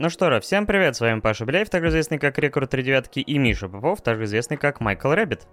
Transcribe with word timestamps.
Ну 0.00 0.08
что 0.08 0.30
ж, 0.30 0.40
всем 0.40 0.64
привет, 0.64 0.96
с 0.96 1.00
вами 1.00 1.20
Паша 1.20 1.44
Беляев, 1.44 1.68
также 1.68 1.90
известный 1.90 2.18
как 2.18 2.38
Рекорд 2.38 2.70
3 2.70 2.82
девятки, 2.82 3.18
и 3.18 3.36
Миша 3.36 3.68
Попов, 3.68 4.00
также 4.00 4.24
известный 4.24 4.56
как 4.56 4.80
Майкл 4.80 5.10
Рэббит. 5.10 5.46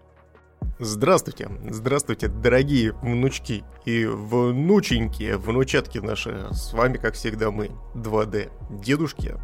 Здравствуйте, 0.80 1.50
здравствуйте, 1.70 2.30
дорогие 2.30 2.94
внучки 2.94 3.66
и 3.84 4.06
внученьки, 4.06 5.34
внучатки 5.34 5.98
наши. 5.98 6.48
С 6.52 6.72
вами, 6.72 6.96
как 6.96 7.16
всегда, 7.16 7.52
мы, 7.52 7.72
2D 7.94 8.50
дедушки. 8.82 9.36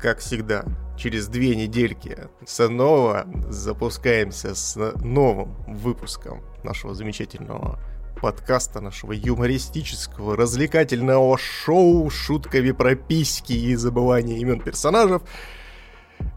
Как 0.00 0.18
всегда, 0.18 0.64
через 0.98 1.28
две 1.28 1.54
недельки 1.54 2.18
снова 2.44 3.28
запускаемся 3.48 4.56
с 4.56 4.94
новым 4.96 5.54
выпуском 5.68 6.42
нашего 6.64 6.92
замечательного 6.92 7.78
подкаста, 8.20 8.80
нашего 8.80 9.12
юмористического, 9.12 10.36
развлекательного 10.36 11.36
шоу 11.38 12.08
шутками 12.10 12.72
про 12.72 12.94
письки 12.94 13.52
и 13.52 13.74
забывание 13.74 14.38
имен 14.38 14.60
персонажей. 14.60 15.18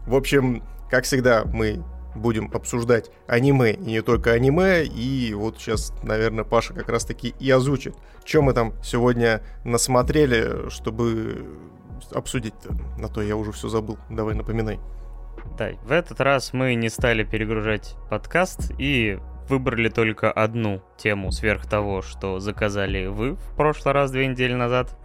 В 0.06 0.14
общем, 0.14 0.62
как 0.90 1.04
всегда, 1.04 1.44
мы 1.44 1.84
будем 2.14 2.50
обсуждать 2.52 3.10
аниме 3.26 3.72
и 3.72 3.92
не 3.92 4.02
только 4.02 4.32
аниме. 4.32 4.84
И 4.84 5.32
вот 5.34 5.58
сейчас, 5.58 5.92
наверное, 6.02 6.44
Паша 6.44 6.74
как 6.74 6.88
раз-таки 6.88 7.34
и 7.38 7.50
озвучит, 7.50 7.94
что 8.24 8.42
мы 8.42 8.52
там 8.52 8.74
сегодня 8.82 9.42
насмотрели, 9.64 10.68
чтобы 10.68 11.46
обсудить. 12.12 12.54
На 12.98 13.08
то 13.08 13.22
я 13.22 13.36
уже 13.36 13.52
все 13.52 13.68
забыл. 13.68 13.98
Давай 14.10 14.34
напоминай. 14.34 14.78
Да, 15.56 15.70
в 15.84 15.92
этот 15.92 16.20
раз 16.20 16.52
мы 16.52 16.74
не 16.74 16.88
стали 16.88 17.24
перегружать 17.24 17.96
подкаст 18.10 18.72
и 18.78 19.18
выбрали 19.48 19.88
только 19.88 20.30
одну 20.30 20.82
тему 20.96 21.32
сверх 21.32 21.66
того, 21.66 22.02
что 22.02 22.38
заказали 22.38 23.06
вы 23.06 23.34
в 23.34 23.56
прошлый 23.56 23.94
раз, 23.94 24.10
две 24.10 24.26
недели 24.26 24.54
назад. 24.54 24.96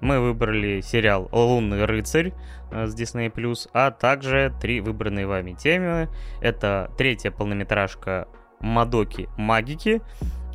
Мы 0.00 0.20
выбрали 0.20 0.80
сериал 0.80 1.28
«Лунный 1.32 1.84
рыцарь» 1.84 2.32
э, 2.70 2.86
с 2.86 2.94
Disney+, 2.94 3.68
а 3.72 3.90
также 3.90 4.52
три 4.60 4.80
выбранные 4.80 5.26
вами 5.26 5.52
темы. 5.52 6.08
Это 6.40 6.90
третья 6.98 7.30
полнометражка 7.30 8.28
«Мадоки 8.60 9.28
Магики», 9.38 10.02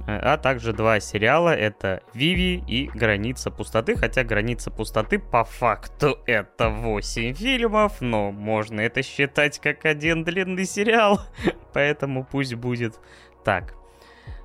э, 0.07 0.15
а 0.15 0.37
также 0.37 0.73
два 0.73 0.99
сериала, 0.99 1.55
это 1.55 2.03
«Виви» 2.13 2.63
и 2.67 2.87
«Граница 2.93 3.49
пустоты», 3.49 3.95
хотя 3.95 4.23
«Граница 4.23 4.69
пустоты» 4.69 5.17
по 5.17 5.43
факту 5.43 6.19
это 6.27 6.69
8 6.69 7.33
фильмов, 7.33 7.99
но 7.99 8.31
можно 8.31 8.79
это 8.81 9.01
считать 9.01 9.59
как 9.59 9.85
один 9.85 10.23
длинный 10.23 10.65
сериал, 10.65 11.19
поэтому 11.73 12.27
пусть 12.29 12.53
будет 12.53 12.99
так, 13.43 13.73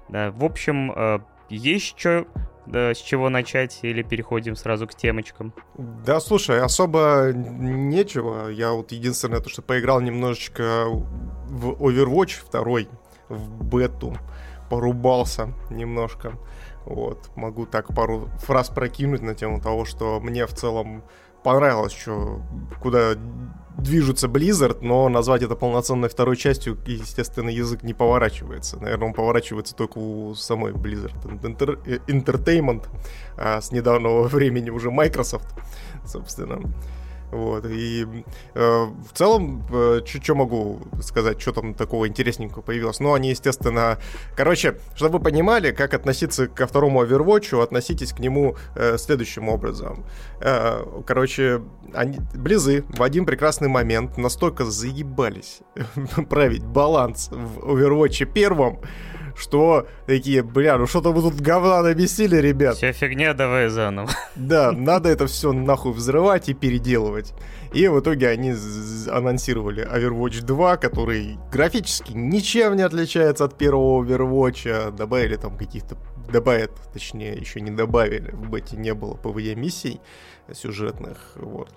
да, 0.09 0.31
в 0.31 0.45
общем, 0.45 0.93
э, 0.93 1.19
есть 1.49 1.99
что 1.99 2.27
да, 2.67 2.95
с 2.95 2.99
чего 2.99 3.29
начать 3.29 3.79
или 3.83 4.03
переходим 4.03 4.57
сразу 4.57 4.87
к 4.87 4.95
темочкам? 4.95 5.53
Да, 5.77 6.21
слушай, 6.21 6.61
особо 6.61 7.31
нечего. 7.33 8.49
Я 8.49 8.73
вот 8.73 8.93
единственное, 8.93 9.41
то, 9.41 9.49
что 9.49 9.63
поиграл 9.63 10.01
немножечко 10.01 10.87
в 10.87 11.71
Overwatch 11.73 12.51
2, 12.51 12.97
в 13.29 13.65
бету, 13.65 14.17
порубался 14.69 15.53
немножко. 15.71 16.33
Вот, 16.85 17.31
могу 17.35 17.67
так 17.67 17.95
пару 17.95 18.29
фраз 18.39 18.69
прокинуть 18.69 19.23
на 19.23 19.35
тему 19.35 19.61
того, 19.61 19.85
что 19.85 20.21
мне 20.21 20.47
в 20.47 20.53
целом 20.53 21.03
понравилось, 21.47 21.93
что 21.93 22.43
куда 22.83 23.15
движутся 23.79 24.27
Blizzard, 24.27 24.79
но 24.81 25.09
назвать 25.09 25.43
это 25.43 25.55
полноценной 25.55 26.09
второй 26.09 26.37
частью, 26.37 26.77
естественно, 26.89 27.49
язык 27.49 27.85
не 27.85 27.95
поворачивается. 27.95 28.83
Наверное, 28.83 29.07
он 29.07 29.15
поворачивается 29.15 29.77
только 29.77 29.99
у 29.99 30.35
самой 30.35 30.73
Blizzard 30.73 31.15
Entertainment, 32.09 32.89
а 33.37 33.61
с 33.61 33.71
недавнего 33.71 34.23
времени 34.29 34.71
уже 34.71 34.91
Microsoft, 34.91 35.47
собственно. 36.05 36.61
Вот, 37.31 37.67
и 37.67 38.07
э, 38.55 38.85
в 38.85 39.13
целом, 39.13 39.67
э, 39.73 40.01
что 40.05 40.35
могу 40.35 40.81
сказать, 41.01 41.41
что 41.41 41.53
там 41.53 41.75
такого 41.75 42.09
интересненького 42.09 42.63
появилось? 42.63 43.01
Ну, 43.01 43.15
они, 43.15 43.31
естественно... 43.31 43.99
Короче, 44.37 44.79
чтобы 44.95 45.19
вы 45.19 45.25
понимали, 45.25 45.73
как 45.73 45.95
относиться 45.95 46.47
ко 46.47 46.67
второму 46.67 47.05
Overwatch, 47.05 47.63
относитесь 47.63 48.13
к 48.13 48.21
нему 48.21 48.57
э, 48.75 48.97
следующим 48.99 49.49
образом. 49.49 50.05
Э, 50.41 50.85
короче, 51.07 51.63
они, 51.93 52.19
Близы 52.35 52.85
в 52.89 53.03
один 53.03 53.27
прекрасный 53.27 53.69
момент 53.69 54.17
настолько 54.19 54.65
заебались 54.65 55.61
править 56.31 56.65
баланс 56.65 57.29
в 57.31 57.59
Overwatch 57.59 58.25
первом, 58.27 58.81
что 59.37 59.87
такие, 60.07 60.43
бля, 60.43 60.79
ну 60.79 60.87
что-то 60.87 61.13
вы 61.13 61.23
тут 61.23 61.41
говна 61.41 61.83
намесили, 61.83 62.37
ребят. 62.37 62.77
Все 62.77 62.93
фигня, 62.93 63.35
давай 63.35 63.69
заново. 63.69 64.11
Да, 64.35 64.73
надо 64.73 65.09
это 65.09 65.27
все 65.27 65.53
нахуй 65.53 65.93
взрывать 65.93 66.49
и 66.49 66.55
переделывать. 66.55 67.35
И 67.73 67.87
в 67.89 68.01
итоге 68.01 68.29
они 68.29 68.55
анонсировали 69.11 69.87
Overwatch 69.87 70.43
2, 70.43 70.77
который 70.79 71.39
графически 71.53 72.13
ничем 72.13 72.77
не 72.77 72.83
отличается 72.83 73.45
от 73.45 73.59
первого 73.59 74.03
Overwatch. 74.03 74.93
Добавили 74.93 75.37
там 75.37 75.57
каких-то... 75.57 75.97
Добавят, 76.33 76.73
точнее, 76.93 77.35
еще 77.35 77.61
не 77.61 77.71
добавили. 77.71 78.31
В 78.33 78.51
бете 78.51 78.77
не 78.77 78.95
было 78.95 79.15
PvE-миссий 79.15 80.01
сюжетных. 80.53 81.19
Вот 81.37 81.69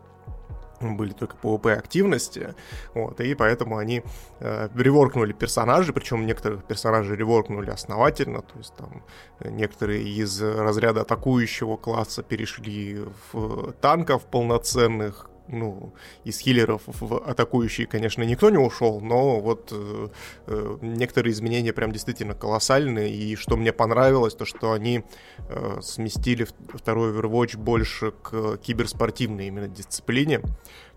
были 0.82 1.12
только 1.12 1.36
PvP 1.42 1.74
активности, 1.74 2.56
вот, 2.94 3.20
и 3.20 3.36
поэтому 3.36 3.78
они 3.78 4.04
э, 4.40 4.70
реворкнули 4.76 5.34
персонажей, 5.34 5.94
причем 5.94 6.26
некоторых 6.26 6.64
персонажей 6.64 7.16
реворкнули 7.16 7.70
основательно, 7.70 8.42
то 8.42 8.58
есть 8.58 8.76
там 8.76 9.04
э, 9.40 9.50
некоторые 9.50 10.04
из 10.04 10.42
разряда 10.42 11.02
атакующего 11.02 11.78
класса 11.78 12.24
перешли 12.24 13.06
в 13.32 13.74
танков 13.74 14.26
полноценных, 14.26 15.29
ну, 15.52 15.94
из 16.24 16.40
хиллеров 16.40 16.84
в 16.86 17.18
атакующие, 17.18 17.88
конечно, 17.88 18.24
никто 18.24 18.50
не 18.50 18.58
ушел, 18.58 19.02
но 19.02 19.40
вот 19.40 19.70
э, 19.72 20.08
э, 20.48 20.78
некоторые 20.82 21.34
изменения 21.34 21.74
прям 21.74 21.92
действительно 21.92 22.34
колоссальные, 22.34 23.12
и 23.12 23.36
что 23.36 23.58
мне 23.58 23.74
понравилось, 23.74 24.36
то 24.36 24.46
что 24.46 24.72
они 24.72 25.04
э, 25.50 25.80
сместили 25.82 26.48
второй 26.74 27.12
Overwatch 27.12 27.58
больше 27.58 28.12
к 28.12 28.58
киберспортивной 28.58 29.48
именно 29.48 29.68
дисциплине, 29.68 30.42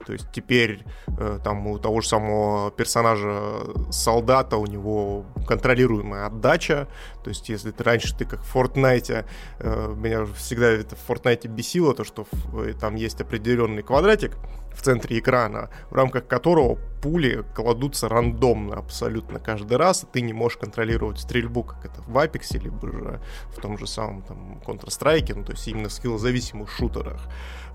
то 0.06 0.12
есть 0.12 0.26
теперь 0.32 0.84
э, 1.18 1.38
там 1.42 1.66
у 1.66 1.78
того 1.78 2.00
же 2.00 2.08
самого 2.08 2.70
персонажа 2.70 3.64
солдата 3.90 4.56
у 4.56 4.66
него 4.66 5.24
контролируемая 5.46 6.26
отдача. 6.26 6.88
То 7.22 7.30
есть 7.30 7.48
если 7.48 7.70
ты 7.70 7.84
раньше 7.84 8.16
ты 8.16 8.24
как 8.24 8.42
в 8.42 8.56
Fortnite, 8.56 9.24
э, 9.58 9.94
меня 9.96 10.26
всегда 10.36 10.68
это 10.70 10.96
в 10.96 11.08
Fortnite 11.08 11.48
бесило, 11.48 11.94
то 11.94 12.04
что 12.04 12.26
э, 12.54 12.74
там 12.78 12.94
есть 12.94 13.20
определенный 13.20 13.82
квадратик, 13.82 14.36
в 14.74 14.82
центре 14.82 15.18
экрана, 15.18 15.70
в 15.90 15.94
рамках 15.94 16.26
которого 16.26 16.78
пули 17.02 17.44
кладутся 17.54 18.08
рандомно 18.08 18.76
абсолютно 18.76 19.40
каждый 19.40 19.76
раз, 19.76 20.04
и 20.04 20.06
ты 20.06 20.20
не 20.20 20.32
можешь 20.32 20.58
контролировать 20.58 21.18
стрельбу, 21.18 21.64
как 21.64 21.84
это 21.84 22.00
в 22.02 22.16
Apex, 22.16 22.58
либо 22.58 22.90
же 22.90 23.20
в 23.56 23.60
том 23.60 23.76
же 23.76 23.86
самом 23.86 24.22
там 24.22 24.62
Counter-Strike, 24.64 25.34
ну, 25.34 25.44
то 25.44 25.52
есть 25.52 25.66
именно 25.66 25.88
в 25.88 25.92
скиллозависимых 25.92 26.70
шутерах. 26.70 27.20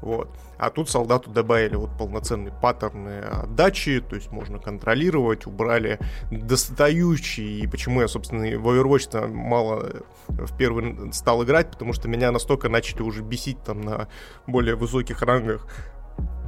Вот. 0.01 0.29
А 0.57 0.69
тут 0.69 0.89
солдату 0.89 1.29
добавили 1.29 1.75
вот 1.75 1.89
полноценные 1.97 2.53
паттерны 2.53 3.19
отдачи, 3.19 3.99
то 3.99 4.15
есть 4.15 4.31
можно 4.31 4.59
контролировать, 4.59 5.45
убрали 5.45 5.99
достающие, 6.31 7.59
и 7.59 7.67
почему 7.67 8.01
я, 8.01 8.07
собственно, 8.07 8.43
в 8.57 8.67
Overwatch 8.67 9.27
мало 9.27 10.03
в 10.27 10.57
первый 10.57 11.11
стал 11.13 11.43
играть, 11.43 11.71
потому 11.71 11.93
что 11.93 12.07
меня 12.07 12.31
настолько 12.31 12.69
начали 12.69 13.01
уже 13.01 13.21
бесить 13.21 13.61
там 13.63 13.81
на 13.81 14.07
более 14.45 14.75
высоких 14.75 15.21
рангах 15.21 15.67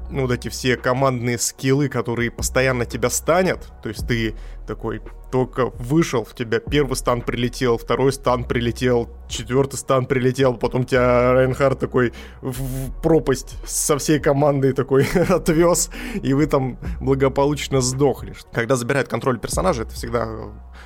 ну, 0.10 0.24
вот 0.24 0.32
эти 0.32 0.50
все 0.50 0.76
командные 0.78 1.38
скиллы, 1.38 1.90
которые 1.90 2.32
постоянно 2.32 2.86
тебя 2.86 3.10
станят, 3.10 3.72
то 3.84 3.90
есть 3.90 4.08
ты 4.08 4.36
такой 4.68 5.02
только 5.32 5.68
вышел, 5.78 6.24
в 6.24 6.34
тебя 6.34 6.60
первый 6.60 6.96
стан 6.96 7.22
прилетел, 7.22 7.78
второй 7.78 8.12
стан 8.14 8.44
прилетел, 8.44 9.10
четвертый 9.28 9.78
стан 9.78 10.06
прилетел, 10.06 10.56
потом 10.56 10.86
тебя 10.86 11.34
Райнхард 11.34 11.80
такой 11.80 12.14
в 12.42 12.92
пропасть 13.02 13.56
со 13.66 13.98
всей 13.98 14.20
командой 14.20 14.74
такой 14.74 15.06
отвез, 15.30 15.90
и 16.22 16.34
вы 16.34 16.46
там 16.48 16.78
благополучно 17.00 17.82
сдохли. 17.82 18.34
Когда 18.52 18.76
забирает 18.76 19.08
контроль 19.08 19.40
персонажа, 19.40 19.84
это 19.84 19.92
всегда 19.94 20.28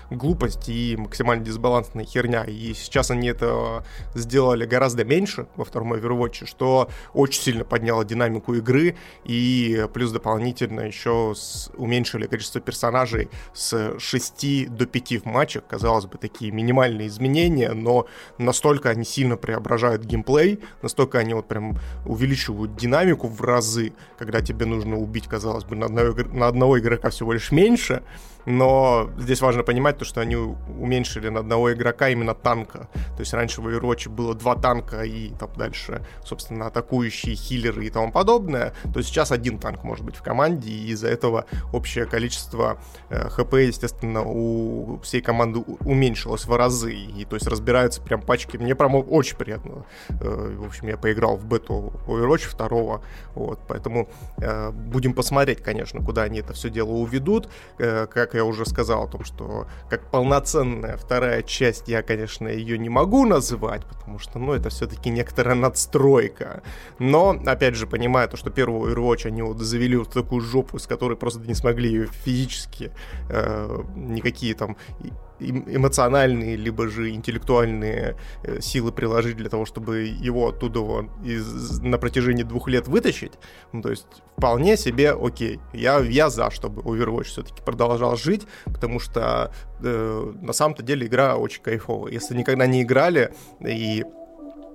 глупость 0.10 0.70
и 0.70 0.96
максимально 0.98 1.44
дисбалансная 1.44 2.06
херня. 2.06 2.44
И 2.44 2.74
сейчас 2.74 3.12
они 3.12 3.28
это 3.30 3.84
сделали 4.14 4.66
гораздо 4.66 5.04
меньше 5.06 5.48
во 5.56 5.66
втором 5.66 5.94
Overwatch, 5.94 6.46
что 6.46 6.90
очень 7.14 7.42
сильно 7.42 7.64
подняло 7.64 8.06
динамику 8.06 8.54
игры, 8.56 8.96
и 9.24 9.88
плюс 9.94 10.12
дополнительно 10.12 10.82
еще 10.82 11.34
уменьшили 11.76 12.28
количество 12.28 12.62
персонажей 12.62 13.30
с 13.54 14.00
6 14.00 14.33
10 14.40 14.76
до 14.76 14.86
5 14.86 15.24
в 15.24 15.26
матчах. 15.26 15.64
Казалось 15.68 16.06
бы, 16.06 16.18
такие 16.18 16.52
минимальные 16.52 17.08
изменения, 17.08 17.72
но 17.72 18.08
настолько 18.38 18.90
они 18.90 19.06
сильно 19.06 19.38
преображают 19.38 20.04
геймплей, 20.04 20.60
настолько 20.82 21.20
они 21.20 21.34
вот 21.34 21.48
прям 21.48 21.78
увеличивают 22.06 22.76
динамику 22.76 23.28
в 23.28 23.42
разы, 23.42 23.94
когда 24.18 24.42
тебе 24.42 24.66
нужно 24.66 24.98
убить, 24.98 25.28
казалось 25.28 25.66
бы, 25.66 25.76
на 25.76 25.86
одного, 25.86 26.16
на 26.34 26.48
одного 26.48 26.80
игрока 26.80 27.10
всего 27.10 27.34
лишь 27.34 27.52
меньше, 27.52 28.04
но 28.46 29.10
здесь 29.18 29.42
важно 29.42 29.64
понимать 29.64 29.98
то, 29.98 30.06
что 30.06 30.22
они 30.22 30.36
уменьшили 30.36 31.30
на 31.30 31.42
одного 31.42 31.74
игрока 31.74 32.10
именно 32.10 32.34
танка. 32.34 32.90
То 33.16 33.20
есть 33.20 33.34
раньше 33.34 33.62
в 33.62 33.68
Overwatch 33.68 34.10
было 34.10 34.34
два 34.36 34.56
танка 34.56 35.04
и 35.04 35.30
там 35.40 35.50
дальше, 35.56 36.06
собственно, 36.24 36.68
атакующие, 36.68 37.36
хиллеры 37.36 37.86
и 37.86 37.90
тому 37.90 38.12
подобное. 38.12 38.74
То 38.94 39.02
сейчас 39.02 39.32
один 39.32 39.60
танк 39.60 39.84
может 39.84 40.06
быть 40.06 40.16
в 40.16 40.24
команде, 40.24 40.70
и 40.70 40.88
из-за 40.92 41.08
этого 41.08 41.46
общее 41.72 42.06
количество 42.06 42.78
э, 43.10 43.30
хп, 43.30 43.54
естественно, 43.54 44.24
у 44.24 45.00
всей 45.04 45.22
команды 45.22 45.60
уменьшилось 45.60 46.46
в 46.46 46.56
разы. 46.56 46.94
И 46.94 47.26
то 47.26 47.36
есть 47.36 47.48
разбираются 47.48 48.02
прям 48.02 48.22
пачки. 48.22 48.58
Мне 48.58 48.76
прям 48.76 48.96
очень 48.96 49.38
приятно. 49.38 49.86
Э, 50.10 50.56
в 50.58 50.66
общем, 50.66 50.88
я 50.88 50.98
поиграл 50.98 51.38
в 51.38 51.46
бету 51.46 51.94
Overwatch 52.08 52.56
2. 52.58 53.02
Вот, 53.36 53.60
поэтому 53.68 54.10
э, 54.38 54.72
будем 54.72 55.14
посмотреть, 55.14 55.62
конечно, 55.62 56.04
куда 56.04 56.24
они 56.24 56.40
это 56.40 56.54
все 56.54 56.70
дело 56.70 56.92
уведут, 56.92 57.50
э, 57.80 58.08
я 58.34 58.46
уже 58.46 58.66
сказал, 58.66 59.04
о 59.04 59.08
том, 59.08 59.24
что 59.24 59.68
как 59.90 60.10
полноценная 60.12 60.98
вторая 60.98 61.44
часть, 61.44 61.88
я, 61.88 62.02
конечно, 62.02 62.48
ее 62.48 62.78
не 62.78 62.90
могу 62.90 63.26
называть, 63.26 63.86
потому 63.86 64.20
что, 64.20 64.40
ну, 64.40 64.54
это 64.54 64.70
все-таки 64.70 65.10
некоторая 65.10 65.56
надстройка. 65.56 66.64
Но, 67.00 67.40
опять 67.46 67.76
же, 67.76 67.88
понимая 67.88 68.28
то, 68.28 68.38
что 68.38 68.50
первую 68.50 68.94
Overwatch 68.94 69.28
они 69.28 69.42
вот 69.42 69.60
завели 69.60 69.98
вот 69.98 70.12
такую 70.12 70.42
жопу, 70.42 70.80
с 70.80 70.88
которой 70.88 71.18
просто 71.18 71.42
не 71.42 71.54
смогли 71.54 71.90
ее 71.90 72.08
физически 72.08 72.92
э, 73.30 73.84
никакие 73.96 74.56
там 74.56 74.78
эмоциональные, 75.50 76.56
либо 76.56 76.88
же 76.88 77.12
интеллектуальные 77.12 78.16
э, 78.44 78.62
силы 78.62 78.92
приложить 78.92 79.38
для 79.38 79.50
того, 79.50 79.66
чтобы 79.66 80.02
его 80.02 80.50
оттуда 80.50 81.08
из, 81.24 81.80
на 81.80 81.98
протяжении 81.98 82.44
двух 82.44 82.68
лет 82.68 82.88
вытащить. 82.88 83.34
Ну, 83.72 83.82
то 83.82 83.90
есть 83.90 84.08
вполне 84.38 84.78
себе 84.78 85.12
окей. 85.12 85.60
Я, 85.74 86.00
я 86.00 86.30
за, 86.30 86.52
чтобы 86.52 86.82
Overwatch 86.82 87.24
все-таки 87.24 87.62
продолжал 87.64 88.16
жить, 88.16 88.48
потому 88.66 89.00
что 89.00 89.54
э, 89.82 90.34
на 90.42 90.54
самом-то 90.54 90.84
деле 90.84 91.08
игра 91.08 91.36
очень 91.36 91.62
кайфовая. 91.62 92.12
Если 92.12 92.36
никогда 92.36 92.66
не 92.66 92.84
играли 92.84 93.34
и 93.60 94.04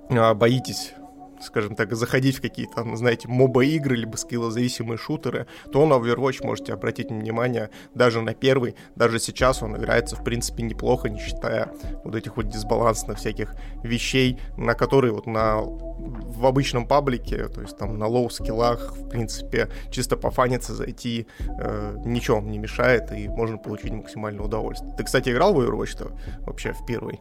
э, 0.09 0.33
боитесь 0.33 0.93
скажем 1.41 1.75
так, 1.75 1.93
заходить 1.95 2.37
в 2.37 2.41
какие-то, 2.41 2.95
знаете, 2.95 3.27
моба-игры, 3.27 3.95
либо 3.95 4.15
скиллозависимые 4.15 4.97
шутеры, 4.97 5.47
то 5.71 5.85
на 5.85 5.93
Overwatch 5.93 6.45
можете 6.45 6.73
обратить 6.73 7.09
внимание 7.09 7.69
даже 7.95 8.21
на 8.21 8.33
первый. 8.33 8.75
Даже 8.95 9.19
сейчас 9.19 9.63
он 9.63 9.75
играется, 9.77 10.15
в 10.15 10.23
принципе, 10.23 10.63
неплохо, 10.63 11.09
не 11.09 11.19
считая 11.19 11.71
вот 12.03 12.15
этих 12.15 12.37
вот 12.37 12.49
дисбалансных 12.49 13.17
всяких 13.17 13.55
вещей, 13.83 14.39
на 14.57 14.73
которые 14.73 15.13
вот 15.13 15.25
на 15.25 15.59
в 15.59 16.45
обычном 16.45 16.87
паблике, 16.87 17.47
то 17.47 17.61
есть 17.61 17.77
там 17.77 17.97
на 17.97 18.07
лоу-скиллах, 18.07 18.95
в 18.95 19.09
принципе, 19.09 19.69
чисто 19.91 20.15
пофаниться, 20.15 20.73
зайти, 20.73 21.27
э, 21.39 21.95
ничего 22.05 22.37
вам 22.37 22.51
не 22.51 22.57
мешает, 22.57 23.11
и 23.11 23.27
можно 23.27 23.57
получить 23.57 23.91
максимальное 23.91 24.45
удовольствие. 24.45 24.93
Ты, 24.97 25.03
кстати, 25.03 25.29
играл 25.29 25.53
в 25.53 25.59
Overwatch-то 25.59 26.11
вообще 26.45 26.73
в 26.73 26.85
первый? 26.85 27.19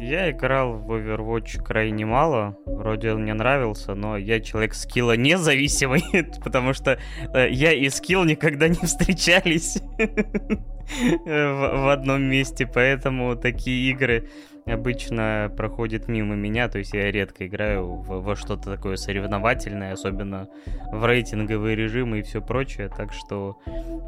Я 0.00 0.30
играл 0.30 0.74
в 0.74 0.92
Overwatch 0.92 1.62
крайне 1.62 2.06
мало, 2.06 2.56
вроде 2.66 3.12
он 3.12 3.22
мне 3.22 3.34
нравился, 3.34 3.94
но 3.94 4.16
я 4.16 4.40
человек 4.40 4.74
скилла 4.74 5.16
независимый, 5.16 6.04
потому 6.44 6.72
что 6.72 6.98
э, 7.34 7.48
я 7.50 7.72
и 7.72 7.88
скилл 7.88 8.24
никогда 8.24 8.68
не 8.68 8.76
встречались 8.76 9.78
в 11.24 11.92
одном 11.92 12.22
месте, 12.22 12.66
поэтому 12.72 13.34
такие 13.36 13.90
игры 13.90 14.28
обычно 14.66 15.50
проходит 15.56 16.08
мимо 16.08 16.34
меня, 16.34 16.68
то 16.68 16.78
есть 16.78 16.92
я 16.92 17.10
редко 17.12 17.46
играю 17.46 17.86
в, 17.86 18.20
во 18.20 18.34
что-то 18.34 18.74
такое 18.74 18.96
соревновательное, 18.96 19.92
особенно 19.92 20.48
в 20.92 21.06
рейтинговые 21.06 21.76
режимы 21.76 22.18
и 22.18 22.22
все 22.22 22.42
прочее, 22.42 22.90
так 22.94 23.12
что 23.12 23.58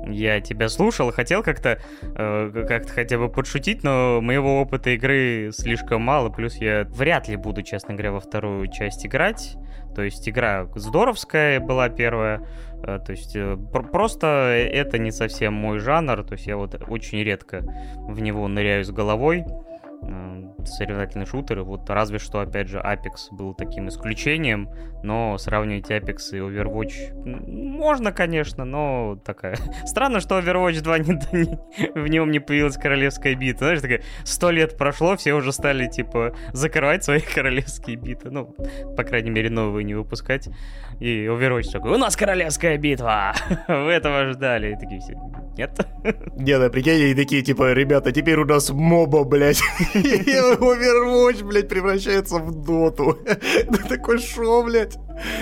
я 0.07 0.41
тебя 0.41 0.69
слушал, 0.69 1.13
хотел 1.13 1.45
как-то 1.45 1.81
э, 2.03 2.65
как-то 2.69 2.93
хотя 2.93 3.19
бы 3.19 3.29
подшутить, 3.29 3.85
но 3.85 4.21
моего 4.21 4.61
опыта 4.61 4.91
игры 4.91 5.51
слишком 5.53 6.03
мало, 6.03 6.29
плюс 6.29 6.57
я 6.57 6.85
вряд 6.91 7.29
ли 7.29 7.37
буду, 7.37 7.63
честно 7.63 7.95
говоря, 7.95 8.13
во 8.13 8.21
вторую 8.21 8.67
часть 8.67 9.07
играть, 9.07 9.57
то 9.95 10.03
есть 10.03 10.29
игра 10.29 10.67
здоровская 10.75 11.61
была 11.61 11.89
первая, 11.89 12.45
э, 12.83 12.99
то 12.99 13.13
есть 13.13 13.37
э, 13.37 13.57
просто 13.93 14.27
это 14.73 14.99
не 14.99 15.13
совсем 15.13 15.55
мой 15.55 15.79
жанр, 15.79 16.25
то 16.25 16.33
есть 16.33 16.49
я 16.49 16.57
вот 16.57 16.83
очень 16.89 17.23
редко 17.23 17.63
в 17.97 18.21
него 18.21 18.49
ныряю 18.49 18.85
с 18.85 18.91
головой, 18.91 19.45
嗯 20.03 20.49
соревновательные 20.69 21.27
шутеры. 21.27 21.63
Вот 21.63 21.89
разве 21.91 22.19
что, 22.19 22.41
опять 22.41 22.69
же, 22.69 22.79
Apex 22.79 23.29
был 23.31 23.55
таким 23.55 23.89
исключением, 23.89 24.71
но 25.03 25.39
сравнивать 25.39 25.91
Apex 25.91 26.19
и 26.33 26.37
Overwatch 26.37 27.49
можно, 27.79 28.13
конечно, 28.13 28.65
но 28.65 29.19
такая... 29.25 29.57
Странно, 29.87 30.21
что 30.21 30.39
Overwatch 30.39 30.81
2 30.81 30.99
не, 30.99 31.13
не, 31.33 32.01
в 32.01 32.09
нем 32.09 32.31
не 32.31 32.41
появилась 32.41 32.77
королевская 32.77 33.35
бита. 33.35 33.59
Знаешь, 33.59 33.81
такая, 33.81 34.03
сто 34.25 34.51
лет 34.51 34.77
прошло, 34.77 35.17
все 35.17 35.35
уже 35.35 35.53
стали, 35.53 35.87
типа, 35.87 36.35
закрывать 36.53 37.05
свои 37.05 37.21
королевские 37.35 37.97
биты. 37.97 38.31
Ну, 38.31 38.55
по 38.97 39.05
крайней 39.05 39.31
мере, 39.31 39.51
новые 39.51 39.85
не 39.85 39.95
выпускать. 39.95 40.49
И 41.01 41.27
Overwatch 41.27 41.71
такой, 41.71 41.93
у 41.93 41.99
нас 41.99 42.17
королевская 42.17 42.77
битва! 42.79 43.35
Вы 43.69 43.93
этого 43.93 44.33
ждали. 44.33 44.73
И 44.73 44.75
такие 44.75 45.01
все, 45.01 45.15
нет? 45.57 45.79
Не, 46.37 46.59
да, 46.59 46.71
прикинь, 46.71 47.11
и 47.11 47.15
такие, 47.15 47.43
типа, 47.43 47.73
ребята, 47.73 48.13
теперь 48.13 48.39
у 48.39 48.45
нас 48.45 48.71
моба, 48.71 49.25
блядь. 49.25 49.61
Overwatch, 50.61 51.45
блядь, 51.45 51.69
превращается 51.69 52.39
в 52.39 52.65
доту. 52.65 53.19
Да 53.69 53.79
такой 53.89 54.19
шо, 54.19 54.63
блядь. 54.63 54.97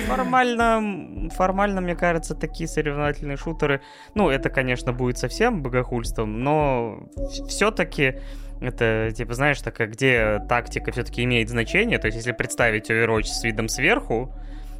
Формально, 0.09 1.31
формально, 1.31 1.81
мне 1.81 1.95
кажется, 1.95 2.35
такие 2.35 2.69
соревновательные 2.69 3.37
шутеры, 3.37 3.83
ну, 4.15 4.31
это, 4.31 4.49
конечно, 4.49 4.93
будет 4.93 5.19
совсем 5.19 5.63
богохульством, 5.63 6.43
но 6.43 7.09
все-таки 7.49 8.17
это, 8.61 9.13
типа, 9.15 9.35
знаешь, 9.35 9.61
такая, 9.61 9.89
где 9.89 10.41
тактика 10.49 10.93
все-таки 10.93 11.23
имеет 11.25 11.51
значение. 11.51 11.99
То 11.99 12.07
есть, 12.07 12.17
если 12.17 12.33
представить 12.33 12.91
Overwatch 12.91 13.25
с 13.25 13.45
видом 13.45 13.69
сверху, 13.69 14.33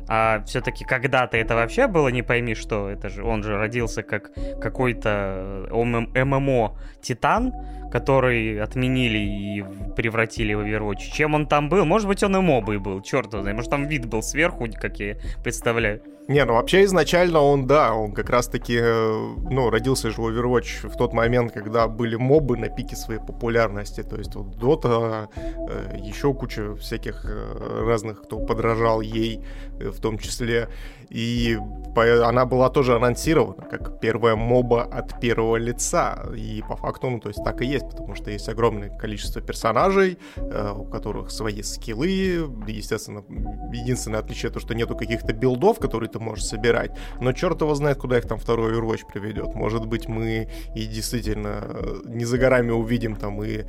а 0.09 0.43
все-таки 0.47 0.85
когда-то 0.85 1.37
это 1.37 1.55
вообще 1.55 1.89
было 1.89 2.09
не 2.09 2.23
пойми 2.23 2.55
что. 2.55 2.89
Это 2.89 3.09
же 3.09 3.25
он 3.25 3.43
же 3.43 3.59
родился 3.59 4.03
как 4.03 4.31
какой-то 4.61 5.67
э, 5.69 6.25
ММО 6.25 6.79
Титан, 7.03 7.53
который 7.97 8.61
отменили 8.61 9.19
и 9.19 9.65
превратили 9.97 10.53
в 10.53 10.61
Overwatch. 10.61 11.13
Чем 11.15 11.35
он 11.35 11.47
там 11.47 11.71
был? 11.71 11.87
Может 11.87 12.09
быть, 12.09 12.23
он 12.23 12.37
и 12.37 12.41
мобой 12.41 12.79
был, 12.79 13.01
черт 13.01 13.31
знает. 13.31 13.57
Может, 13.57 13.71
там 13.71 13.89
вид 13.89 14.05
был 14.05 14.23
сверху, 14.23 14.67
как 14.81 15.01
я 15.01 15.17
представляю. 15.43 16.03
Не, 16.29 16.45
ну 16.45 16.55
вообще 16.55 16.85
изначально 16.85 17.41
он, 17.41 17.67
да, 17.67 17.95
он 17.95 18.13
как 18.13 18.31
раз-таки, 18.31 18.77
э, 18.79 19.35
ну, 19.51 19.71
родился 19.71 20.11
же 20.11 20.21
Overwatch 20.21 20.89
в 20.89 20.97
тот 20.97 21.13
момент, 21.15 21.53
когда 21.53 21.87
были 21.87 22.17
мобы 22.17 22.59
на 22.59 22.69
пике 22.69 22.97
своей 22.97 23.21
популярности. 23.21 24.03
То 24.03 24.17
есть 24.17 24.35
вот 24.35 24.57
Dota, 24.57 25.29
э, 25.37 25.97
еще 26.03 26.35
куча 26.35 26.75
всяких 26.75 27.25
э, 27.25 27.85
разных, 27.87 28.23
кто 28.23 28.41
подражал 28.41 29.01
ей, 29.01 29.41
в 29.79 30.01
том 30.01 30.19
числе. 30.19 30.69
И 31.11 31.59
она 31.97 32.45
была 32.45 32.69
тоже 32.69 32.97
анонсирована 32.97 33.63
как 33.63 34.01
первая 34.01 34.37
моба 34.37 34.83
от 34.83 35.19
первого 35.21 35.57
лица. 35.57 36.27
И 36.37 36.63
по 36.69 36.77
факту, 36.77 37.09
ну, 37.09 37.21
то 37.21 37.29
есть 37.29 37.43
так 37.43 37.63
и 37.63 37.67
есть, 37.67 37.89
потому 37.89 38.15
что 38.15 38.31
есть 38.31 38.49
огромное 38.49 38.91
количество 38.91 39.41
персонажей, 39.41 40.19
э, 40.37 40.73
у 40.77 40.85
которых 40.85 41.31
свои 41.31 41.63
скиллы. 41.63 42.51
Естественно, 42.67 43.25
единственное 43.73 44.21
отличие 44.21 44.51
то, 44.51 44.61
что 44.61 44.75
нету 44.75 44.95
каких-то 44.97 45.33
билдов, 45.33 45.79
которые 45.79 46.11
ты 46.11 46.19
можешь 46.19 46.45
собирать. 46.45 46.91
Но 47.21 47.33
черт 47.33 47.61
его 47.63 47.75
знает, 47.75 47.99
куда 47.99 48.19
их 48.19 48.27
там 48.27 48.39
второй 48.39 48.73
Overwatch 48.73 49.07
приведет. 49.13 49.55
Может 49.55 49.87
быть, 49.87 50.09
мы 50.09 50.51
и 50.75 50.87
действительно 50.87 51.63
э, 51.65 52.01
не 52.05 52.25
за 52.25 52.39
горами 52.39 52.73
увидим 52.73 53.17
там 53.17 53.43
и... 53.43 53.65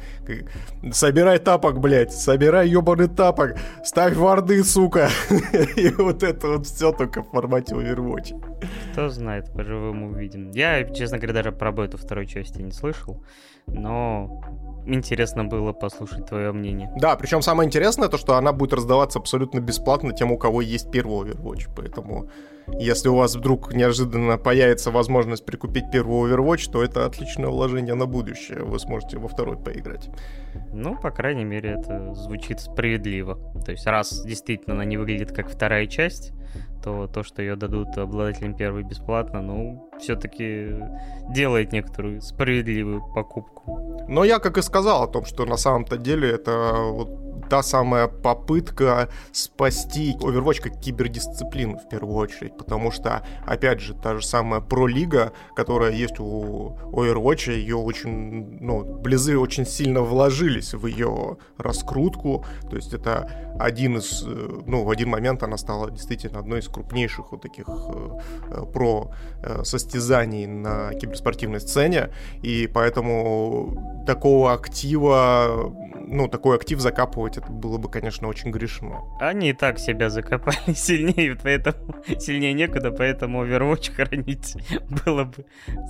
Собирай 0.91 1.39
тапок, 1.39 1.79
блядь, 1.79 2.13
собирай 2.13 2.67
ебаный 2.67 3.08
тапок, 3.08 3.56
ставь 3.84 4.15
варды, 4.15 4.63
сука. 4.63 5.10
И 5.75 5.89
вот 5.89 6.24
это 6.24 6.48
вот 6.50 6.67
все 6.67 6.91
только 6.91 7.24
в 7.27 7.31
формате 7.31 7.75
Overwatch. 7.75 8.34
Кто 8.91 9.10
знает, 9.10 9.51
поживем 9.53 10.03
увидим. 10.03 10.51
Я, 10.51 10.84
честно 10.84 11.17
говоря, 11.17 11.34
даже 11.34 11.51
про 11.51 11.72
бету 11.72 11.98
второй 11.98 12.25
части 12.25 12.62
не 12.62 12.72
слышал, 12.72 13.24
но 13.67 14.41
интересно 14.86 15.43
было 15.46 15.74
послушать 15.74 16.25
твое 16.27 16.51
мнение. 16.51 16.91
Да, 16.98 17.15
причем 17.15 17.41
самое 17.41 17.67
интересное 17.67 18.07
то, 18.10 18.17
что 18.17 18.36
она 18.36 18.53
будет 18.53 18.74
раздаваться 18.74 19.19
абсолютно 19.19 19.60
бесплатно 19.60 20.13
тем, 20.13 20.31
у 20.31 20.38
кого 20.38 20.62
есть 20.62 20.91
первый 20.91 21.31
Overwatch, 21.31 21.69
поэтому 21.75 22.29
если 22.79 23.09
у 23.09 23.15
вас 23.15 23.36
вдруг 23.36 23.74
неожиданно 23.74 24.38
появится 24.38 24.91
возможность 24.91 25.45
прикупить 25.45 25.89
первый 25.91 26.31
Overwatch, 26.31 26.69
то 26.71 26.83
это 26.83 27.05
отличное 27.05 27.50
вложение 27.50 27.95
на 27.95 28.05
будущее. 28.05 28.63
Вы 28.63 28.79
сможете 28.79 29.17
во 29.17 29.27
второй 29.27 29.57
поиграть. 29.57 30.09
Ну, 30.74 30.97
по 30.97 31.12
крайней 31.12 31.45
мере, 31.45 31.77
это 31.79 32.13
звучит 32.13 32.59
справедливо. 32.59 33.39
То 33.65 33.71
есть, 33.71 33.86
раз 33.86 34.24
действительно 34.24 34.75
она 34.75 34.86
не 34.86 34.97
выглядит 34.97 35.31
как 35.31 35.50
вторая 35.50 35.88
часть, 35.88 36.33
то 36.83 37.07
то, 37.07 37.24
что 37.24 37.41
ее 37.41 37.55
дадут 37.55 37.97
обладателям 37.97 38.55
первой 38.55 38.83
бесплатно, 38.83 39.41
ну, 39.41 39.89
все-таки 40.00 40.75
делает 41.29 41.71
некоторую 41.71 42.21
справедливую 42.21 43.01
покупку. 43.13 44.05
Но 44.07 44.24
я, 44.24 44.39
как 44.39 44.57
и 44.57 44.62
сказал 44.62 45.03
о 45.03 45.07
том, 45.07 45.25
что 45.25 45.45
на 45.45 45.57
самом-то 45.57 45.97
деле 45.97 46.29
это 46.29 46.74
вот 46.91 47.26
та 47.50 47.63
самая 47.63 48.08
попытка 48.08 49.10
спасти 49.32 50.16
Overwatch 50.20 50.62
как 50.62 50.80
кибердисциплину 50.80 51.77
в 51.77 51.89
первую 51.89 52.16
очередь, 52.16 52.58
потому 52.58 52.92
что, 52.92 53.24
опять 53.46 53.80
же, 53.80 53.94
та 53.94 54.16
же 54.16 54.25
самая 54.25 54.62
пролига, 54.62 55.34
которая 55.56 55.92
есть 55.92 56.20
у 56.20 56.77
Overwatch, 56.92 57.54
ее 57.54 57.77
очень, 57.77 58.58
ну, 58.60 58.84
Близы 58.84 59.38
очень 59.38 59.66
сильно 59.66 60.01
вложились 60.01 60.74
в 60.74 60.86
ее 60.88 61.38
раскрутку, 61.58 62.46
то 62.70 62.75
есть 62.75 62.94
это 62.94 63.56
один 63.60 63.98
из, 63.98 64.24
э, 64.25 64.62
ну, 64.66 64.84
в 64.84 64.89
один 64.89 65.10
момент 65.10 65.44
она 65.44 65.58
стала 65.58 65.89
действительно 65.92 66.39
одной 66.39 66.60
из 66.60 66.68
крупнейших 66.68 67.32
вот 67.32 67.42
таких 67.42 67.68
э, 67.68 68.66
про 68.74 69.12
э, 69.44 69.63
состязаний 69.63 70.46
на 70.46 70.94
киберспортивной 70.94 71.60
сцене, 71.60 72.10
и 72.42 72.68
поэтому 72.68 74.04
такого 74.06 74.54
актива, 74.54 75.74
ну, 76.08 76.28
такой 76.28 76.56
актив 76.56 76.80
закапывать 76.80 77.38
это 77.38 77.52
было 77.52 77.78
бы, 77.78 77.90
конечно, 77.90 78.28
очень 78.28 78.52
грешно. 78.52 79.04
Они 79.20 79.50
и 79.50 79.54
так 79.54 79.78
себя 79.78 80.10
закопали 80.10 80.74
сильнее, 80.76 81.38
поэтому 81.42 81.96
сильнее 82.20 82.54
некуда, 82.54 82.92
поэтому 82.92 83.46
Overwatch 83.46 83.92
хранить 83.96 84.56
было 85.06 85.26
бы 85.26 85.46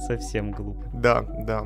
совсем 0.07 0.51
глупо. 0.51 0.89
Да, 0.93 1.21
да. 1.21 1.65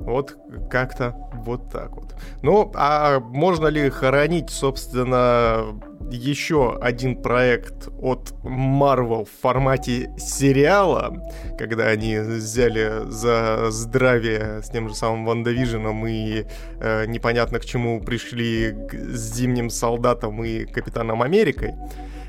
Вот 0.00 0.36
как-то 0.70 1.14
вот 1.32 1.70
так 1.70 1.96
вот. 1.96 2.14
Ну, 2.42 2.70
а 2.74 3.20
можно 3.20 3.66
ли 3.68 3.88
хоронить, 3.90 4.50
собственно, 4.50 5.78
еще 6.10 6.78
один 6.80 7.20
проект 7.20 7.88
от 8.00 8.32
Marvel 8.44 9.24
в 9.24 9.42
формате 9.42 10.10
сериала, 10.18 11.16
когда 11.58 11.86
они 11.86 12.18
взяли 12.18 13.10
за 13.10 13.70
здравие 13.70 14.62
с 14.62 14.70
тем 14.70 14.88
же 14.88 14.94
самым 14.94 15.24
WandaVision 15.24 15.50
ом 15.50 16.06
и 16.06 16.44
э, 16.80 17.06
непонятно 17.06 17.58
к 17.58 17.64
чему 17.64 18.00
пришли 18.00 18.76
с 18.92 19.34
Зимним 19.34 19.70
Солдатом 19.70 20.44
и 20.44 20.64
Капитаном 20.64 21.22
Америкой. 21.22 21.74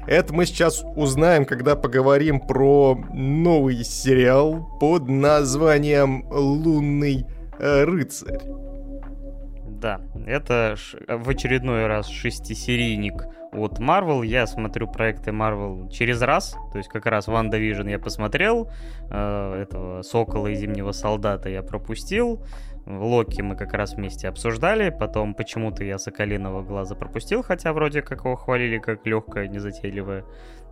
Это 0.08 0.34
мы 0.34 0.46
сейчас 0.46 0.86
узнаем, 0.96 1.44
когда 1.44 1.76
поговорим 1.76 2.40
про 2.40 2.98
новый 3.12 3.84
сериал 3.84 4.78
под 4.80 5.10
названием 5.10 6.26
«Лунный 6.30 7.26
рыцарь. 7.60 8.42
Да, 9.80 10.02
это 10.26 10.76
в 11.08 11.30
очередной 11.30 11.86
раз 11.86 12.08
шестисерийник 12.08 13.26
от 13.52 13.80
Marvel. 13.80 14.26
Я 14.26 14.48
смотрю 14.48 14.88
проекты 14.88 15.32
Marvel 15.32 15.90
через 15.92 16.22
раз. 16.22 16.56
То 16.72 16.80
есть 16.80 16.90
как 16.90 17.06
раз 17.06 17.28
WandaVision 17.28 17.88
я 17.88 18.00
посмотрел, 18.00 18.72
э, 19.10 19.62
этого 19.62 20.02
Сокола 20.02 20.48
и 20.48 20.56
Зимнего 20.56 20.92
Солдата 20.94 21.50
я 21.50 21.62
пропустил. 21.62 22.44
Локи 22.88 23.42
мы 23.42 23.58
как 23.58 23.74
раз 23.74 23.96
вместе 23.96 24.30
обсуждали, 24.30 24.90
потом 24.90 25.34
почему-то 25.34 25.84
я 25.84 25.98
Соколиного 25.98 26.64
глаза 26.64 26.96
пропустил, 26.96 27.44
хотя 27.44 27.74
вроде 27.74 28.02
как 28.02 28.24
его 28.24 28.36
хвалили 28.38 28.78
как 28.80 29.06
легкое, 29.06 29.48
незатейливое 29.48 30.24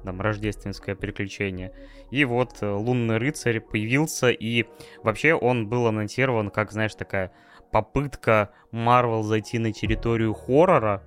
там, 0.06 0.22
рождественское 0.22 0.96
приключение. 0.96 1.74
И 2.12 2.24
вот 2.26 2.62
э, 2.62 2.70
Лунный 2.70 3.18
рыцарь 3.18 3.60
появился, 3.60 4.30
и 4.30 4.66
вообще 5.04 5.34
он 5.34 5.68
был 5.68 5.88
анонсирован 5.88 6.50
как, 6.50 6.72
знаешь, 6.72 6.96
такая 6.96 7.32
попытка 7.72 8.52
Марвел 8.72 9.24
зайти 9.24 9.60
на 9.60 9.74
территорию 9.74 10.34
хоррора, 10.34 11.04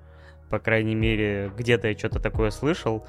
по 0.50 0.58
крайней 0.58 0.94
мере, 0.94 1.50
где-то 1.56 1.88
я 1.88 1.96
что-то 1.96 2.20
такое 2.20 2.50
слышал. 2.50 3.06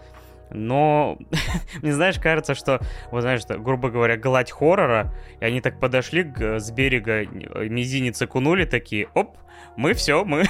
Но 0.51 1.17
мне, 1.81 1.93
знаешь, 1.93 2.19
кажется, 2.19 2.55
что, 2.55 2.79
вот 3.11 3.21
знаешь, 3.21 3.45
грубо 3.45 3.89
говоря, 3.89 4.17
гладь 4.17 4.51
хоррора, 4.51 5.13
и 5.39 5.45
они 5.45 5.61
так 5.61 5.79
подошли 5.79 6.23
с 6.37 6.71
берега, 6.71 7.23
э, 7.23 7.25
мизинец 7.67 8.21
окунули, 8.21 8.65
такие, 8.65 9.09
оп, 9.13 9.37
мы 9.75 9.93
все, 9.93 10.23
мы 10.23 10.43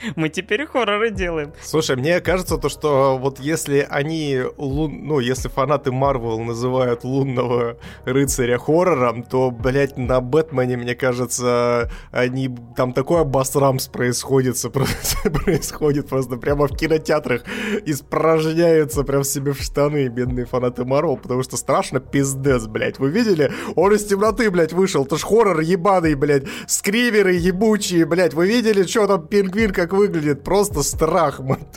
Мы 0.16 0.28
теперь 0.28 0.66
хорроры 0.66 1.10
делаем. 1.10 1.52
Слушай, 1.62 1.96
мне 1.96 2.20
кажется, 2.20 2.56
то, 2.56 2.68
что 2.68 3.18
вот 3.18 3.40
если 3.40 3.86
они, 3.88 4.40
лун... 4.56 5.06
ну, 5.06 5.20
если 5.20 5.48
фанаты 5.48 5.92
Марвел 5.92 6.40
называют 6.40 7.04
лунного 7.04 7.78
рыцаря 8.04 8.58
хоррором, 8.58 9.22
то, 9.22 9.50
блядь, 9.50 9.96
на 9.96 10.20
Бэтмене, 10.20 10.76
мне 10.76 10.94
кажется, 10.94 11.90
они... 12.10 12.54
Там 12.76 12.92
такой 12.92 13.22
обосрамс 13.22 13.88
происходит, 13.88 14.56
происходит 15.44 16.08
просто 16.08 16.36
прямо 16.36 16.66
в 16.66 16.76
кинотеатрах 16.76 17.44
испражняются 17.84 19.04
прям 19.04 19.24
себе 19.24 19.52
в 19.52 19.60
штаны 19.60 20.08
бедные 20.08 20.46
фанаты 20.46 20.84
Марвел, 20.84 21.16
потому 21.16 21.42
что 21.42 21.56
страшно 21.56 22.00
пиздец, 22.00 22.66
блядь. 22.66 22.98
Вы 22.98 23.10
видели? 23.10 23.52
Он 23.76 23.92
из 23.92 24.04
темноты, 24.04 24.50
блядь, 24.50 24.72
вышел. 24.72 25.04
Это 25.04 25.16
ж 25.16 25.22
хоррор 25.22 25.60
ебаный, 25.60 26.14
блядь. 26.14 26.44
Скриверы 26.66 27.34
ебучие, 27.34 28.06
блядь. 28.06 28.34
Вы 28.34 28.46
видели, 28.46 28.84
что 28.84 29.06
там 29.06 29.26
пингвин 29.26 29.72
как 29.72 29.89
выглядит? 29.92 30.44
Просто 30.44 30.82
страх, 30.82 31.40
мать 31.40 31.76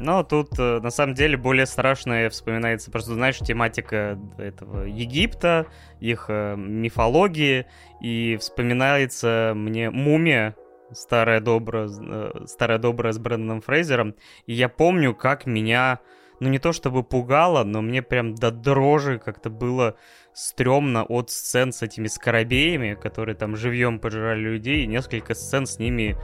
но 0.00 0.22
тут, 0.22 0.58
э, 0.58 0.80
на 0.80 0.90
самом 0.90 1.14
деле, 1.14 1.36
более 1.36 1.66
страшное 1.66 2.30
вспоминается, 2.30 2.90
просто, 2.90 3.14
знаешь, 3.14 3.38
тематика 3.38 4.18
этого 4.38 4.84
Египта, 4.84 5.66
их 6.00 6.26
э, 6.28 6.56
мифологии, 6.56 7.66
и 8.00 8.36
вспоминается 8.40 9.52
мне 9.54 9.90
мумия, 9.90 10.56
старая 10.92 11.40
добрая, 11.40 11.88
э, 11.88 12.44
старая 12.46 12.78
добрая 12.78 13.12
с 13.12 13.18
Брэндоном 13.18 13.60
Фрейзером, 13.60 14.14
и 14.46 14.54
я 14.54 14.68
помню, 14.68 15.14
как 15.14 15.46
меня, 15.46 16.00
ну 16.40 16.48
не 16.48 16.58
то 16.58 16.72
чтобы 16.72 17.02
пугало, 17.02 17.64
но 17.64 17.82
мне 17.82 18.02
прям 18.02 18.34
до 18.34 18.50
дрожи 18.50 19.18
как-то 19.18 19.50
было 19.50 19.96
стрёмно 20.32 21.04
от 21.04 21.30
сцен 21.30 21.72
с 21.72 21.82
этими 21.82 22.06
скоробеями, 22.06 22.94
которые 22.94 23.36
там 23.36 23.56
живьем 23.56 23.98
пожирали 23.98 24.40
людей, 24.40 24.84
и 24.84 24.86
несколько 24.86 25.34
сцен 25.34 25.66
с 25.66 25.78
ними 25.78 26.16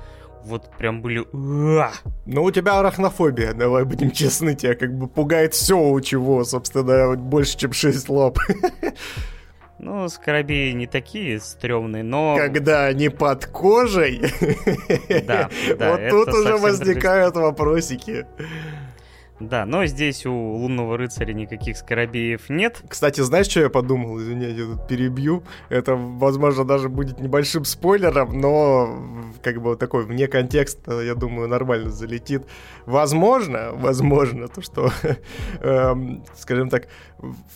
вот 0.47 0.71
прям 0.79 1.03
были... 1.03 1.27
Ну, 1.33 2.43
у 2.43 2.51
тебя 2.51 2.79
арахнофобия, 2.79 3.53
давай 3.53 3.85
будем 3.85 4.11
честны, 4.11 4.55
тебя 4.55 4.75
как 4.75 4.97
бы 4.97 5.09
пугает 5.09 5.55
все, 5.55 5.79
у 5.79 6.01
чего, 6.01 6.45
собственно, 6.45 7.17
больше, 7.17 7.59
чем 7.59 7.73
6 7.73 8.09
лап. 8.09 8.39
Ну, 9.79 10.09
скоробеи 10.09 10.73
не 10.73 10.87
такие 10.87 11.39
стрёмные, 11.39 12.03
но... 12.03 12.35
Когда 12.39 12.87
они 12.87 13.11
под 13.11 13.45
кожей? 13.45 14.23
Да, 15.27 15.51
да. 15.79 15.91
Вот 15.91 16.09
тут 16.09 16.29
уже 16.35 16.57
возникают 16.57 17.37
вопросики. 17.37 18.27
Да, 19.39 19.67
но 19.67 19.85
здесь 19.85 20.25
у 20.25 20.33
лунного 20.33 20.97
рыцаря 20.97 21.35
никаких 21.35 21.77
скоробеев 21.77 22.49
нет. 22.49 22.83
Кстати, 22.89 23.21
знаешь, 23.21 23.47
что 23.49 23.61
я 23.61 23.69
подумал? 23.69 24.19
Извини, 24.19 24.47
я 24.47 24.65
тут 24.65 24.89
перебью. 24.89 25.43
Это, 25.69 25.95
возможно, 25.95 26.65
даже 26.65 26.89
будет 26.89 27.21
небольшим 27.21 27.67
спойлером, 27.67 28.41
но 28.41 29.35
как 29.43 29.61
бы 29.61 29.77
такой 29.77 30.05
вне 30.05 30.27
контекста, 30.27 31.03
я 31.03 31.15
думаю, 31.15 31.49
нормально 31.49 31.91
залетит. 31.91 32.47
Возможно, 32.87 33.73
возможно, 33.75 34.49
то, 34.49 34.63
что, 34.63 34.91
эм, 35.61 36.25
скажем 36.37 36.71
так, 36.71 36.89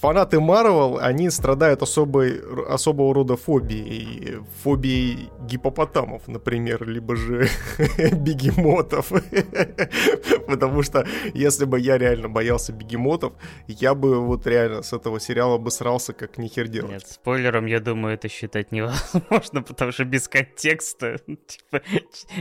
фанаты 0.01 0.39
Марвел, 0.39 0.99
они 0.99 1.31
страдают 1.31 1.83
особой, 1.83 2.41
особого 2.69 3.15
рода 3.15 3.37
фобией. 3.37 4.39
Фобией 4.63 5.31
гипопотамов, 5.47 6.29
например, 6.29 6.87
либо 6.87 7.17
же 7.17 7.49
бегемотов. 8.13 9.13
Потому 10.47 10.83
что 10.83 11.07
если 11.33 11.70
бы 11.71 11.81
я 11.81 11.97
реально 11.97 12.29
боялся 12.29 12.73
бегемотов, 12.73 13.33
я 13.67 13.95
бы 13.95 14.21
вот 14.21 14.47
реально 14.47 14.83
с 14.83 14.93
этого 14.93 15.21
сериала 15.21 15.59
бы 15.59 15.71
срался 15.71 16.13
как 16.13 16.37
нихер 16.39 16.69
делать. 16.69 16.91
Нет, 16.91 17.07
спойлером, 17.07 17.67
я 17.67 17.81
думаю, 17.81 18.15
это 18.15 18.29
считать 18.29 18.73
невозможно, 18.73 19.63
потому 19.67 19.93
что 19.93 20.05
без 20.05 20.29
контекста, 20.29 21.19
типа, 21.27 21.83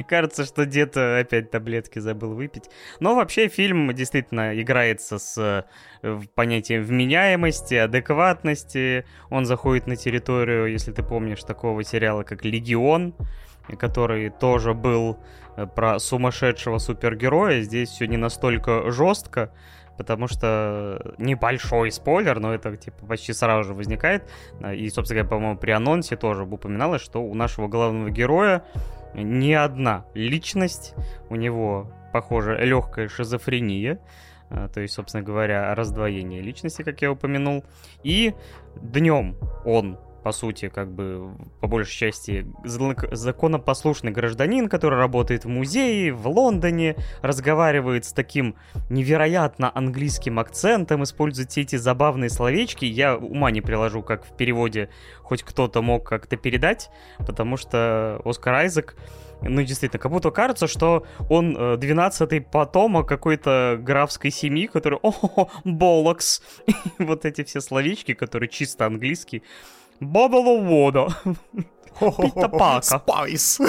кажется, 0.07 0.45
что 0.45 0.65
где-то 0.65 1.19
опять 1.19 1.51
таблетки 1.51 1.99
забыл 1.99 2.33
выпить. 2.33 2.65
Но 2.99 3.15
вообще 3.15 3.47
фильм 3.47 3.93
действительно 3.93 4.59
играется 4.59 5.19
с 5.19 5.65
э, 6.03 6.19
понятием 6.35 6.83
вменяемости, 6.83 7.75
адекватности. 7.75 9.05
Он 9.29 9.45
заходит 9.45 9.87
на 9.87 9.95
территорию, 9.95 10.65
если 10.65 10.91
ты 10.91 11.03
помнишь, 11.03 11.43
такого 11.43 11.83
сериала, 11.83 12.23
как 12.23 12.43
«Легион», 12.43 13.13
который 13.77 14.29
тоже 14.29 14.73
был 14.73 15.11
э, 15.15 15.48
про 15.67 15.99
сумасшедшего 15.99 16.77
супергероя. 16.77 17.61
Здесь 17.61 17.89
все 17.89 18.05
не 18.05 18.17
настолько 18.17 18.91
жестко, 18.91 19.51
потому 19.97 20.27
что 20.27 21.13
небольшой 21.17 21.91
спойлер, 21.91 22.39
но 22.39 22.53
это 22.53 22.75
типа 22.77 23.05
почти 23.05 23.33
сразу 23.33 23.69
же 23.69 23.73
возникает. 23.73 24.29
И, 24.73 24.89
собственно 24.89 25.21
говоря, 25.21 25.29
по-моему, 25.29 25.57
при 25.57 25.71
анонсе 25.71 26.15
тоже 26.15 26.43
упоминалось, 26.43 27.01
что 27.01 27.21
у 27.21 27.33
нашего 27.33 27.67
главного 27.67 28.09
героя 28.09 28.63
не 29.13 29.53
одна 29.53 30.05
личность, 30.13 30.93
у 31.29 31.35
него, 31.35 31.91
похоже, 32.13 32.57
легкая 32.57 33.09
шизофрения, 33.09 33.99
а, 34.49 34.67
то 34.67 34.81
есть, 34.81 34.93
собственно 34.93 35.23
говоря, 35.23 35.73
раздвоение 35.75 36.41
личности, 36.41 36.81
как 36.81 37.01
я 37.01 37.11
упомянул. 37.11 37.63
И 38.03 38.33
днем 38.75 39.35
он 39.65 39.97
по 40.23 40.31
сути, 40.31 40.69
как 40.69 40.91
бы, 40.91 41.31
по 41.61 41.67
большей 41.67 41.97
части, 41.97 42.45
законопослушный 42.63 44.11
гражданин, 44.11 44.67
который 44.69 44.97
работает 44.99 45.45
в 45.45 45.47
музее 45.47 46.13
в 46.13 46.27
Лондоне, 46.27 46.95
разговаривает 47.21 48.05
с 48.05 48.13
таким 48.13 48.55
невероятно 48.89 49.71
английским 49.73 50.39
акцентом, 50.39 51.03
использует 51.03 51.51
все 51.51 51.61
эти 51.61 51.75
забавные 51.75 52.29
словечки. 52.29 52.85
Я 52.85 53.17
ума 53.17 53.51
не 53.51 53.61
приложу, 53.61 54.03
как 54.03 54.25
в 54.25 54.35
переводе 54.35 54.89
хоть 55.21 55.43
кто-то 55.43 55.81
мог 55.81 56.07
как-то 56.07 56.37
передать, 56.37 56.89
потому 57.19 57.57
что 57.57 58.21
Оскар 58.25 58.55
Айзек 58.55 58.95
ну, 59.41 59.61
действительно, 59.61 59.99
как 59.99 60.11
будто 60.11 60.31
кажется, 60.31 60.67
что 60.67 61.05
он 61.29 61.55
12-й 61.55 62.39
э, 62.39 62.41
потомок 62.41 63.07
какой-то 63.07 63.77
графской 63.79 64.31
семьи, 64.31 64.67
который, 64.67 64.99
о, 65.01 65.49
bollocks, 65.63 66.41
вот 66.99 67.25
эти 67.25 67.43
все 67.43 67.61
словечки, 67.61 68.13
которые 68.13 68.49
чисто 68.49 68.85
английские, 68.85 69.43
Bottle 70.01 70.59
of 70.59 70.65
water. 70.65 71.07
вода. 71.99 72.79
Bit 72.79 72.79
of 72.81 73.01
spice. 73.01 73.59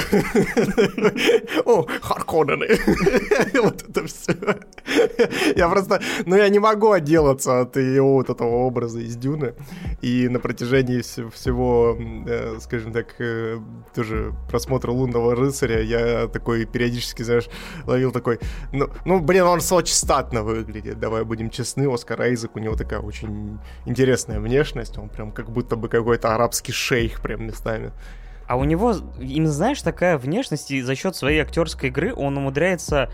О, 1.64 1.86
Харконнены. 2.00 2.68
Вот 3.60 3.82
это 3.82 4.06
все. 4.06 4.34
Я 5.56 5.68
просто... 5.68 6.00
Ну, 6.26 6.36
я 6.36 6.48
не 6.48 6.58
могу 6.58 6.92
отделаться 6.92 7.60
от 7.60 7.76
его 7.76 8.14
вот 8.14 8.30
этого 8.30 8.66
образа 8.66 9.00
из 9.00 9.16
Дюны. 9.16 9.54
И 10.00 10.28
на 10.28 10.40
протяжении 10.40 11.00
всего, 11.00 11.96
э, 12.26 12.58
скажем 12.60 12.92
так, 12.92 13.14
э, 13.18 13.58
тоже 13.94 14.32
просмотра 14.48 14.90
«Лунного 14.90 15.34
рыцаря» 15.34 15.80
я 15.80 16.26
такой 16.28 16.64
периодически, 16.64 17.22
знаешь, 17.22 17.48
ловил 17.86 18.12
такой... 18.12 18.38
Ну, 18.72 18.88
ну 19.04 19.20
блин, 19.20 19.44
он 19.44 19.60
очень 19.70 19.94
статно 19.94 20.42
выглядит. 20.42 20.98
Давай 20.98 21.24
будем 21.24 21.50
честны, 21.50 21.92
Оскар 21.92 22.20
Айзек, 22.22 22.56
у 22.56 22.58
него 22.58 22.76
такая 22.76 23.00
очень 23.00 23.58
интересная 23.86 24.40
внешность. 24.40 24.98
Он 24.98 25.08
прям 25.08 25.32
как 25.32 25.50
будто 25.50 25.76
бы 25.76 25.88
какой-то 25.88 26.34
арабский 26.34 26.72
шейх 26.72 27.20
прям 27.20 27.46
местами. 27.46 27.92
А 28.50 28.56
у 28.56 28.64
него, 28.64 28.96
именно 29.20 29.52
знаешь, 29.52 29.80
такая 29.80 30.18
внешность, 30.18 30.72
и 30.72 30.82
за 30.82 30.96
счет 30.96 31.14
своей 31.14 31.38
актерской 31.38 31.88
игры 31.88 32.12
он 32.12 32.36
умудряется 32.36 33.08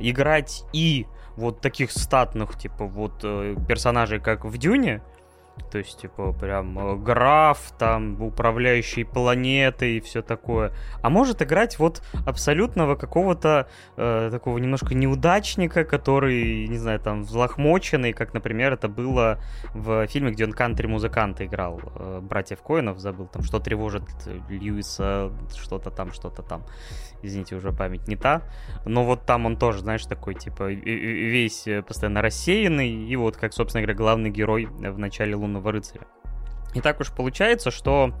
играть 0.00 0.64
и 0.72 1.06
вот 1.36 1.60
таких 1.60 1.92
статных, 1.92 2.58
типа, 2.58 2.86
вот 2.86 3.20
э, 3.22 3.54
персонажей, 3.68 4.18
как 4.18 4.44
в 4.44 4.58
Дюне, 4.58 5.00
то 5.70 5.78
есть, 5.78 6.00
типа, 6.00 6.32
прям 6.32 6.78
э, 6.78 6.96
граф, 6.96 7.72
там, 7.78 8.20
управляющий 8.20 9.04
планетой 9.04 9.96
и 9.96 10.00
все 10.00 10.22
такое. 10.22 10.72
А 11.02 11.10
может 11.10 11.42
играть 11.42 11.78
вот 11.78 12.02
абсолютного 12.26 12.96
какого-то 12.96 13.68
э, 13.96 14.28
такого 14.32 14.58
немножко 14.58 14.94
неудачника, 14.94 15.84
который, 15.84 16.66
не 16.66 16.78
знаю, 16.78 16.98
там, 17.00 17.22
взлохмоченный, 17.22 18.12
как, 18.12 18.34
например, 18.34 18.72
это 18.72 18.88
было 18.88 19.38
в 19.74 20.06
фильме, 20.08 20.32
где 20.32 20.44
он 20.44 20.52
кантри-музыканта 20.52 21.46
играл. 21.46 21.80
Э, 21.94 22.20
Братьев 22.22 22.62
Коинов 22.62 22.98
забыл, 22.98 23.26
там, 23.26 23.42
что 23.42 23.60
тревожит 23.60 24.04
Льюиса, 24.48 25.32
что-то 25.56 25.90
там, 25.90 26.12
что-то 26.12 26.42
там. 26.42 26.64
Извините, 27.22 27.56
уже 27.56 27.72
память 27.72 28.08
не 28.08 28.16
та. 28.16 28.42
Но 28.84 29.04
вот 29.04 29.26
там 29.26 29.46
он 29.46 29.56
тоже, 29.56 29.80
знаешь, 29.80 30.04
такой, 30.04 30.34
типа, 30.34 30.70
весь 30.70 31.66
постоянно 31.86 32.22
рассеянный. 32.22 32.90
И 32.90 33.16
вот, 33.16 33.36
как, 33.36 33.52
собственно 33.52 33.82
говоря, 33.82 33.96
главный 33.96 34.30
герой 34.30 34.66
в 34.66 34.98
начале 34.98 35.34
лунного 35.34 35.72
рыцаря. 35.72 36.06
И 36.74 36.80
так 36.80 37.00
уж 37.00 37.10
получается, 37.12 37.70
что 37.70 38.14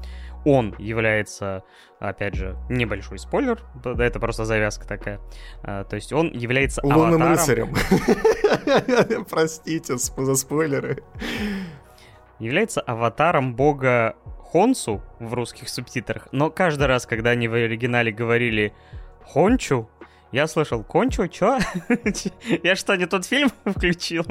он 0.44 0.74
является, 0.78 1.62
опять 1.98 2.34
же, 2.34 2.56
небольшой 2.68 3.18
спойлер, 3.18 3.60
это 3.84 4.18
просто 4.18 4.44
завязка 4.44 4.86
такая. 4.86 5.20
А, 5.62 5.84
то 5.84 5.96
есть 5.96 6.12
он 6.12 6.32
является 6.32 6.80
Лунным 6.84 7.22
аватаром... 7.22 7.74
рыцарем. 7.74 9.24
Простите 9.30 9.96
за 9.98 10.34
спойлеры. 10.34 11.02
Является 12.38 12.80
аватаром 12.80 13.54
бога 13.54 14.16
Хонсу 14.50 15.00
в 15.20 15.34
русских 15.34 15.68
субтитрах, 15.68 16.28
но 16.32 16.50
каждый 16.50 16.88
раз, 16.88 17.06
когда 17.06 17.30
они 17.30 17.46
в 17.46 17.54
оригинале 17.54 18.10
говорили 18.10 18.72
Хончу, 19.24 19.88
я 20.32 20.46
слышал, 20.48 20.82
Кончу, 20.82 21.28
чё? 21.28 21.58
Я 22.62 22.76
что, 22.76 22.96
не 22.96 23.06
тот 23.06 23.26
фильм 23.26 23.50
включил? 23.64 24.24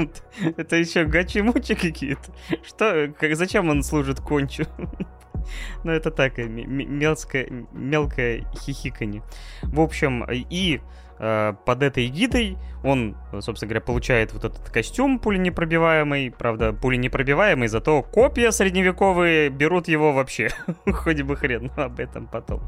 Это 0.57 0.77
еще 0.77 1.05
гачи-мучи 1.05 1.75
какие-то? 1.75 2.33
Что, 2.65 3.13
как, 3.17 3.35
зачем 3.35 3.69
он 3.69 3.83
служит 3.83 4.19
Кончу? 4.19 4.65
Ну, 5.83 5.91
это 5.91 6.11
так, 6.11 6.37
мелкое, 6.37 7.47
мелкое 7.71 8.45
хихиканье. 8.53 9.23
В 9.63 9.79
общем, 9.79 10.23
и 10.29 10.79
Э, 10.79 11.08
под 11.19 11.83
этой 11.83 12.07
гидой 12.07 12.57
он, 12.83 13.17
собственно 13.41 13.69
говоря, 13.69 13.81
получает 13.81 14.33
вот 14.33 14.45
этот 14.45 14.69
костюм 14.69 15.19
пуленепробиваемый. 15.19 16.31
Правда, 16.31 16.71
пуленепробиваемый, 16.71 17.67
зато 17.67 18.01
копия 18.03 18.51
средневековые 18.51 19.49
берут 19.49 19.87
его 19.87 20.13
вообще. 20.13 20.49
Хоть 20.91 21.21
бы 21.21 21.35
хрен, 21.35 21.71
но 21.75 21.83
об 21.83 21.99
этом 21.99 22.27
потом. 22.27 22.61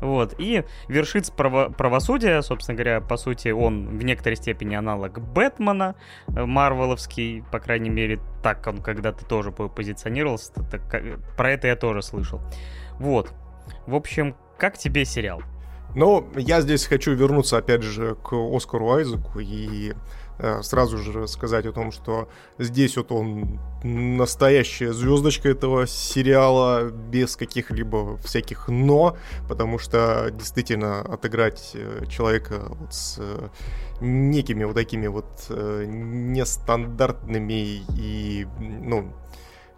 Вот. 0.00 0.34
И 0.38 0.64
вершит 0.88 1.32
право 1.36 1.68
правосудия, 1.68 2.42
собственно 2.42 2.76
говоря, 2.76 3.00
по 3.00 3.16
сути, 3.16 3.48
он 3.48 3.96
в 3.96 4.02
некоторой 4.02 4.36
степени 4.36 4.74
аналог 4.74 5.20
Бэтмена, 5.20 5.94
э, 6.28 6.44
марвеловский, 6.44 7.44
по 7.52 7.60
крайней 7.60 7.90
мере, 7.90 8.18
так 8.42 8.66
он 8.66 8.82
когда-то 8.82 9.24
тоже 9.24 9.52
позиционировался. 9.52 10.52
Так, 10.70 10.82
про 11.36 11.52
это 11.52 11.68
я 11.68 11.76
тоже 11.76 12.02
слышал. 12.02 12.40
Вот. 12.98 13.32
В 13.86 13.94
общем, 13.94 14.34
как 14.58 14.76
тебе 14.76 15.04
сериал? 15.04 15.42
Но 15.94 16.26
я 16.36 16.62
здесь 16.62 16.86
хочу 16.86 17.12
вернуться, 17.12 17.58
опять 17.58 17.82
же, 17.82 18.16
к 18.16 18.32
Оскару 18.32 18.92
Айзеку 18.92 19.40
и 19.40 19.92
э, 20.38 20.62
сразу 20.62 20.96
же 20.98 21.28
сказать 21.28 21.66
о 21.66 21.72
том, 21.72 21.92
что 21.92 22.30
здесь 22.58 22.96
вот 22.96 23.12
он 23.12 23.60
настоящая 23.82 24.94
звездочка 24.94 25.50
этого 25.50 25.86
сериала 25.86 26.90
без 26.90 27.36
каких-либо 27.36 28.16
всяких 28.18 28.68
«но», 28.68 29.16
потому 29.48 29.78
что 29.78 30.30
действительно 30.32 31.00
отыграть 31.00 31.72
э, 31.74 32.06
человека 32.08 32.62
вот 32.68 32.94
с 32.94 33.16
э, 33.18 33.48
некими 34.00 34.64
вот 34.64 34.74
такими 34.74 35.08
вот 35.08 35.26
нестандартными 35.48 37.82
и, 37.96 38.46
ну, 38.58 39.12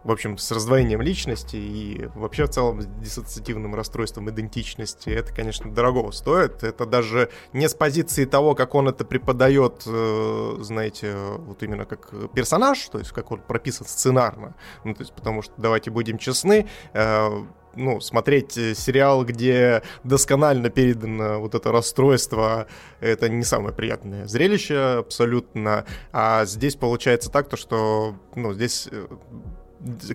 в 0.05 0.13
общем, 0.13 0.37
с 0.37 0.51
раздвоением 0.53 1.01
личности 1.01 1.57
и 1.57 2.09
вообще 2.15 2.45
в 2.45 2.51
целом 2.51 2.83
с 2.83 2.87
диссоциативным 2.87 3.75
расстройством 3.75 4.29
идентичности, 4.31 5.09
это, 5.09 5.35
конечно, 5.35 5.71
дорого 5.73 6.13
стоит. 6.13 6.63
Это 6.63 6.85
даже 6.85 7.31
не 7.53 7.69
с 7.69 7.75
позиции 7.75 8.27
того, 8.27 8.55
как 8.55 8.75
он 8.75 8.89
это 8.89 9.05
преподает, 9.05 9.83
э, 9.87 10.57
знаете, 10.61 11.15
вот 11.39 11.63
именно 11.63 11.87
как 11.87 12.13
персонаж, 12.33 12.79
то 12.89 12.99
есть 12.99 13.13
как 13.13 13.33
он 13.33 13.41
прописан 13.41 13.87
сценарно. 13.87 14.55
Ну, 14.85 14.95
то 14.95 15.01
есть 15.01 15.15
потому 15.15 15.43
что, 15.43 15.55
давайте 15.57 15.91
будем 15.91 16.19
честны, 16.19 16.69
э, 16.93 17.45
ну, 17.77 18.01
смотреть 18.01 18.53
сериал, 18.53 19.25
где 19.25 19.83
досконально 20.05 20.71
передано 20.71 21.41
вот 21.41 21.55
это 21.55 21.73
расстройство, 21.73 22.67
это 23.01 23.29
не 23.29 23.43
самое 23.43 23.75
приятное 23.75 24.27
зрелище 24.27 24.99
абсолютно. 24.99 25.85
А 26.13 26.45
здесь 26.45 26.77
получается 26.77 27.31
так, 27.31 27.49
то, 27.49 27.57
что, 27.57 28.15
ну, 28.35 28.53
здесь 28.53 28.89
э, 28.91 29.07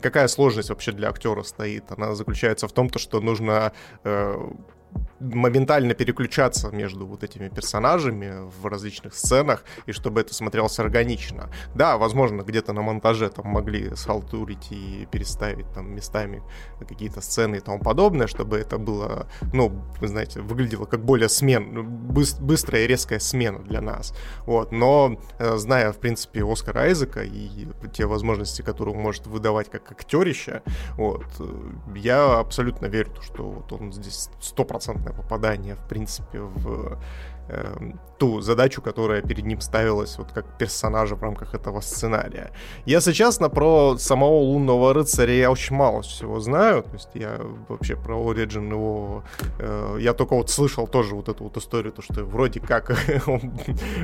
какая 0.02 0.28
сложность 0.28 0.70
вообще 0.70 0.92
для 0.92 1.10
актера 1.10 1.44
стоит? 1.44 1.92
Она 1.92 2.16
заключается 2.16 2.68
в 2.68 2.72
том, 2.72 2.90
то, 2.90 3.00
что 3.00 3.20
нужно 3.20 3.74
э, 4.04 4.36
моментально 5.20 5.94
переключаться 5.94 6.70
между 6.70 7.06
вот 7.06 7.24
этими 7.24 7.50
персонажами 7.50 8.50
в 8.62 8.66
различных 8.66 9.14
сценах, 9.14 9.64
и 9.86 9.92
чтобы 9.92 10.22
это 10.22 10.34
смотрелось 10.34 10.80
органично. 10.80 11.50
Да, 11.76 11.98
возможно, 11.98 12.42
где-то 12.42 12.74
на 12.74 12.82
монтаже 12.82 13.30
там 13.30 13.48
могли 13.48 13.96
схалтурить 13.96 14.72
и 14.72 15.08
переставить 15.12 15.72
там 15.74 15.94
местами 15.94 16.42
какие-то 16.88 17.22
сцены 17.22 17.58
и 17.58 17.60
тому 17.60 17.80
подобное, 17.80 18.28
чтобы 18.28 18.58
это 18.58 18.78
было, 18.78 19.28
ну, 19.54 19.70
вы 20.00 20.08
знаете, 20.08 20.42
выглядело 20.42 20.86
как 20.86 21.04
более 21.04 21.30
смен, 21.30 21.86
быстрая 21.90 22.84
и 22.84 22.88
резкая 22.88 23.20
смена 23.20 23.60
для 23.60 23.82
нас. 23.82 24.14
Вот, 24.46 24.72
но 24.72 25.20
э, 25.38 25.58
зная, 25.58 25.92
в 25.92 25.98
принципе, 25.98 26.44
Оскара 26.44 26.82
Айзека 26.82 27.24
и 27.24 27.68
те 27.94 28.06
возможности, 28.06 28.62
которые 28.62 28.96
он 28.96 29.02
может 29.02 29.28
выдавать 29.28 29.70
как 29.70 29.92
актерище, 29.92 30.62
вот, 30.96 31.26
э, 31.40 31.72
я 31.96 32.40
абсолютно 32.40 32.86
верю, 32.86 33.12
что 33.22 33.50
вот 33.50 33.72
он 33.74 33.92
здесь 33.92 34.30
стопроцентно 34.40 35.09
попадание, 35.14 35.76
в 35.76 35.88
принципе, 35.88 36.40
в 36.40 36.98
э, 37.50 37.92
ту 38.20 38.42
задачу, 38.42 38.82
которая 38.82 39.22
перед 39.22 39.46
ним 39.46 39.62
ставилась 39.62 40.18
вот 40.18 40.32
как 40.32 40.58
персонажа 40.58 41.16
в 41.16 41.24
рамках 41.24 41.56
этого 41.56 41.82
сценария. 41.82 42.52
Если 42.86 43.14
честно, 43.14 43.50
про 43.50 43.98
самого 43.98 44.40
лунного 44.40 44.94
рыцаря 44.94 45.34
я 45.34 45.52
очень 45.52 45.76
мало 45.76 46.02
всего 46.02 46.40
знаю. 46.40 46.84
То 46.84 46.94
есть 46.94 47.10
я 47.14 47.40
вообще 47.68 47.96
про 47.96 48.16
Origin 48.16 48.70
его... 48.70 49.24
Э, 49.60 49.98
я 50.00 50.14
только 50.14 50.36
вот 50.36 50.50
слышал 50.50 50.88
тоже 50.88 51.16
вот 51.16 51.30
эту 51.30 51.46
вот 51.46 51.58
историю, 51.58 51.94
то, 51.94 52.02
что 52.02 52.24
вроде 52.26 52.60
как 52.60 52.92
он 53.28 53.54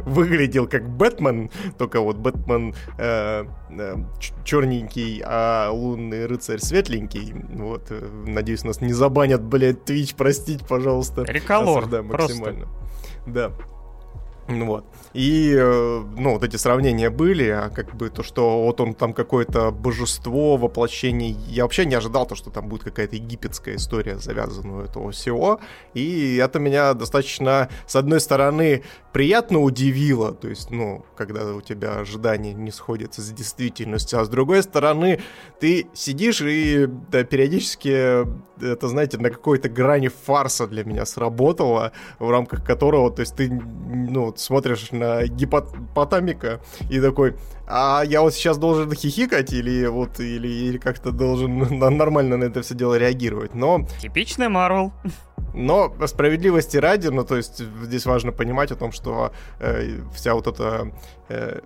выглядел 0.05 0.67
как 0.67 0.89
Бэтмен, 0.89 1.51
только 1.77 1.99
вот 1.99 2.15
Бэтмен 2.17 2.73
э, 2.97 3.45
э, 3.69 3.95
черненький, 4.43 5.21
а 5.25 5.69
лунный 5.71 6.25
рыцарь 6.25 6.59
светленький. 6.59 7.33
Вот, 7.53 7.87
э, 7.89 8.07
надеюсь, 8.25 8.63
нас 8.63 8.81
не 8.81 8.93
забанят, 8.93 9.43
блядь, 9.43 9.89
Twitch, 9.89 10.15
простите, 10.17 10.63
пожалуйста. 10.65 11.23
Реколор. 11.23 11.85
Просто. 12.03 12.67
Да. 13.25 13.51
Вот. 14.47 14.85
И, 15.13 15.55
э, 15.57 16.03
ну, 16.17 16.33
вот 16.33 16.43
эти 16.43 16.55
сравнения 16.57 17.09
были, 17.09 17.47
а 17.47 17.69
как 17.69 17.95
бы 17.95 18.09
то, 18.09 18.21
что 18.21 18.63
вот 18.63 18.79
он 18.79 18.93
там 18.93 19.13
какое-то 19.13 19.71
божество, 19.71 20.55
воплощение. 20.55 21.31
Я 21.47 21.63
вообще 21.63 21.85
не 21.85 21.95
ожидал 21.95 22.27
то, 22.27 22.35
что 22.35 22.51
там 22.51 22.67
будет 22.67 22.83
какая-то 22.83 23.15
египетская 23.15 23.77
история 23.77 24.19
завязана 24.19 24.77
у 24.77 24.81
этого 24.81 25.11
всего. 25.11 25.59
И 25.95 26.35
это 26.35 26.59
меня 26.59 26.93
достаточно, 26.93 27.69
с 27.87 27.95
одной 27.95 28.19
стороны, 28.19 28.83
приятно 29.13 29.61
удивило, 29.61 30.33
то 30.33 30.47
есть, 30.47 30.69
ну, 30.69 31.05
когда 31.15 31.55
у 31.55 31.61
тебя 31.61 31.95
ожидания 31.99 32.53
не 32.53 32.69
сходятся 32.69 33.21
с 33.21 33.31
действительностью, 33.31 34.19
а 34.19 34.25
с 34.25 34.29
другой 34.29 34.61
стороны, 34.61 35.21
ты 35.59 35.87
сидишь 35.93 36.41
и 36.41 36.87
да, 37.09 37.23
периодически, 37.23 38.25
это, 38.61 38.87
знаете, 38.87 39.17
на 39.17 39.29
какой-то 39.29 39.69
грани 39.69 40.07
фарса 40.07 40.67
для 40.67 40.83
меня 40.83 41.05
сработало, 41.05 41.91
в 42.19 42.29
рамках 42.29 42.63
которого, 42.63 43.11
то 43.11 43.21
есть 43.21 43.35
ты, 43.35 43.49
ну, 43.49 44.33
смотришь 44.35 44.91
на 44.91 45.25
гипотамика 45.27 46.59
и 46.89 46.99
такой, 46.99 47.35
а 47.67 48.03
я 48.05 48.21
вот 48.21 48.33
сейчас 48.33 48.57
должен 48.57 48.91
хихикать 48.93 49.53
или 49.53 49.87
вот, 49.87 50.19
или, 50.19 50.47
или 50.47 50.77
как-то 50.77 51.11
должен 51.11 51.79
нормально 51.97 52.37
на 52.37 52.45
это 52.45 52.61
все 52.61 52.75
дело 52.75 52.95
реагировать, 52.95 53.55
но... 53.55 53.87
Типичный 54.01 54.49
Марвел. 54.49 54.93
Но 55.53 55.93
справедливости 56.05 56.77
ради, 56.77 57.07
ну 57.07 57.23
то 57.23 57.37
есть 57.37 57.59
здесь 57.83 58.05
важно 58.05 58.31
понимать 58.31 58.71
о 58.71 58.75
том, 58.75 58.91
что 58.91 59.31
э, 59.59 59.99
вся 60.13 60.33
вот 60.33 60.47
эта 60.47 60.91
э, 61.29 61.61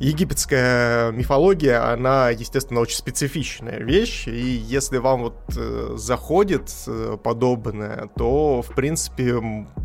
египетская 0.00 1.12
мифология, 1.12 1.92
она, 1.92 2.30
естественно, 2.30 2.80
очень 2.80 2.96
специфичная 2.96 3.78
вещь, 3.78 4.26
и 4.26 4.32
если 4.32 4.96
вам 4.96 5.20
вот 5.20 5.36
э, 5.56 5.94
заходит 5.96 6.72
э, 6.86 7.18
подобное, 7.22 8.08
то, 8.16 8.62
в 8.62 8.74
принципе, 8.74 9.34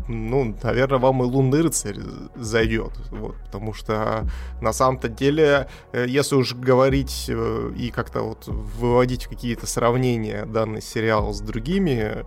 ну, 0.08 0.56
наверное, 0.62 0.98
вам 0.98 1.22
и 1.22 1.26
лунный 1.26 1.60
рыцарь 1.60 1.98
зайдет, 2.34 2.92
вот, 3.10 3.36
потому 3.44 3.74
что 3.74 4.26
на 4.62 4.72
самом-то 4.72 5.08
деле, 5.08 5.68
э, 5.92 6.06
если 6.08 6.36
уж 6.36 6.54
говорить 6.54 7.26
э, 7.28 7.72
и 7.76 7.90
как-то 7.90 8.22
вот 8.22 8.46
выводить 8.46 9.26
какие-то 9.26 9.66
сравнения 9.66 10.46
данный 10.46 10.80
сериал 10.80 11.34
с 11.34 11.40
другими 11.40 12.24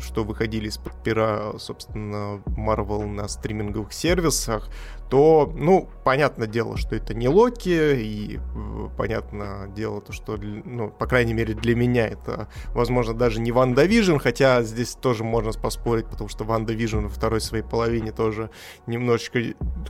что 0.00 0.24
выходили 0.24 0.68
из-под 0.68 0.94
пера, 1.02 1.58
собственно, 1.58 2.40
Marvel 2.46 3.06
на 3.06 3.28
стриминговых 3.28 3.92
сервисах, 3.92 4.68
то, 5.08 5.52
ну, 5.54 5.88
понятное 6.04 6.46
дело, 6.46 6.76
что 6.76 6.96
это 6.96 7.14
не 7.14 7.28
Локи, 7.28 7.94
и 7.96 8.38
э, 8.38 8.88
понятное 8.96 9.68
дело, 9.68 10.00
то, 10.00 10.12
что, 10.12 10.36
ну, 10.36 10.90
по 10.90 11.06
крайней 11.06 11.34
мере, 11.34 11.54
для 11.54 11.74
меня 11.74 12.06
это, 12.06 12.48
возможно, 12.74 13.14
даже 13.14 13.40
не 13.40 13.52
WandaVision, 13.52 14.16
хотя 14.16 14.62
здесь 14.62 14.94
тоже 14.94 15.24
можно 15.24 15.52
поспорить, 15.52 16.06
потому 16.06 16.28
что 16.28 16.44
WandaVision 16.44 17.00
во 17.00 17.08
второй 17.08 17.40
своей 17.40 17.64
половине 17.64 18.12
тоже 18.12 18.50
немножечко 18.86 19.40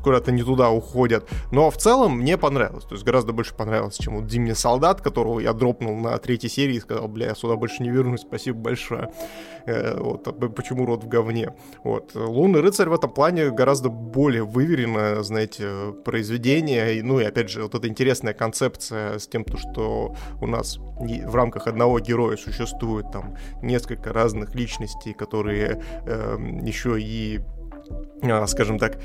куда-то 0.02 0.33
не 0.33 0.42
туда 0.42 0.70
уходят. 0.70 1.29
Но 1.50 1.70
в 1.70 1.76
целом 1.76 2.18
мне 2.18 2.37
понравилось, 2.37 2.85
то 2.85 2.94
есть 2.94 3.05
гораздо 3.05 3.33
больше 3.33 3.55
понравилось, 3.55 3.96
чем 3.96 4.20
вот 4.20 4.31
Зимний 4.31 4.55
солдат, 4.55 5.00
которого 5.00 5.40
я 5.40 5.52
дропнул 5.52 5.96
на 5.96 6.16
третьей 6.18 6.50
серии 6.50 6.76
и 6.76 6.81
сказал, 6.81 7.09
бля, 7.09 7.29
я 7.29 7.35
сюда 7.35 7.57
больше 7.57 7.83
не 7.83 7.90
вернусь, 7.90 8.20
спасибо 8.20 8.59
большое. 8.59 9.11
Э, 9.66 9.98
вот, 9.98 10.26
а 10.29 10.33
почему 10.33 10.87
рот 10.87 11.05
в 11.05 11.09
говне. 11.09 11.55
Вот. 11.85 12.12
Лунный 12.14 12.61
рыцарь 12.61 12.88
в 12.88 12.94
этом 12.94 13.11
плане 13.11 13.50
гораздо 13.50 13.88
более 13.88 14.44
выверенно 14.44 15.06
знаете, 15.23 15.95
произведение. 16.05 16.97
И, 16.97 17.03
ну 17.03 17.21
и 17.21 17.25
опять 17.25 17.51
же, 17.51 17.62
вот 17.62 17.75
эта 17.75 17.88
интересная 17.88 18.35
концепция 18.35 19.19
с 19.19 19.27
тем, 19.27 19.45
то, 19.45 19.57
что 19.57 20.14
у 20.40 20.47
нас 20.47 20.79
в 20.79 21.35
рамках 21.35 21.66
одного 21.66 22.01
героя 22.01 22.37
существует 22.37 23.11
там 23.12 23.37
несколько 23.62 24.12
разных 24.12 24.55
личностей, 24.55 25.12
которые 25.12 25.83
э, 26.07 26.37
еще 26.62 27.01
и, 27.01 27.40
э, 28.23 28.47
скажем 28.47 28.79
так, 28.79 28.99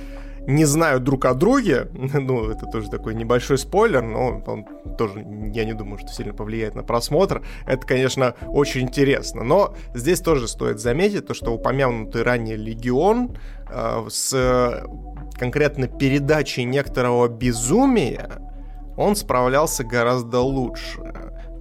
не 0.47 0.65
знают 0.65 1.03
друг 1.03 1.25
о 1.25 1.33
друге, 1.33 1.87
ну, 1.93 2.49
это 2.49 2.65
тоже 2.65 2.89
такой 2.89 3.15
небольшой 3.15 3.57
спойлер, 3.57 4.01
но 4.01 4.41
он 4.45 4.65
тоже, 4.97 5.25
я 5.53 5.65
не 5.65 5.73
думаю, 5.73 5.99
что 5.99 6.09
сильно 6.09 6.33
повлияет 6.33 6.75
на 6.75 6.83
просмотр. 6.83 7.43
Это, 7.65 7.85
конечно, 7.85 8.35
очень 8.47 8.81
интересно. 8.81 9.43
Но 9.43 9.75
здесь 9.93 10.21
тоже 10.21 10.47
стоит 10.47 10.79
заметить 10.79 11.27
то, 11.27 11.33
что 11.33 11.53
упомянутый 11.53 12.23
ранее 12.23 12.57
Легион 12.57 13.37
э, 13.69 14.05
с 14.09 14.83
конкретно 15.37 15.87
передачей 15.87 16.63
некоторого 16.63 17.27
безумия 17.27 18.39
он 18.97 19.15
справлялся 19.15 19.83
гораздо 19.83 20.39
лучше 20.39 21.01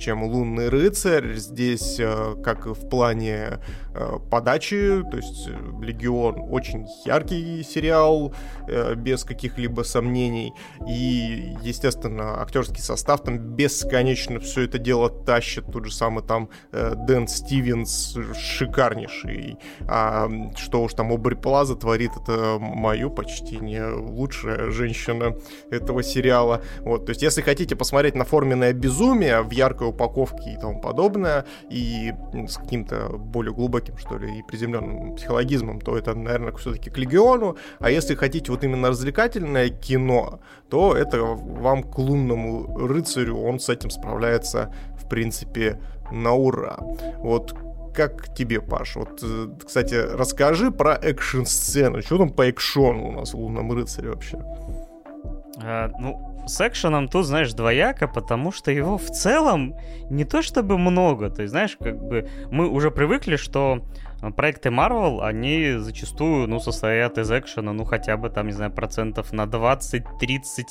чем 0.01 0.25
«Лунный 0.25 0.69
рыцарь». 0.69 1.35
Здесь, 1.35 2.01
э, 2.01 2.35
как 2.43 2.67
в 2.67 2.89
плане 2.89 3.61
э, 3.90 3.90
подачи, 4.31 5.03
то 5.11 5.17
есть 5.17 5.49
э, 5.49 5.83
«Легион» 5.83 6.37
очень 6.51 6.87
яркий 7.05 7.63
сериал, 7.63 8.35
без 8.97 9.25
каких-либо 9.25 9.83
сомнений. 9.83 10.53
И, 10.89 11.55
естественно, 11.63 12.41
актерский 12.41 12.83
состав 12.83 13.23
там 13.23 13.39
бесконечно 13.39 14.39
все 14.41 14.63
это 14.63 14.79
дело 14.79 15.11
тащит. 15.11 15.67
Тот 15.73 15.87
же 15.87 15.93
самый 15.93 16.23
там 16.23 16.49
Дэн 16.73 17.27
Стивенс 17.27 18.17
шикарнейший. 18.39 19.59
А 19.89 20.29
что 20.57 20.83
уж 20.83 20.95
там 20.95 21.13
Обри 21.13 21.35
Плаза 21.35 21.75
творит, 21.75 22.13
это 22.23 22.59
мою 22.61 23.11
почти 23.11 23.59
не 23.59 23.83
лучшая 23.85 24.71
женщина 24.71 25.35
этого 25.71 26.03
сериала. 26.03 26.63
Вот, 26.81 27.07
то 27.07 27.11
есть, 27.11 27.23
если 27.23 27.43
хотите 27.43 27.77
посмотреть 27.77 28.15
на 28.15 28.25
форменное 28.25 28.73
безумие 28.73 29.43
в 29.43 29.51
яркой 29.51 29.89
упаковки 29.89 30.49
и 30.51 30.57
тому 30.57 30.81
подобное, 30.81 31.45
и 31.71 32.13
с 32.49 32.57
каким-то 32.57 33.17
более 33.17 33.53
глубоким, 33.53 33.80
что 33.99 34.19
ли, 34.19 34.39
и 34.39 34.43
приземленным 34.43 35.17
психологизмом, 35.17 35.81
то 35.81 35.97
это, 35.97 36.15
наверное, 36.15 36.53
все-таки 36.53 36.91
к 36.91 36.99
Легиону. 36.99 37.57
А 37.79 37.91
если 37.91 38.15
хотите 38.15 38.51
вот 38.51 38.65
именно 38.65 38.89
развлекательное 38.89 39.69
кино, 39.71 40.41
то 40.69 40.97
это 40.97 41.23
вам 41.23 41.83
к 41.83 41.99
лунному 41.99 42.77
рыцарю, 42.87 43.39
он 43.39 43.59
с 43.59 43.69
этим 43.69 43.91
справляется, 43.91 44.73
в 44.97 45.09
принципе, 45.09 45.81
на 46.11 46.33
ура. 46.33 46.79
Вот 47.19 47.55
как 47.95 48.35
тебе, 48.35 48.61
Паш? 48.61 48.97
Вот, 48.97 49.21
э, 49.23 49.49
кстати, 49.67 49.95
расскажи 49.95 50.71
про 50.71 50.95
экшн-сцену. 50.95 52.03
Что 52.03 52.19
там 52.19 52.31
по 52.31 52.49
экшону 52.49 53.09
у 53.09 53.13
нас 53.13 53.35
в 53.35 53.39
«Лунном 53.39 53.73
рыцаре» 53.73 54.11
вообще? 54.11 54.39
А, 55.63 55.91
ну, 55.99 56.30
с 56.51 56.67
экшеном 56.67 57.09
тут, 57.09 57.27
знаешь, 57.27 57.53
двояко, 57.53 58.09
потому 58.09 58.53
что 58.53 58.71
его 58.71 58.99
в 58.99 59.07
целом 59.11 59.75
не 60.11 60.25
то 60.25 60.43
чтобы 60.43 60.79
много. 60.79 61.31
То 61.31 61.43
есть, 61.43 61.51
знаешь, 61.53 61.77
как 61.79 61.97
бы 61.97 62.29
мы 62.51 62.69
уже 62.69 62.91
привыкли, 62.91 63.37
что 63.37 63.83
проекты 64.37 64.69
Marvel, 64.69 65.23
они 65.23 65.79
зачастую, 65.79 66.47
ну, 66.47 66.61
состоят 66.61 67.19
из 67.19 67.31
экшена, 67.31 67.73
ну, 67.73 67.85
хотя 67.85 68.17
бы 68.17 68.29
там, 68.29 68.47
не 68.47 68.53
знаю, 68.53 68.71
процентов 68.71 69.33
на 69.33 69.43
20-30 69.43 70.03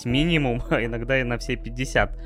минимум, 0.06 0.62
а 0.70 0.84
иногда 0.84 1.20
и 1.20 1.24
на 1.24 1.38
все 1.38 1.56
50. 1.56 2.18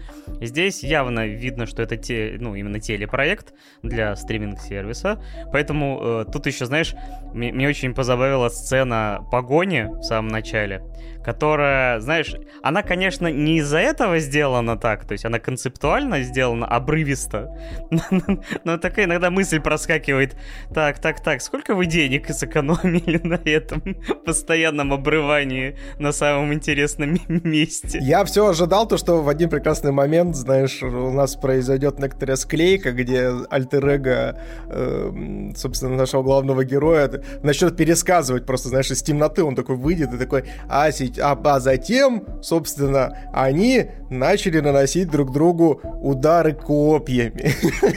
Здесь 0.41 0.83
явно 0.83 1.25
видно, 1.25 1.65
что 1.65 1.81
это 1.81 1.97
те, 1.97 2.37
ну, 2.39 2.55
именно 2.55 2.79
телепроект 2.79 3.53
для 3.81 4.15
стриминг-сервиса, 4.15 5.23
поэтому 5.51 5.99
э, 6.01 6.25
тут 6.31 6.45
еще, 6.45 6.65
знаешь, 6.65 6.95
мне, 7.33 7.51
мне 7.51 7.67
очень 7.67 7.93
позабавила 7.93 8.49
сцена 8.49 9.25
погони 9.31 9.87
в 9.89 10.03
самом 10.03 10.27
начале, 10.27 10.83
которая, 11.23 11.99
знаешь, 11.99 12.35
она, 12.61 12.83
конечно, 12.83 13.27
не 13.27 13.57
из-за 13.59 13.79
этого 13.79 14.19
сделана 14.19 14.77
так, 14.77 15.05
то 15.05 15.13
есть 15.13 15.25
она 15.25 15.39
концептуально 15.39 16.21
сделана 16.21 16.67
обрывисто, 16.67 17.57
но 18.63 18.77
такая 18.77 19.05
иногда 19.05 19.29
мысль 19.29 19.59
проскакивает, 19.59 20.35
так, 20.73 20.99
так, 20.99 21.12
так, 21.13 21.23
так, 21.23 21.41
сколько 21.41 21.75
вы 21.75 21.85
денег 21.85 22.29
сэкономили 22.29 23.19
на 23.23 23.39
этом 23.45 23.81
постоянном 24.25 24.93
обрывании 24.93 25.75
на 25.99 26.11
самом 26.11 26.53
интересном 26.53 27.17
месте? 27.27 27.99
Я 28.01 28.23
все 28.25 28.47
ожидал, 28.47 28.87
то, 28.87 28.97
что 28.97 29.21
в 29.21 29.29
один 29.29 29.49
прекрасный 29.49 29.91
момент, 29.91 30.35
знаешь, 30.35 30.81
у 30.81 31.11
нас 31.11 31.35
произойдет 31.35 31.99
некоторая 31.99 32.37
склейка, 32.37 32.91
где 32.91 33.31
альтер 33.49 33.85
э, 33.85 35.53
собственно, 35.55 35.95
нашего 35.95 36.23
главного 36.23 36.63
героя 36.63 37.11
начнет 37.43 37.75
пересказывать 37.75 38.45
просто, 38.45 38.69
знаешь, 38.69 38.89
из 38.91 39.01
темноты 39.03 39.43
он 39.43 39.55
такой 39.55 39.75
выйдет 39.75 40.13
и 40.13 40.17
такой, 40.17 40.43
а, 40.69 40.89
а, 41.21 41.41
а 41.43 41.59
затем, 41.59 42.23
собственно, 42.41 43.17
они 43.33 43.87
начали 44.09 44.59
наносить 44.59 45.09
друг 45.09 45.31
другу 45.31 45.81
удары 46.01 46.53
копьями. 46.53 47.53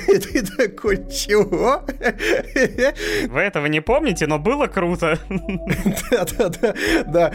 И 0.12 0.18
ты 0.18 0.42
такой, 0.44 0.96
чего? 1.10 1.82
Вы 3.28 3.40
этого 3.40 3.66
не 3.66 3.80
помните, 3.80 4.26
но 4.26 4.38
было 4.38 4.66
круто. 4.66 5.18
Да-да-да. 6.10 6.74
да. 7.06 7.32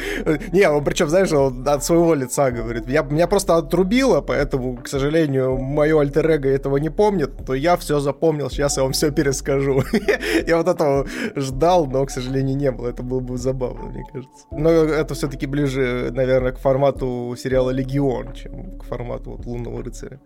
Не, 0.51 0.69
он 0.69 0.83
причем, 0.83 1.09
знаешь, 1.09 1.31
он 1.31 1.67
от 1.67 1.83
своего 1.83 2.13
лица 2.13 2.51
говорит. 2.51 2.87
Я, 2.87 3.03
меня 3.03 3.27
просто 3.27 3.57
отрубило, 3.57 4.21
поэтому, 4.21 4.77
к 4.77 4.87
сожалению, 4.87 5.57
мое 5.57 5.99
альтер 5.99 6.31
этого 6.31 6.77
не 6.77 6.89
помнит, 6.89 7.45
то 7.45 7.53
я 7.53 7.75
все 7.75 7.99
запомнил, 7.99 8.49
сейчас 8.49 8.77
я 8.77 8.83
вам 8.83 8.93
все 8.93 9.11
перескажу. 9.11 9.83
я 10.47 10.57
вот 10.57 10.67
этого 10.67 11.05
ждал, 11.35 11.87
но, 11.87 12.05
к 12.05 12.11
сожалению, 12.11 12.57
не 12.57 12.71
было. 12.71 12.89
Это 12.89 13.03
было 13.03 13.19
бы 13.19 13.37
забавно, 13.37 13.89
мне 13.89 14.03
кажется. 14.11 14.45
Но 14.51 14.69
это 14.69 15.13
все-таки 15.13 15.45
ближе, 15.45 16.09
наверное, 16.11 16.51
к 16.51 16.59
формату 16.59 17.35
сериала 17.37 17.71
«Легион», 17.71 18.33
чем 18.33 18.77
к 18.79 18.83
формату 18.83 19.31
вот 19.31 19.45
«Лунного 19.45 19.83
рыцаря». 19.83 20.19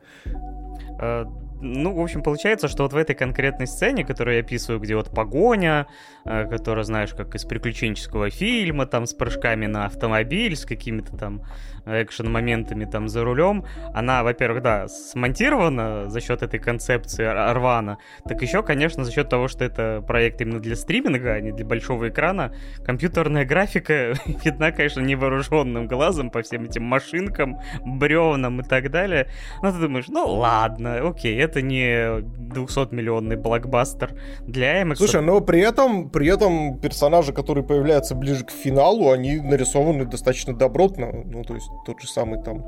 Ну, 1.62 1.94
в 1.94 2.02
общем, 2.02 2.22
получается, 2.22 2.68
что 2.68 2.84
вот 2.84 2.94
в 2.94 2.98
этой 2.98 3.16
конкретной 3.16 3.68
сцене, 3.68 4.04
которую 4.04 4.36
я 4.36 4.42
описываю, 4.42 4.80
где 4.80 4.96
вот 4.96 5.10
погоня, 5.12 5.88
э, 6.26 6.48
которая, 6.50 6.84
знаешь, 6.84 7.14
как 7.14 7.34
из 7.36 7.46
приключенческого 7.46 8.30
фильма, 8.30 8.86
там, 8.86 9.06
с 9.06 9.14
прыжками 9.14 9.66
на 9.66 9.86
автомобиль, 9.86 10.56
с 10.56 10.66
какими-то 10.66 11.16
там 11.18 11.44
экшен-моментами 11.86 12.86
там 12.86 13.08
за 13.08 13.24
рулем, 13.24 13.66
она, 13.94 14.24
во-первых, 14.24 14.62
да, 14.62 14.88
смонтирована 14.88 16.10
за 16.10 16.22
счет 16.22 16.42
этой 16.42 16.60
концепции 16.60 17.26
Арвана, 17.26 17.98
так 18.28 18.42
еще, 18.42 18.64
конечно, 18.64 19.04
за 19.04 19.12
счет 19.12 19.30
того, 19.30 19.48
что 19.48 19.64
это 19.64 20.04
проект 20.06 20.42
именно 20.42 20.60
для 20.60 20.76
стриминга, 20.76 21.34
а 21.34 21.42
не 21.42 21.52
для 21.52 21.66
большого 21.66 22.10
экрана, 22.10 22.54
компьютерная 22.84 23.46
графика 23.46 24.14
видна, 24.26 24.72
конечно, 24.72 25.02
невооруженным 25.02 25.88
глазом 25.88 26.30
по 26.30 26.42
всем 26.42 26.66
этим 26.66 26.84
машинкам, 26.84 27.60
бревнам 27.86 28.62
и 28.62 28.64
так 28.64 28.90
далее. 28.92 29.28
Но 29.62 29.72
ты 29.72 29.80
думаешь, 29.80 30.08
ну 30.08 30.26
ладно, 30.26 31.08
окей, 31.08 31.38
это 31.46 31.62
не 31.62 32.22
200-миллионный 32.54 33.36
блокбастер 33.36 34.16
для 34.42 34.82
IMAX. 34.82 34.96
Слушай, 34.96 35.22
но 35.22 35.40
при 35.42 35.62
этом, 35.62 36.10
при 36.10 36.28
этом 36.28 36.80
персонажи, 36.80 37.34
которые 37.34 37.64
появляются 37.64 38.16
ближе 38.16 38.46
к 38.46 38.52
финалу, 38.52 39.12
они 39.12 39.38
нарисованы 39.38 40.06
достаточно 40.06 40.56
добротно. 40.56 41.12
Ну, 41.12 41.44
то 41.44 41.56
есть 41.56 41.68
тот 41.86 42.02
же 42.02 42.08
самый 42.08 42.42
там 42.44 42.66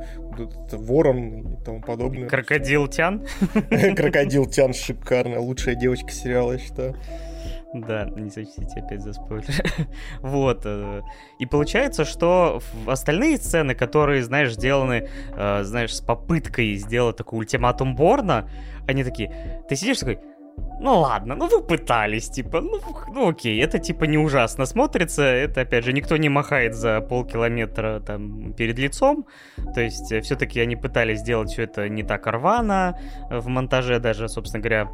Ворон 0.72 1.54
и 1.54 1.64
тому 1.64 1.82
подобное. 1.82 2.28
Крокодил 2.28 2.88
Тян? 2.88 3.26
Крокодил 3.96 4.46
Тян 4.46 4.74
шикарная, 4.74 5.40
лучшая 5.40 5.76
девочка 5.76 6.12
сериала, 6.12 6.54
я 6.54 6.58
считаю. 6.60 6.96
Да, 7.74 8.06
не 8.16 8.30
сочтите 8.30 8.80
опять 8.80 9.02
за 9.02 9.14
спойлер. 9.14 9.50
вот. 10.22 10.62
Э, 10.66 11.02
и 11.40 11.46
получается, 11.46 12.06
что 12.06 12.62
остальные 12.86 13.38
сцены, 13.38 13.76
которые, 13.76 14.24
знаешь, 14.24 14.54
сделаны, 14.54 15.10
э, 15.36 15.64
знаешь, 15.64 15.96
с 15.96 16.02
попыткой 16.02 16.76
сделать 16.76 17.18
такой 17.18 17.40
ультиматум 17.40 17.96
Борна, 17.96 18.50
они 18.88 19.04
такие, 19.04 19.64
ты 19.68 19.76
сидишь 19.76 20.00
такой, 20.00 20.20
ну 20.80 21.00
ладно, 21.00 21.36
ну 21.36 21.48
вы 21.48 21.62
пытались, 21.62 22.30
типа, 22.30 22.62
ну, 22.62 22.80
ну 23.14 23.30
окей, 23.30 23.62
это 23.62 23.80
типа 23.80 24.06
не 24.06 24.18
ужасно 24.18 24.66
смотрится, 24.66 25.24
это 25.24 25.62
опять 25.62 25.84
же 25.84 25.92
никто 25.92 26.18
не 26.18 26.30
махает 26.30 26.74
за 26.74 27.02
полкилометра 27.02 28.00
там 28.00 28.54
перед 28.54 28.80
лицом, 28.80 29.26
то 29.74 29.82
есть 29.82 30.12
э, 30.12 30.22
все-таки 30.22 30.60
они 30.60 30.76
пытались 30.76 31.20
сделать 31.20 31.50
все 31.50 31.64
это 31.64 31.90
не 31.90 32.04
так 32.04 32.28
рвано 32.28 32.98
в 33.30 33.48
монтаже 33.48 34.00
даже, 34.00 34.30
собственно 34.30 34.62
говоря, 34.62 34.90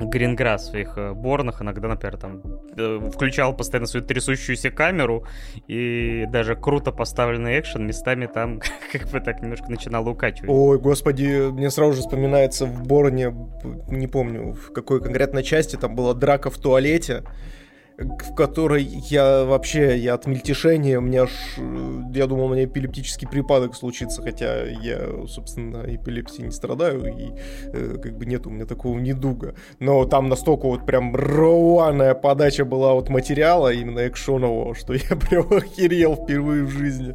Гринграсс 0.00 0.64
в 0.64 0.70
своих 0.70 0.96
э, 0.96 1.12
борнах 1.12 1.62
иногда, 1.62 1.88
например, 1.88 2.16
там 2.16 2.42
э, 2.76 3.10
включал 3.12 3.56
постоянно 3.56 3.86
свою 3.86 4.04
трясущуюся 4.04 4.70
камеру, 4.70 5.24
и 5.68 6.26
даже 6.28 6.56
круто 6.56 6.92
поставленный 6.92 7.60
экшен 7.60 7.86
местами 7.86 8.26
там 8.26 8.60
как 8.92 9.08
бы 9.08 9.20
так 9.20 9.42
немножко 9.42 9.70
начинал 9.70 10.08
укачивать. 10.08 10.50
Ой, 10.50 10.78
господи, 10.78 11.50
мне 11.50 11.70
сразу 11.70 11.94
же 11.94 12.00
вспоминается 12.00 12.66
в 12.66 12.86
Борне, 12.86 13.34
не 13.88 14.06
помню, 14.06 14.52
в 14.52 14.72
какой 14.72 15.02
конкретной 15.02 15.42
части, 15.42 15.76
там 15.76 15.94
была 15.94 16.14
драка 16.14 16.50
в 16.50 16.58
туалете, 16.58 17.22
в 18.00 18.34
которой 18.34 18.82
я 18.82 19.44
вообще, 19.44 19.98
я 19.98 20.14
от 20.14 20.26
мельтешения, 20.26 20.98
у 20.98 21.02
меня 21.02 21.24
аж, 21.24 21.30
я 22.14 22.26
думал, 22.26 22.46
у 22.46 22.54
меня 22.54 22.64
эпилептический 22.64 23.28
припадок 23.28 23.74
случится, 23.74 24.22
хотя 24.22 24.64
я, 24.64 25.26
собственно, 25.26 25.84
эпилепсией 25.86 26.46
не 26.46 26.52
страдаю, 26.52 27.04
и 27.06 27.32
э, 27.72 27.98
как 28.02 28.16
бы 28.16 28.24
нет 28.24 28.46
у 28.46 28.50
меня 28.50 28.64
такого 28.64 28.98
недуга. 28.98 29.54
Но 29.78 30.04
там 30.06 30.28
настолько 30.28 30.66
вот 30.66 30.86
прям 30.86 31.14
рваная 31.14 32.14
подача 32.14 32.64
была 32.64 32.94
от 32.94 33.10
материала, 33.10 33.72
именно 33.72 34.08
экшонового, 34.08 34.74
что 34.74 34.94
я 34.94 35.16
прям 35.28 35.52
охерел 35.52 36.16
впервые 36.16 36.64
в 36.64 36.70
жизни. 36.70 37.14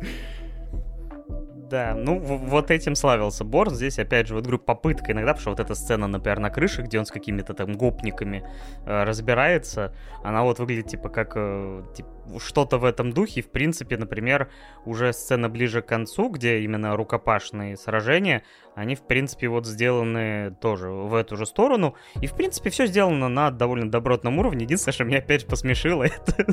Да, 1.70 1.96
ну 1.96 2.20
вот 2.20 2.70
этим 2.70 2.96
славился 2.96 3.44
Борн. 3.44 3.74
Здесь, 3.74 3.98
опять 3.98 4.28
же, 4.28 4.36
вот 4.36 4.44
говорю, 4.44 4.60
попытка 4.60 5.14
иногда, 5.14 5.34
потому 5.34 5.42
что 5.42 5.50
вот 5.50 5.60
эта 5.60 5.74
сцена, 5.74 6.06
например, 6.06 6.40
на 6.40 6.52
крыше, 6.52 6.84
где 6.84 7.00
он 7.00 7.06
с 7.08 7.12
какими-то 7.12 7.56
там 7.56 7.74
гопниками 7.74 8.48
э, 8.86 9.04
разбирается, 9.04 9.92
она 10.24 10.44
вот 10.44 10.60
выглядит 10.60 10.88
типа 10.88 11.10
как 11.10 11.34
э, 11.36 11.84
типа, 11.96 12.10
что-то 12.40 12.78
в 12.78 12.86
этом 12.86 13.14
духе. 13.14 13.42
В 13.42 13.50
принципе, 13.50 13.98
например, 13.98 14.52
уже 14.86 15.12
сцена 15.12 15.50
ближе 15.50 15.82
к 15.82 15.88
концу, 15.88 16.30
где 16.30 16.60
именно 16.60 16.96
рукопашные 16.96 17.78
сражения, 17.78 18.44
они, 18.76 18.94
в 18.94 19.02
принципе, 19.02 19.48
вот 19.48 19.66
сделаны 19.66 20.56
тоже 20.62 20.90
в 20.90 21.16
эту 21.16 21.36
же 21.36 21.48
сторону. 21.48 21.96
И, 22.22 22.28
в 22.28 22.34
принципе, 22.34 22.70
все 22.70 22.86
сделано 22.86 23.28
на 23.28 23.50
довольно 23.50 23.90
добротном 23.90 24.38
уровне. 24.38 24.66
Единственное, 24.66 24.94
что 24.94 25.04
меня 25.04 25.18
опять 25.18 25.48
посмешило, 25.48 26.04
это 26.28 26.46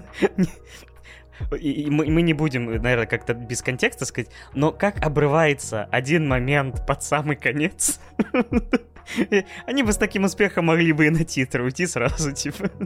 и, 1.58 1.84
и 1.84 1.90
мы, 1.90 2.06
мы 2.06 2.22
не 2.22 2.34
будем, 2.34 2.66
наверное, 2.66 3.06
как-то 3.06 3.34
без 3.34 3.62
контекста 3.62 4.04
сказать, 4.04 4.30
но 4.54 4.72
как 4.72 5.04
обрывается 5.04 5.84
один 5.90 6.26
момент 6.28 6.86
под 6.86 7.02
самый 7.02 7.36
конец. 7.36 8.00
Они 9.66 9.82
бы 9.82 9.92
с 9.92 9.96
таким 9.96 10.24
успехом 10.24 10.66
могли 10.66 10.92
бы 10.92 11.06
и 11.06 11.10
на 11.10 11.24
титры 11.24 11.64
уйти 11.64 11.86
сразу, 11.86 12.32
типа. 12.32 12.70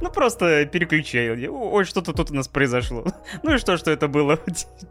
Ну, 0.00 0.10
просто 0.10 0.66
переключили. 0.66 1.46
Ой, 1.48 1.84
что-то 1.84 2.12
тут 2.12 2.30
у 2.30 2.34
нас 2.34 2.48
произошло. 2.48 3.04
Ну 3.42 3.54
и 3.54 3.58
что, 3.58 3.76
что 3.76 3.90
это 3.90 4.08
было, 4.08 4.38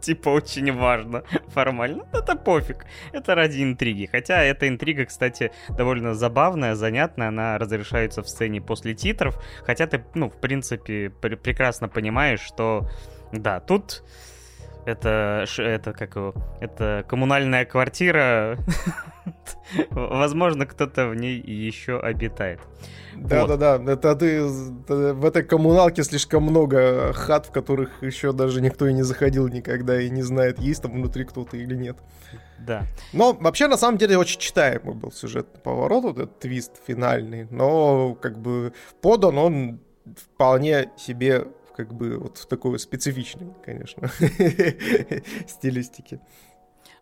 типа, 0.00 0.28
очень 0.28 0.72
важно 0.72 1.24
формально. 1.48 2.04
Ну, 2.12 2.18
это 2.18 2.36
пофиг. 2.36 2.84
Это 3.12 3.34
ради 3.34 3.62
интриги. 3.62 4.06
Хотя 4.06 4.42
эта 4.42 4.68
интрига, 4.68 5.06
кстати, 5.06 5.52
довольно 5.68 6.14
забавная, 6.14 6.74
занятная. 6.74 7.28
Она 7.28 7.58
разрешается 7.58 8.22
в 8.22 8.28
сцене 8.28 8.60
после 8.60 8.94
титров. 8.94 9.42
Хотя 9.64 9.86
ты, 9.86 10.04
ну, 10.14 10.28
в 10.28 10.40
принципе, 10.40 11.10
пр- 11.10 11.36
прекрасно 11.36 11.88
понимаешь, 11.88 12.40
что, 12.40 12.88
да, 13.32 13.60
тут 13.60 14.04
это, 14.86 15.46
это 15.58 15.92
как 15.92 16.16
его, 16.16 16.34
это 16.60 17.04
коммунальная 17.08 17.64
квартира. 17.64 18.58
Возможно, 19.90 20.66
кто-то 20.66 21.08
в 21.08 21.14
ней 21.14 21.40
еще 21.40 21.98
обитает. 21.98 22.60
Да, 23.16 23.46
вот. 23.46 23.58
да, 23.58 23.78
да. 23.78 23.92
Это 23.92 24.14
ты 24.16 24.42
в 24.42 25.24
этой 25.24 25.42
коммуналке 25.42 26.02
слишком 26.02 26.42
много 26.42 27.12
хат, 27.12 27.46
в 27.46 27.50
которых 27.52 28.02
еще 28.02 28.32
даже 28.32 28.60
никто 28.60 28.86
и 28.86 28.92
не 28.92 29.02
заходил 29.02 29.48
никогда 29.48 30.00
и 30.00 30.10
не 30.10 30.22
знает, 30.22 30.58
есть 30.58 30.82
там 30.82 30.92
внутри 30.92 31.24
кто-то 31.24 31.56
или 31.56 31.74
нет. 31.74 31.96
Да. 32.58 32.82
Но 33.12 33.32
вообще, 33.32 33.68
на 33.68 33.76
самом 33.76 33.98
деле, 33.98 34.18
очень 34.18 34.40
читаемый 34.40 34.94
был 34.94 35.12
сюжетный 35.12 35.60
поворот, 35.60 36.04
вот 36.04 36.18
этот 36.18 36.38
твист 36.38 36.72
финальный. 36.86 37.46
Но 37.50 38.14
как 38.14 38.38
бы 38.38 38.72
подан 39.00 39.38
он 39.38 39.80
вполне 40.16 40.90
себе 40.96 41.46
как 41.76 41.92
бы 41.92 42.18
вот 42.18 42.38
в 42.38 42.46
такой 42.46 42.78
специфичной, 42.78 43.52
конечно, 43.64 44.08
стилистике. 45.48 46.20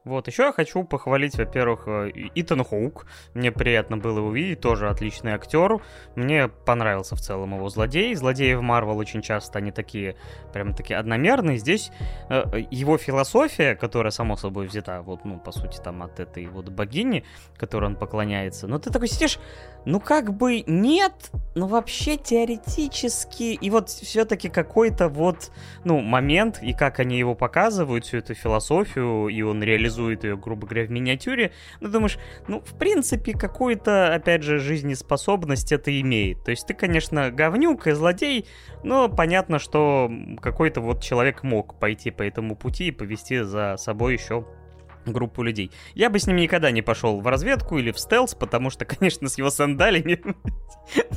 Вот, 0.05 0.27
еще 0.27 0.45
я 0.45 0.53
хочу 0.53 0.83
похвалить, 0.83 1.37
во-первых, 1.37 1.87
э, 1.87 2.11
Итан 2.35 2.65
Хоук. 2.65 3.07
Мне 3.35 3.53
приятно 3.53 3.97
было 3.97 4.19
его 4.19 4.29
увидеть, 4.29 4.61
тоже 4.61 4.88
отличный 4.88 5.33
актер. 5.33 5.81
Мне 6.17 6.49
понравился 6.49 7.15
в 7.15 7.21
целом 7.21 7.55
его 7.55 7.69
злодей. 7.69 8.12
Злодеи 8.17 8.55
в 8.55 8.62
Марвел 8.62 8.99
очень 8.99 9.23
часто 9.23 9.59
они 9.59 9.71
такие, 9.71 10.17
прям 10.53 10.75
такие 10.75 10.99
одномерные. 10.99 11.57
Здесь 11.57 11.93
э, 12.29 12.65
его 12.73 12.99
философия, 12.99 13.77
которая, 13.77 14.11
само 14.11 14.37
собой, 14.37 14.67
взята, 14.67 15.03
вот, 15.03 15.25
ну, 15.25 15.38
по 15.38 15.53
сути, 15.53 15.79
там, 15.79 16.03
от 16.03 16.19
этой 16.19 16.47
вот 16.49 16.69
богини, 16.69 17.25
которой 17.57 17.85
он 17.85 17.97
поклоняется. 17.97 18.67
Но 18.67 18.81
ты 18.81 18.91
такой 18.91 19.07
сидишь, 19.07 19.38
ну, 19.85 20.01
как 20.01 20.35
бы 20.35 20.62
нет, 20.66 21.31
но 21.55 21.66
вообще 21.66 22.16
теоретически. 22.16 23.55
И 23.55 23.71
вот 23.71 23.88
все-таки 23.88 24.49
какой-то 24.49 25.09
вот, 25.09 25.51
ну, 25.85 26.01
момент, 26.01 26.61
и 26.62 26.73
как 26.73 27.01
они 27.01 27.18
его 27.18 27.35
показывают, 27.35 28.05
всю 28.05 28.18
эту 28.18 28.35
философию, 28.35 29.29
и 29.29 29.42
он 29.42 29.62
реализует 29.62 30.25
ее, 30.25 30.37
грубо 30.37 30.66
говоря, 30.66 30.87
в 30.87 30.90
миниатюре, 30.90 31.53
ну, 31.81 31.88
думаешь, 31.88 32.18
ну, 32.49 32.61
в 32.61 32.79
принципе, 32.79 33.33
какую-то, 33.33 34.14
опять 34.14 34.42
же, 34.42 34.59
жизнеспособность 34.59 35.73
это 35.73 35.99
имеет. 36.01 36.45
То 36.45 36.51
есть 36.51 36.66
ты, 36.66 36.75
конечно, 36.75 37.31
говнюк 37.31 37.87
и 37.87 37.92
злодей, 37.92 38.47
но 38.83 39.09
понятно, 39.09 39.59
что 39.59 40.11
какой-то 40.40 40.81
вот 40.81 41.03
человек 41.03 41.42
мог 41.42 41.79
пойти 41.79 42.11
по 42.11 42.23
этому 42.23 42.57
пути 42.57 42.88
и 42.88 42.90
повести 42.92 43.42
за 43.42 43.77
собой 43.77 44.14
еще 44.14 44.47
группу 45.07 45.43
людей. 45.43 45.71
Я 45.95 46.11
бы 46.11 46.19
с 46.19 46.27
ним 46.27 46.37
никогда 46.37 46.71
не 46.71 46.83
пошел 46.83 47.21
в 47.21 47.27
разведку 47.27 47.79
или 47.79 47.91
в 47.91 47.99
стелс, 47.99 48.35
потому 48.35 48.71
что, 48.71 48.85
конечно, 48.85 49.29
с 49.29 49.38
его 49.38 49.51
сандалями 49.51 50.21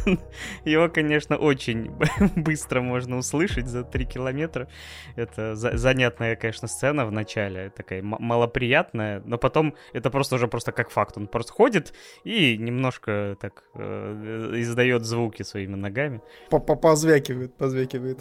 его, 0.66 0.90
конечно, 0.90 1.38
очень 1.38 1.92
быстро 2.36 2.82
можно 2.82 3.18
услышать 3.18 3.68
за 3.68 3.84
3 3.84 4.06
километра. 4.06 4.68
Это 5.16 5.56
за 5.56 5.78
занятная, 5.78 6.36
конечно, 6.36 6.68
сцена 6.68 7.06
в 7.06 7.12
начале, 7.12 7.70
такая 7.70 8.02
малоприятная, 8.02 9.22
но 9.26 9.38
потом 9.38 9.76
это 9.94 10.10
просто 10.10 10.36
уже 10.36 10.48
просто 10.48 10.72
как 10.72 10.90
факт. 10.90 11.18
Он 11.18 11.28
просто 11.28 11.54
ходит 11.54 11.94
и 12.24 12.58
немножко 12.58 13.38
так 13.40 13.64
э, 13.76 14.52
издает 14.56 15.06
звуки 15.06 15.44
своими 15.44 15.76
ногами. 15.76 16.22
Позвякивает, 16.50 17.56
позвякивает. 17.56 18.20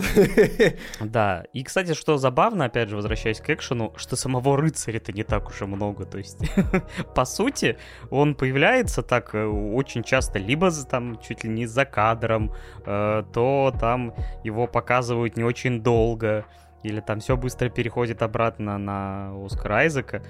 Да, 1.01 1.45
и, 1.53 1.63
кстати, 1.63 1.95
что 1.95 2.17
забавно, 2.17 2.67
опять 2.67 2.89
же, 2.89 2.97
возвращаясь 2.97 3.41
к 3.41 3.51
экшену, 3.51 3.93
что 3.97 4.17
самого 4.17 4.57
рыцаря-то 4.57 5.13
не 5.13 5.25
так 5.25 5.49
уж 5.49 5.54
и 5.63 5.67
много. 5.67 6.05
То 6.05 6.19
есть, 6.19 6.39
по 7.15 7.25
сути, 7.25 7.77
он 8.11 8.35
появляется 8.35 9.03
так 9.03 9.35
э, 9.35 9.45
очень 9.45 10.03
часто, 10.03 10.39
либо 10.39 10.71
там 10.91 11.19
чуть 11.21 11.45
ли 11.45 11.51
не 11.51 11.67
за 11.67 11.85
кадром, 11.85 12.53
э, 12.87 13.25
то 13.33 13.75
там 13.81 14.15
его 14.45 14.67
показывают 14.67 15.37
не 15.37 15.45
очень 15.45 15.83
долго. 15.83 16.45
Или 16.85 17.01
там 17.01 17.21
все 17.21 17.37
быстро 17.37 17.71
переходит 17.71 18.23
обратно 18.23 18.77
на 18.77 19.33
Оскара 19.45 19.77
Айзека. 19.77 20.23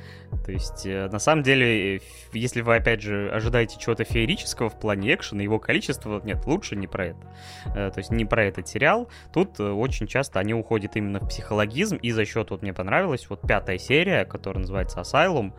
То 0.44 0.52
есть, 0.52 0.86
э, 0.86 1.08
на 1.10 1.18
самом 1.18 1.42
деле, 1.42 2.00
если 2.32 2.60
вы, 2.60 2.76
опять 2.76 3.02
же, 3.02 3.28
ожидаете 3.30 3.76
чего-то 3.78 4.04
феерического 4.04 4.70
в 4.70 4.78
плане 4.78 5.14
экшена, 5.14 5.42
его 5.42 5.58
количество, 5.58 6.20
нет, 6.24 6.46
лучше 6.46 6.76
не 6.76 6.86
про 6.86 7.06
это. 7.06 7.34
Э, 7.74 7.90
то 7.92 7.98
есть, 7.98 8.12
не 8.12 8.24
про 8.24 8.44
этот 8.44 8.68
сериал. 8.68 9.08
Тут 9.32 9.58
э, 9.58 9.68
очень 9.68 10.06
часто 10.06 10.38
они 10.38 10.54
уходят 10.54 10.94
именно 10.94 11.18
в 11.18 11.28
психологизм, 11.28 11.96
и 11.96 12.12
за 12.12 12.24
счет, 12.24 12.50
вот 12.50 12.62
мне 12.62 12.72
понравилась, 12.72 13.28
вот 13.28 13.40
пятая 13.40 13.78
серия, 13.78 14.24
которая 14.24 14.60
называется 14.60 15.00
Asylum, 15.00 15.52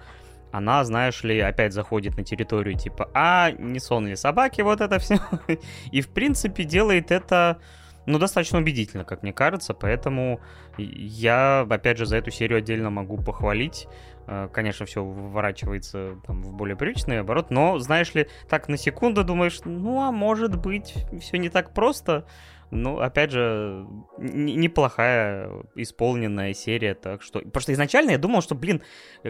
она, 0.53 0.85
знаешь 0.85 1.23
ли, 1.23 1.41
опять 1.41 1.73
заходит 1.73 2.15
на 2.15 2.23
территорию 2.23 2.77
типа, 2.77 3.09
а, 3.13 3.51
не 3.51 3.81
сон 3.81 4.07
ли 4.07 4.15
собаки, 4.15 4.61
вот 4.61 4.79
это 4.79 4.97
все. 4.99 5.19
И, 5.91 5.99
в 5.99 6.07
принципе, 6.07 6.63
делает 6.63 7.11
это 7.11 7.59
ну, 8.05 8.19
достаточно 8.19 8.59
убедительно, 8.59 9.03
как 9.03 9.23
мне 9.23 9.33
кажется, 9.33 9.73
поэтому 9.73 10.39
я, 10.77 11.65
опять 11.69 11.97
же, 11.97 12.05
за 12.05 12.17
эту 12.17 12.31
серию 12.31 12.59
отдельно 12.59 12.89
могу 12.89 13.17
похвалить. 13.17 13.87
Э, 14.27 14.49
конечно, 14.51 14.85
все 14.85 15.03
выворачивается 15.03 16.15
там, 16.25 16.41
в 16.41 16.53
более 16.53 16.75
привычный 16.75 17.19
оборот, 17.19 17.51
но, 17.51 17.79
знаешь 17.79 18.13
ли, 18.13 18.27
так 18.49 18.67
на 18.67 18.77
секунду 18.77 19.23
думаешь, 19.23 19.59
ну, 19.65 20.01
а 20.01 20.11
может 20.11 20.59
быть, 20.59 20.93
все 21.21 21.37
не 21.37 21.49
так 21.49 21.73
просто, 21.73 22.25
ну, 22.71 22.99
опять 22.99 23.31
же, 23.31 23.85
неплохая 24.17 25.49
исполненная 25.75 26.53
серия, 26.53 26.93
так 26.93 27.21
что... 27.21 27.39
Потому 27.39 27.61
что 27.61 27.73
изначально 27.73 28.11
я 28.11 28.17
думал, 28.17 28.41
что, 28.41 28.55
блин, 28.55 28.81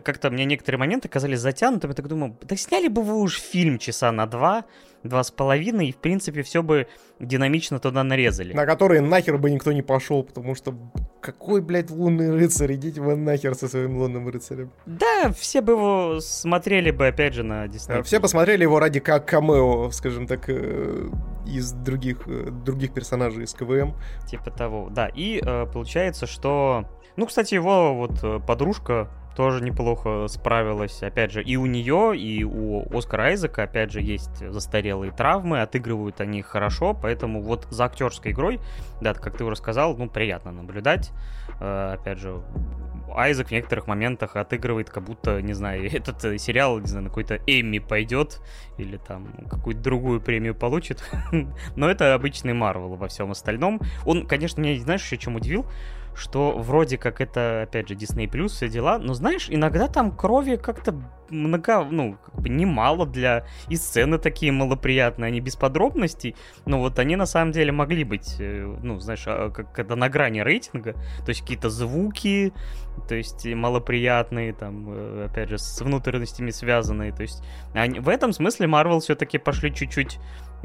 как-то 0.04 0.30
мне 0.30 0.46
некоторые 0.46 0.80
моменты 0.80 1.10
казались 1.10 1.40
затянутыми, 1.40 1.94
так 1.94 2.08
думал, 2.08 2.38
да 2.42 2.56
сняли 2.56 2.88
бы 2.88 3.02
вы 3.02 3.16
уж 3.16 3.40
фильм 3.40 3.78
часа 3.78 4.12
на 4.12 4.26
два, 4.26 4.66
два 5.04 5.24
с 5.24 5.32
половиной, 5.32 5.90
и, 5.90 5.92
в 5.92 5.98
принципе, 5.98 6.42
все 6.42 6.64
бы 6.64 6.88
динамично 7.20 7.80
туда 7.80 8.04
нарезали. 8.04 8.54
На 8.54 8.66
которые 8.66 9.02
нахер 9.02 9.38
бы 9.38 9.52
никто 9.52 9.72
не 9.72 9.82
пошел, 9.82 10.24
потому 10.24 10.56
что 10.56 10.74
какой, 11.22 11.62
блядь, 11.62 11.92
лунный 11.92 12.32
рыцарь, 12.32 12.74
идите 12.76 13.02
вы 13.02 13.16
нахер 13.16 13.56
со 13.56 13.68
своим 13.68 13.98
лунным 13.98 14.30
рыцарем. 14.30 14.72
Да, 14.86 15.32
все 15.32 15.62
бы 15.62 15.74
его 15.74 16.20
смотрели 16.20 16.92
бы, 16.92 17.08
опять 17.08 17.34
же, 17.34 17.44
на 17.44 17.66
Disney. 17.66 18.02
Все 18.04 18.20
посмотрели 18.20 18.64
его 18.64 18.80
ради 18.80 19.00
как 19.00 19.28
камео, 19.28 19.92
скажем 19.92 20.28
так, 20.28 20.46
э, 20.48 21.10
из 21.46 21.72
других, 21.72 22.28
э, 22.28 22.50
других 22.50 22.94
персонажей 22.94 23.44
из 23.44 23.54
КВМ. 23.54 23.94
Типа 24.28 24.52
того, 24.52 24.90
да. 24.90 25.08
И 25.08 25.42
э, 25.44 25.66
получается, 25.72 26.28
что... 26.28 26.86
Ну, 27.16 27.26
кстати, 27.26 27.56
его 27.56 27.96
вот 27.96 28.46
подружка 28.46 29.10
тоже 29.36 29.62
неплохо 29.64 30.28
справилась. 30.28 31.04
Опять 31.04 31.32
же, 31.32 31.44
и 31.44 31.58
у 31.58 31.66
нее, 31.66 32.18
и 32.18 32.44
у 32.44 32.98
Оскара 32.98 33.24
Айзека, 33.24 33.64
опять 33.64 33.92
же, 33.92 34.02
есть 34.02 34.38
застарелые 34.38 35.12
травмы, 35.12 35.62
отыгрывают 35.62 36.22
они 36.22 36.42
хорошо, 36.42 36.94
поэтому 36.94 37.42
вот 37.42 37.68
за 37.70 37.86
актерской 37.86 38.32
игрой, 38.32 38.60
да, 39.02 39.14
как 39.14 39.38
ты 39.38 39.44
уже 39.44 39.56
сказал, 39.58 39.96
ну, 39.98 40.10
приятно 40.10 40.52
наблюдать. 40.52 41.12
Э, 41.60 41.94
опять 42.00 42.20
же, 42.20 42.42
Айзек 43.18 43.48
в 43.48 43.52
некоторых 43.52 43.88
моментах 43.88 44.36
отыгрывает, 44.36 44.90
как 44.90 45.04
будто, 45.04 45.42
не 45.42 45.54
знаю, 45.54 45.86
этот 45.94 46.24
э, 46.26 46.38
сериал, 46.38 46.80
не 46.80 46.88
знаю, 46.88 47.04
на 47.04 47.10
какой-то 47.10 47.40
Эмми 47.48 47.80
пойдет 47.80 48.42
или 48.78 48.98
там 48.98 49.28
какую-то 49.50 49.82
другую 49.82 50.22
премию 50.22 50.56
получит. 50.56 51.04
Но 51.76 51.90
это 51.90 52.14
обычный 52.14 52.54
Марвел 52.54 52.96
во 52.96 53.08
всем 53.08 53.32
остальном. 53.32 53.82
Он, 54.06 54.28
конечно, 54.28 54.62
меня, 54.62 54.80
знаешь, 54.82 55.04
еще 55.04 55.18
чем 55.18 55.36
удивил? 55.36 55.66
Что 56.16 56.58
вроде 56.58 56.98
как 56.98 57.22
это, 57.22 57.64
опять 57.64 57.90
же, 57.90 57.96
Disney 57.96 58.30
Plus, 58.30 58.48
все 58.48 58.70
дела, 58.70 58.98
но 58.98 59.14
знаешь, 59.14 59.48
иногда 59.50 59.88
там 59.88 60.16
крови 60.16 60.56
как-то 60.56 60.96
много, 61.30 61.84
ну, 61.84 62.18
как 62.24 62.36
бы 62.36 62.50
немало 62.50 63.06
для... 63.06 63.46
И 63.70 63.76
сцены 63.76 64.18
такие 64.18 64.52
малоприятные, 64.52 65.28
они 65.28 65.42
без 65.42 65.56
подробностей, 65.56 66.36
но 66.66 66.80
вот 66.80 67.00
они 67.00 67.16
на 67.16 67.26
самом 67.26 67.52
деле 67.52 67.72
могли 67.72 68.04
быть, 68.04 68.36
э, 68.40 68.78
ну, 68.82 69.00
знаешь, 69.00 69.24
а, 69.28 69.50
как 69.50 69.72
когда 69.74 69.96
на 69.96 70.10
грани 70.10 70.40
рейтинга, 70.40 70.94
то 70.94 71.30
есть 71.30 71.42
какие-то 71.42 71.70
звуки, 71.70 72.54
то 73.08 73.16
есть 73.16 73.46
малоприятные, 73.46 74.54
там, 74.54 74.86
э, 74.90 75.28
опять 75.30 75.50
же, 75.50 75.58
с 75.58 75.82
внутренностями 75.82 76.52
связанные, 76.52 77.12
то 77.12 77.24
есть 77.24 77.44
они... 77.74 78.00
в 78.00 78.10
этом 78.10 78.32
смысле 78.32 78.68
Marvel 78.68 79.00
все-таки 79.00 79.38
пошли 79.38 79.74
чуть-чуть 79.74 80.20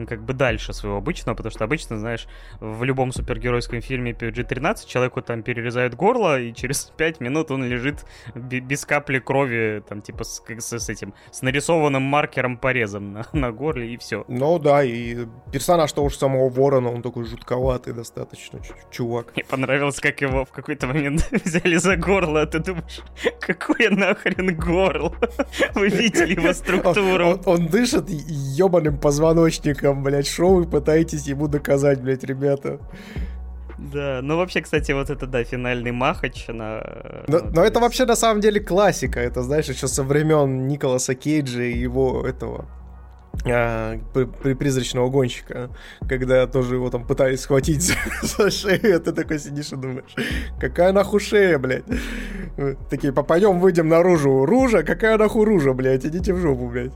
как 0.09 0.23
бы 0.23 0.33
дальше 0.33 0.73
своего 0.73 0.99
обычного, 0.99 1.37
потому 1.37 1.51
что 1.51 1.65
обычно, 1.65 1.99
знаешь, 1.99 2.27
в 2.61 2.85
любом 2.85 3.13
супергеройском 3.13 3.81
фильме 3.81 4.13
PG-13 4.13 4.87
человеку 4.87 5.23
там 5.23 5.43
перерезают 5.43 5.95
горло, 5.95 6.41
и 6.41 6.53
через 6.53 6.85
5 6.97 7.21
минут 7.21 7.51
он 7.51 7.65
лежит 7.65 8.05
без 8.35 8.85
капли 8.85 9.19
крови, 9.19 9.83
там, 9.89 10.03
типа, 10.03 10.25
с, 10.25 10.43
с, 10.47 10.79
с 10.79 10.89
этим, 10.89 11.15
с 11.31 11.43
нарисованным 11.43 12.03
маркером 12.03 12.57
порезом 12.57 13.13
на, 13.13 13.27
на 13.33 13.53
горле, 13.53 13.95
и 13.95 13.97
все. 13.97 14.25
Ну 14.29 14.59
да, 14.59 14.85
и 14.85 15.27
персонаж 15.53 15.93
того 15.93 16.09
же 16.09 16.17
самого 16.17 16.49
Ворона, 16.49 16.91
он 16.91 17.03
такой 17.03 17.25
жутковатый 17.25 17.93
достаточно, 17.93 18.61
чувак. 18.91 19.33
Мне 19.35 19.45
понравилось, 19.45 20.01
как 20.01 20.21
его 20.21 20.45
в 20.45 20.51
какой-то 20.51 20.87
момент 20.87 21.29
взяли 21.45 21.77
за 21.77 21.97
горло, 21.97 22.43
а 22.43 22.47
ты 22.47 22.59
думаешь, 22.61 23.01
какое 23.41 23.91
нахрен 23.91 24.57
горло? 24.57 25.15
Вы 25.75 25.89
видели 25.89 26.35
его 26.35 26.53
структуру? 26.53 27.27
Он, 27.27 27.41
он, 27.45 27.61
он 27.61 27.67
дышит 27.67 28.09
ебаным 28.09 28.99
позвоночником 28.99 29.80
там, 29.81 30.03
блядь, 30.03 30.27
шоу 30.27 30.57
вы 30.57 30.67
пытаетесь 30.67 31.27
ему 31.27 31.49
доказать, 31.49 32.01
блядь, 32.01 32.25
ребята. 32.25 32.79
Да, 33.79 34.21
ну 34.23 34.37
вообще, 34.37 34.61
кстати, 34.61 34.93
вот 34.93 35.09
это, 35.09 35.27
да, 35.27 35.43
финальный 35.43 35.91
махач 35.91 36.47
на... 36.49 36.83
Но, 37.29 37.41
но 37.41 37.65
это 37.65 37.81
вообще 37.81 38.05
на 38.05 38.17
самом 38.17 38.43
деле 38.43 38.61
классика, 38.61 39.21
это, 39.21 39.43
знаешь, 39.43 39.69
еще 39.69 39.89
со 39.89 40.03
времен 40.03 40.69
Николаса 40.69 41.15
Кейджа 41.15 41.63
и 41.63 41.79
его 41.79 42.27
этого 42.27 42.69
а, 43.47 43.99
при, 44.13 44.55
призрачного 44.55 45.09
гонщика, 45.09 45.71
когда 46.07 46.47
тоже 46.47 46.75
его 46.75 46.91
там 46.91 47.07
пытались 47.07 47.41
схватить 47.41 47.83
за, 47.83 47.95
за 48.23 48.51
шею, 48.51 49.01
ты 49.01 49.13
такой 49.13 49.39
сидишь 49.39 49.73
и 49.73 49.77
думаешь, 49.77 50.15
какая 50.61 50.93
нахуй 50.93 51.21
шея, 51.21 51.59
блядь. 51.59 51.85
Такие, 52.91 53.13
попадем, 53.13 53.61
выйдем 53.61 53.89
наружу. 53.89 54.45
Ружа? 54.45 54.83
Какая 54.83 55.17
нахуй 55.17 55.45
ружа, 55.45 55.73
блядь? 55.73 56.05
Идите 56.05 56.35
в 56.35 56.39
жопу, 56.39 56.69
блядь. 56.69 56.93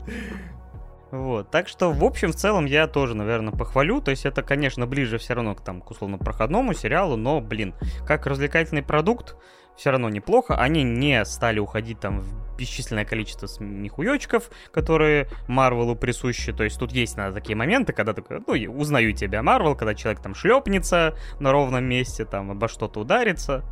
Вот, 1.15 1.49
так 1.49 1.69
что, 1.69 1.91
в 1.91 2.03
общем, 2.03 2.33
в 2.33 2.35
целом, 2.35 2.65
я 2.65 2.87
тоже, 2.87 3.15
наверное, 3.15 3.53
похвалю. 3.53 4.01
То 4.01 4.11
есть 4.11 4.25
это, 4.25 4.43
конечно, 4.43 4.85
ближе 4.85 5.17
все 5.17 5.33
равно 5.33 5.55
к, 5.55 5.61
там, 5.61 5.81
к 5.81 5.89
условно 5.89 6.17
проходному 6.17 6.73
сериалу, 6.73 7.15
но, 7.15 7.39
блин, 7.39 7.73
как 8.05 8.27
развлекательный 8.27 8.83
продукт, 8.83 9.37
все 9.77 9.91
равно 9.91 10.09
неплохо. 10.09 10.57
Они 10.57 10.83
не 10.83 11.23
стали 11.25 11.59
уходить 11.59 11.99
там 11.99 12.19
в 12.19 12.57
бесчисленное 12.57 13.05
количество 13.05 13.47
смехуёчков, 13.47 14.49
которые 14.71 15.29
Марвелу 15.47 15.95
присущи. 15.95 16.51
То 16.51 16.63
есть 16.63 16.79
тут 16.79 16.91
есть 16.91 17.15
на 17.15 17.31
такие 17.31 17.55
моменты, 17.55 17.93
когда 17.93 18.13
такой, 18.13 18.41
ну, 18.45 18.73
узнаю 18.73 19.13
тебя, 19.13 19.41
Марвел, 19.41 19.75
когда 19.75 19.95
человек 19.95 20.21
там 20.21 20.35
шлепнется 20.35 21.15
на 21.39 21.51
ровном 21.51 21.85
месте, 21.85 22.25
там 22.25 22.51
обо 22.51 22.67
что-то 22.67 23.01
ударится. 23.01 23.63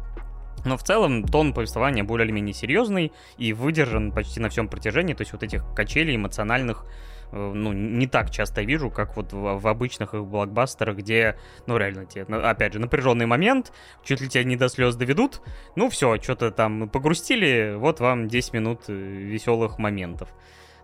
Но 0.66 0.78
в 0.78 0.84
целом 0.84 1.24
тон 1.24 1.54
повествования 1.54 2.06
более 2.06 2.26
или 2.26 2.32
менее 2.32 2.54
серьезный 2.54 3.12
и 3.38 3.52
выдержан 3.52 4.14
почти 4.14 4.40
на 4.40 4.50
всем 4.50 4.70
протяжении, 4.70 5.14
то 5.14 5.22
есть 5.22 5.34
вот 5.34 5.44
этих 5.44 5.66
качелей 5.76 6.16
эмоциональных 6.16 6.86
ну, 7.34 7.74
не 7.74 8.08
так 8.08 8.30
часто 8.30 8.62
вижу, 8.62 8.92
как 8.92 9.16
вот 9.16 9.34
в, 9.34 9.60
в 9.60 9.68
обычных 9.68 10.14
их 10.14 10.26
блокбастерах, 10.26 10.98
где, 10.98 11.38
ну, 11.66 11.78
реально, 11.78 12.06
тебе, 12.06 12.24
опять 12.24 12.74
же, 12.74 12.80
напряженный 12.80 13.26
момент, 13.26 13.74
чуть 14.04 14.22
ли 14.22 14.30
тебя 14.30 14.44
не 14.44 14.56
до 14.56 14.70
слез 14.70 14.96
доведут, 14.96 15.42
ну, 15.76 15.90
все, 15.90 16.18
что-то 16.22 16.52
там 16.52 16.90
погрустили, 16.90 17.76
вот 17.76 18.00
вам 18.00 18.28
10 18.28 18.54
минут 18.54 18.82
э, 18.88 18.94
веселых 18.94 19.80
моментов. 19.80 20.30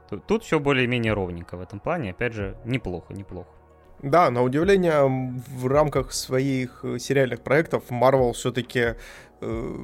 Тут, 0.10 0.26
тут 0.26 0.44
все 0.44 0.60
более-менее 0.60 1.14
ровненько 1.14 1.56
в 1.56 1.62
этом 1.62 1.80
плане, 1.80 2.12
опять 2.12 2.34
же, 2.34 2.58
неплохо, 2.66 3.14
неплохо. 3.14 3.50
Да, 4.02 4.30
на 4.32 4.42
удивление, 4.42 5.06
в 5.06 5.68
рамках 5.68 6.14
своих 6.14 6.80
э, 6.84 7.00
сериальных 7.00 7.42
проектов 7.42 7.84
Marvel 7.90 8.32
все-таки 8.32 8.96
э, 9.42 9.76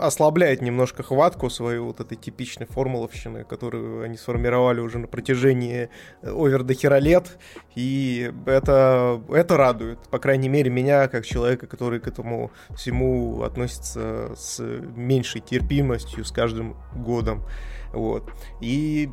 ослабляет 0.00 0.62
немножко 0.62 1.02
хватку 1.02 1.50
своей 1.50 1.78
вот 1.78 2.00
этой 2.00 2.16
типичной 2.16 2.66
формуловщины, 2.66 3.44
которую 3.44 4.02
они 4.02 4.16
сформировали 4.16 4.80
уже 4.80 4.98
на 4.98 5.06
протяжении 5.06 5.88
овер 6.22 6.62
до 6.62 6.74
хера 6.74 6.98
лет, 6.98 7.38
и 7.74 8.32
это, 8.46 9.22
это 9.28 9.56
радует, 9.56 9.98
по 10.10 10.18
крайней 10.18 10.48
мере, 10.48 10.70
меня, 10.70 11.08
как 11.08 11.26
человека, 11.26 11.66
который 11.66 12.00
к 12.00 12.06
этому 12.06 12.50
всему 12.74 13.42
относится 13.42 14.32
с 14.36 14.60
меньшей 14.60 15.40
терпимостью 15.40 16.24
с 16.24 16.32
каждым 16.32 16.76
годом. 16.94 17.44
Вот. 17.92 18.32
И 18.60 19.10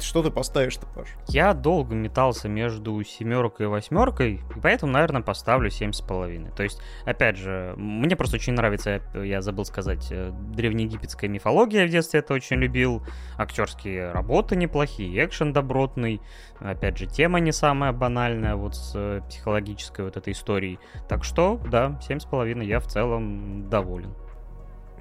что 0.00 0.22
ты 0.22 0.30
поставишь-то, 0.30 0.86
Паш? 0.86 1.08
Я 1.28 1.54
долго 1.54 1.94
метался 1.94 2.48
между 2.48 3.02
семеркой 3.02 3.66
и 3.66 3.68
восьмеркой, 3.68 4.34
и 4.34 4.60
поэтому, 4.60 4.92
наверное, 4.92 5.22
поставлю 5.22 5.70
семь 5.70 5.92
с 5.92 6.00
половиной. 6.00 6.50
То 6.52 6.62
есть, 6.62 6.80
опять 7.04 7.36
же, 7.36 7.74
мне 7.76 8.16
просто 8.16 8.36
очень 8.36 8.54
нравится, 8.54 9.02
я 9.14 9.42
забыл 9.42 9.64
сказать, 9.64 10.08
э, 10.10 10.32
древнеегипетская 10.54 11.28
мифология 11.30 11.86
в 11.86 11.90
детстве 11.90 12.20
это 12.20 12.34
очень 12.34 12.56
любил, 12.56 13.02
актерские 13.36 14.10
работы 14.12 14.56
неплохие, 14.56 15.24
экшен 15.24 15.52
добротный, 15.52 16.20
опять 16.58 16.98
же, 16.98 17.06
тема 17.06 17.40
не 17.40 17.52
самая 17.52 17.92
банальная 17.92 18.56
вот 18.56 18.74
с 18.74 18.92
э, 18.94 19.22
психологической 19.28 20.04
вот 20.04 20.16
этой 20.16 20.32
историей. 20.32 20.78
Так 21.08 21.24
что, 21.24 21.60
да, 21.70 22.00
семь 22.06 22.18
с 22.18 22.24
половиной 22.24 22.66
я 22.66 22.80
в 22.80 22.86
целом 22.86 23.68
доволен. 23.68 24.14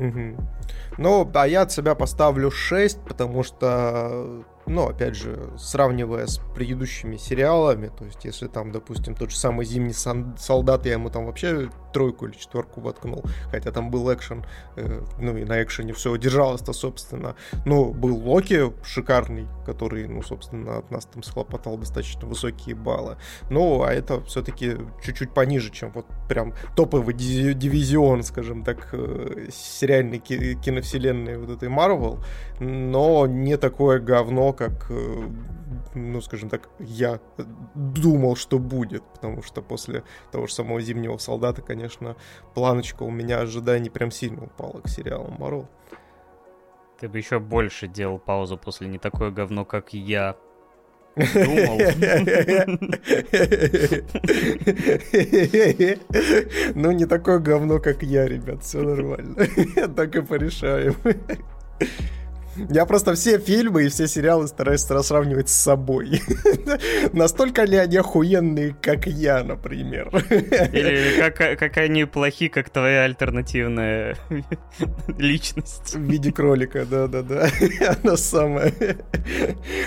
Угу. 0.01 0.35
Ну, 0.97 1.31
а 1.33 1.47
я 1.47 1.61
от 1.61 1.71
себя 1.71 1.95
поставлю 1.95 2.49
6, 2.51 3.01
потому 3.03 3.43
что 3.43 4.43
ну, 4.65 4.87
опять 4.87 5.15
же, 5.15 5.51
сравнивая 5.57 6.27
с 6.27 6.39
предыдущими 6.55 7.17
сериалами, 7.17 7.91
то 7.97 8.05
есть, 8.05 8.25
если 8.25 8.47
там, 8.47 8.71
допустим, 8.71 9.15
тот 9.15 9.31
же 9.31 9.37
самый 9.37 9.65
«Зимний 9.65 9.93
солдат», 9.93 10.85
я 10.85 10.93
ему 10.93 11.09
там 11.09 11.25
вообще 11.25 11.69
тройку 11.91 12.25
или 12.25 12.33
четверку 12.33 12.81
воткнул, 12.81 13.23
хотя 13.49 13.71
там 13.71 13.91
был 13.91 14.11
экшен, 14.13 14.45
э, 14.75 15.01
ну, 15.19 15.37
и 15.37 15.43
на 15.43 15.61
экшене 15.61 15.93
все 15.93 16.15
держалось-то, 16.15 16.73
собственно. 16.73 17.35
Ну, 17.65 17.93
был 17.93 18.17
Локи 18.17 18.71
шикарный, 18.83 19.47
который, 19.65 20.07
ну, 20.07 20.21
собственно, 20.21 20.77
от 20.77 20.91
нас 20.91 21.05
там 21.05 21.23
схлопотал 21.23 21.77
достаточно 21.77 22.27
высокие 22.27 22.75
баллы. 22.75 23.17
Ну, 23.49 23.83
а 23.83 23.91
это 23.91 24.21
все-таки 24.23 24.77
чуть-чуть 25.03 25.33
пониже, 25.33 25.71
чем 25.71 25.91
вот 25.91 26.05
прям 26.29 26.53
топовый 26.75 27.13
дивизион, 27.13 28.23
скажем 28.23 28.63
так, 28.63 28.89
э, 28.93 29.49
сериальной 29.51 30.19
киновселенной 30.19 31.37
вот 31.37 31.49
этой 31.49 31.69
Марвел, 31.69 32.19
но 32.59 33.27
не 33.27 33.57
такое 33.57 33.99
говно, 33.99 34.50
как, 34.53 34.87
э, 34.89 35.29
ну, 35.95 36.21
скажем 36.21 36.49
так, 36.49 36.69
я 36.79 37.19
думал, 37.75 38.35
что 38.35 38.59
будет, 38.59 39.03
потому 39.13 39.41
что 39.43 39.61
после 39.61 40.03
того 40.31 40.47
же 40.47 40.53
самого 40.53 40.81
«Зимнего 40.81 41.17
солдата», 41.17 41.61
конечно, 41.61 42.15
планочка 42.53 43.03
у 43.03 43.11
меня 43.11 43.39
ожиданий 43.39 43.89
прям 43.89 44.11
сильно 44.11 44.43
упала 44.43 44.81
к 44.81 44.89
сериалу 44.89 45.31
Марвел. 45.37 45.67
Ты 46.99 47.09
бы 47.09 47.17
еще 47.17 47.39
больше 47.39 47.87
делал 47.87 48.19
паузу 48.19 48.57
после 48.57 48.87
«Не 48.87 48.99
такое 48.99 49.31
говно, 49.31 49.65
как 49.65 49.93
я», 49.93 50.35
Ну, 56.75 56.91
не 56.91 57.05
такое 57.05 57.39
говно, 57.39 57.79
как 57.79 58.03
я, 58.03 58.27
ребят, 58.27 58.63
все 58.63 58.81
нормально. 58.81 59.35
Так 59.95 60.15
и 60.15 60.21
порешаем. 60.21 60.95
Я 62.55 62.85
просто 62.85 63.13
все 63.13 63.37
фильмы 63.37 63.85
и 63.85 63.89
все 63.89 64.07
сериалы 64.07 64.47
стараюсь 64.47 64.81
сравнивать 64.81 65.49
с 65.49 65.55
собой. 65.55 66.21
Настолько 67.13 67.63
ли 67.63 67.77
они 67.77 67.97
охуенные, 67.97 68.75
как 68.81 69.07
я, 69.07 69.43
например. 69.43 70.09
Или 70.29 71.19
как, 71.19 71.59
как 71.59 71.77
они 71.77 72.05
плохи, 72.05 72.49
как 72.49 72.69
твоя 72.69 73.03
альтернативная 73.03 74.17
личность. 75.17 75.95
В 75.95 76.01
виде 76.01 76.31
кролика, 76.31 76.85
да-да-да. 76.85 77.47
Она 78.03 78.17
самая. 78.17 78.73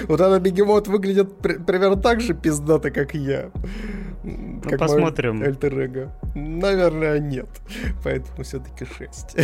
Вот 0.08 0.20
она 0.20 0.38
бегемот 0.38 0.88
выглядит 0.88 1.36
примерно 1.38 1.96
так 1.96 2.20
же 2.20 2.34
пиздато, 2.34 2.90
как 2.90 3.14
я. 3.14 3.50
Ну, 4.22 4.62
как 4.62 4.78
посмотрим. 4.78 5.42
Альтер 5.42 5.74
Наверное, 6.34 7.18
нет. 7.18 7.48
Поэтому 8.02 8.42
все-таки 8.42 8.86
6. 8.86 9.36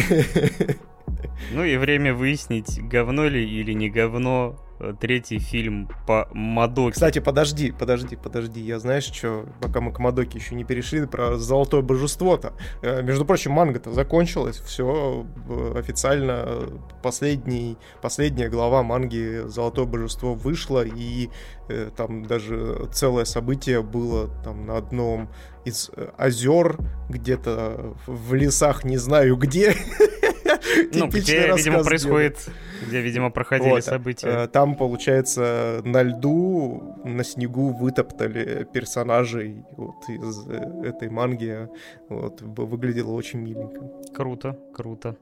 Ну 1.53 1.65
и 1.65 1.77
время 1.77 2.15
выяснить, 2.15 2.81
говно 2.83 3.27
ли 3.27 3.45
или 3.45 3.73
не 3.73 3.91
говно 3.91 4.57
э, 4.79 4.95
третий 5.01 5.39
фильм 5.39 5.89
по 6.07 6.29
Мадоке. 6.33 6.95
Кстати, 6.95 7.19
подожди, 7.19 7.73
подожди, 7.73 8.17
подожди. 8.17 8.61
Я 8.61 8.79
знаешь, 8.79 9.05
что, 9.05 9.47
пока 9.61 9.81
мы 9.81 9.93
к 9.93 9.99
Мадоке 9.99 10.39
еще 10.39 10.55
не 10.55 10.65
перешли, 10.65 11.07
про 11.07 11.37
золотое 11.37 11.83
божество-то. 11.83 12.53
Э, 12.83 13.03
между 13.03 13.25
прочим, 13.25 13.53
манга-то 13.53 13.93
закончилась, 13.93 14.59
все 14.59 15.27
э, 15.49 15.79
официально 15.79 16.69
последний, 17.03 17.77
последняя 18.03 18.49
глава 18.49 18.83
манги 18.83 19.43
«Золотое 19.47 19.87
божество» 19.87 20.35
вышла, 20.35 20.85
и 20.85 21.31
там 21.97 22.25
даже 22.25 22.89
целое 22.93 23.25
событие 23.25 23.81
было 23.81 24.29
там 24.43 24.67
на 24.67 24.77
одном 24.77 25.31
из 25.65 25.91
озер, 26.17 26.79
где-то 27.09 27.95
в 28.07 28.35
лесах, 28.35 28.85
не 28.85 28.97
знаю 28.97 29.37
где. 29.37 29.75
Ну, 30.93 31.07
где, 31.09 31.53
видимо, 31.57 31.83
происходит, 31.85 32.49
где, 32.87 33.01
видимо, 33.01 33.31
проходили 33.31 33.71
вот, 33.71 33.85
события. 33.85 34.45
Э, 34.45 34.49
там, 34.49 34.75
получается, 34.77 35.81
на 35.85 36.03
льду, 36.03 36.97
на 37.05 37.25
снегу 37.25 37.73
вытоптали 37.73 38.67
персонажей 38.73 39.65
вот 39.77 40.09
из 40.09 40.49
э, 40.49 40.89
этой 40.89 41.11
манги. 41.11 41.69
Вот, 42.09 42.41
выглядело 42.43 43.13
очень 43.13 43.41
миленько. 43.41 43.81
Круто, 44.15 44.59
круто. 44.75 45.17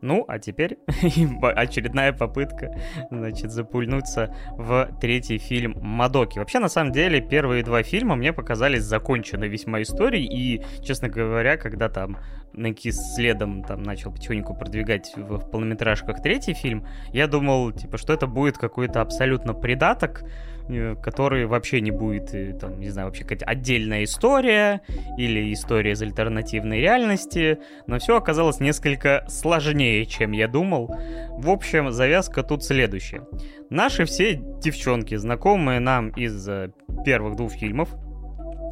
Ну, 0.00 0.24
а 0.28 0.38
теперь 0.38 0.78
очередная 1.42 2.12
попытка, 2.12 2.78
значит, 3.10 3.50
запульнуться 3.50 4.34
в 4.52 4.90
третий 5.00 5.38
фильм 5.38 5.78
Мадоки. 5.80 6.38
Вообще, 6.38 6.58
на 6.58 6.68
самом 6.68 6.92
деле, 6.92 7.20
первые 7.20 7.62
два 7.62 7.82
фильма 7.82 8.16
мне 8.16 8.32
показались 8.32 8.82
законченной 8.82 9.48
весьма 9.48 9.82
историей, 9.82 10.26
и, 10.26 10.62
честно 10.82 11.08
говоря, 11.08 11.56
когда 11.56 11.88
там 11.88 12.18
Накис 12.56 12.96
следом 13.14 13.62
там 13.62 13.82
начал 13.82 14.12
потихоньку 14.12 14.54
продвигать 14.54 15.12
в 15.16 15.50
полнометражках 15.50 16.22
третий 16.22 16.54
фильм, 16.54 16.86
я 17.12 17.26
думал, 17.26 17.72
типа, 17.72 17.98
что 17.98 18.12
это 18.12 18.26
будет 18.26 18.58
какой-то 18.58 19.00
абсолютно 19.00 19.54
придаток, 19.54 20.24
э, 20.68 20.96
который 21.02 21.46
вообще 21.46 21.80
не 21.80 21.90
будет, 21.90 22.34
э, 22.34 22.56
там, 22.58 22.80
не 22.80 22.90
знаю, 22.90 23.08
вообще 23.08 23.24
какая-то 23.24 23.46
отдельная 23.46 24.04
история 24.04 24.82
или 25.18 25.52
история 25.52 25.92
из 25.92 26.02
альтернативной 26.02 26.80
реальности, 26.80 27.58
но 27.86 27.98
все 27.98 28.16
оказалось 28.16 28.60
несколько 28.60 29.24
сложнее, 29.28 30.06
чем 30.06 30.32
я 30.32 30.48
думал. 30.48 30.94
В 31.32 31.50
общем, 31.50 31.90
завязка 31.90 32.42
тут 32.42 32.64
следующая. 32.64 33.26
Наши 33.70 34.04
все 34.04 34.34
девчонки, 34.34 35.14
знакомые 35.16 35.80
нам 35.80 36.10
из 36.10 36.48
э, 36.48 36.70
первых 37.04 37.36
двух 37.36 37.52
фильмов, 37.52 37.90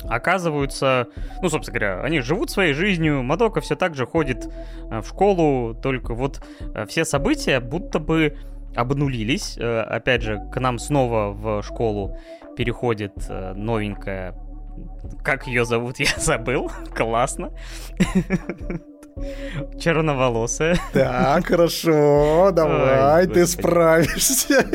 оказываются, 0.09 1.09
ну, 1.41 1.49
собственно 1.49 1.79
говоря, 1.79 2.01
они 2.03 2.21
живут 2.21 2.51
своей 2.51 2.73
жизнью, 2.73 3.23
Мадока 3.23 3.61
все 3.61 3.77
так 3.77 3.95
же 3.95 4.07
ходит 4.07 4.49
э, 4.91 5.01
в 5.01 5.07
школу, 5.07 5.75
только 5.75 6.15
вот 6.15 6.41
э, 6.75 6.87
все 6.87 7.05
события 7.05 7.61
будто 7.61 7.99
бы 7.99 8.37
обнулились. 8.75 9.57
Э, 9.59 9.83
опять 9.83 10.23
же, 10.23 10.41
к 10.53 10.61
нам 10.61 10.79
снова 10.79 11.33
в 11.33 11.63
школу 11.63 12.19
переходит 12.57 13.13
новенькая... 13.29 14.35
Как 15.23 15.47
ее 15.47 15.65
зовут, 15.65 15.99
я 16.01 16.07
забыл. 16.17 16.71
Классно. 16.95 17.51
Черноволосая. 19.79 20.77
Так, 20.93 21.47
хорошо, 21.47 22.51
давай, 22.53 23.27
ты 23.27 23.47
справишься. 23.47 24.67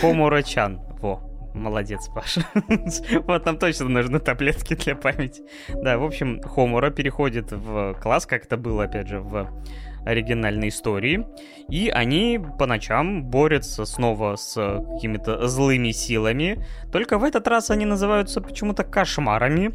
Хомурачан, 0.00 0.80
во. 1.00 1.33
Молодец, 1.54 2.08
Паша. 2.08 2.44
вот 3.26 3.46
нам 3.46 3.58
точно 3.58 3.88
нужны 3.88 4.18
таблетки 4.18 4.74
для 4.74 4.96
памяти. 4.96 5.42
Да, 5.72 5.98
в 5.98 6.04
общем, 6.04 6.42
Хомура 6.42 6.90
переходит 6.90 7.52
в 7.52 7.94
класс, 8.02 8.26
как 8.26 8.44
это 8.44 8.56
было, 8.56 8.84
опять 8.84 9.08
же, 9.08 9.20
в 9.20 9.48
оригинальной 10.04 10.68
истории. 10.68 11.24
И 11.68 11.88
они 11.88 12.40
по 12.58 12.66
ночам 12.66 13.24
борются 13.24 13.84
снова 13.84 14.34
с 14.34 14.54
какими-то 14.94 15.46
злыми 15.46 15.92
силами. 15.92 16.66
Только 16.92 17.18
в 17.18 17.24
этот 17.24 17.46
раз 17.46 17.70
они 17.70 17.86
называются 17.86 18.40
почему-то 18.40 18.82
кошмарами. 18.82 19.74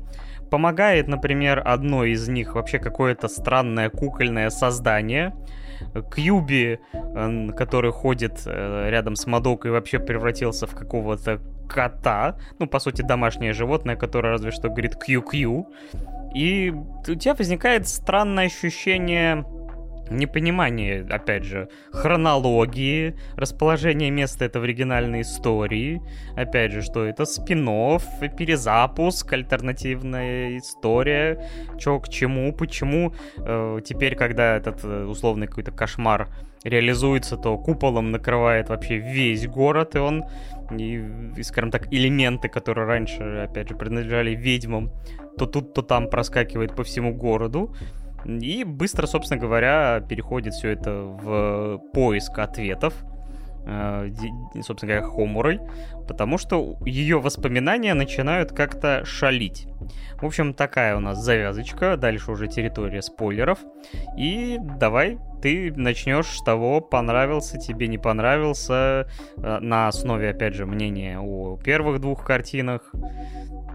Помогает, 0.52 1.08
например, 1.08 1.62
одно 1.66 2.04
из 2.04 2.28
них 2.28 2.56
вообще 2.56 2.80
какое-то 2.80 3.30
странное 3.30 3.90
кукольное 3.90 4.50
создание— 4.50 5.34
Кьюби, 6.14 6.80
который 7.56 7.92
ходит 7.92 8.42
э, 8.46 8.90
рядом 8.90 9.16
с 9.16 9.26
Мадокой, 9.28 9.72
вообще 9.72 10.00
превратился 10.00 10.68
в 10.68 10.76
какого-то 10.76 11.40
кота. 11.70 12.38
Ну, 12.60 12.68
по 12.68 12.80
сути, 12.80 13.02
домашнее 13.02 13.54
животное, 13.54 13.96
которое 13.96 14.32
разве 14.32 14.52
что 14.52 14.70
говорит 14.70 14.96
кью-кью. 14.96 15.68
И 16.36 16.72
у 16.72 17.16
тебя 17.16 17.34
возникает 17.34 17.88
странное 17.88 18.48
ощущение 18.48 19.46
непонимание, 20.10 21.06
опять 21.10 21.44
же, 21.44 21.70
хронологии, 21.92 23.16
расположение 23.36 24.10
места 24.10 24.46
это 24.46 24.60
в 24.60 24.64
оригинальной 24.64 25.22
истории, 25.22 26.02
опять 26.36 26.72
же, 26.72 26.82
что 26.82 27.06
это 27.06 27.26
спин 27.26 27.60
перезапуск, 28.38 29.34
альтернативная 29.34 30.58
история, 30.58 31.46
чё 31.78 32.00
к 32.00 32.10
чему, 32.10 32.54
почему? 32.54 33.14
Э, 33.38 33.80
теперь, 33.84 34.16
когда 34.16 34.56
этот 34.56 34.84
э, 34.84 35.06
условный 35.06 35.48
какой-то 35.48 35.72
кошмар 35.72 36.30
реализуется, 36.64 37.38
то 37.38 37.58
куполом 37.58 38.12
накрывает 38.12 38.70
вообще 38.70 38.98
весь 38.98 39.48
город, 39.48 39.96
и 39.96 40.00
он, 40.00 40.26
и, 40.72 41.04
и, 41.38 41.44
скажем 41.44 41.72
так, 41.72 41.92
элементы, 41.94 42.50
которые 42.50 42.88
раньше, 42.88 43.46
опять 43.50 43.70
же, 43.70 43.76
принадлежали 43.76 44.36
ведьмам, 44.36 44.92
то 45.38 45.46
тут, 45.46 45.74
то 45.74 45.82
там 45.82 46.10
проскакивает 46.10 46.76
по 46.76 46.84
всему 46.84 47.14
городу. 47.14 47.74
И 48.26 48.64
быстро, 48.64 49.08
собственно 49.08 49.40
говоря, 49.40 50.02
переходит 50.08 50.54
все 50.54 50.70
это 50.70 50.92
в 50.92 51.80
поиск 51.94 52.38
ответов, 52.40 52.94
собственно 54.62 54.94
говоря, 54.94 55.08
Хомурой, 55.08 55.60
потому 56.08 56.38
что 56.38 56.78
ее 56.86 57.20
воспоминания 57.20 57.94
начинают 57.94 58.52
как-то 58.52 59.06
шалить. 59.06 59.68
В 60.22 60.26
общем, 60.26 60.54
такая 60.54 60.98
у 60.98 61.00
нас 61.00 61.18
завязочка, 61.20 61.96
дальше 61.96 62.32
уже 62.32 62.48
территория 62.48 63.02
спойлеров. 63.02 63.60
И 64.18 64.58
давай 64.60 65.18
ты 65.42 65.72
начнешь 65.74 66.28
с 66.28 66.44
того, 66.44 66.82
понравился 66.82 67.58
тебе, 67.58 67.88
не 67.88 67.98
понравился, 67.98 69.08
э, 69.38 69.60
на 69.60 69.88
основе, 69.88 70.30
опять 70.30 70.56
же, 70.56 70.66
мнения 70.66 71.20
о 71.20 71.58
первых 71.58 72.02
двух 72.02 72.26
картинах. 72.26 72.92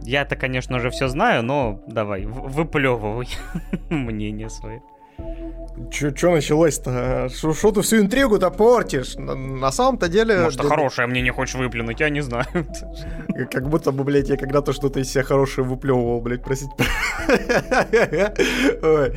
Я-то, 0.03 0.37
конечно 0.37 0.81
же, 0.81 0.91
все 0.91 1.09
знаю, 1.09 1.43
но 1.43 1.83
давай, 1.87 2.27
выплевывай 2.27 3.29
мнение 3.91 4.51
свое. 4.51 4.83
Что 5.91 6.31
началось-то? 6.31 7.29
Что 7.29 7.73
ты 7.73 7.83
всю 7.83 7.99
интригу-то 7.99 8.51
портишь? 8.51 9.17
На, 9.17 9.35
на 9.35 9.73
самом-то 9.73 10.09
деле... 10.09 10.43
Может, 10.43 10.61
ты 10.61 10.69
хорошее 10.69 11.09
мне 11.09 11.21
не 11.21 11.31
хочешь 11.31 11.55
выплюнуть, 11.55 12.01
я 12.01 12.11
не 12.11 12.21
знаю. 12.21 12.47
Как 13.51 13.69
будто 13.69 13.93
бы, 13.93 14.05
блядь, 14.05 14.29
я 14.29 14.37
когда-то 14.37 14.73
что-то 14.73 15.01
из 15.01 15.11
себя 15.11 15.25
хорошее 15.25 15.67
выплевывал, 15.67 16.21
блядь, 16.21 16.43
просить. 16.43 16.71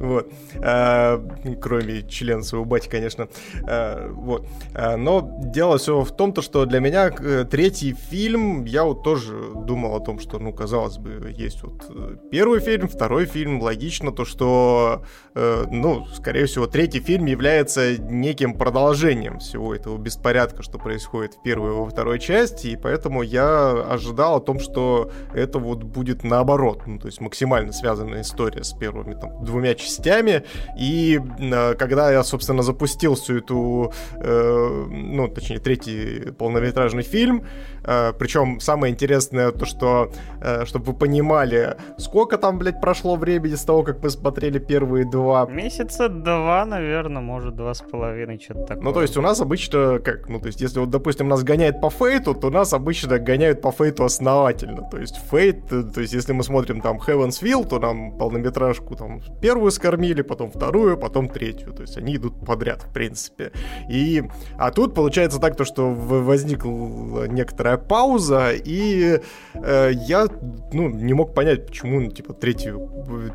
Вот. 0.00 0.32
А, 0.62 1.22
кроме 1.60 2.02
члена 2.08 2.42
своего 2.42 2.64
бати, 2.64 2.88
конечно. 2.88 3.28
А, 3.64 4.10
вот. 4.10 4.46
Но 4.74 5.38
дело 5.44 5.76
все 5.76 6.00
в 6.00 6.10
том, 6.16 6.32
то, 6.32 6.40
что 6.40 6.64
для 6.64 6.80
меня 6.80 7.10
э, 7.10 7.44
третий 7.50 7.92
фильм, 7.92 8.64
я 8.64 8.84
вот 8.84 9.02
тоже 9.02 9.34
думал 9.66 9.94
о 9.94 10.00
том, 10.00 10.18
что, 10.18 10.38
ну, 10.38 10.54
казалось 10.54 10.96
бы, 10.96 11.34
есть 11.36 11.62
вот 11.62 11.84
э, 11.90 12.16
первый 12.30 12.60
фильм, 12.60 12.88
второй 12.88 13.26
фильм, 13.26 13.60
логично 13.60 14.10
то, 14.10 14.24
что, 14.24 15.04
э, 15.40 15.64
ну, 15.70 16.06
скорее 16.06 16.46
всего, 16.46 16.66
третий 16.66 17.00
фильм 17.00 17.24
является 17.26 17.96
неким 17.98 18.54
продолжением 18.54 19.38
всего 19.38 19.74
этого 19.74 19.96
беспорядка, 19.96 20.62
что 20.62 20.78
происходит 20.78 21.34
в 21.34 21.42
первой 21.42 21.70
и 21.70 21.74
во 21.74 21.88
второй 21.88 22.18
части, 22.18 22.68
и 22.68 22.76
поэтому 22.76 23.22
я 23.22 23.70
ожидал 23.70 24.36
о 24.36 24.40
том, 24.40 24.60
что 24.60 25.10
это 25.34 25.58
вот 25.58 25.82
будет 25.82 26.24
наоборот, 26.24 26.82
ну, 26.86 26.98
то 26.98 27.06
есть 27.06 27.20
максимально 27.20 27.72
связанная 27.72 28.20
история 28.20 28.64
с 28.64 28.72
первыми 28.72 29.14
там 29.14 29.42
двумя 29.44 29.74
частями, 29.74 30.44
и 30.78 31.18
э, 31.38 31.74
когда 31.74 32.12
я, 32.12 32.22
собственно, 32.22 32.62
запустил 32.62 33.14
всю 33.14 33.38
эту, 33.38 33.92
э, 34.16 34.86
ну, 34.90 35.28
точнее, 35.28 35.58
третий 35.58 36.32
полнометражный 36.32 37.02
фильм, 37.02 37.46
причем 37.82 38.60
самое 38.60 38.92
интересное 38.92 39.52
то, 39.52 39.64
что, 39.64 40.10
э, 40.40 40.64
чтобы 40.64 40.86
вы 40.86 40.94
понимали, 40.94 41.76
сколько 41.98 42.38
там, 42.38 42.58
блядь, 42.58 42.80
прошло 42.80 43.16
времени 43.16 43.54
с 43.54 43.64
того, 43.64 43.82
как 43.82 44.02
мы 44.02 44.10
смотрели 44.10 44.58
первые 44.58 45.04
два. 45.04 45.46
Месяца 45.46 46.08
два, 46.08 46.64
наверное, 46.64 47.22
может, 47.22 47.56
два 47.56 47.74
с 47.74 47.80
половиной, 47.80 48.38
что-то 48.38 48.64
такое. 48.66 48.84
Ну, 48.84 48.92
то 48.92 49.02
есть 49.02 49.16
у 49.16 49.22
нас 49.22 49.40
обычно, 49.40 49.98
как, 49.98 50.28
ну, 50.28 50.40
то 50.40 50.46
есть 50.46 50.60
если 50.60 50.80
вот, 50.80 50.90
допустим, 50.90 51.28
нас 51.28 51.42
гоняет 51.42 51.80
по 51.80 51.90
фейту, 51.90 52.34
то 52.34 52.50
нас 52.50 52.72
обычно 52.72 53.18
гоняют 53.18 53.60
по 53.60 53.72
фейту 53.72 54.04
основательно. 54.04 54.88
То 54.90 54.98
есть 54.98 55.16
фейт, 55.30 55.72
э, 55.72 55.82
то 55.82 56.00
есть 56.00 56.12
если 56.12 56.32
мы 56.32 56.42
смотрим 56.42 56.80
там 56.80 56.98
Heaven's 56.98 57.42
Wheel, 57.42 57.66
то 57.66 57.78
нам 57.78 58.16
полнометражку 58.18 58.96
там 58.96 59.20
первую 59.40 59.70
скормили, 59.70 60.22
потом 60.22 60.50
вторую, 60.50 60.96
потом 60.96 61.28
третью. 61.28 61.72
То 61.72 61.82
есть 61.82 61.96
они 61.96 62.16
идут 62.16 62.44
подряд, 62.44 62.82
в 62.82 62.92
принципе. 62.92 63.52
И, 63.88 64.22
а 64.58 64.70
тут 64.70 64.94
получается 64.94 65.38
так, 65.40 65.56
то, 65.56 65.64
что 65.64 65.90
возникла 65.90 67.26
некоторая 67.26 67.69
пауза, 67.76 68.52
и 68.52 69.20
э, 69.54 69.90
я, 69.92 70.26
ну, 70.72 70.88
не 70.88 71.14
мог 71.14 71.34
понять, 71.34 71.66
почему, 71.66 72.00
ну, 72.00 72.10
типа, 72.10 72.34
третий, 72.34 72.72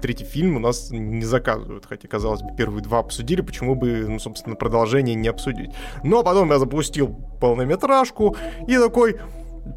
третий 0.01 0.25
фильм 0.25 0.57
у 0.57 0.59
нас 0.59 0.91
не 0.91 1.23
заказывают. 1.23 1.86
Хотя, 1.86 2.07
казалось 2.07 2.41
бы, 2.41 2.55
первые 2.57 2.83
два 2.83 2.99
обсудили, 2.99 3.41
почему 3.41 3.75
бы, 3.75 4.05
ну, 4.07 4.19
собственно, 4.19 4.55
продолжение 4.55 5.15
не 5.15 5.27
обсудить. 5.27 5.71
Но 6.03 6.23
потом 6.23 6.51
я 6.51 6.59
запустил 6.59 7.15
полнометражку 7.39 8.36
и 8.67 8.77
такой, 8.77 9.17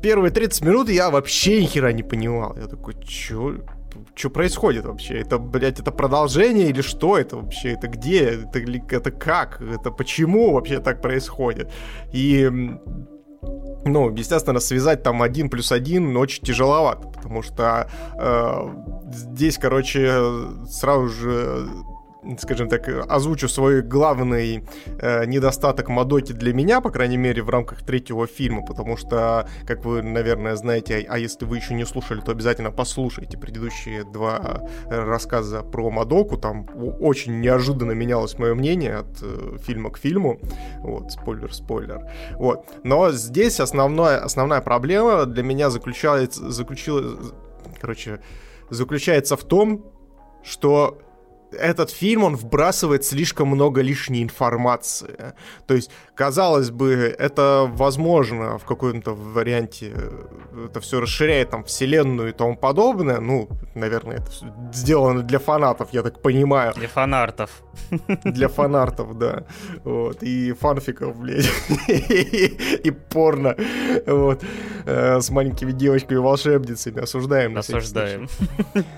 первые 0.02 0.30
30 0.30 0.62
минут 0.64 0.90
я 0.90 1.10
вообще 1.10 1.62
ни 1.62 1.66
хера 1.66 1.92
не 1.92 2.02
понимал. 2.02 2.56
Я 2.56 2.66
такой, 2.66 2.94
чё? 3.04 3.56
Что 4.14 4.30
происходит 4.30 4.84
вообще? 4.84 5.20
Это, 5.20 5.38
блядь, 5.38 5.80
это 5.80 5.90
продолжение 5.90 6.68
или 6.68 6.82
что 6.82 7.18
это 7.18 7.36
вообще? 7.36 7.70
Это 7.70 7.88
где? 7.88 8.20
Это, 8.24 8.58
это 8.90 9.10
как? 9.10 9.60
Это 9.60 9.90
почему 9.90 10.52
вообще 10.52 10.80
так 10.80 11.00
происходит? 11.00 11.70
И 12.12 12.50
ну, 13.84 14.14
естественно, 14.14 14.60
связать 14.60 15.02
там 15.02 15.22
один 15.22 15.48
плюс 15.48 15.72
один 15.72 16.16
очень 16.16 16.44
тяжеловато, 16.44 17.08
потому 17.08 17.42
что 17.42 17.88
э, 18.14 19.12
здесь, 19.12 19.58
короче, 19.58 20.22
сразу 20.68 21.08
же 21.08 21.68
скажем 22.36 22.68
так, 22.68 22.88
озвучу 23.08 23.48
свой 23.48 23.82
главный 23.82 24.64
э, 24.98 25.24
недостаток 25.24 25.88
Мадоки 25.88 26.32
для 26.32 26.52
меня, 26.52 26.80
по 26.80 26.90
крайней 26.90 27.16
мере, 27.16 27.42
в 27.42 27.48
рамках 27.48 27.82
третьего 27.82 28.26
фильма, 28.26 28.64
потому 28.64 28.96
что, 28.96 29.48
как 29.66 29.84
вы, 29.84 30.02
наверное, 30.02 30.56
знаете, 30.56 31.06
а, 31.08 31.14
а 31.14 31.18
если 31.18 31.44
вы 31.44 31.56
еще 31.56 31.74
не 31.74 31.86
слушали, 31.86 32.20
то 32.20 32.32
обязательно 32.32 32.70
послушайте 32.70 33.38
предыдущие 33.38 34.04
два 34.04 34.62
э, 34.90 35.04
рассказа 35.04 35.62
про 35.62 35.90
Мадоку, 35.90 36.36
там 36.36 36.66
очень 37.00 37.40
неожиданно 37.40 37.92
менялось 37.92 38.38
мое 38.38 38.54
мнение 38.54 38.96
от 38.96 39.22
э, 39.22 39.56
фильма 39.60 39.90
к 39.90 39.98
фильму, 39.98 40.38
вот, 40.80 41.12
спойлер-спойлер, 41.12 42.10
вот, 42.32 42.66
но 42.82 43.10
здесь 43.12 43.60
основная, 43.60 44.18
основная 44.18 44.60
проблема 44.60 45.24
для 45.24 45.42
меня 45.42 45.70
заключается, 45.70 46.50
заключила, 46.50 47.18
короче, 47.80 48.20
заключается 48.70 49.36
в 49.36 49.44
том, 49.44 49.86
что 50.42 50.98
этот 51.52 51.90
фильм, 51.90 52.24
он 52.24 52.36
вбрасывает 52.36 53.04
слишком 53.04 53.48
много 53.48 53.80
лишней 53.80 54.22
информации. 54.22 55.34
То 55.66 55.74
есть, 55.74 55.90
казалось 56.14 56.70
бы, 56.70 57.14
это 57.18 57.66
возможно 57.68 58.58
в 58.58 58.64
каком-то 58.64 59.14
варианте, 59.14 59.92
э, 59.94 60.66
это 60.66 60.80
все 60.80 61.00
расширяет 61.00 61.50
там 61.50 61.64
вселенную 61.64 62.30
и 62.30 62.32
тому 62.32 62.56
подобное. 62.56 63.20
Ну, 63.20 63.48
наверное, 63.74 64.16
это 64.16 64.30
сделано 64.72 65.22
для 65.22 65.38
фанатов, 65.38 65.88
я 65.92 66.02
так 66.02 66.20
понимаю. 66.20 66.72
Для 66.74 66.88
фанартов. 66.88 67.50
Для 68.24 68.48
фанартов, 68.48 69.18
да. 69.18 69.44
Вот. 69.84 70.22
И 70.22 70.52
фанфиков, 70.52 71.16
блядь. 71.16 71.50
И 71.88 72.90
порно. 72.90 73.56
Вот. 74.06 74.42
Э, 74.84 75.20
с 75.20 75.30
маленькими 75.30 75.72
девочками-волшебницами. 75.72 77.02
Осуждаем. 77.02 77.56
Осуждаем. 77.56 78.28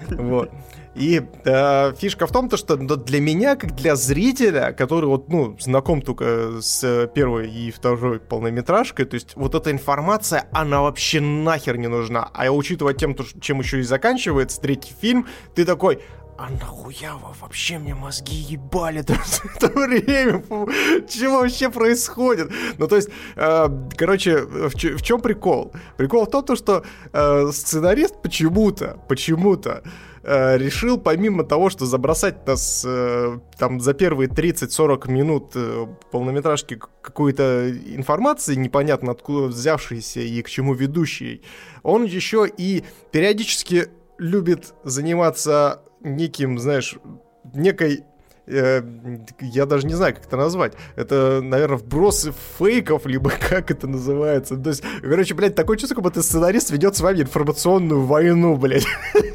Вот. 0.09 0.51
И 0.95 1.23
э, 1.45 1.93
фишка 1.97 2.27
в 2.27 2.33
том, 2.33 2.49
то, 2.49 2.57
что 2.57 2.77
для 2.77 3.21
меня, 3.21 3.55
как 3.57 3.77
для 3.77 3.95
зрителя, 3.95 4.73
который 4.73 5.07
вот, 5.07 5.29
ну, 5.29 5.57
знаком 5.61 6.03
только 6.03 6.61
с 6.61 7.09
первой 7.15 7.49
и 7.49 7.71
второй 7.71 8.19
полнометражкой, 8.19 9.07
то 9.07 9.15
есть 9.15 9.37
вот 9.37 9.55
эта 9.55 9.71
информация, 9.71 10.49
она 10.53 10.83
вообще 10.83 11.21
нахер 11.21 11.77
не 11.77 11.87
нужна. 11.87 12.29
А 12.35 12.51
учитывая 12.51 12.95
тем, 12.95 13.17
чем 13.41 13.61
еще 13.61 13.79
и 13.79 13.83
заканчивается 13.83 14.61
третий 14.61 14.93
фильм, 15.01 15.29
ты 15.55 15.65
такой, 15.65 16.01
а 16.41 16.49
нахуя 16.51 17.17
вы 17.17 17.35
вообще 17.39 17.79
мне 17.79 17.95
мозги 17.95 18.35
ебали 18.35 19.01
это 19.01 19.13
время? 19.75 20.43
Чего 21.07 21.41
вообще 21.41 21.71
происходит? 21.71 22.51
Ну, 22.79 22.89
то 22.89 22.97
есть, 22.97 23.11
э, 23.37 23.69
короче, 23.95 24.39
в, 24.39 24.75
в 24.75 25.03
чем 25.03 25.21
прикол? 25.21 25.73
Прикол 25.99 26.25
в 26.25 26.31
том, 26.31 26.57
что 26.57 26.83
э, 27.13 27.51
сценарист 27.53 28.23
почему-то, 28.23 28.99
почему-то 29.07 29.83
э, 29.85 30.10
решил, 30.23 30.99
помимо 30.99 31.45
того, 31.45 31.71
что 31.71 31.87
забросать 31.87 32.47
нас 32.47 32.85
э, 32.87 33.39
там 33.59 33.81
за 33.81 33.95
первые 33.95 34.29
30-40 34.29 35.11
минут 35.11 35.53
э, 35.55 35.87
полнометражки 36.11 36.79
какой-то 37.01 37.71
информации, 37.71 38.55
непонятно 38.55 39.13
откуда 39.13 39.49
взявшейся 39.49 40.21
и 40.21 40.43
к 40.43 40.49
чему 40.49 40.75
ведущей, 40.75 41.43
он 41.83 42.05
еще 42.05 42.47
и 42.55 42.85
периодически 43.13 43.89
любит 44.19 44.75
заниматься 44.85 45.83
неким, 46.03 46.59
знаешь, 46.59 46.97
некой 47.55 48.05
Э, 48.51 48.83
я 49.41 49.67
даже 49.67 49.87
не 49.87 49.95
знаю, 49.95 50.15
как 50.15 50.27
это 50.27 50.37
назвать. 50.37 50.73
Это, 50.97 51.41
наверное, 51.43 51.79
вбросы 51.79 52.33
фейков, 52.59 53.07
либо 53.07 53.31
как 53.49 53.71
это 53.71 53.87
называется. 53.87 54.57
То 54.57 54.71
есть, 54.71 54.83
короче, 55.03 55.35
блядь, 55.35 55.55
такое 55.55 55.77
чувство, 55.77 55.95
как 55.95 56.05
будто 56.05 56.23
сценарист 56.23 56.71
ведет 56.71 56.97
с 56.97 57.01
вами 57.01 57.23
информационную 57.23 58.05
войну, 58.05 58.57
блядь. 58.57 58.87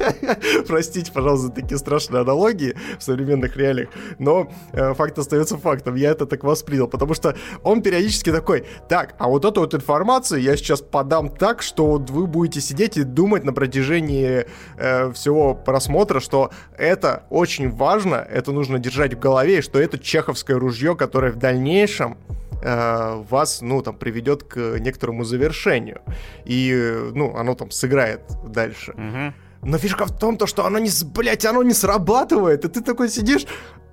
Простите, 0.66 1.12
пожалуйста, 1.12 1.50
такие 1.50 1.78
страшные 1.78 2.20
аналогии 2.20 2.76
в 2.98 3.02
современных 3.02 3.56
реалиях, 3.56 3.88
но 4.18 4.50
э, 4.72 4.94
факт 4.94 5.18
остается 5.18 5.56
фактом. 5.56 5.94
Я 5.94 6.10
это 6.10 6.26
так 6.26 6.44
воспринял, 6.44 6.88
потому 6.88 7.14
что 7.14 7.36
он 7.62 7.82
периодически 7.82 8.30
такой, 8.30 8.66
так, 8.88 9.14
а 9.18 9.28
вот 9.28 9.44
эту 9.44 9.60
вот 9.60 9.74
информацию 9.74 10.42
я 10.42 10.56
сейчас 10.56 10.80
подам 10.82 11.28
так, 11.28 11.62
что 11.62 11.86
вот 11.86 12.10
вы 12.10 12.26
будете 12.26 12.60
сидеть 12.60 12.96
и 12.96 13.02
думать 13.02 13.44
на 13.44 13.52
протяжении 13.52 14.46
э, 14.76 15.12
всего 15.12 15.54
просмотра, 15.54 16.20
что 16.20 16.50
это 16.76 17.24
очень 17.30 17.70
важно, 17.70 18.16
это 18.16 18.52
нужно 18.52 18.78
держать 18.78 19.05
держать 19.06 19.14
в 19.14 19.18
голове, 19.18 19.62
что 19.62 19.78
это 19.78 19.98
чеховское 19.98 20.58
ружье, 20.58 20.94
которое 20.94 21.32
в 21.32 21.36
дальнейшем 21.36 22.16
э, 22.62 23.22
вас, 23.30 23.62
ну, 23.62 23.82
там, 23.82 23.96
приведет 23.96 24.42
к 24.42 24.78
некоторому 24.78 25.24
завершению. 25.24 26.00
И, 26.48 27.10
ну, 27.14 27.36
оно 27.36 27.54
там 27.54 27.70
сыграет 27.70 28.20
дальше. 28.44 28.92
Угу. 28.92 29.68
Но 29.70 29.78
фишка 29.78 30.04
в 30.04 30.18
том, 30.18 30.36
то, 30.36 30.46
что 30.46 30.64
оно 30.64 30.78
не, 30.78 30.90
блядь, 31.04 31.44
оно 31.44 31.62
не 31.62 31.74
срабатывает, 31.74 32.64
и 32.64 32.68
ты 32.68 32.82
такой 32.82 33.08
сидишь, 33.08 33.46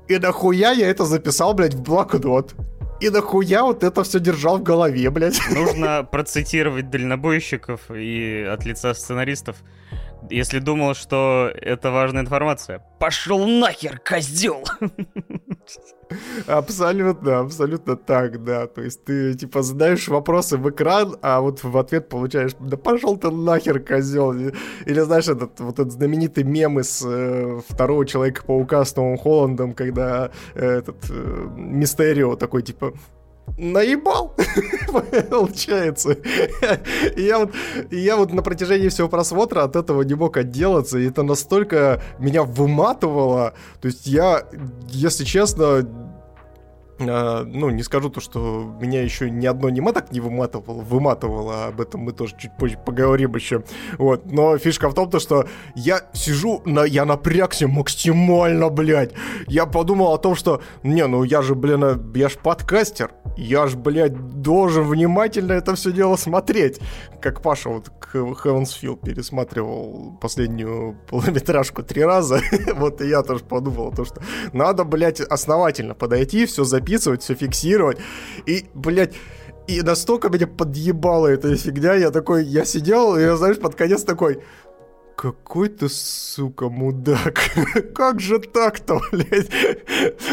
и 0.09 0.19
нахуя 0.19 0.71
я 0.71 0.89
это 0.89 1.05
записал, 1.05 1.53
блядь, 1.53 1.73
в 1.73 1.81
блокнот? 1.81 2.53
И 3.01 3.09
нахуя 3.09 3.63
вот 3.63 3.83
это 3.83 4.03
все 4.03 4.19
держал 4.19 4.57
в 4.57 4.63
голове, 4.63 5.09
блядь? 5.09 5.39
Нужно 5.51 6.03
процитировать 6.11 6.89
дальнобойщиков 6.89 7.79
и 7.89 8.47
от 8.53 8.65
лица 8.65 8.93
сценаристов 8.93 9.55
Если 10.29 10.59
думал, 10.59 10.93
что 10.93 11.51
это 11.53 11.91
важная 11.91 12.21
информация, 12.21 12.83
пошел 12.99 13.45
нахер, 13.47 13.99
козел! 13.99 14.63
Абсолютно, 16.47 17.39
абсолютно 17.39 17.95
так, 17.95 18.43
да. 18.43 18.67
То 18.67 18.81
есть 18.81 19.03
ты, 19.03 19.33
типа, 19.33 19.61
задаешь 19.61 20.07
вопросы 20.07 20.57
в 20.57 20.69
экран, 20.69 21.17
а 21.21 21.41
вот 21.41 21.63
в 21.63 21.77
ответ 21.77 22.09
получаешь, 22.09 22.51
да 22.59 22.77
пошел 22.77 23.17
ты 23.17 23.31
нахер, 23.31 23.79
козел. 23.79 24.33
Или, 24.33 24.99
знаешь, 24.99 25.27
этот, 25.27 25.59
вот 25.59 25.79
этот 25.79 25.91
знаменитый 25.91 26.43
мем 26.43 26.79
из 26.79 27.03
э, 27.05 27.61
второго 27.67 28.05
Человека-паука 28.05 28.85
с 28.85 28.95
Новым 28.95 29.17
Холландом, 29.17 29.73
когда 29.73 30.31
э, 30.53 30.79
этот 30.79 30.97
э, 31.09 31.47
Мистерио 31.55 32.35
такой, 32.35 32.61
типа, 32.61 32.93
наебал, 33.57 34.35
получается. 35.29 36.17
Я, 37.15 37.39
вот, 37.39 37.51
я 37.91 38.17
вот 38.17 38.33
на 38.33 38.41
протяжении 38.41 38.89
всего 38.89 39.09
просмотра 39.09 39.63
от 39.63 39.75
этого 39.75 40.01
не 40.01 40.15
мог 40.15 40.37
отделаться, 40.37 40.97
и 40.97 41.07
это 41.07 41.23
настолько 41.23 42.01
меня 42.19 42.43
выматывало. 42.43 43.53
То 43.81 43.87
есть 43.87 44.07
я, 44.07 44.43
если 44.89 45.23
честно, 45.23 45.87
а, 46.99 47.43
ну, 47.43 47.69
не 47.69 47.83
скажу 47.83 48.09
то, 48.09 48.21
что 48.21 48.71
меня 48.79 49.01
еще 49.01 49.29
ни 49.29 49.45
одно 49.45 49.67
аниме 49.67 49.91
так 49.91 50.11
не 50.11 50.19
выматывало, 50.19 50.81
выматывало, 50.81 51.65
об 51.65 51.81
этом 51.81 52.01
мы 52.01 52.11
тоже 52.11 52.35
чуть 52.37 52.55
позже 52.57 52.77
поговорим 52.83 53.35
еще, 53.35 53.63
вот, 53.97 54.31
но 54.31 54.57
фишка 54.57 54.89
в 54.89 54.93
том, 54.93 55.09
то, 55.09 55.19
что 55.19 55.47
я 55.75 56.01
сижу, 56.13 56.61
на, 56.65 56.83
я 56.83 57.05
напрягся 57.05 57.67
максимально, 57.67 58.69
блядь, 58.69 59.11
я 59.47 59.65
подумал 59.65 60.13
о 60.13 60.17
том, 60.17 60.35
что, 60.35 60.61
не, 60.83 61.05
ну 61.07 61.23
я 61.23 61.41
же, 61.41 61.55
блин, 61.55 61.83
э, 61.83 61.97
я 62.15 62.29
ж 62.29 62.37
подкастер, 62.37 63.11
я 63.37 63.67
ж, 63.67 63.75
блядь, 63.75 64.41
должен 64.41 64.83
внимательно 64.83 65.53
это 65.53 65.75
все 65.75 65.91
дело 65.91 66.15
смотреть, 66.15 66.79
как 67.21 67.41
Паша 67.41 67.69
вот 67.69 67.89
к 67.89 68.15
Heaven's 68.15 68.95
пересматривал 68.97 70.17
последнюю 70.21 70.97
полнометражку 71.09 71.81
три 71.81 72.03
раза, 72.03 72.39
вот 72.75 73.01
и 73.01 73.07
я 73.07 73.23
тоже 73.23 73.43
подумал, 73.43 73.91
то, 73.91 74.05
что 74.05 74.21
надо, 74.51 74.83
блядь, 74.83 75.21
основательно 75.21 75.95
подойти, 75.95 76.45
все 76.45 76.63
записать, 76.63 76.83
записывать, 76.93 77.21
все 77.21 77.35
фиксировать. 77.35 77.97
И, 78.45 78.65
блядь, 78.73 79.13
и 79.67 79.81
настолько 79.81 80.29
меня 80.29 80.47
подъебала 80.47 81.27
эта 81.27 81.55
фигня, 81.55 81.93
я 81.95 82.11
такой, 82.11 82.45
я 82.45 82.65
сидел, 82.65 83.17
и 83.17 83.21
я, 83.21 83.35
знаешь, 83.35 83.59
под 83.59 83.75
конец 83.75 84.03
такой, 84.03 84.41
какой 85.15 85.69
ты, 85.69 85.89
сука, 85.89 86.69
мудак. 86.69 87.39
как 87.95 88.19
же 88.19 88.39
так-то, 88.39 88.99
блядь? 89.11 89.49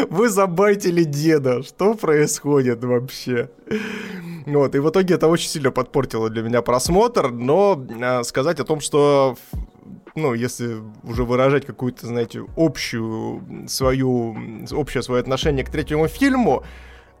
Вы 0.09 0.29
забайтили 0.29 1.03
деда. 1.03 1.63
Что 1.63 1.93
происходит 1.93 2.83
вообще? 2.83 3.49
Вот, 4.45 4.75
и 4.75 4.79
в 4.79 4.89
итоге 4.89 5.15
это 5.15 5.27
очень 5.27 5.49
сильно 5.49 5.71
подпортило 5.71 6.29
для 6.29 6.41
меня 6.41 6.61
просмотр, 6.61 7.29
но 7.29 7.85
э, 7.89 8.23
сказать 8.23 8.59
о 8.59 8.63
том, 8.63 8.81
что 8.81 9.37
ну, 10.15 10.33
если 10.33 10.77
уже 11.03 11.23
выражать 11.23 11.65
какую-то, 11.65 12.07
знаете, 12.07 12.45
общую 12.55 13.67
свою, 13.67 14.65
общее 14.71 15.03
свое 15.03 15.21
отношение 15.21 15.65
к 15.65 15.69
третьему 15.69 16.07
фильму, 16.07 16.63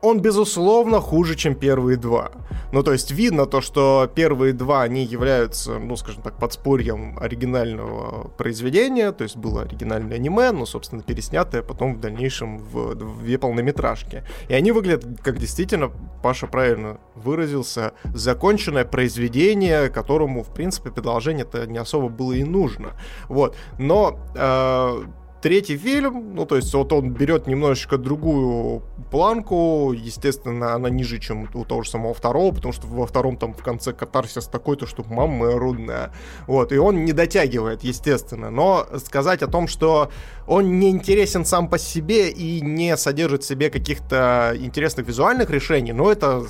он, 0.01 0.19
безусловно, 0.19 0.99
хуже, 0.99 1.35
чем 1.35 1.55
первые 1.55 1.97
два. 1.97 2.31
Ну, 2.71 2.83
то 2.83 2.93
есть 2.93 3.11
видно 3.11 3.45
то, 3.45 3.61
что 3.61 4.09
первые 4.13 4.53
два, 4.53 4.83
они 4.83 5.03
являются, 5.03 5.77
ну, 5.77 5.95
скажем 5.95 6.21
так, 6.21 6.37
подспорьем 6.37 7.17
оригинального 7.19 8.29
произведения, 8.29 9.11
то 9.11 9.23
есть 9.23 9.35
было 9.35 9.63
оригинальное 9.63 10.15
аниме, 10.15 10.51
но, 10.51 10.65
собственно, 10.65 11.03
переснятое 11.03 11.63
потом 11.63 11.95
в 11.95 11.99
дальнейшем 11.99 12.59
в, 12.59 12.95
две 12.95 13.37
полнометражки. 13.37 14.23
И 14.47 14.53
они 14.53 14.71
выглядят, 14.71 15.05
как 15.21 15.37
действительно, 15.37 15.91
Паша 16.23 16.47
правильно 16.47 16.99
выразился, 17.15 17.93
законченное 18.13 18.85
произведение, 18.85 19.89
которому, 19.89 20.43
в 20.43 20.53
принципе, 20.53 20.91
продолжение-то 20.91 21.67
не 21.67 21.77
особо 21.77 22.07
было 22.07 22.31
и 22.31 22.43
нужно. 22.43 22.93
Вот. 23.27 23.55
Но 23.77 24.17
э, 24.35 25.03
третий 25.41 25.77
фильм, 25.77 26.35
ну, 26.35 26.45
то 26.45 26.55
есть 26.55 26.73
вот 26.73 26.93
он 26.93 27.11
берет 27.11 27.47
немножечко 27.47 27.97
другую 27.97 28.83
планку, 29.09 29.93
естественно, 29.93 30.73
она 30.73 30.89
ниже, 30.89 31.19
чем 31.19 31.49
у 31.53 31.65
того 31.65 31.83
же 31.83 31.89
самого 31.89 32.13
второго, 32.13 32.53
потому 32.53 32.73
что 32.73 32.87
во 32.87 33.05
втором 33.05 33.37
там 33.37 33.53
в 33.53 33.63
конце 33.63 33.91
катарсис 33.91 34.45
такой-то, 34.45 34.85
что 34.85 35.03
мама 35.09 35.51
рудная, 35.51 36.13
вот, 36.47 36.71
и 36.71 36.77
он 36.77 37.03
не 37.05 37.11
дотягивает, 37.11 37.83
естественно, 37.83 38.49
но 38.49 38.85
сказать 39.03 39.41
о 39.41 39.47
том, 39.47 39.67
что 39.67 40.11
он 40.47 40.79
не 40.79 40.89
интересен 40.89 41.45
сам 41.45 41.69
по 41.69 41.77
себе 41.77 42.29
и 42.29 42.61
не 42.61 42.95
содержит 42.95 43.43
в 43.43 43.47
себе 43.47 43.69
каких-то 43.69 44.53
интересных 44.55 45.07
визуальных 45.07 45.49
решений, 45.49 45.93
ну, 45.93 46.09
это, 46.09 46.43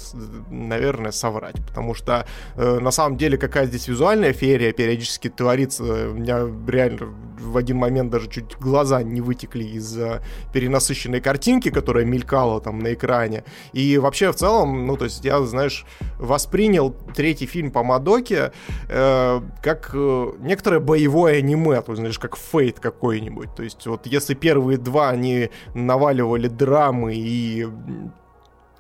наверное, 0.50 1.12
соврать, 1.12 1.56
потому 1.66 1.94
что 1.94 2.26
э, 2.56 2.80
на 2.80 2.92
самом 2.92 3.18
деле 3.18 3.38
какая 3.38 3.66
здесь 3.66 3.88
визуальная 3.88 4.34
феерия 4.34 4.74
периодически 4.74 5.30
творится, 5.30 5.84
у 5.84 6.14
меня 6.14 6.48
реально 6.68 7.08
в 7.40 7.58
один 7.58 7.78
момент 7.78 8.12
даже 8.12 8.30
чуть 8.30 8.56
глаза 8.82 9.04
не 9.04 9.22
вытекли 9.22 9.64
из-за 9.64 10.24
перенасыщенной 10.54 11.22
картинки, 11.22 11.70
которая 11.70 12.04
мелькала 12.04 12.60
там 12.62 12.80
на 12.80 12.94
экране. 12.94 13.44
И 13.74 14.00
вообще 14.00 14.32
в 14.32 14.36
целом, 14.36 14.88
ну, 14.88 14.98
то 14.98 15.06
есть 15.06 15.24
я, 15.24 15.40
знаешь, 15.44 15.86
воспринял 16.18 16.96
третий 17.16 17.46
фильм 17.46 17.70
по 17.72 17.84
Мадоке 17.84 18.52
э, 18.90 19.42
как 19.62 19.92
э, 19.94 20.32
некоторое 20.40 20.80
боевое 20.80 21.38
аниме, 21.38 21.82
то 21.82 21.92
есть, 21.92 22.00
знаешь, 22.00 22.18
как 22.18 22.36
фейт 22.38 22.80
какой-нибудь. 22.80 23.56
То 23.56 23.64
есть 23.64 23.86
вот 23.86 24.08
если 24.08 24.34
первые 24.34 24.80
два, 24.80 25.10
они 25.10 25.50
наваливали 25.76 26.48
драмы 26.48 27.14
и 27.16 27.68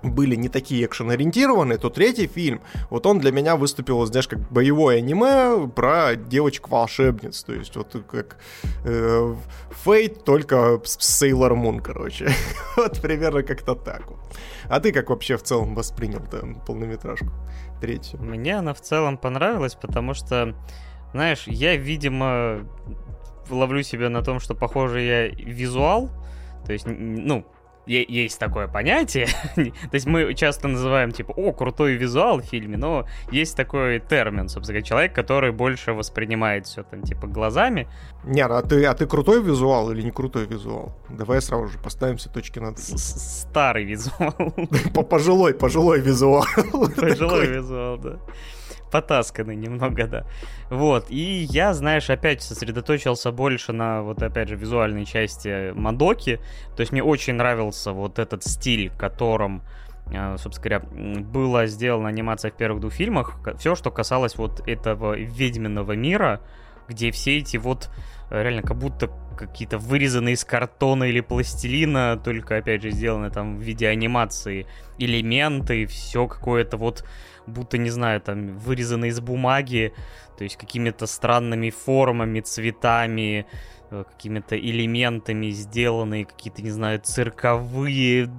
были 0.04 0.36
не 0.36 0.50
такие 0.50 0.86
экшен-ориентированные, 0.86 1.78
то 1.78 1.90
третий 1.90 2.28
фильм, 2.28 2.62
вот 2.90 3.06
он 3.06 3.20
для 3.20 3.32
меня 3.32 3.56
выступил, 3.56 4.06
знаешь, 4.06 4.28
как 4.28 4.40
боевое 4.52 4.98
аниме 4.98 5.68
про 5.68 6.16
девочек-волшебниц, 6.16 7.44
то 7.44 7.54
есть 7.54 7.76
вот 7.76 7.96
как 8.10 8.38
э, 8.84 9.36
только 10.26 10.82
с 10.84 11.24
Sailor 11.24 11.54
Moon, 11.54 11.82
короче. 11.82 12.30
вот 12.78 13.02
примерно 13.02 13.44
как-то 13.44 13.76
так. 13.76 14.04
А 14.70 14.80
ты 14.80 14.92
как 14.92 15.10
вообще 15.10 15.38
в 15.38 15.44
целом 15.44 15.76
воспринял 15.76 16.22
там 16.32 16.56
полнометражку 16.66 17.32
третью? 17.80 18.22
Мне 18.22 18.58
она 18.58 18.74
в 18.74 18.82
целом 18.82 19.18
понравилась, 19.18 19.76
потому 19.76 20.14
что, 20.14 20.56
знаешь, 21.12 21.44
я, 21.48 21.76
видимо, 21.76 22.68
ловлю 23.50 23.84
себя 23.84 24.10
на 24.10 24.22
том, 24.22 24.40
что, 24.40 24.56
похоже, 24.56 25.02
я 25.02 25.28
визуал, 25.28 26.10
то 26.66 26.74
есть, 26.74 26.86
ну, 26.88 27.46
есть 27.86 28.40
такое 28.40 28.68
понятие. 28.68 29.28
То 29.56 29.94
есть 29.94 30.06
мы 30.06 30.34
часто 30.34 30.68
называем, 30.68 31.12
типа, 31.12 31.32
о, 31.32 31.52
крутой 31.52 31.96
визуал 31.96 32.42
в 32.42 32.46
фильме, 32.46 32.78
но 32.78 33.06
есть 33.32 33.56
такой 33.56 34.00
термин, 34.00 34.50
собственно, 34.50 34.82
человек, 34.82 35.14
который 35.14 35.52
больше 35.52 35.94
воспринимает 35.94 36.66
все 36.68 36.84
там, 36.84 37.02
типа, 37.04 37.28
глазами. 37.28 37.88
Не, 38.24 38.42
а 38.42 38.62
ты, 38.62 38.86
а 38.86 38.94
ты 38.94 39.08
крутой 39.08 39.44
визуал 39.44 39.92
или 39.92 40.02
не 40.02 40.12
крутой 40.12 40.46
визуал? 40.46 40.96
Давай 41.10 41.42
сразу 41.42 41.68
же 41.68 41.80
поставим 41.80 42.18
все 42.18 42.30
точки 42.30 42.60
над 42.60 42.80
Старый 42.80 43.86
визуал. 43.86 44.34
Пожилой, 45.10 45.54
пожилой 45.54 46.00
визуал. 46.00 46.46
Пожилой 46.96 47.48
визуал, 47.48 47.98
да 47.98 48.20
потасканный 48.92 49.56
немного, 49.56 50.08
да. 50.08 50.26
Вот, 50.70 51.06
и 51.10 51.48
я, 51.50 51.74
знаешь, 51.74 52.10
опять 52.10 52.42
сосредоточился 52.42 53.32
больше 53.32 53.72
на, 53.74 54.02
вот 54.02 54.22
опять 54.22 54.50
же, 54.50 54.56
визуальной 54.56 55.06
части 55.06 55.72
Мадоки, 55.72 56.40
то 56.76 56.82
есть 56.82 56.92
мне 56.92 57.04
очень 57.04 57.36
нравился 57.36 57.92
вот 57.92 58.20
этот 58.20 58.44
стиль, 58.44 58.92
которым 58.98 59.64
э, 60.08 60.38
собственно 60.38 60.80
говоря, 60.80 61.22
была 61.24 61.66
сделана 61.68 62.10
анимация 62.10 62.52
в 62.52 62.56
первых 62.56 62.82
двух 62.82 62.94
фильмах, 62.94 63.38
все, 63.58 63.76
что 63.76 63.92
касалось 63.92 64.36
вот 64.36 64.68
этого 64.68 65.18
ведьминого 65.18 65.94
мира, 65.94 66.42
где 66.88 67.12
все 67.12 67.38
эти 67.38 67.58
вот 67.58 67.90
э, 68.30 68.44
реально 68.44 68.62
как 68.62 68.78
будто 68.78 69.10
какие-то 69.38 69.78
вырезанные 69.78 70.34
из 70.34 70.44
картона 70.44 71.06
или 71.06 71.22
пластилина, 71.22 72.20
только, 72.24 72.58
опять 72.58 72.84
же, 72.84 72.92
сделаны 72.92 73.32
там 73.32 73.58
в 73.58 73.62
виде 73.62 73.88
анимации 73.88 74.68
элементы, 74.98 75.86
все 75.88 76.28
какое-то 76.28 76.78
вот 76.78 77.06
будто, 77.48 77.78
не 77.78 77.90
знаю, 77.90 78.22
там, 78.22 78.58
вырезаны 78.58 79.08
из 79.08 79.20
бумаги, 79.20 79.94
то 80.38 80.44
есть 80.44 80.58
какими-то 80.58 81.06
странными 81.06 81.70
формами, 81.70 82.42
цветами, 82.42 83.46
э, 83.92 84.04
какими-то 84.10 84.58
элементами 84.58 85.52
сделанные, 85.52 86.26
какие-то, 86.26 86.62
не 86.62 86.72
знаю, 86.72 87.00
цирковые 87.04 88.30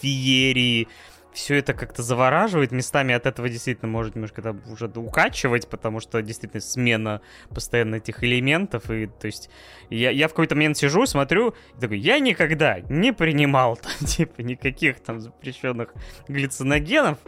феерии. 0.00 0.88
Все 1.32 1.56
это 1.56 1.74
как-то 1.74 2.02
завораживает. 2.02 2.72
Местами 2.72 3.14
от 3.14 3.24
этого 3.24 3.48
действительно 3.48 3.90
может 3.90 4.14
немножко 4.14 4.42
там 4.42 4.60
уже 4.70 4.86
укачивать, 4.86 5.68
потому 5.68 6.00
что 6.00 6.20
действительно 6.22 6.60
смена 6.60 7.20
постоянно 7.54 7.96
этих 7.96 8.24
элементов. 8.24 8.90
И 8.90 9.06
то 9.06 9.26
есть 9.26 9.48
я, 9.90 10.10
я 10.10 10.26
в 10.26 10.30
какой-то 10.30 10.56
момент 10.56 10.76
сижу, 10.76 11.06
смотрю, 11.06 11.54
и 11.76 11.80
такой, 11.80 11.98
я 11.98 12.18
никогда 12.18 12.80
не 12.80 13.12
принимал 13.12 13.76
там, 13.76 13.92
типа, 14.06 14.40
никаких 14.42 15.00
там 15.00 15.20
запрещенных 15.20 15.94
глициногенов. 16.28 17.18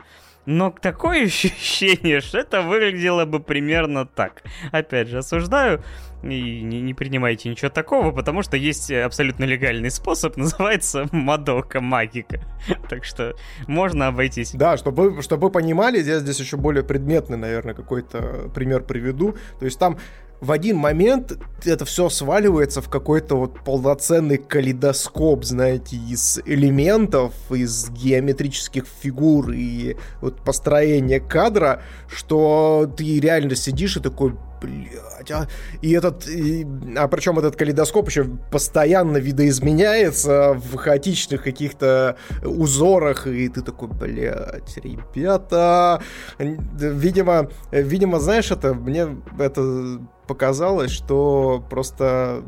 Но 0.47 0.70
такое 0.70 1.24
ощущение, 1.26 2.20
что 2.20 2.38
это 2.38 2.62
выглядело 2.62 3.24
бы 3.24 3.40
примерно 3.40 4.07
так. 4.07 4.43
Опять 4.72 5.09
же, 5.09 5.18
осуждаю 5.18 5.82
и 6.22 6.62
не, 6.62 6.80
не 6.80 6.95
принимайте 6.95 7.49
ничего 7.49 7.68
такого, 7.68 8.12
потому 8.12 8.43
что 8.43 8.57
есть 8.57 8.90
абсолютно 8.90 9.45
легальный 9.45 9.90
способ, 9.90 10.36
называется 10.36 11.07
Мадока 11.12 11.80
Магика. 11.80 12.40
так 12.88 13.05
что 13.05 13.34
можно 13.66 14.09
обойтись. 14.09 14.53
Да, 14.53 14.76
чтобы, 14.76 15.22
чтобы 15.22 15.49
вы 15.49 15.51
понимали, 15.51 16.01
я 16.01 16.20
здесь 16.20 16.38
еще 16.40 16.57
более 16.57 16.84
предметный, 16.84 17.36
наверное, 17.36 17.74
какой-то 17.74 18.51
пример 18.55 18.82
приведу. 18.82 19.36
То 19.59 19.64
есть 19.64 19.78
там 19.78 19.99
в 20.43 20.51
один 20.51 20.76
момент 20.76 21.38
это 21.64 21.84
все 21.84 22.09
сваливается 22.09 22.82
в 22.82 22.88
какой-то 22.88 23.36
вот 23.36 23.61
полноценный 23.61 24.38
калейдоскоп, 24.38 25.45
знаете, 25.45 25.95
из 25.97 26.40
элементов, 26.45 27.32
из 27.49 27.90
геометрических 27.90 28.84
фигур 28.84 29.53
и 29.53 29.97
вот 30.20 30.43
построения 30.43 31.20
кадра, 31.20 31.82
что 32.09 32.93
ты 32.97 33.20
реально 33.20 33.55
сидишь 33.55 33.97
и 33.97 34.01
такой, 34.01 34.34
блядь, 34.62 35.30
а... 35.30 35.48
И 35.80 35.92
этот, 35.92 36.28
и... 36.28 36.66
а 36.96 37.08
причем 37.08 37.38
этот 37.38 37.56
калейдоскоп 37.56 38.08
еще 38.08 38.24
постоянно 38.50 39.18
видоизменяется 39.18 40.54
в 40.54 40.76
хаотичных 40.76 41.42
каких-то 41.42 42.16
узорах, 42.44 43.26
и 43.26 43.48
ты 43.48 43.62
такой, 43.62 43.88
блядь, 43.88 44.76
ребята, 44.78 46.02
видимо, 46.38 47.50
видимо, 47.70 48.20
знаешь, 48.20 48.50
это, 48.50 48.74
мне 48.74 49.08
это 49.38 50.00
показалось, 50.26 50.90
что 50.90 51.64
просто 51.68 52.42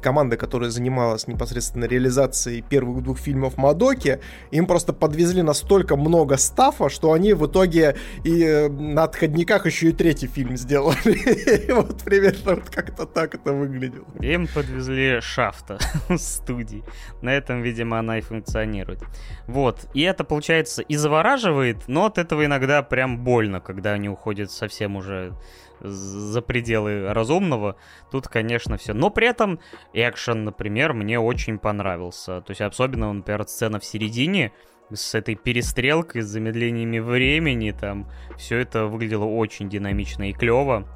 команда, 0.00 0.36
которая 0.36 0.70
занималась 0.70 1.26
непосредственно 1.26 1.84
реализацией 1.84 2.62
первых 2.62 3.02
двух 3.02 3.18
фильмов 3.18 3.56
Мадоки, 3.56 4.20
им 4.50 4.66
просто 4.66 4.92
подвезли 4.92 5.42
настолько 5.42 5.96
много 5.96 6.36
стафа, 6.36 6.88
что 6.88 7.12
они 7.12 7.32
в 7.32 7.46
итоге 7.46 7.96
и 8.24 8.42
э, 8.42 8.68
на 8.68 9.04
отходниках 9.04 9.66
еще 9.66 9.90
и 9.90 9.92
третий 9.92 10.26
фильм 10.26 10.56
сделали. 10.56 11.70
Вот 11.80 12.02
примерно 12.02 12.56
вот 12.56 12.70
как-то 12.70 13.06
так 13.06 13.34
это 13.34 13.52
выглядело. 13.52 14.06
Им 14.20 14.46
подвезли 14.46 15.20
шафта 15.20 15.78
студии. 16.16 16.82
На 17.22 17.30
этом, 17.30 17.62
видимо, 17.62 17.98
она 17.98 18.18
и 18.18 18.20
функционирует. 18.20 19.00
Вот. 19.46 19.86
И 19.94 20.02
это, 20.02 20.24
получается, 20.24 20.82
и 20.82 20.96
завораживает, 20.96 21.88
но 21.88 22.06
от 22.06 22.18
этого 22.18 22.44
иногда 22.44 22.82
прям 22.82 23.18
больно, 23.24 23.60
когда 23.60 23.92
они 23.92 24.08
уходят 24.08 24.50
совсем 24.50 24.96
уже 24.96 25.34
за 25.80 26.42
пределы 26.42 27.12
разумного. 27.12 27.76
Тут, 28.10 28.28
конечно, 28.28 28.76
все. 28.76 28.92
Но 28.92 29.10
при 29.10 29.28
этом 29.28 29.60
экшен, 29.92 30.44
например, 30.44 30.92
мне 30.92 31.18
очень 31.18 31.58
понравился. 31.58 32.40
То 32.42 32.50
есть 32.50 32.60
особенно, 32.60 33.12
например, 33.12 33.44
сцена 33.46 33.78
в 33.78 33.84
середине 33.84 34.52
с 34.92 35.14
этой 35.14 35.34
перестрелкой, 35.34 36.22
с 36.22 36.26
замедлениями 36.26 36.98
времени, 36.98 37.70
там 37.70 38.10
все 38.36 38.58
это 38.58 38.86
выглядело 38.86 39.24
очень 39.24 39.68
динамично 39.68 40.30
и 40.30 40.32
клево. 40.32 40.86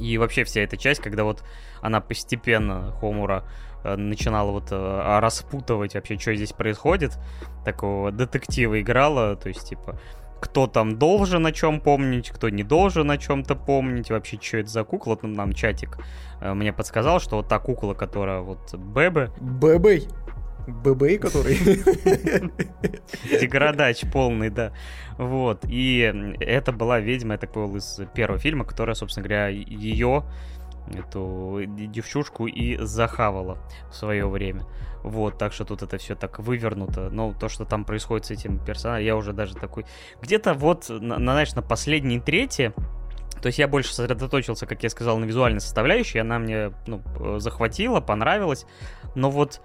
И 0.00 0.18
вообще 0.18 0.44
вся 0.44 0.60
эта 0.60 0.76
часть, 0.76 1.00
когда 1.00 1.24
вот 1.24 1.42
она 1.80 2.00
постепенно, 2.00 2.92
Хомура, 3.00 3.44
э, 3.84 3.96
начинала 3.96 4.50
вот 4.50 4.68
э, 4.70 5.18
распутывать 5.20 5.94
вообще, 5.94 6.18
что 6.18 6.34
здесь 6.34 6.52
происходит, 6.52 7.18
такого 7.64 8.12
детектива 8.12 8.80
играла, 8.80 9.36
то 9.36 9.48
есть, 9.48 9.68
типа, 9.68 9.98
кто 10.40 10.66
там 10.66 10.98
должен 10.98 11.46
о 11.46 11.52
чем 11.52 11.80
помнить, 11.80 12.30
кто 12.30 12.48
не 12.48 12.62
должен 12.62 13.10
о 13.10 13.18
чем-то 13.18 13.54
помнить, 13.54 14.10
вообще, 14.10 14.38
что 14.40 14.58
это 14.58 14.68
за 14.70 14.84
кукла, 14.84 15.18
ну, 15.22 15.28
нам 15.28 15.52
чатик 15.52 15.98
э, 16.40 16.54
мне 16.54 16.72
подсказал, 16.72 17.20
что 17.20 17.36
вот 17.36 17.48
та 17.48 17.58
кукла, 17.58 17.94
которая 17.94 18.40
вот 18.40 18.74
Бэбе... 18.74 19.30
Бэбэй? 19.40 20.08
Бэбэй, 20.66 21.18
который... 21.18 21.56
Деградач 23.40 24.04
полный, 24.12 24.50
да. 24.50 24.72
Вот, 25.18 25.64
и 25.68 26.36
это 26.40 26.72
была 26.72 27.00
ведьма, 27.00 27.34
я 27.34 27.38
так 27.38 27.52
понял, 27.52 27.76
из 27.76 28.00
первого 28.14 28.38
фильма, 28.38 28.64
которая, 28.64 28.94
собственно 28.94 29.24
говоря, 29.24 29.48
ее 29.48 30.24
эту 30.94 31.62
девчушку 31.66 32.46
и 32.46 32.76
захавала 32.78 33.58
в 33.90 33.94
свое 33.94 34.28
время. 34.28 34.64
Вот, 35.02 35.38
так 35.38 35.52
что 35.52 35.64
тут 35.64 35.82
это 35.82 35.98
все 35.98 36.14
так 36.14 36.38
вывернуто. 36.38 37.08
Но 37.10 37.32
то, 37.32 37.48
что 37.48 37.64
там 37.64 37.84
происходит 37.84 38.26
с 38.26 38.30
этим 38.30 38.58
персонажем, 38.58 39.04
я 39.04 39.16
уже 39.16 39.32
даже 39.32 39.54
такой... 39.54 39.86
Где-то 40.20 40.54
вот, 40.54 40.88
на, 40.88 41.16
знаешь, 41.16 41.54
на 41.54 41.62
последней 41.62 42.20
трети 42.20 42.72
то 43.40 43.46
есть 43.46 43.58
я 43.58 43.68
больше 43.68 43.94
сосредоточился, 43.94 44.66
как 44.66 44.82
я 44.82 44.90
сказал, 44.90 45.18
на 45.18 45.24
визуальной 45.24 45.60
составляющей, 45.60 46.18
она 46.18 46.38
мне 46.38 46.72
ну, 46.86 47.00
захватила, 47.38 48.00
понравилась, 48.00 48.66
но 49.14 49.30
вот 49.30 49.62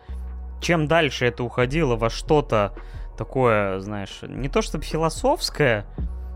чем 0.62 0.88
дальше 0.88 1.26
это 1.26 1.44
уходило 1.44 1.98
во 1.98 2.10
что-то 2.10 2.74
такое, 3.18 3.80
знаешь, 3.80 4.20
не 4.22 4.48
то 4.48 4.62
чтобы 4.62 4.86
философское, 4.86 5.86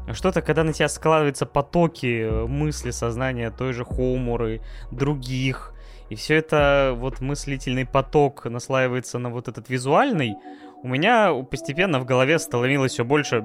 а 0.08 0.14
что-то, 0.14 0.42
когда 0.42 0.64
на 0.64 0.74
тебя 0.74 0.90
складываются 0.90 1.46
потоки 1.46 2.24
э, 2.24 2.46
мысли, 2.48 2.92
сознания 2.92 3.52
той 3.52 3.74
же 3.74 3.86
Хоумуры, 3.86 4.62
других, 4.92 5.74
и 6.10 6.16
все 6.16 6.36
это 6.36 6.94
вот 6.96 7.22
мыслительный 7.22 7.86
поток 7.86 8.46
наслаивается 8.46 9.20
на 9.20 9.30
вот 9.30 9.48
этот 9.48 9.70
визуальный, 9.70 10.36
у 10.82 10.88
меня 10.88 11.34
постепенно 11.44 12.00
в 12.00 12.06
голове 12.06 12.40
становилось 12.40 12.94
все 12.94 13.06
больше 13.06 13.42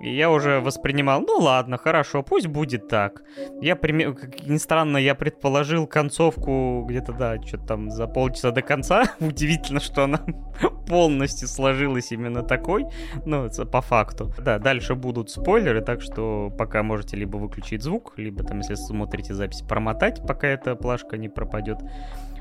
и 0.00 0.16
я 0.16 0.30
уже 0.30 0.60
воспринимал, 0.60 1.20
ну 1.20 1.36
ладно, 1.38 1.76
хорошо, 1.76 2.22
пусть 2.22 2.46
будет 2.46 2.88
так. 2.88 3.22
Я, 3.60 3.76
как 3.76 4.46
ни 4.46 4.56
странно, 4.56 4.96
я 4.96 5.14
предположил 5.14 5.86
концовку 5.86 6.86
где-то, 6.88 7.12
да, 7.12 7.42
что-то 7.42 7.66
там 7.66 7.90
за 7.90 8.06
полчаса 8.06 8.50
до 8.50 8.62
конца. 8.62 9.04
Удивительно, 9.20 9.78
что 9.78 10.04
она 10.04 10.20
полностью 10.88 11.48
сложилась 11.48 12.12
именно 12.12 12.42
такой, 12.42 12.86
ну, 13.26 13.50
по 13.70 13.82
факту. 13.82 14.32
Да, 14.38 14.58
дальше 14.58 14.94
будут 14.94 15.28
спойлеры, 15.30 15.82
так 15.82 16.00
что 16.00 16.50
пока 16.56 16.82
можете 16.82 17.16
либо 17.16 17.36
выключить 17.36 17.82
звук, 17.82 18.14
либо 18.16 18.42
там, 18.42 18.58
если 18.58 18.76
смотрите 18.76 19.34
запись, 19.34 19.60
промотать, 19.60 20.26
пока 20.26 20.48
эта 20.48 20.76
плашка 20.76 21.18
не 21.18 21.28
пропадет. 21.28 21.78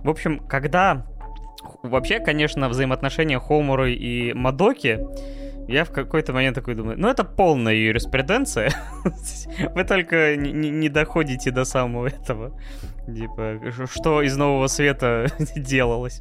В 0.04 0.10
общем, 0.10 0.40
когда... 0.48 1.06
Вообще, 1.84 2.20
конечно, 2.20 2.70
взаимоотношения 2.70 3.38
Хомуры 3.38 3.94
и 3.94 4.32
Мадоки 4.32 5.06
я 5.70 5.84
в 5.84 5.92
какой-то 5.92 6.34
момент 6.34 6.56
такой 6.56 6.76
думаю, 6.76 7.00
ну 7.00 7.08
это 7.08 7.24
полная 7.24 7.74
юриспруденция. 7.74 8.72
Вы 9.76 9.84
только 9.84 10.36
не, 10.36 10.90
доходите 10.90 11.52
до 11.52 11.66
самого 11.66 12.08
этого. 12.08 12.60
Типа, 13.06 13.60
что 13.92 14.22
из 14.22 14.36
нового 14.38 14.68
света 14.68 15.28
делалось. 15.56 16.20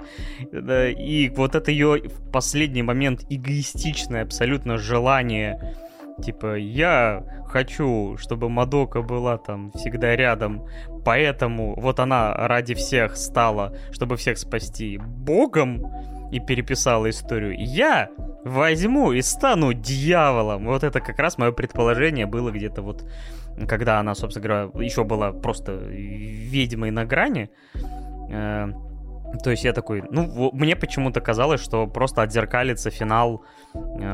И 0.53 1.33
вот 1.37 1.55
это 1.55 1.71
ее 1.71 2.03
в 2.09 2.31
последний 2.31 2.83
момент 2.83 3.25
эгоистичное 3.29 4.23
абсолютно 4.23 4.79
желание 4.79 5.77
Типа, 6.23 6.57
я 6.57 7.23
хочу, 7.47 8.17
чтобы 8.19 8.49
Мадока 8.49 9.03
была 9.03 9.39
там 9.39 9.71
всегда 9.73 10.17
рядом, 10.17 10.67
поэтому 11.05 11.79
вот 11.81 12.01
она 12.01 12.35
ради 12.35 12.75
всех 12.75 13.17
стала, 13.17 13.77
чтобы 13.93 14.17
всех 14.17 14.39
спасти, 14.39 14.99
богом 14.99 15.87
и 16.31 16.41
переписала 16.41 17.09
историю. 17.11 17.55
Я 17.59 18.11
возьму 18.45 19.13
и 19.13 19.23
стану 19.23 19.73
дьяволом. 19.73 20.67
Вот 20.67 20.85
это 20.85 21.01
как 21.01 21.19
раз 21.19 21.39
мое 21.39 21.53
предположение 21.53 22.27
было 22.27 22.51
где-то 22.51 22.83
вот, 22.83 23.05
когда 23.67 23.99
она, 24.01 24.15
собственно 24.15 24.47
говоря, 24.47 24.85
еще 24.85 25.05
была 25.05 25.33
просто 25.33 25.73
ведьмой 25.73 26.91
на 26.91 27.05
грани. 27.05 27.51
Э, 28.31 28.69
то 29.43 29.51
есть 29.51 29.65
я 29.65 29.73
такой, 29.73 30.03
ну, 30.11 30.51
мне 30.53 30.77
почему-то 30.77 31.21
казалось, 31.21 31.61
что 31.61 31.87
просто 31.87 32.23
отзеркалится 32.23 32.91
финал 32.91 33.45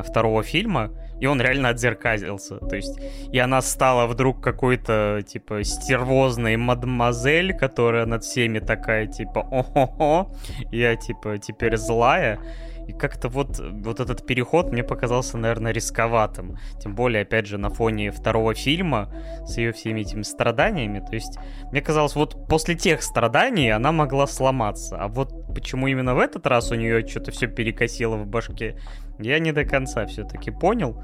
второго 0.03 0.43
фильма, 0.43 0.91
и 1.19 1.27
он 1.27 1.41
реально 1.41 1.69
отзеркалился. 1.69 2.57
То 2.57 2.75
есть, 2.75 2.99
и 3.31 3.39
она 3.39 3.61
стала 3.61 4.07
вдруг 4.07 4.41
какой-то, 4.41 5.21
типа, 5.25 5.63
стервозной 5.63 6.57
мадемуазель, 6.57 7.53
которая 7.53 8.05
над 8.05 8.23
всеми 8.23 8.59
такая, 8.59 9.07
типа, 9.07 9.47
о-хо-хо, 9.51 10.31
я, 10.71 10.95
типа, 10.95 11.37
теперь 11.37 11.77
злая. 11.77 12.39
И 12.87 12.93
как-то 12.93 13.29
вот, 13.29 13.59
вот 13.59 13.99
этот 13.99 14.27
переход 14.27 14.71
мне 14.71 14.83
показался, 14.83 15.37
наверное, 15.37 15.71
рисковатым. 15.71 16.57
Тем 16.79 16.93
более, 16.93 17.23
опять 17.23 17.47
же, 17.47 17.57
на 17.57 17.69
фоне 17.69 18.11
второго 18.11 18.53
фильма 18.53 19.11
с 19.45 19.57
ее 19.57 19.71
всеми 19.71 20.01
этими 20.01 20.21
страданиями. 20.21 20.99
То 20.99 21.13
есть, 21.13 21.39
мне 21.71 21.81
казалось, 21.81 22.15
вот 22.15 22.47
после 22.47 22.75
тех 22.75 23.01
страданий 23.01 23.71
она 23.71 23.91
могла 23.91 24.27
сломаться. 24.27 24.97
А 24.97 25.07
вот 25.07 25.44
почему 25.55 25.87
именно 25.87 26.13
в 26.13 26.19
этот 26.19 26.45
раз 26.45 26.71
у 26.71 26.75
нее 26.75 27.07
что-то 27.07 27.31
все 27.31 27.47
перекосило 27.47 28.17
в 28.17 28.27
башке, 28.27 28.77
я 29.17 29.39
не 29.39 29.51
до 29.51 29.65
конца 29.65 30.05
все-таки 30.05 30.51
понял. 30.51 31.01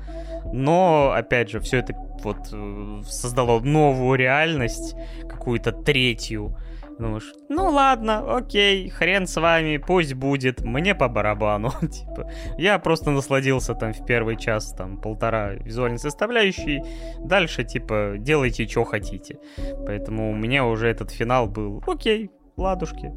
Но, 0.54 1.14
опять 1.16 1.50
же, 1.50 1.60
все 1.60 1.78
это 1.78 1.94
вот 2.24 2.50
э, 2.52 3.02
создало 3.08 3.60
новую 3.62 4.18
реальность, 4.18 4.96
какую-то 5.28 5.72
третью 5.72 6.56
Думаешь, 7.02 7.34
ну 7.50 7.70
ладно, 7.72 8.38
окей, 8.38 8.88
хрен 8.90 9.26
с 9.26 9.36
вами, 9.42 9.78
пусть 9.78 10.14
будет, 10.14 10.62
мне 10.62 10.94
по 10.94 11.08
барабану. 11.08 11.72
типа, 11.82 12.30
я 12.60 12.78
просто 12.78 13.10
насладился 13.10 13.74
там 13.74 13.94
в 13.94 14.06
первый 14.06 14.38
час, 14.38 14.72
там, 14.78 14.98
полтора 14.98 15.54
визуальной 15.54 15.98
составляющей. 15.98 16.84
Дальше, 17.20 17.64
типа, 17.64 18.18
делайте, 18.20 18.68
что 18.68 18.84
хотите. 18.84 19.40
Поэтому 19.88 20.30
у 20.32 20.36
меня 20.36 20.64
уже 20.64 20.90
этот 20.90 21.10
финал 21.10 21.48
был, 21.48 21.84
окей, 21.88 22.30
ладушки. 22.56 23.12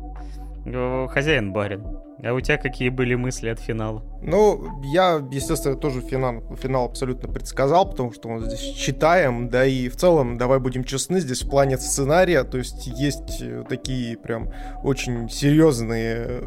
Хозяин 0.65 1.53
барин. 1.53 1.85
А 2.23 2.33
у 2.33 2.41
тебя 2.41 2.57
какие 2.57 2.89
были 2.89 3.15
мысли 3.17 3.49
от 3.49 3.61
финала? 3.61 4.03
Ну, 4.23 4.81
я, 4.83 5.23
естественно, 5.31 5.77
тоже 5.77 6.01
финал, 6.01 6.43
финал 6.57 6.87
абсолютно 6.87 7.31
предсказал, 7.31 7.91
потому 7.91 8.13
что 8.13 8.29
мы 8.29 8.41
здесь 8.41 8.61
читаем, 8.61 9.51
да 9.51 9.67
и 9.67 9.89
в 9.89 9.97
целом, 9.97 10.39
давай 10.39 10.59
будем 10.59 10.85
честны, 10.85 11.21
здесь 11.21 11.43
в 11.43 11.51
плане 11.51 11.77
сценария, 11.77 12.45
то 12.45 12.57
есть 12.57 12.87
есть 12.87 13.43
э, 13.43 13.65
такие 13.69 14.17
прям 14.17 14.51
очень 14.83 15.29
серьезные 15.29 16.45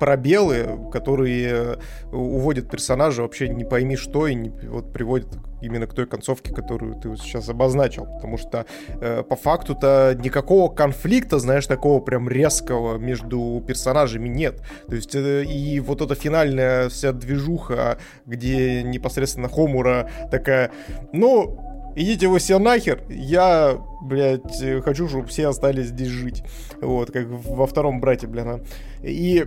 пробелы, 0.00 0.90
которые 0.92 1.78
уводят 2.10 2.70
персонажа 2.70 3.22
вообще 3.22 3.48
не 3.48 3.64
пойми 3.64 3.96
что 3.96 4.28
и 4.28 4.34
не, 4.34 4.48
вот 4.48 4.92
приводят 4.92 5.28
именно 5.60 5.86
к 5.86 5.94
той 5.94 6.06
концовке, 6.06 6.54
которую 6.54 6.94
ты 7.00 7.08
вот 7.08 7.20
сейчас 7.20 7.48
обозначил, 7.48 8.06
потому 8.06 8.38
что 8.38 8.64
э, 9.00 9.22
по 9.22 9.36
факту-то 9.36 10.16
никакого 10.22 10.72
конфликта, 10.72 11.38
знаешь, 11.38 11.66
такого 11.66 12.00
прям 12.00 12.28
резкого 12.28 12.96
между 12.96 13.57
персонажами 13.60 14.28
нет, 14.28 14.62
то 14.88 14.94
есть 14.94 15.14
э, 15.14 15.44
и 15.44 15.80
вот 15.80 16.00
эта 16.00 16.14
финальная 16.14 16.88
вся 16.88 17.12
движуха, 17.12 17.98
где 18.26 18.82
непосредственно 18.82 19.48
Хомура 19.48 20.10
такая, 20.30 20.70
ну, 21.12 21.92
идите 21.96 22.28
вы 22.28 22.38
все 22.38 22.58
нахер, 22.58 23.02
я, 23.08 23.78
блядь, 24.02 24.62
хочу, 24.82 25.08
чтобы 25.08 25.26
все 25.26 25.48
остались 25.48 25.86
здесь 25.86 26.08
жить. 26.08 26.42
Вот, 26.80 27.10
как 27.10 27.26
во 27.28 27.66
втором 27.66 28.00
брате, 28.00 28.26
блин. 28.26 28.62
И 29.02 29.46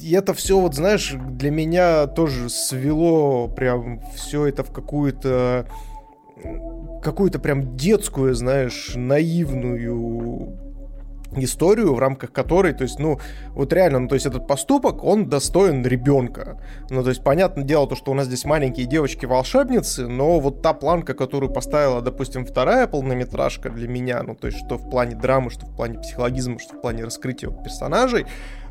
и 0.00 0.12
это 0.12 0.32
все, 0.32 0.60
вот 0.60 0.74
знаешь, 0.74 1.14
для 1.30 1.50
меня 1.50 2.06
тоже 2.06 2.48
свело 2.50 3.48
прям 3.48 4.00
все 4.14 4.46
это 4.46 4.62
в 4.62 4.70
какую-то 4.70 5.66
какую-то 7.02 7.40
прям 7.40 7.76
детскую, 7.76 8.34
знаешь, 8.34 8.92
наивную 8.94 10.56
историю, 11.36 11.94
в 11.94 11.98
рамках 11.98 12.32
которой, 12.32 12.72
то 12.72 12.82
есть, 12.82 12.98
ну, 12.98 13.18
вот 13.50 13.72
реально, 13.72 14.00
ну, 14.00 14.08
то 14.08 14.14
есть 14.14 14.26
этот 14.26 14.46
поступок, 14.46 15.04
он 15.04 15.28
достоин 15.28 15.84
ребенка. 15.84 16.60
Ну, 16.90 17.02
то 17.02 17.10
есть, 17.10 17.22
понятное 17.22 17.64
дело, 17.64 17.86
то, 17.86 17.96
что 17.96 18.12
у 18.12 18.14
нас 18.14 18.26
здесь 18.26 18.44
маленькие 18.44 18.86
девочки-волшебницы, 18.86 20.08
но 20.08 20.40
вот 20.40 20.62
та 20.62 20.72
планка, 20.72 21.14
которую 21.14 21.52
поставила, 21.52 22.00
допустим, 22.00 22.46
вторая 22.46 22.86
полнометражка 22.86 23.70
для 23.70 23.88
меня, 23.88 24.22
ну, 24.22 24.34
то 24.34 24.46
есть, 24.46 24.58
что 24.64 24.76
в 24.76 24.88
плане 24.90 25.14
драмы, 25.16 25.50
что 25.50 25.66
в 25.66 25.76
плане 25.76 25.98
психологизма, 25.98 26.58
что 26.58 26.76
в 26.76 26.80
плане 26.80 27.04
раскрытия 27.04 27.50
персонажей, 27.50 28.26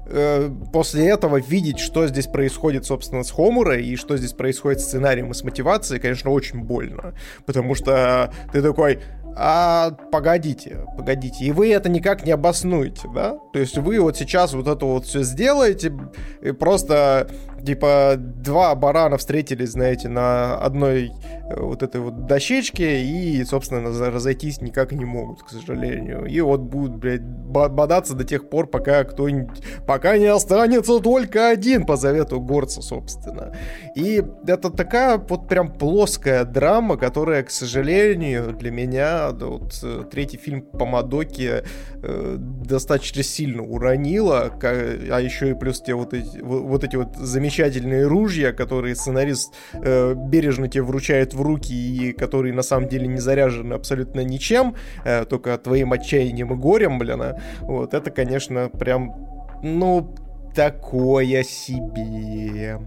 э, 0.10 0.50
после 0.72 1.08
этого 1.10 1.38
видеть, 1.40 1.80
что 1.80 2.08
здесь 2.08 2.28
происходит, 2.28 2.86
собственно, 2.86 3.24
с 3.24 3.32
Хомурой 3.32 3.86
и 3.86 3.96
что 3.96 4.18
здесь 4.18 4.34
происходит 4.34 4.82
с 4.82 4.86
сценарием 4.86 5.32
и 5.32 5.34
с 5.34 5.44
мотивацией, 5.44 6.00
конечно, 6.00 6.32
очень 6.32 6.60
больно. 6.60 7.14
Потому 7.46 7.76
что 7.76 8.32
ты 8.52 8.62
такой, 8.62 9.00
а 9.40 9.92
погодите, 10.12 10.80
погодите, 10.98 11.46
и 11.46 11.52
вы 11.52 11.72
это 11.72 11.90
никак 11.90 12.26
не 12.26 12.32
обоснуете, 12.32 13.08
да? 13.14 13.38
То 13.54 13.60
есть 13.60 13.78
вы 13.78 14.00
вот 14.00 14.18
сейчас 14.18 14.54
вот 14.54 14.68
это 14.68 14.86
вот 14.86 15.06
все 15.06 15.22
сделаете, 15.22 15.94
и 16.42 16.52
просто 16.52 17.30
типа 17.68 18.16
два 18.18 18.74
барана 18.76 19.18
встретились, 19.18 19.72
знаете, 19.72 20.08
на 20.08 20.56
одной 20.56 21.12
э, 21.50 21.60
вот 21.60 21.84
этой 21.84 22.00
вот 22.00 22.26
дощечке 22.26 23.02
и, 23.02 23.44
собственно, 23.44 23.90
разойтись 24.10 24.62
никак 24.62 24.94
не 24.94 25.04
могут, 25.04 25.44
к 25.44 25.50
сожалению. 25.50 26.26
И 26.26 26.40
вот 26.40 26.62
будут, 26.62 26.96
блядь, 26.96 27.24
бодаться 27.24 28.14
до 28.14 28.24
тех 28.24 28.50
пор, 28.50 28.68
пока 28.68 29.04
кто-нибудь, 29.04 29.62
пока 29.86 30.18
не 30.18 30.28
останется 30.28 31.00
только 31.00 31.50
один 31.50 31.86
по 31.86 31.98
завету 31.98 32.40
горца, 32.40 32.82
собственно. 32.82 33.54
И 33.96 34.24
это 34.48 34.70
такая 34.70 35.18
вот 35.18 35.50
прям 35.50 35.70
плоская 35.70 36.46
драма, 36.46 36.96
которая, 36.96 37.44
к 37.44 37.50
сожалению, 37.50 38.54
для 38.54 38.72
меня 38.72 39.32
вот, 39.32 39.78
э, 39.84 40.04
третий 40.10 40.38
фильм 40.38 40.62
по 40.62 40.86
Мадоке 40.86 41.66
э, 42.02 42.36
достаточно 42.38 43.24
сильно 43.24 43.62
уронила, 43.62 44.54
а 44.64 45.20
еще 45.20 45.50
и 45.50 45.54
плюс 45.54 45.82
те 45.82 45.96
вот 45.96 46.14
эти 46.14 46.40
вот, 46.40 46.86
эти 46.86 46.96
вот 46.96 47.18
замечательные 47.18 47.57
ружья, 47.64 48.54
которые 48.54 48.96
сценарист 48.96 49.54
э, 49.74 50.14
бережно 50.16 50.68
тебе 50.68 50.84
вручает 50.84 51.34
в 51.34 51.42
руки 51.42 51.74
и 51.74 52.14
которые 52.14 52.54
на 52.54 52.64
самом 52.64 52.88
деле 52.88 53.08
не 53.08 53.20
заряжены 53.20 53.74
абсолютно 53.74 54.22
ничем, 54.22 54.76
э, 55.04 55.26
только 55.26 55.58
твоим 55.58 55.94
отчаянием 55.94 56.54
и 56.54 56.56
горем, 56.56 57.00
блин, 57.00 57.22
а. 57.22 57.40
вот 57.62 57.94
это, 57.94 58.12
конечно, 58.12 58.70
прям, 58.70 59.16
ну, 59.64 60.16
такое 60.56 61.44
себе. 61.44 62.80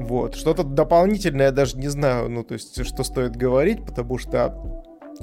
Вот. 0.00 0.34
Что-то 0.34 0.62
дополнительное 0.62 1.46
я 1.46 1.52
даже 1.52 1.76
не 1.76 1.88
знаю, 1.88 2.28
ну, 2.30 2.42
то 2.42 2.54
есть, 2.54 2.84
что 2.84 3.04
стоит 3.04 3.36
говорить, 3.36 3.84
потому 3.84 4.18
что 4.18 4.54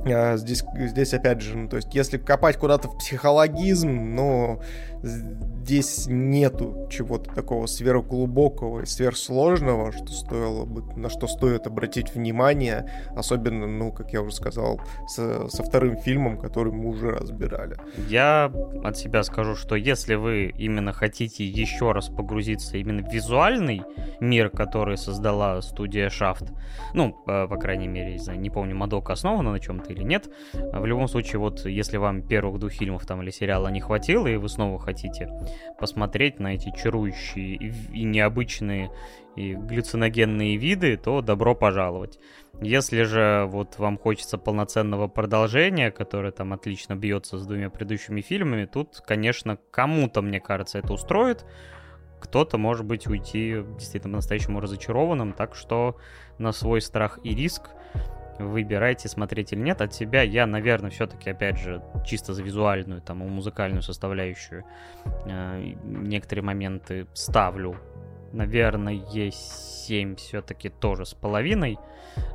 а, 0.05 0.37
здесь, 0.37 0.63
здесь 0.75 1.13
опять 1.13 1.41
же, 1.41 1.57
ну, 1.57 1.67
то 1.67 1.77
есть, 1.77 1.93
если 1.93 2.17
копать 2.17 2.57
куда-то 2.57 2.87
в 2.87 2.97
психологизм, 2.97 3.89
ну, 3.89 4.61
здесь 5.03 6.07
нету 6.07 6.87
чего-то 6.89 7.33
такого 7.33 7.65
сверхглубокого 7.65 8.81
и 8.81 8.85
сверхсложного, 8.85 9.91
что 9.91 10.07
стоило 10.07 10.65
бы, 10.65 10.81
на 10.95 11.09
что 11.09 11.27
стоит 11.27 11.67
обратить 11.67 12.15
внимание, 12.15 12.89
особенно, 13.15 13.67
ну, 13.67 13.91
как 13.91 14.13
я 14.13 14.21
уже 14.21 14.33
сказал, 14.33 14.81
со, 15.07 15.47
со 15.49 15.63
вторым 15.63 15.97
фильмом, 15.97 16.37
который 16.37 16.71
мы 16.71 16.89
уже 16.89 17.11
разбирали. 17.11 17.77
Я 18.07 18.51
от 18.83 18.97
себя 18.97 19.23
скажу, 19.23 19.55
что 19.55 19.75
если 19.75 20.15
вы 20.15 20.53
именно 20.57 20.93
хотите 20.93 21.45
еще 21.45 21.91
раз 21.91 22.07
погрузиться 22.09 22.77
именно 22.77 23.03
в 23.07 23.11
визуальный 23.11 23.83
мир, 24.19 24.49
который 24.49 24.97
создала 24.97 25.61
студия 25.61 26.09
Shaft, 26.09 26.49
ну, 26.93 27.13
по, 27.13 27.47
по 27.47 27.57
крайней 27.57 27.87
мере, 27.87 28.13
не, 28.13 28.19
знаю, 28.19 28.39
не 28.39 28.49
помню, 28.49 28.75
Мадока 28.75 29.13
основана 29.13 29.51
на 29.51 29.59
чем-то 29.59 29.91
или 29.91 30.03
нет, 30.03 30.29
в 30.53 30.85
любом 30.85 31.07
случае, 31.07 31.39
вот, 31.39 31.65
если 31.65 31.97
вам 31.97 32.21
первых 32.21 32.59
двух 32.59 32.71
фильмов 32.71 33.05
там 33.05 33.21
или 33.21 33.31
сериала 33.31 33.67
не 33.67 33.81
хватило, 33.81 34.27
и 34.27 34.37
вы 34.37 34.49
снова 34.49 34.79
хотите 34.87 35.29
посмотреть 35.77 36.39
на 36.39 36.55
эти 36.55 36.71
чарующие 36.71 37.55
и 37.93 38.03
необычные 38.03 38.89
и 39.35 39.53
галлюциногенные 39.53 40.55
виды, 40.55 40.95
то 40.95 41.21
добро 41.21 41.55
пожаловать. 41.55 42.19
Если 42.61 43.03
же 43.03 43.45
вот 43.49 43.77
вам 43.79 43.97
хочется 43.97 44.37
полноценного 44.37 45.09
продолжения, 45.09 45.91
которое 45.91 46.31
там 46.31 46.53
отлично 46.53 46.95
бьется 46.95 47.37
с 47.37 47.45
двумя 47.45 47.69
предыдущими 47.69 48.21
фильмами, 48.21 48.65
тут, 48.65 49.01
конечно, 49.05 49.57
кому-то, 49.71 50.21
мне 50.21 50.39
кажется, 50.39 50.79
это 50.79 50.93
устроит. 50.93 51.45
Кто-то, 52.21 52.57
может 52.57 52.85
быть, 52.85 53.05
уйти 53.07 53.63
действительно 53.77 54.13
по-настоящему 54.13 54.61
разочарованным, 54.61 55.33
так 55.33 55.53
что 55.53 55.97
на 56.37 56.53
свой 56.53 56.81
страх 56.81 57.19
и 57.23 57.35
риск 57.35 57.69
выбирайте, 58.39 59.07
смотреть 59.07 59.53
или 59.53 59.59
нет. 59.59 59.81
От 59.81 59.93
себя 59.93 60.21
я, 60.21 60.45
наверное, 60.45 60.89
все-таки, 60.89 61.29
опять 61.29 61.59
же, 61.59 61.81
чисто 62.05 62.33
за 62.33 62.43
визуальную, 62.43 63.01
там, 63.01 63.19
музыкальную 63.19 63.81
составляющую 63.81 64.63
э, 65.25 65.73
некоторые 65.83 66.43
моменты 66.43 67.07
ставлю. 67.13 67.77
Наверное, 68.33 69.01
7 69.31 70.15
все-таки 70.15 70.69
тоже 70.69 71.05
с 71.05 71.13
половиной, 71.13 71.77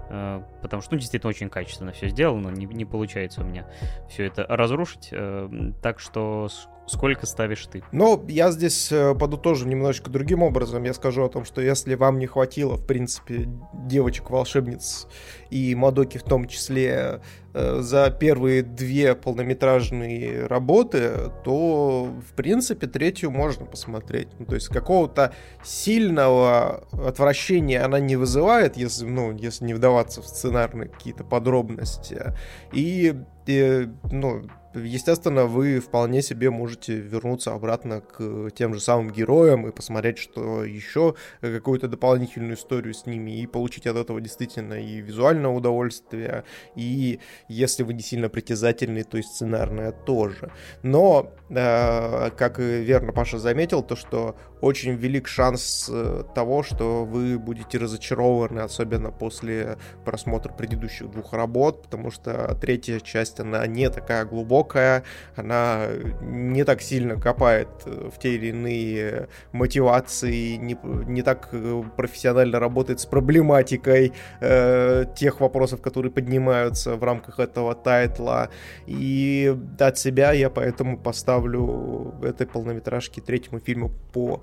э, 0.09 0.43
потому 0.63 0.83
что, 0.83 0.95
ну, 0.95 0.99
действительно, 0.99 1.31
очень 1.31 1.51
качественно 1.51 1.93
все 1.93 2.09
сделано, 2.09 2.49
не, 2.49 2.67
не 2.67 2.85
получается 2.85 3.43
у 3.43 3.45
меня 3.45 3.67
все 4.09 4.25
это 4.25 4.47
разрушить. 4.49 5.11
Э, 5.13 5.49
так 5.83 6.01
что 6.01 6.49
Сколько 6.87 7.27
ставишь 7.27 7.67
ты? 7.67 7.83
Ну, 7.93 8.25
я 8.29 8.51
здесь 8.51 8.91
э, 8.91 9.15
подытожу 9.15 9.67
немножечко 9.69 10.11
другим 10.11 10.43
образом. 10.43 10.83
Я 10.83 10.93
скажу 10.95 11.25
о 11.25 11.29
том, 11.29 11.45
что 11.45 11.61
если 11.61 11.95
вам 11.95 12.19
не 12.19 12.27
хватило, 12.27 12.75
в 12.77 12.85
принципе, 12.85 13.49
девочек-волшебниц 13.73 15.07
и 15.51 15.75
Мадоки 15.77 16.19
в 16.19 16.25
том 16.25 16.49
числе 16.49 17.21
э, 17.55 17.81
за 17.81 18.11
первые 18.11 18.63
две 18.65 19.15
полнометражные 19.15 20.47
работы, 20.47 21.31
то, 21.45 22.13
в 22.29 22.35
принципе, 22.35 22.89
третью 22.89 23.31
можно 23.31 23.65
посмотреть. 23.65 24.29
Ну, 24.41 24.47
то 24.47 24.57
есть 24.57 24.69
какого-то 24.69 25.33
сильного 25.63 26.89
отвращения 26.93 27.85
она 27.85 28.01
не 28.01 28.17
вызывает, 28.17 28.77
если, 28.77 29.07
ну, 29.07 29.31
если 29.33 29.67
не 29.67 29.75
вдаваться 29.75 30.21
в 30.21 30.27
сценарные 30.27 30.89
какие-то 30.89 31.23
подробности. 31.23 32.35
И, 32.73 33.15
и 33.47 33.89
ну, 34.11 34.43
естественно, 34.75 35.47
вы 35.47 35.81
вполне 35.81 36.23
себе 36.23 36.51
можете 36.51 36.95
вернуться 36.95 37.53
обратно 37.53 38.01
к 38.01 38.51
тем 38.51 38.75
же 38.75 38.81
самым 38.81 39.11
героям 39.11 39.67
и 39.67 39.73
посмотреть, 39.73 40.19
что 40.19 40.65
еще 40.65 41.15
какую-то 41.41 41.89
дополнительную 41.89 42.55
историю 42.55 42.95
с 42.95 43.07
ними 43.07 43.41
и 43.41 43.47
получить 43.47 43.87
от 43.87 43.97
этого 43.97 44.21
действительно 44.21 44.75
и 44.75 45.01
визуальное 45.01 45.51
удовольствие, 45.51 46.45
и 46.75 47.21
если 47.49 47.83
вы 47.83 47.95
не 47.95 48.03
сильно 48.03 48.29
притязательный, 48.29 49.03
то 49.03 49.19
и 49.19 49.23
сценарное 49.23 49.93
тоже. 49.93 50.51
Но, 50.83 51.33
э, 51.51 52.31
как 52.31 52.59
верно 52.59 53.13
Паша 53.13 53.39
заметил, 53.39 53.83
то, 53.83 53.97
что 53.97 54.37
очень 54.63 54.95
велик 54.95 55.27
шанс 55.27 55.91
э, 55.93 56.23
того, 56.35 56.63
что 56.63 57.05
вы 57.05 57.37
будете 57.37 57.79
разочарованы, 57.79 58.61
особенно 58.61 59.11
после 59.11 59.77
просмотра 60.05 60.53
предыдущих 60.53 61.11
двух 61.11 61.33
работ, 61.33 61.83
потому 61.83 62.13
что 62.13 62.57
третья 62.61 63.01
часть 63.01 63.41
она 63.41 63.67
не 63.67 63.91
такая 63.91 64.25
глубокая, 64.25 65.03
она 65.35 65.89
не 66.21 66.63
так 66.63 66.81
сильно 66.81 67.21
копает 67.21 67.69
в 67.85 68.17
те 68.21 68.37
или 68.37 68.47
иные 68.47 69.29
мотивации, 69.51 70.55
не, 70.57 70.79
не 70.83 71.23
так 71.23 71.51
профессионально 71.97 72.61
работает 72.61 73.01
с 73.01 73.07
проблематикой 73.07 74.13
э, 74.41 75.07
тех 75.17 75.41
вопросов, 75.41 75.83
которые 75.83 76.13
поднимаются 76.13 76.95
в 76.95 77.03
рамках 77.03 77.41
этого 77.41 77.75
тайтла. 77.75 78.49
И 78.87 79.57
от 79.81 79.99
себя 79.99 80.31
я 80.31 80.51
поэтому 80.51 80.97
поставлю 80.99 82.15
этой 82.23 82.47
полнометражке 82.47 83.21
третьему 83.21 83.59
фильму 83.59 83.91
по 84.13 84.41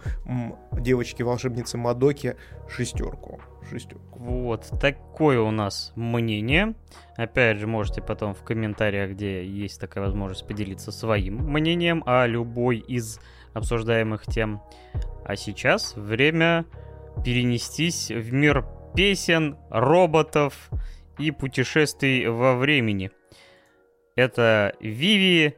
девочке-волшебнице 0.71 1.77
Мадоке 1.77 2.37
шестерку. 2.67 3.41
Шестерку. 3.69 4.19
Вот, 4.19 4.69
такое 4.81 5.39
у 5.39 5.51
нас 5.51 5.91
мнение. 5.95 6.75
Опять 7.15 7.57
же, 7.57 7.67
можете 7.67 8.01
потом 8.01 8.33
в 8.33 8.43
комментариях, 8.43 9.11
где 9.11 9.45
есть 9.45 9.79
такая 9.79 10.05
возможность, 10.05 10.47
поделиться 10.47 10.91
своим 10.91 11.35
мнением 11.35 12.03
о 12.05 12.25
любой 12.25 12.77
из 12.77 13.19
обсуждаемых 13.53 14.25
тем. 14.25 14.61
А 15.25 15.35
сейчас 15.35 15.95
время 15.95 16.65
перенестись 17.23 18.09
в 18.09 18.33
мир 18.33 18.65
песен, 18.95 19.57
роботов 19.69 20.69
и 21.17 21.31
путешествий 21.31 22.27
во 22.27 22.55
времени. 22.55 23.11
Это 24.15 24.73
Виви, 24.79 25.55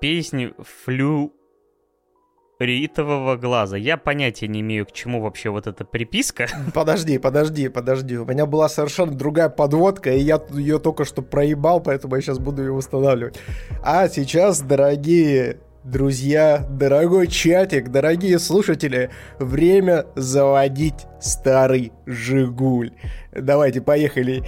песнь 0.00 0.52
флю 0.58 1.32
ритового 2.58 3.36
глаза. 3.36 3.76
Я 3.76 3.96
понятия 3.96 4.48
не 4.48 4.60
имею, 4.60 4.86
к 4.86 4.92
чему 4.92 5.20
вообще 5.20 5.50
вот 5.50 5.66
эта 5.66 5.84
приписка. 5.84 6.48
Подожди, 6.74 7.18
подожди, 7.18 7.68
подожди. 7.68 8.16
У 8.16 8.24
меня 8.24 8.46
была 8.46 8.68
совершенно 8.68 9.12
другая 9.12 9.48
подводка, 9.48 10.12
и 10.12 10.20
я 10.20 10.40
ее 10.52 10.78
только 10.78 11.04
что 11.04 11.22
проебал, 11.22 11.80
поэтому 11.80 12.16
я 12.16 12.22
сейчас 12.22 12.38
буду 12.38 12.62
ее 12.62 12.72
восстанавливать. 12.72 13.38
А 13.82 14.08
сейчас, 14.08 14.60
дорогие 14.60 15.58
друзья, 15.86 16.66
дорогой 16.68 17.28
чатик, 17.28 17.90
дорогие 17.90 18.38
слушатели, 18.38 19.10
время 19.38 20.06
заводить 20.16 21.06
старый 21.20 21.92
Жигуль. 22.06 22.92
Давайте, 23.32 23.80
поехали. 23.80 24.42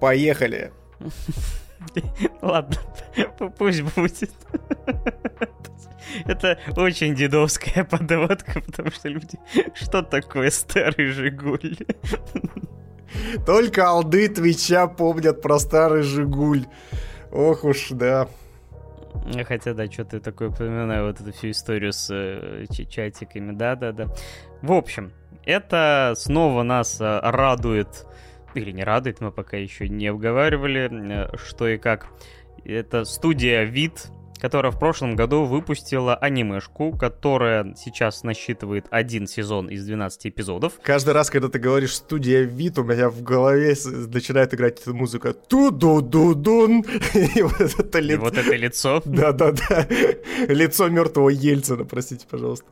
Поехали. 0.00 0.70
Ладно, 2.42 2.76
пусть 3.58 3.82
будет. 3.82 4.30
Это 6.26 6.58
очень 6.76 7.14
дедовская 7.14 7.84
подводка, 7.84 8.60
потому 8.60 8.90
что 8.90 9.08
люди... 9.08 9.38
Что 9.74 10.02
такое 10.02 10.50
старый 10.50 11.06
Жигуль? 11.06 11.76
Только 13.46 13.88
алды 13.88 14.28
Твича 14.28 14.86
помнят 14.86 15.42
про 15.42 15.58
старый 15.58 16.02
Жигуль. 16.02 16.64
Ох 17.30 17.64
уж, 17.64 17.88
да. 17.90 18.28
Хотя, 19.46 19.74
да, 19.74 19.90
что-то 19.90 20.20
такое 20.20 20.48
упоминаю, 20.48 21.06
вот 21.06 21.20
эту 21.20 21.32
всю 21.32 21.50
историю 21.50 21.92
с 21.92 22.08
э, 22.10 22.64
чатиками, 22.88 23.52
да-да-да. 23.52 24.06
В 24.62 24.72
общем, 24.72 25.12
это 25.44 26.14
снова 26.16 26.62
нас 26.62 27.00
э, 27.00 27.20
радует, 27.22 28.06
или 28.58 28.72
не 28.72 28.84
радует, 28.84 29.20
мы 29.20 29.32
пока 29.32 29.56
еще 29.56 29.88
не 29.88 30.08
обговаривали, 30.08 30.90
э, 30.90 31.36
что 31.36 31.68
и 31.68 31.78
как. 31.78 32.08
Это 32.64 33.04
студия 33.04 33.62
Вид, 33.62 34.10
которая 34.40 34.72
в 34.72 34.78
прошлом 34.78 35.16
году 35.16 35.44
выпустила 35.44 36.14
анимешку, 36.14 36.96
которая 36.96 37.74
сейчас 37.76 38.22
насчитывает 38.22 38.86
один 38.90 39.26
сезон 39.26 39.68
из 39.68 39.84
12 39.84 40.26
эпизодов. 40.26 40.74
Каждый 40.82 41.14
раз, 41.14 41.30
когда 41.30 41.48
ты 41.48 41.58
говоришь 41.58 41.96
«студия 41.96 42.42
вид», 42.42 42.78
у 42.78 42.84
меня 42.84 43.10
в 43.10 43.22
голове 43.22 43.74
начинает 43.84 44.54
играть 44.54 44.80
эта 44.80 44.92
музыка 44.92 45.32
«ту-ду-ду-дун», 45.32 46.84
и 47.14 47.42
вот 47.42 47.60
это 47.60 47.98
лицо. 47.98 48.14
И 48.14 48.16
вот 48.16 48.38
это 48.38 48.54
лицо. 48.54 49.02
Да-да-да, 49.04 49.86
лицо 50.48 50.88
мертвого 50.88 51.30
Ельцина, 51.30 51.84
простите, 51.84 52.26
пожалуйста. 52.28 52.66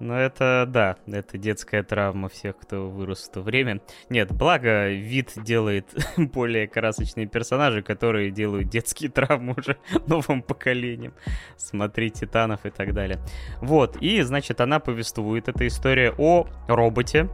Ну, 0.00 0.14
это, 0.14 0.64
да, 0.66 0.96
это 1.06 1.36
детская 1.36 1.82
травма 1.82 2.30
всех, 2.30 2.56
кто 2.56 2.88
вырос 2.88 3.28
в 3.28 3.32
то 3.32 3.42
время. 3.42 3.82
Нет, 4.08 4.32
благо, 4.32 4.88
вид 4.88 5.32
делает 5.36 5.94
более 6.16 6.66
красочные 6.66 7.26
персонажи, 7.26 7.82
которые 7.82 8.30
делают 8.30 8.70
детские 8.70 9.10
травмы 9.12 9.54
уже 9.58 9.76
новым 10.06 10.40
поколением. 10.40 11.12
Смотри, 11.58 12.10
Титанов 12.10 12.64
и 12.64 12.70
так 12.70 12.94
далее. 12.94 13.18
Вот, 13.60 13.98
и, 14.00 14.22
значит, 14.22 14.62
она 14.62 14.80
повествует, 14.80 15.48
эта 15.48 15.66
история 15.66 16.14
о 16.16 16.46
роботе, 16.66 17.28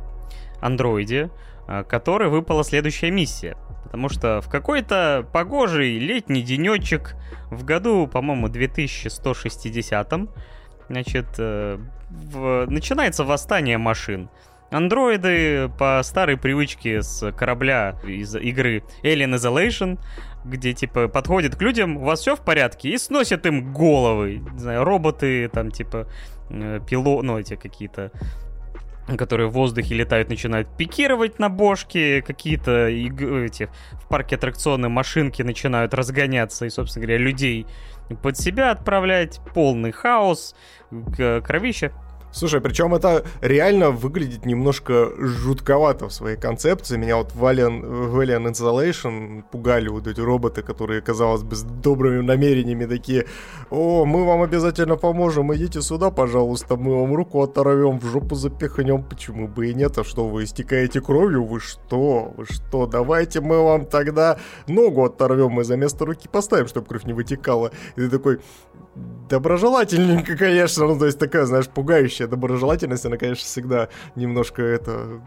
андроиде, 0.60 1.30
а, 1.68 1.84
который 1.84 2.28
выпала 2.28 2.64
следующая 2.64 3.12
миссия. 3.12 3.56
Потому 3.84 4.08
что 4.08 4.40
в 4.40 4.48
какой-то 4.48 5.24
погожий 5.32 6.00
летний 6.00 6.42
денечек 6.42 7.14
в 7.48 7.64
году, 7.64 8.08
по-моему, 8.08 8.48
2160 8.48 10.28
значит, 10.88 11.26
э, 11.38 11.78
в... 12.10 12.66
начинается 12.68 13.24
восстание 13.24 13.78
машин. 13.78 14.28
Андроиды 14.70 15.70
по 15.78 16.00
старой 16.02 16.36
привычке 16.36 17.02
с 17.02 17.30
корабля 17.32 17.96
из 18.04 18.34
игры 18.34 18.82
Alien 19.02 19.36
Isolation, 19.36 19.98
где 20.44 20.72
типа 20.72 21.08
подходят 21.08 21.54
к 21.54 21.62
людям, 21.62 21.96
у 21.98 22.00
вас 22.00 22.20
все 22.20 22.34
в 22.34 22.40
порядке, 22.40 22.90
и 22.90 22.98
сносят 22.98 23.46
им 23.46 23.72
головы. 23.72 24.42
Не 24.52 24.58
знаю, 24.58 24.84
роботы, 24.84 25.48
там 25.48 25.70
типа 25.70 26.08
э, 26.50 26.80
пило, 26.88 27.22
ну 27.22 27.38
эти 27.38 27.54
какие-то 27.54 28.10
которые 29.16 29.48
в 29.48 29.52
воздухе 29.52 29.94
летают, 29.94 30.28
начинают 30.28 30.68
пикировать 30.76 31.38
на 31.38 31.48
бошке, 31.48 32.22
какие-то 32.22 32.88
эти 32.88 33.68
в 33.92 34.08
парке 34.08 34.34
аттракционы 34.34 34.88
машинки 34.88 35.42
начинают 35.42 35.94
разгоняться 35.94 36.66
и, 36.66 36.70
собственно 36.70 37.06
говоря, 37.06 37.22
людей 37.22 37.66
под 38.22 38.38
себя 38.38 38.70
отправлять, 38.70 39.40
полный 39.54 39.92
хаос, 39.92 40.54
кровище. 41.44 41.92
Слушай, 42.36 42.60
причем 42.60 42.94
это 42.94 43.24
реально 43.40 43.90
выглядит 43.90 44.44
немножко 44.44 45.10
жутковато 45.16 46.08
в 46.08 46.12
своей 46.12 46.36
концепции. 46.36 46.98
Меня 46.98 47.16
вот 47.16 47.34
в 47.34 47.42
Alien, 47.42 48.08
в 48.10 48.20
Alien 48.20 48.52
Isolation 48.52 49.42
пугали 49.50 49.88
вот 49.88 50.06
эти 50.06 50.20
роботы, 50.20 50.60
которые, 50.60 51.00
казалось 51.00 51.44
бы, 51.44 51.56
с 51.56 51.62
добрыми 51.62 52.20
намерениями 52.20 52.84
такие, 52.84 53.24
о, 53.70 54.04
мы 54.04 54.26
вам 54.26 54.42
обязательно 54.42 54.96
поможем, 54.96 55.54
идите 55.54 55.80
сюда, 55.80 56.10
пожалуйста, 56.10 56.76
мы 56.76 57.00
вам 57.00 57.14
руку 57.14 57.40
оторвем, 57.42 57.98
в 57.98 58.04
жопу 58.04 58.34
запихнем, 58.34 59.02
почему 59.02 59.48
бы 59.48 59.68
и 59.68 59.74
нет, 59.74 59.96
а 59.96 60.04
что, 60.04 60.28
вы 60.28 60.44
истекаете 60.44 61.00
кровью, 61.00 61.42
вы 61.42 61.58
что, 61.60 62.34
вы 62.36 62.44
что, 62.44 62.86
давайте 62.86 63.40
мы 63.40 63.64
вам 63.64 63.86
тогда 63.86 64.38
ногу 64.68 65.04
оторвем, 65.04 65.52
мы 65.52 65.64
за 65.64 65.78
место 65.78 66.04
руки 66.04 66.28
поставим, 66.30 66.66
чтобы 66.66 66.86
кровь 66.86 67.04
не 67.04 67.14
вытекала. 67.14 67.70
И 67.96 68.00
ты 68.02 68.10
такой, 68.10 68.40
доброжелательненько, 69.28 70.36
конечно, 70.36 70.86
ну, 70.86 70.98
то 70.98 71.06
есть 71.06 71.18
такая, 71.18 71.46
знаешь, 71.46 71.68
пугающая 71.68 72.25
доброжелательность, 72.26 73.06
она, 73.06 73.16
конечно, 73.16 73.44
всегда 73.44 73.88
немножко 74.14 74.62
это 74.62 75.20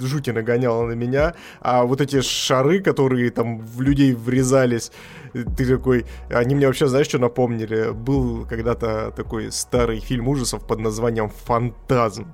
жути 0.00 0.30
нагоняла 0.30 0.86
на 0.86 0.92
меня, 0.92 1.34
а 1.60 1.84
вот 1.84 2.00
эти 2.00 2.20
шары, 2.20 2.80
которые 2.80 3.30
там 3.30 3.60
в 3.60 3.80
людей 3.80 4.14
врезались, 4.14 4.92
ты 5.32 5.66
такой, 5.66 6.06
они 6.30 6.54
мне 6.54 6.66
вообще, 6.66 6.86
знаешь, 6.86 7.08
что 7.08 7.18
напомнили? 7.18 7.92
Был 7.92 8.46
когда-то 8.46 9.12
такой 9.14 9.52
старый 9.52 10.00
фильм 10.00 10.28
ужасов 10.28 10.66
под 10.66 10.80
названием 10.80 11.30
«Фантазм», 11.44 12.26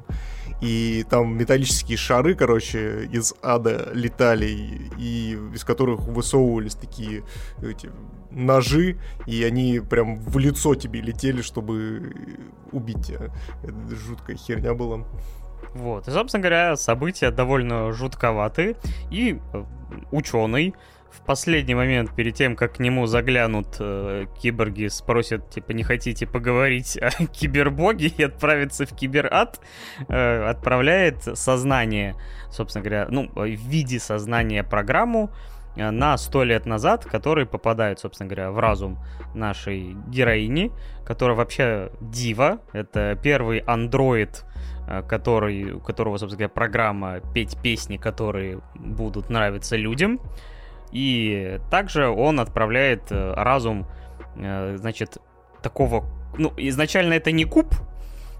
и 0.60 1.04
там 1.10 1.36
металлические 1.36 1.98
шары, 1.98 2.34
короче, 2.34 3.08
из 3.12 3.34
ада 3.42 3.90
летали, 3.92 4.46
и 4.98 5.38
из 5.54 5.64
которых 5.64 6.00
высовывались 6.00 6.74
такие 6.74 7.22
эти 7.62 7.90
ножи, 8.34 8.98
и 9.26 9.42
они 9.44 9.80
прям 9.80 10.16
в 10.16 10.38
лицо 10.38 10.74
тебе 10.74 11.00
летели, 11.00 11.42
чтобы 11.42 12.14
убить 12.72 13.06
тебя. 13.06 13.30
Это 13.62 13.96
жуткая 13.96 14.36
херня 14.36 14.74
была. 14.74 15.04
Вот, 15.74 16.06
и, 16.06 16.10
собственно 16.10 16.42
говоря, 16.42 16.76
события 16.76 17.30
довольно 17.30 17.92
жутковатые, 17.92 18.76
и 19.10 19.40
э, 19.52 19.64
ученый 20.12 20.74
в 21.10 21.24
последний 21.24 21.74
момент, 21.74 22.14
перед 22.14 22.34
тем, 22.34 22.56
как 22.56 22.74
к 22.74 22.78
нему 22.80 23.06
заглянут 23.06 23.76
э, 23.78 24.26
киборги, 24.40 24.88
спросят, 24.88 25.48
типа, 25.50 25.72
не 25.72 25.82
хотите 25.82 26.26
поговорить 26.26 26.98
о 26.98 27.10
кибербоге 27.26 28.08
и 28.08 28.22
отправиться 28.22 28.84
в 28.84 28.94
киберад, 28.94 29.60
э, 30.08 30.44
отправляет 30.48 31.22
сознание, 31.38 32.14
собственно 32.50 32.84
говоря, 32.84 33.06
ну, 33.10 33.30
в 33.34 33.46
виде 33.46 34.00
сознания 34.00 34.64
программу 34.64 35.30
на 35.76 36.16
сто 36.16 36.44
лет 36.44 36.66
назад, 36.66 37.04
который 37.04 37.46
попадает, 37.46 37.98
собственно 37.98 38.28
говоря, 38.28 38.50
в 38.50 38.58
разум 38.58 38.98
нашей 39.34 39.96
героини, 40.08 40.70
которая 41.04 41.36
вообще 41.36 41.90
дива, 42.00 42.58
это 42.72 43.18
первый 43.20 43.58
андроид, 43.58 44.44
э, 44.86 45.02
который, 45.02 45.72
у 45.72 45.80
которого, 45.80 46.16
собственно 46.16 46.38
говоря, 46.38 46.54
программа 46.54 47.20
петь 47.34 47.58
песни, 47.60 47.96
которые 47.96 48.60
будут 48.74 49.30
нравиться 49.30 49.76
людям. 49.76 50.20
И 50.92 51.58
также 51.70 52.08
он 52.08 52.38
отправляет 52.38 53.10
э, 53.10 53.34
разум, 53.34 53.86
э, 54.36 54.76
значит, 54.76 55.18
такого... 55.62 56.04
Ну, 56.38 56.52
изначально 56.56 57.14
это 57.14 57.32
не 57.32 57.44
куб, 57.44 57.74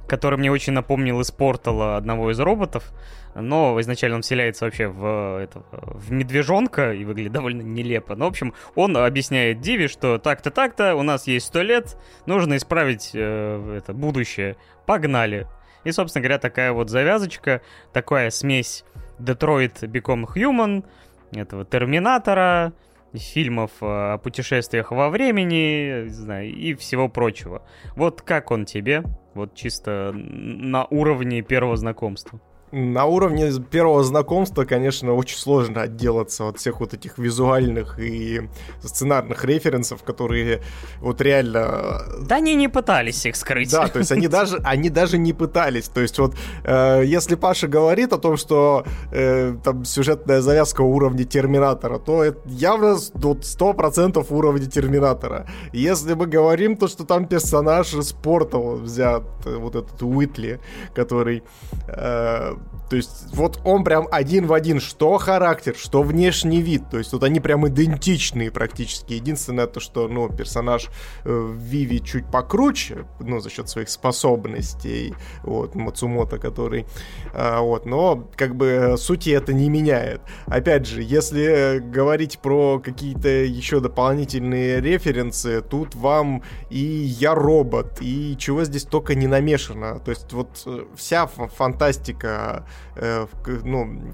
который 0.07 0.39
мне 0.39 0.51
очень 0.51 0.73
напомнил 0.73 1.21
из 1.21 1.31
портала 1.31 1.97
одного 1.97 2.31
из 2.31 2.41
роботов, 2.41 2.93
но 3.35 3.81
изначально 3.81 4.17
он 4.17 4.23
вселяется 4.23 4.65
вообще 4.65 4.87
в, 4.87 5.43
это, 5.43 5.65
в 5.73 6.13
медвежонка 6.13 6.93
и 6.93 7.05
выглядит 7.05 7.33
довольно 7.33 7.63
нелепо. 7.63 8.15
Но, 8.15 8.27
в 8.27 8.29
общем, 8.29 8.55
он 8.75 8.97
объясняет 8.97 9.61
Диви, 9.61 9.89
что 9.89 10.19
так-то, 10.19 10.51
так-то, 10.51 10.95
у 10.95 11.03
нас 11.03 11.27
есть 11.27 11.47
сто 11.47 11.63
лет, 11.63 11.97
нужно 12.27 12.57
исправить 12.57 13.11
э, 13.15 13.77
это 13.79 13.93
будущее. 13.93 14.57
Погнали. 14.87 15.47
И, 15.85 15.93
собственно 15.93 16.23
говоря, 16.23 16.39
такая 16.39 16.73
вот 16.73 16.91
завязочка, 16.91 17.61
такая 17.93 18.31
смесь 18.31 18.85
Detroit 19.19 19.81
Become 19.83 20.27
Human, 20.35 20.85
этого 21.33 21.65
Терминатора, 21.65 22.73
фильмов 23.13 23.71
о 23.81 24.19
путешествиях 24.19 24.91
во 24.91 25.09
времени, 25.09 26.09
знаю, 26.09 26.53
и 26.53 26.75
всего 26.75 27.09
прочего. 27.09 27.63
Вот 27.97 28.23
как 28.23 28.51
он 28.51 28.65
тебе? 28.65 29.05
Вот 29.35 29.55
чисто 29.55 30.12
на 30.14 30.85
уровне 30.85 31.43
первого 31.43 31.76
знакомства. 31.76 32.41
На 32.77 33.05
уровне 33.05 33.53
первого 33.70 34.03
знакомства, 34.03 34.64
конечно, 34.64 35.14
очень 35.14 35.39
сложно 35.39 35.83
отделаться 35.83 36.49
от 36.49 36.59
всех 36.59 36.81
вот 36.81 36.93
этих 36.93 37.18
визуальных 37.18 38.01
и 38.01 38.49
сценарных 38.83 39.45
референсов, 39.45 40.03
которые 40.03 40.61
вот 40.99 41.20
реально... 41.20 42.03
Да 42.22 42.37
они 42.37 42.57
не 42.57 42.66
пытались 42.66 43.27
их 43.27 43.37
скрыть. 43.37 43.70
Да, 43.70 43.87
то 43.87 44.01
есть 44.01 44.11
они 44.11 44.27
даже, 44.27 44.57
они 44.64 44.91
даже 44.91 45.18
не 45.18 45.33
пытались. 45.33 45.89
То 45.89 46.01
есть 46.01 46.18
вот 46.18 46.35
э, 46.64 47.05
если 47.07 47.37
Паша 47.37 47.68
говорит 47.68 48.12
о 48.12 48.18
том, 48.18 48.37
что 48.37 48.85
э, 49.12 49.55
там 49.62 49.85
сюжетная 49.85 50.41
завязка 50.41 50.81
уровня 50.81 51.25
Терминатора, 51.25 52.01
то 52.01 52.25
это 52.25 52.41
явно 52.49 52.97
вот 53.14 53.43
100% 53.43 54.27
уровня 54.31 54.66
Терминатора. 54.66 55.47
Если 55.72 56.14
мы 56.14 56.27
говорим 56.27 56.77
то, 56.77 56.89
что 56.89 57.05
там 57.05 57.29
персонаж 57.29 57.95
из 57.95 58.12
Портала 58.12 58.75
взят, 58.75 59.22
э, 59.47 59.55
вот 59.55 59.77
этот 59.77 60.03
Уитли, 60.03 60.59
который... 60.93 61.45
Э, 61.87 62.57
то 62.89 62.97
есть 62.97 63.35
вот 63.35 63.61
он 63.64 63.82
прям 63.85 64.07
один 64.11 64.47
в 64.47 64.53
один, 64.53 64.80
что 64.80 65.18
характер, 65.18 65.74
что 65.76 66.03
внешний 66.03 66.61
вид. 66.61 66.82
То 66.91 66.99
есть 66.99 67.12
вот 67.12 67.22
они 67.22 67.41
прям 67.41 67.66
идентичные 67.66 68.51
практически. 68.51 69.14
Единственное 69.14 69.66
то, 69.66 69.80
что, 69.80 70.09
ну, 70.09 70.28
персонаж 70.28 70.89
э, 71.24 71.55
Виви 71.57 72.01
чуть 72.01 72.30
покруче, 72.30 73.07
ну, 73.20 73.41
за 73.41 73.51
счет 73.51 73.68
своих 73.68 73.89
способностей, 73.89 75.14
вот, 75.43 75.74
Мацумото, 75.74 76.39
который, 76.39 76.87
э, 77.32 77.59
вот, 77.61 77.87
но 77.87 78.28
как 78.37 78.55
бы 78.55 78.97
сути 78.99 79.30
это 79.30 79.53
не 79.53 79.68
меняет. 79.70 80.20
Опять 80.47 80.87
же, 80.87 81.03
если 81.03 81.78
говорить 81.78 82.39
про 82.39 82.78
какие-то 82.78 83.28
еще 83.28 83.80
дополнительные 83.80 84.80
референсы, 84.80 85.62
тут 85.62 85.95
вам 85.95 86.43
и 86.70 86.78
Я 86.78 87.35
робот, 87.35 87.99
и 88.01 88.37
чего 88.39 88.64
здесь 88.64 88.85
только 88.85 89.14
не 89.14 89.26
намешано. 89.26 90.01
То 90.01 90.11
есть 90.11 90.32
вот 90.32 90.62
э, 90.66 90.85
вся 90.97 91.26
фантастика 91.26 92.66
э, 92.97 93.27
ну, 93.64 94.12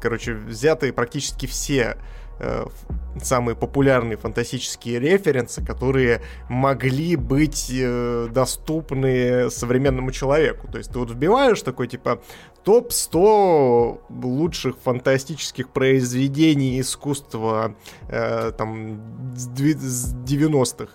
короче, 0.00 0.34
взяты 0.34 0.92
практически 0.92 1.46
все 1.46 1.96
э, 2.38 2.64
самые 3.22 3.56
популярные 3.56 4.16
фантастические 4.16 4.98
референсы, 4.98 5.64
которые 5.64 6.22
могли 6.48 7.16
быть 7.16 7.70
э, 7.72 8.28
доступны 8.30 9.50
современному 9.50 10.10
человеку. 10.10 10.68
То 10.68 10.78
есть 10.78 10.92
ты 10.92 10.98
вот 10.98 11.10
вбиваешь 11.10 11.62
такой 11.62 11.88
типа 11.88 12.22
топ-100 12.64 14.00
лучших 14.22 14.76
фантастических 14.78 15.68
произведений 15.70 16.80
искусства 16.80 17.74
там 18.08 19.34
с 19.34 19.48
90-х. 19.48 20.92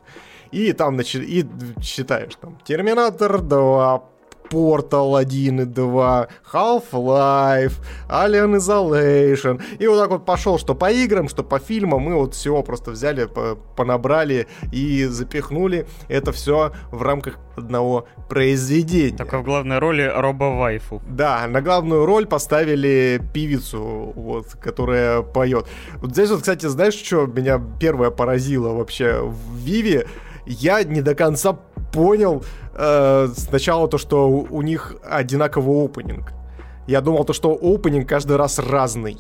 И 0.52 0.72
там 0.74 0.96
значит, 0.96 1.24
и 1.24 1.46
читаешь 1.82 2.36
там 2.36 2.58
Терминатор 2.64 3.42
2, 3.42 4.04
Portal 4.50 5.20
1 5.20 5.62
и 5.62 5.66
2, 5.66 6.28
Half-Life, 6.54 7.74
Alien 8.10 8.58
Isolation. 8.58 9.62
И 9.80 9.88
вот 9.88 10.00
так 10.00 10.10
вот 10.10 10.26
пошел, 10.26 10.58
что 10.58 10.76
по 10.76 10.92
играм, 10.92 11.30
что 11.30 11.44
по 11.44 11.60
фильмам. 11.60 12.02
Мы 12.02 12.16
вот 12.16 12.34
всего 12.34 12.64
просто 12.64 12.92
взяли, 12.92 13.28
понабрали 13.76 14.48
и 14.72 15.06
запихнули 15.06 15.88
это 16.08 16.32
все 16.32 16.72
в 16.92 17.02
рамках 17.02 17.40
одного 17.56 18.08
произведения. 18.30 19.18
Только 19.18 19.40
в 19.40 19.44
главной 19.44 19.80
роли 19.80 20.12
Роба 20.14 20.56
Вайфу. 20.56 21.02
Да, 21.08 21.48
на 21.48 21.62
главную 21.62 22.06
роль 22.06 22.26
поставили 22.26 23.22
певицу, 23.34 24.14
вот, 24.16 24.48
которая 24.62 25.22
поет. 25.22 25.66
Вот 25.98 26.12
здесь 26.12 26.30
вот, 26.30 26.40
кстати, 26.40 26.66
знаешь, 26.68 26.94
что 26.94 27.26
меня 27.26 27.62
первое 27.80 28.12
поразило 28.12 28.74
вообще 28.74 29.22
в 29.22 29.56
Виве? 29.56 30.08
Я 30.48 30.82
не 30.84 31.02
до 31.02 31.14
конца 31.14 31.54
понял 31.92 32.44
э, 32.74 33.28
сначала 33.36 33.88
то, 33.90 33.98
что 33.98 34.30
у, 34.30 34.62
них 34.62 34.96
одинаковый 35.04 35.86
опенинг. 35.86 36.32
Я 36.88 37.02
думал 37.02 37.26
то, 37.26 37.34
что 37.34 37.54
опенинг 37.54 38.08
каждый 38.08 38.38
раз 38.38 38.58
разный. 38.58 39.18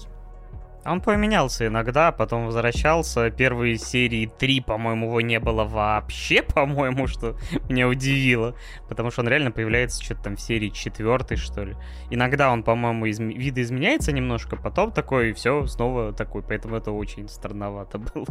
Он 0.85 1.01
поменялся 1.01 1.67
иногда, 1.67 2.13
потом 2.13 2.45
возвращался. 2.45 3.29
Первые 3.29 3.77
серии 3.77 4.31
три, 4.39 4.61
по-моему, 4.61 5.07
его 5.07 5.19
не 5.19 5.37
было 5.41 5.65
вообще, 5.65 6.41
по-моему, 6.55 7.07
что 7.07 7.35
меня 7.67 7.89
удивило. 7.89 8.55
Потому 8.87 9.11
что 9.11 9.21
он 9.21 9.27
реально 9.27 9.51
появляется 9.51 10.01
что-то 10.01 10.23
там 10.23 10.37
в 10.37 10.41
серии 10.41 10.69
четвертой, 10.69 11.35
что 11.35 11.65
ли. 11.65 11.75
Иногда 12.09 12.49
он, 12.49 12.63
по-моему, 12.63 13.05
из... 13.05 13.19
видоизменяется 13.19 14.13
немножко, 14.13 14.55
потом 14.55 14.93
такой, 14.93 15.31
и 15.31 15.33
все, 15.33 15.65
снова 15.65 16.13
такой. 16.13 16.41
Поэтому 16.41 16.77
это 16.77 16.91
очень 16.91 17.27
странновато 17.27 17.97
было. 18.13 18.27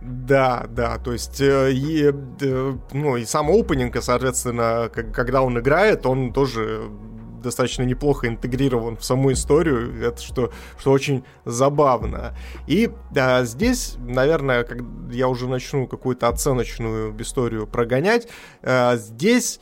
Да, 0.00 0.66
да, 0.68 0.98
то 0.98 1.12
есть, 1.12 1.40
э, 1.40 1.72
и, 1.72 2.12
э, 2.40 2.76
ну, 2.92 3.16
и 3.16 3.24
сам 3.24 3.50
опенинг, 3.50 3.96
соответственно, 4.02 4.90
когда 4.92 5.42
он 5.42 5.58
играет, 5.58 6.04
он 6.04 6.32
тоже 6.32 6.90
достаточно 7.44 7.82
неплохо 7.84 8.26
интегрирован 8.26 8.96
в 8.96 9.04
саму 9.04 9.32
историю, 9.32 10.02
это 10.02 10.20
что, 10.20 10.52
что 10.78 10.90
очень 10.90 11.24
забавно. 11.44 12.36
И 12.66 12.90
а, 13.16 13.44
здесь, 13.44 13.96
наверное, 13.98 14.64
как 14.64 14.78
я 15.12 15.28
уже 15.28 15.46
начну 15.46 15.86
какую-то 15.86 16.28
оценочную 16.28 17.14
историю 17.20 17.66
прогонять, 17.66 18.28
а, 18.62 18.96
здесь 18.96 19.60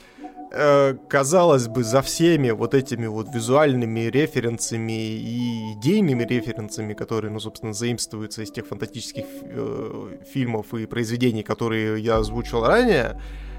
Э, 0.54 0.94
казалось 1.08 1.66
бы, 1.66 1.82
за 1.82 2.02
всеми 2.02 2.50
вот 2.50 2.74
этими 2.74 3.06
вот 3.06 3.34
визуальными 3.34 4.00
референсами 4.00 4.92
и 4.92 5.72
идейными 5.72 6.24
референсами, 6.24 6.92
которые, 6.92 7.30
ну, 7.30 7.40
собственно, 7.40 7.72
заимствуются 7.72 8.42
из 8.42 8.50
тех 8.50 8.66
фантастических 8.66 9.24
э, 9.44 10.18
фильмов 10.30 10.74
и 10.74 10.84
произведений, 10.84 11.42
которые 11.42 12.02
я 12.02 12.16
озвучил 12.16 12.66
ранее, 12.66 13.12
Э, 13.12 13.51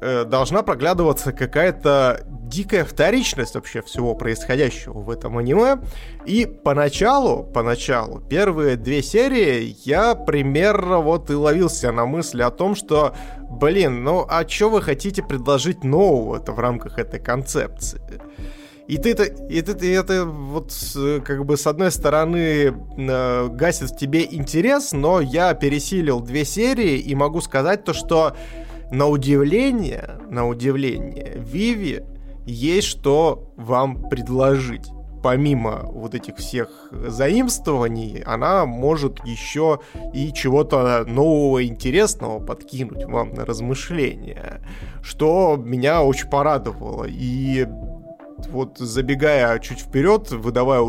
должна 0.00 0.62
проглядываться 0.62 1.32
какая-то 1.32 2.24
дикая 2.52 2.84
вторичность 2.84 3.54
вообще 3.54 3.80
всего 3.82 4.14
происходящего 4.14 4.98
в 4.98 5.10
этом 5.10 5.38
аниме. 5.38 5.78
И 6.26 6.44
поначалу, 6.46 7.44
поначалу, 7.44 8.20
первые 8.20 8.76
две 8.76 9.02
серии 9.02 9.76
я 9.84 10.14
примерно 10.14 10.98
вот 10.98 11.30
и 11.30 11.34
ловился 11.34 11.90
на 11.92 12.04
мысли 12.04 12.42
о 12.42 12.50
том, 12.50 12.74
что, 12.74 13.14
блин, 13.48 14.04
ну 14.04 14.26
а 14.28 14.46
что 14.46 14.68
вы 14.68 14.82
хотите 14.82 15.22
предложить 15.22 15.82
нового-то 15.82 16.52
в 16.52 16.58
рамках 16.58 16.98
этой 16.98 17.20
концепции? 17.20 18.00
И 18.88 18.98
ты 18.98 19.12
это, 19.12 19.22
и 19.24 19.62
ты, 19.62 19.86
и 19.86 19.90
это 19.90 20.24
вот 20.26 20.72
как 21.24 21.46
бы 21.46 21.56
с 21.56 21.66
одной 21.66 21.90
стороны 21.92 22.74
э, 22.98 23.48
гасит 23.48 23.90
в 23.90 23.96
тебе 23.96 24.26
интерес, 24.30 24.92
но 24.92 25.20
я 25.20 25.54
пересилил 25.54 26.20
две 26.20 26.44
серии 26.44 26.98
и 26.98 27.14
могу 27.14 27.40
сказать 27.40 27.84
то, 27.84 27.94
что 27.94 28.36
на 28.92 29.06
удивление, 29.08 30.18
на 30.28 30.46
удивление, 30.46 31.32
Виви 31.36 32.02
есть 32.46 32.86
что 32.88 33.52
вам 33.56 34.08
предложить. 34.08 34.86
Помимо 35.22 35.82
вот 35.84 36.16
этих 36.16 36.36
всех 36.36 36.88
заимствований, 36.90 38.22
она 38.26 38.66
может 38.66 39.24
еще 39.24 39.78
и 40.12 40.32
чего-то 40.32 41.04
нового, 41.06 41.64
интересного 41.64 42.44
подкинуть 42.44 43.04
вам 43.04 43.32
на 43.32 43.44
размышления, 43.44 44.60
что 45.00 45.56
меня 45.56 46.02
очень 46.02 46.28
порадовало. 46.28 47.04
И 47.08 47.66
вот 48.48 48.78
забегая 48.78 49.58
чуть 49.58 49.80
вперед, 49.80 50.30
выдавая 50.30 50.82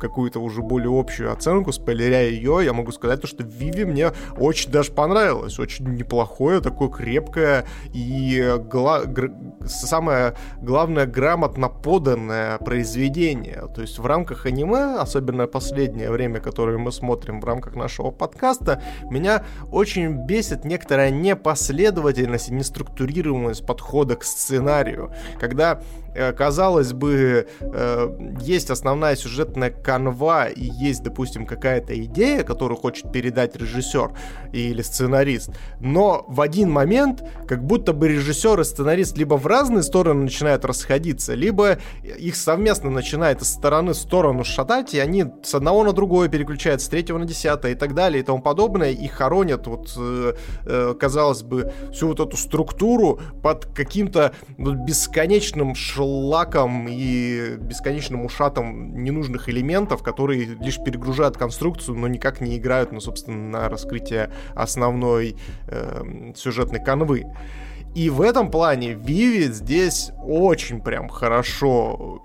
какую-то 0.00 0.40
уже 0.40 0.62
более 0.62 0.98
общую 0.98 1.32
оценку, 1.32 1.72
спойлеряя 1.72 2.28
ее, 2.28 2.60
я 2.64 2.72
могу 2.72 2.92
сказать, 2.92 3.20
то, 3.20 3.26
что 3.26 3.42
Виви 3.42 3.84
мне 3.84 4.12
очень 4.38 4.70
даже 4.70 4.92
понравилось. 4.92 5.58
Очень 5.58 5.94
неплохое, 5.94 6.60
такое 6.60 6.88
крепкое 6.88 7.64
и 7.92 8.56
гла- 8.70 9.04
гр- 9.04 9.32
самое 9.66 10.34
главное, 10.60 11.06
грамотно 11.06 11.68
поданное 11.68 12.58
произведение. 12.58 13.64
То 13.74 13.82
есть 13.82 13.98
в 13.98 14.06
рамках 14.06 14.46
аниме, 14.46 14.96
особенно 14.96 15.46
последнее 15.46 16.10
время, 16.10 16.40
которое 16.40 16.78
мы 16.78 16.92
смотрим 16.92 17.40
в 17.40 17.44
рамках 17.44 17.74
нашего 17.74 18.10
подкаста, 18.10 18.82
меня 19.10 19.44
очень 19.70 20.26
бесит 20.26 20.64
некоторая 20.64 21.10
непоследовательность 21.10 22.48
и 22.48 22.54
неструктурированность 22.54 23.66
подхода 23.66 24.16
к 24.16 24.24
сценарию. 24.24 25.12
Когда 25.38 25.80
казалось 26.36 26.92
бы, 26.92 27.48
э, 27.60 28.34
есть 28.40 28.70
основная 28.70 29.16
сюжетная 29.16 29.70
канва 29.70 30.46
и 30.46 30.64
есть, 30.64 31.02
допустим, 31.02 31.46
какая-то 31.46 31.98
идея, 32.04 32.42
которую 32.42 32.78
хочет 32.78 33.12
передать 33.12 33.56
режиссер 33.56 34.12
или 34.52 34.82
сценарист, 34.82 35.50
но 35.80 36.24
в 36.28 36.40
один 36.40 36.70
момент 36.70 37.22
как 37.46 37.64
будто 37.64 37.92
бы 37.92 38.08
режиссер 38.08 38.60
и 38.60 38.64
сценарист 38.64 39.16
либо 39.18 39.34
в 39.34 39.46
разные 39.46 39.82
стороны 39.82 40.22
начинают 40.22 40.64
расходиться, 40.64 41.34
либо 41.34 41.78
их 42.02 42.36
совместно 42.36 42.90
начинает 42.90 43.42
из 43.42 43.48
стороны 43.52 43.92
в 43.92 43.96
сторону 43.96 44.44
шатать, 44.44 44.94
и 44.94 44.98
они 44.98 45.26
с 45.42 45.54
одного 45.54 45.84
на 45.84 45.92
другое 45.92 46.28
переключаются, 46.28 46.86
с 46.86 46.90
третьего 46.90 47.18
на 47.18 47.24
десятое 47.24 47.72
и 47.72 47.74
так 47.74 47.94
далее 47.94 48.22
и 48.22 48.24
тому 48.24 48.40
подобное, 48.40 48.90
и 48.90 49.06
хоронят 49.08 49.66
вот, 49.66 49.92
э, 49.96 50.34
э, 50.64 50.94
казалось 50.98 51.42
бы, 51.42 51.72
всю 51.92 52.08
вот 52.08 52.20
эту 52.20 52.36
структуру 52.36 53.20
под 53.42 53.66
каким-то 53.66 54.32
бесконечным 54.56 55.74
шлаком 55.98 56.86
и 56.88 57.56
бесконечным 57.56 58.24
ушатом 58.24 59.02
ненужных 59.02 59.48
элементов, 59.48 60.04
которые 60.04 60.44
лишь 60.44 60.78
перегружают 60.78 61.36
конструкцию, 61.36 61.98
но 61.98 62.06
никак 62.06 62.40
не 62.40 62.56
играют, 62.56 62.92
ну, 62.92 63.00
собственно, 63.00 63.36
на 63.36 63.68
раскрытие 63.68 64.30
основной 64.54 65.34
э, 65.66 66.32
сюжетной 66.36 66.82
канвы. 66.82 67.24
И 67.96 68.10
в 68.10 68.20
этом 68.20 68.50
плане 68.52 68.94
Виви 68.94 69.48
здесь 69.48 70.12
очень 70.22 70.80
прям 70.80 71.08
хорошо 71.08 72.22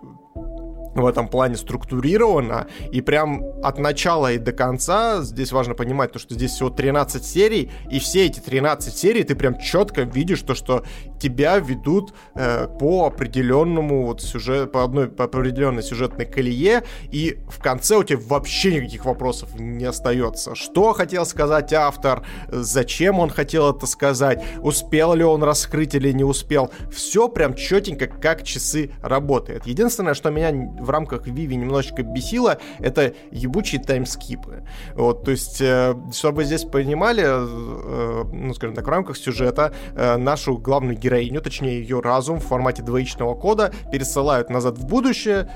в 1.01 1.05
этом 1.05 1.27
плане 1.27 1.55
структурировано, 1.55 2.67
и 2.91 3.01
прям 3.01 3.41
от 3.63 3.79
начала 3.79 4.31
и 4.31 4.37
до 4.37 4.51
конца, 4.51 5.21
здесь 5.21 5.51
важно 5.51 5.73
понимать, 5.73 6.11
то, 6.11 6.19
что 6.19 6.33
здесь 6.33 6.51
всего 6.51 6.69
13 6.69 7.23
серий, 7.23 7.71
и 7.89 7.99
все 7.99 8.25
эти 8.25 8.39
13 8.39 8.95
серий 8.95 9.23
ты 9.23 9.35
прям 9.35 9.57
четко 9.59 10.01
видишь 10.01 10.41
то, 10.41 10.55
что 10.55 10.83
тебя 11.19 11.57
ведут 11.59 12.13
э, 12.35 12.67
по 12.79 13.07
определенному 13.07 14.05
вот 14.05 14.21
сюжет, 14.21 14.71
по 14.71 14.83
одной 14.83 15.07
по 15.07 15.25
определенной 15.25 15.83
сюжетной 15.83 16.25
колее, 16.25 16.83
и 17.11 17.39
в 17.49 17.61
конце 17.61 17.97
у 17.97 18.03
тебя 18.03 18.19
вообще 18.21 18.75
никаких 18.75 19.05
вопросов 19.05 19.59
не 19.59 19.85
остается. 19.85 20.55
Что 20.55 20.93
хотел 20.93 21.25
сказать 21.25 21.73
автор, 21.73 22.25
зачем 22.49 23.19
он 23.19 23.29
хотел 23.29 23.75
это 23.75 23.87
сказать, 23.87 24.43
успел 24.61 25.13
ли 25.13 25.23
он 25.23 25.43
раскрыть 25.43 25.95
или 25.95 26.11
не 26.11 26.23
успел, 26.23 26.71
все 26.91 27.27
прям 27.29 27.53
четенько, 27.53 28.07
как 28.07 28.43
часы 28.43 28.91
работает. 29.01 29.65
Единственное, 29.65 30.13
что 30.13 30.29
меня 30.29 30.51
в 30.83 30.89
рамках 30.89 31.27
Vivi 31.27 31.55
немножечко 31.55 32.03
бесило, 32.03 32.57
это 32.79 33.13
ебучие 33.31 33.81
таймскипы. 33.81 34.63
Вот, 34.93 35.23
то 35.23 35.31
есть, 35.31 35.61
э, 35.61 35.95
чтобы 36.13 36.43
здесь 36.43 36.63
понимали, 36.63 37.23
э, 37.25 38.23
ну, 38.31 38.53
скажем 38.53 38.75
так, 38.75 38.85
в 38.85 38.89
рамках 38.89 39.17
сюжета 39.17 39.73
э, 39.95 40.17
нашу 40.17 40.57
главную 40.57 40.97
героиню, 40.97 41.41
точнее 41.41 41.79
ее 41.79 41.99
разум 41.99 42.39
в 42.39 42.43
формате 42.43 42.83
двоичного 42.83 43.35
кода 43.35 43.73
пересылают 43.91 44.49
назад 44.49 44.77
в 44.77 44.85
будущее, 44.85 45.47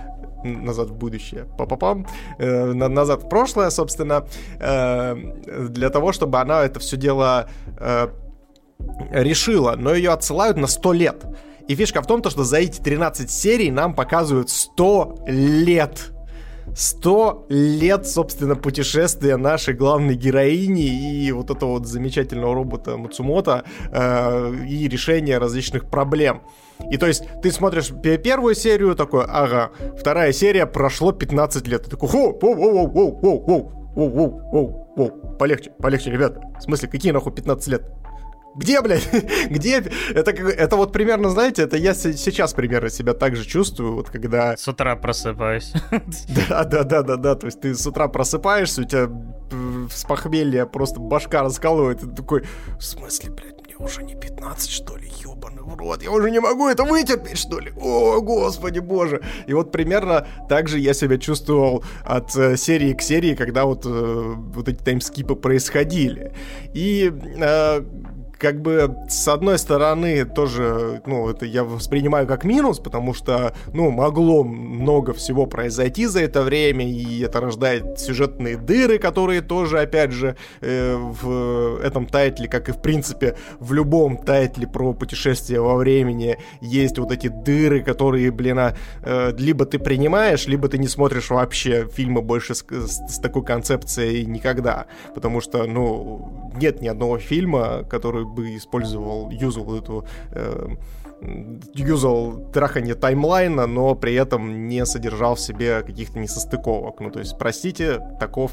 назад 0.44 0.90
в 0.90 0.96
будущее, 0.96 1.46
па-па-пам, 1.58 2.08
э, 2.38 2.74
назад 2.74 3.24
в 3.24 3.30
прошлое, 3.30 3.70
собственно, 3.70 4.26
э, 4.60 5.16
для 5.70 5.90
того, 5.90 6.12
чтобы 6.12 6.40
она 6.40 6.64
это 6.64 6.80
все 6.80 6.98
дело 6.98 7.50
э, 7.80 8.08
решила, 9.12 9.76
но 9.78 9.94
ее 9.94 10.12
отсылают 10.12 10.58
на 10.58 10.68
100 10.68 10.94
лет. 10.94 11.26
И 11.68 11.76
фишка 11.76 12.02
в 12.02 12.08
том, 12.08 12.22
то, 12.22 12.30
что 12.30 12.44
за 12.44 12.58
эти 12.58 12.80
13 12.80 13.30
серий 13.30 13.72
нам 13.72 13.94
показывают 13.94 14.50
100 14.50 15.26
лет. 15.28 16.12
100 16.76 17.46
лет, 17.50 18.08
собственно, 18.08 18.56
путешествия 18.56 19.38
нашей 19.38 19.74
главной 19.74 20.16
героини 20.16 21.24
и 21.24 21.32
вот 21.32 21.50
этого 21.50 21.72
вот 21.72 21.88
замечательного 21.88 22.54
робота 22.54 22.98
Мацумото 22.98 23.64
э, 23.92 24.54
и 24.68 24.88
решения 24.88 25.38
различных 25.38 25.90
проблем. 25.90 26.42
И 26.92 26.98
то 26.98 27.08
есть 27.08 27.24
ты 27.42 27.52
смотришь 27.52 27.92
первую 28.02 28.54
серию, 28.54 28.96
такой, 28.96 29.26
ага, 29.28 29.72
вторая 29.98 30.32
серия, 30.32 30.66
прошло 30.66 31.12
15 31.12 31.68
лет. 31.68 31.84
Ты 31.84 31.90
такой, 31.90 32.10
воу, 32.10 32.38
воу, 32.40 32.56
воу, 32.56 32.88
воу, 32.88 33.20
воу, 33.22 33.72
воу, 33.96 34.10
воу, 34.10 34.42
воу, 34.52 34.94
воу, 34.96 35.38
полегче, 35.38 35.72
полегче, 35.82 36.12
ребята. 36.12 36.42
В 36.60 36.64
смысле, 36.64 36.90
какие 36.90 37.12
нахуй 37.12 37.34
15 37.34 37.68
лет? 37.70 37.84
Где, 38.56 38.82
блядь? 38.82 39.08
Где? 39.50 39.84
Это, 40.14 40.32
это 40.32 40.76
вот 40.76 40.92
примерно, 40.92 41.30
знаете, 41.30 41.64
это 41.64 41.78
я 41.78 41.94
сейчас 41.94 42.54
примерно 42.54 42.90
себя 42.90 43.14
так 43.14 43.36
же 43.36 43.46
чувствую, 43.46 43.94
вот 43.94 44.10
когда... 44.10 44.58
С 44.58 44.68
утра 44.68 44.96
просыпаюсь. 44.96 45.74
Да, 46.50 46.64
да, 46.64 46.84
да, 46.84 47.02
да, 47.04 47.16
да. 47.18 47.36
То 47.36 47.48
есть 47.48 47.62
ты 47.62 47.76
с 47.76 47.86
утра 47.86 48.08
просыпаешься, 48.08 48.82
у 48.82 48.86
тебя 48.86 49.10
с 49.92 50.04
похмелья 50.04 50.66
просто 50.66 51.00
башка 51.00 51.44
раскалывает, 51.44 52.04
и 52.04 52.08
ты 52.08 52.16
такой, 52.16 52.44
в 52.80 52.84
смысле, 52.84 53.32
блядь, 53.32 53.62
мне 53.66 53.76
уже 53.78 54.04
не 54.04 54.16
15, 54.16 54.70
что 54.70 54.98
ли, 54.98 55.10
ёбаный 55.24 55.62
в 55.62 55.76
рот, 55.76 56.04
я 56.04 56.12
уже 56.12 56.32
не 56.32 56.40
могу 56.40 56.68
это 56.68 56.84
вытерпеть, 56.84 57.38
что 57.38 57.60
ли? 57.60 57.72
О, 57.80 58.22
господи 58.22 58.80
боже. 58.80 59.22
И 59.46 59.54
вот 59.54 59.72
примерно 59.72 60.28
так 60.50 60.68
же 60.68 60.80
я 60.80 60.94
себя 60.94 61.18
чувствовал 61.18 61.84
от 62.04 62.36
э, 62.36 62.58
серии 62.58 62.94
к 62.94 63.02
серии, 63.02 63.36
когда 63.36 63.66
вот, 63.66 63.86
э, 63.86 63.90
вот 63.90 64.68
эти 64.68 64.84
таймскипы 64.84 65.36
происходили. 65.36 66.34
И 66.74 67.12
э, 67.38 67.82
как 68.38 68.62
бы 68.62 68.96
с 69.10 69.28
одной 69.28 69.58
стороны 69.58 70.26
тоже, 70.26 71.02
ну, 71.06 71.30
это 71.30 71.46
я 71.46 71.64
воспринимаю 71.64 72.28
как 72.28 72.44
минус, 72.44 72.80
потому 72.80 73.14
что, 73.14 73.54
ну, 73.74 73.92
могло 73.92 74.44
много 74.44 75.14
всего 75.14 75.46
произойти 75.46 76.06
за 76.06 76.22
это 76.22 76.44
время, 76.44 76.90
и 76.90 77.22
это 77.22 77.42
рождает 77.42 78.00
сюжетные 78.00 78.58
дыры, 78.58 79.00
которые 79.00 79.42
тоже, 79.42 79.80
опять 79.80 80.12
же, 80.12 80.36
э, 80.62 80.96
в 80.96 81.80
этом 81.82 82.06
тайтле, 82.06 82.48
как 82.48 82.70
и 82.70 82.72
в 82.72 82.82
принципе 82.82 83.36
в 83.60 83.74
любом 83.74 84.18
тайтле 84.18 84.68
про 84.68 84.94
путешествие 84.94 85.62
во 85.62 85.76
времени, 85.76 86.38
есть 86.62 86.98
вот 87.00 87.12
эти 87.12 87.28
дыры, 87.28 87.82
которые, 87.82 88.32
блин, 88.32 88.60
а, 88.60 88.76
э, 89.04 89.34
либо 89.38 89.66
ты 89.66 89.80
принимаешь, 89.80 90.48
либо 90.48 90.68
ты 90.68 90.78
не 90.78 90.88
смотришь 90.88 91.30
вообще 91.30 91.88
фильмы 91.88 92.22
больше 92.22 92.56
с, 92.56 92.64
с, 92.70 93.16
с 93.16 93.20
такой 93.20 93.44
концепцией 93.44 94.26
никогда, 94.26 94.86
потому 95.16 95.42
что, 95.42 95.66
ну, 95.66 96.52
нет 96.56 96.82
ни 96.82 96.88
одного 96.88 97.18
фильма, 97.18 97.84
который 97.90 98.27
бы 98.28 98.56
использовал, 98.56 99.30
юзал 99.32 99.76
эту 99.76 100.06
э, 100.32 100.76
юзал 101.74 102.52
трахание 102.54 102.96
таймлайна, 102.96 103.68
но 103.68 103.96
при 103.96 104.14
этом 104.14 104.68
не 104.68 104.86
содержал 104.86 105.36
в 105.36 105.40
себе 105.40 105.82
каких-то 105.82 106.20
несостыковок. 106.20 107.00
Ну, 107.00 107.12
то 107.12 107.20
есть, 107.20 107.38
простите, 107.38 108.00
таков 108.20 108.52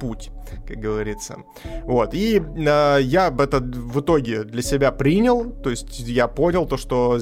путь, 0.00 0.30
как 0.66 0.78
говорится. 0.78 1.38
Вот, 1.84 2.14
и 2.14 2.40
э, 2.40 2.98
я 3.02 3.28
это 3.38 3.60
в 3.60 4.00
итоге 4.00 4.44
для 4.44 4.62
себя 4.62 4.90
принял, 4.90 5.52
то 5.52 5.70
есть 5.70 6.00
я 6.00 6.26
понял 6.28 6.66
то, 6.66 6.76
что 6.76 7.18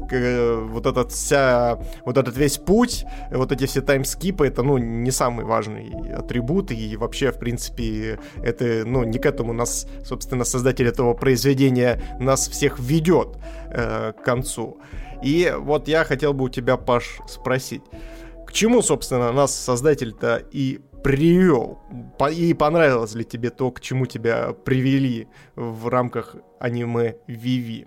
вот 0.00 0.86
этот 0.86 1.12
вся, 1.12 1.78
вот 2.04 2.16
этот 2.16 2.36
весь 2.36 2.58
путь, 2.58 3.04
вот 3.30 3.52
эти 3.52 3.66
все 3.66 3.80
таймскипы, 3.80 4.46
это, 4.46 4.62
ну, 4.62 4.78
не 4.78 5.10
самый 5.10 5.44
важный 5.44 6.12
атрибут, 6.12 6.70
и 6.70 6.96
вообще, 6.96 7.32
в 7.32 7.38
принципе, 7.38 8.18
это, 8.42 8.84
ну, 8.86 9.04
не 9.04 9.18
к 9.18 9.26
этому 9.26 9.52
нас, 9.52 9.86
собственно, 10.04 10.44
создатель 10.44 10.86
этого 10.86 11.14
произведения 11.14 12.02
нас 12.18 12.48
всех 12.48 12.78
ведет 12.78 13.38
э, 13.68 14.12
к 14.12 14.22
концу. 14.22 14.78
И 15.22 15.52
вот 15.58 15.88
я 15.88 16.04
хотел 16.04 16.32
бы 16.32 16.44
у 16.44 16.48
тебя, 16.48 16.76
Паш, 16.76 17.20
спросить, 17.28 17.82
к 18.46 18.52
чему, 18.52 18.82
собственно, 18.82 19.32
нас 19.32 19.54
создатель-то 19.54 20.42
и 20.50 20.80
привел? 21.02 21.78
И 22.32 22.54
понравилось 22.54 23.14
ли 23.14 23.24
тебе 23.24 23.50
то, 23.50 23.70
к 23.70 23.80
чему 23.80 24.06
тебя 24.06 24.52
привели 24.52 25.28
в 25.56 25.88
рамках 25.88 26.36
аниме 26.58 27.16
Виви? 27.26 27.86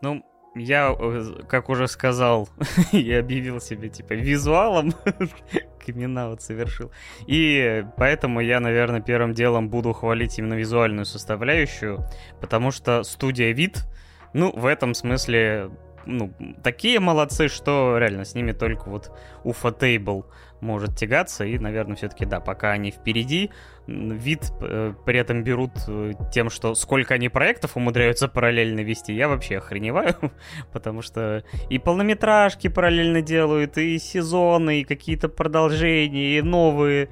Ну, 0.00 0.24
я, 0.54 0.94
э, 0.98 1.42
как 1.48 1.68
уже 1.68 1.88
сказал, 1.88 2.48
я 2.92 3.20
объявил 3.20 3.60
себя, 3.60 3.88
типа, 3.88 4.14
визуалом, 4.14 4.94
вот 6.28 6.42
совершил. 6.42 6.90
И 7.26 7.84
поэтому 7.96 8.40
я, 8.40 8.60
наверное, 8.60 9.00
первым 9.00 9.34
делом 9.34 9.68
буду 9.68 9.92
хвалить 9.92 10.38
именно 10.38 10.54
визуальную 10.54 11.04
составляющую, 11.04 12.04
потому 12.40 12.70
что 12.70 13.02
студия 13.02 13.52
вид, 13.52 13.84
ну, 14.32 14.50
в 14.52 14.66
этом 14.66 14.94
смысле, 14.94 15.70
ну, 16.06 16.32
такие 16.62 17.00
молодцы, 17.00 17.48
что 17.48 17.98
реально 17.98 18.24
с 18.24 18.34
ними 18.34 18.52
только 18.52 18.88
вот 18.88 19.10
Уфа 19.42 19.72
Тейбл 19.72 20.26
может 20.60 20.96
тягаться, 20.96 21.44
и, 21.44 21.58
наверное, 21.58 21.96
все-таки, 21.96 22.24
да, 22.24 22.40
пока 22.40 22.72
они 22.72 22.90
впереди, 22.90 23.50
вид 23.86 24.52
э, 24.60 24.94
при 25.04 25.18
этом 25.18 25.44
берут 25.44 25.72
э, 25.86 26.12
тем, 26.32 26.50
что 26.50 26.74
сколько 26.74 27.14
они 27.14 27.28
проектов 27.28 27.76
умудряются 27.76 28.28
параллельно 28.28 28.80
вести, 28.80 29.12
я 29.12 29.28
вообще 29.28 29.58
охреневаю, 29.58 30.16
потому 30.72 31.02
что 31.02 31.44
и 31.68 31.78
полнометражки 31.78 32.68
параллельно 32.68 33.20
делают, 33.20 33.76
и 33.76 33.98
сезоны, 33.98 34.80
и 34.80 34.84
какие-то 34.84 35.28
продолжения, 35.28 36.38
и 36.38 36.42
новые, 36.42 37.10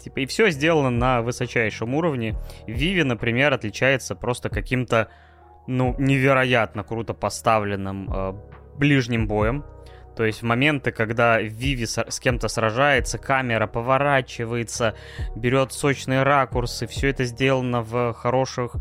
типа, 0.00 0.20
и 0.20 0.26
все 0.26 0.50
сделано 0.50 0.90
на 0.90 1.22
высочайшем 1.22 1.94
уровне. 1.94 2.34
Виви, 2.66 3.02
например, 3.02 3.52
отличается 3.52 4.14
просто 4.14 4.48
каким-то, 4.48 5.08
ну, 5.66 5.94
невероятно 5.98 6.82
круто 6.82 7.12
поставленным 7.12 8.10
э, 8.10 8.32
ближним 8.78 9.26
боем, 9.26 9.64
то 10.16 10.24
есть 10.24 10.40
в 10.40 10.44
моменты, 10.44 10.92
когда 10.92 11.40
Виви 11.40 11.84
с, 11.84 12.20
кем-то 12.20 12.48
сражается, 12.48 13.18
камера 13.18 13.66
поворачивается, 13.66 14.96
берет 15.34 15.72
сочные 15.72 16.22
ракурсы, 16.22 16.86
все 16.86 17.08
это 17.08 17.24
сделано 17.24 17.82
в 17.82 18.14
хороших 18.14 18.76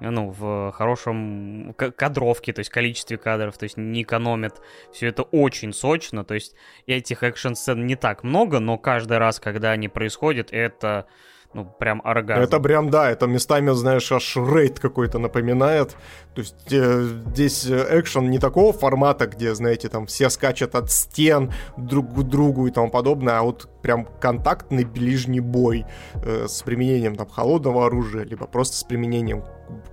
ну, 0.00 0.30
в 0.30 0.72
хорошем 0.72 1.74
кадровке, 1.76 2.54
то 2.54 2.60
есть 2.60 2.70
количестве 2.70 3.18
кадров, 3.18 3.58
то 3.58 3.64
есть 3.64 3.76
не 3.76 4.02
экономят. 4.02 4.62
Все 4.92 5.08
это 5.08 5.24
очень 5.24 5.74
сочно, 5.74 6.24
то 6.24 6.32
есть 6.32 6.54
этих 6.86 7.22
экшн-сцен 7.22 7.86
не 7.86 7.96
так 7.96 8.24
много, 8.24 8.60
но 8.60 8.78
каждый 8.78 9.18
раз, 9.18 9.38
когда 9.38 9.72
они 9.72 9.88
происходят, 9.88 10.52
это 10.52 11.06
ну, 11.52 11.64
прям 11.64 12.00
оргазм. 12.04 12.42
Это 12.42 12.60
прям, 12.60 12.90
да, 12.90 13.10
это 13.10 13.26
местами, 13.26 13.70
знаешь, 13.72 14.12
аж 14.12 14.36
рейд 14.36 14.78
какой-то 14.78 15.18
напоминает. 15.18 15.96
То 16.34 16.42
есть 16.42 16.72
э, 16.72 17.08
здесь 17.26 17.66
экшен 17.68 18.30
не 18.30 18.38
такого 18.38 18.72
формата, 18.72 19.26
где, 19.26 19.54
знаете, 19.54 19.88
там 19.88 20.06
все 20.06 20.30
скачут 20.30 20.76
от 20.76 20.92
стен 20.92 21.52
друг 21.76 22.14
к 22.14 22.22
другу 22.22 22.68
и 22.68 22.70
тому 22.70 22.88
подобное, 22.88 23.38
а 23.38 23.42
вот 23.42 23.68
прям 23.82 24.06
контактный 24.20 24.84
ближний 24.84 25.40
бой 25.40 25.86
э, 26.14 26.46
с 26.46 26.62
применением 26.62 27.16
там 27.16 27.28
холодного 27.28 27.86
оружия, 27.86 28.24
либо 28.24 28.46
просто 28.46 28.76
с 28.76 28.84
применением 28.84 29.42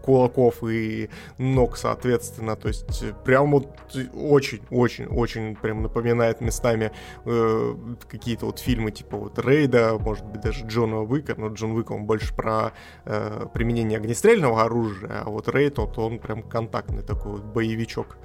кулаков 0.02 0.64
и 0.64 1.10
ног, 1.38 1.78
соответственно. 1.78 2.56
То 2.56 2.68
есть 2.68 3.04
э, 3.04 3.14
прям 3.26 3.52
вот 3.52 3.68
очень-очень-очень 4.14 5.56
прям 5.56 5.82
напоминает 5.82 6.41
местами 6.41 6.91
э, 7.26 7.76
какие-то 8.10 8.48
вот 8.48 8.60
фильмы 8.60 8.91
типа 8.91 9.18
вот 9.18 9.40
Рейда, 9.40 9.98
может 9.99 10.26
быть 10.26 10.41
даже 10.41 10.66
Джона 10.66 11.02
Уика, 11.02 11.36
но 11.38 11.48
Джон 11.48 11.72
Уик 11.72 11.91
он 11.91 12.06
больше 12.06 12.36
про 12.36 12.74
э, 13.06 13.45
применение 13.54 13.98
огнестрельного 13.98 14.64
оружия, 14.64 15.24
а 15.26 15.30
вот 15.30 15.48
Рейд 15.48 15.78
вот 15.78 15.98
он 15.98 16.20
прям 16.20 16.44
контактный 16.44 17.04
такой 17.04 17.34
вот 17.34 17.44
боевичок. 17.44 18.18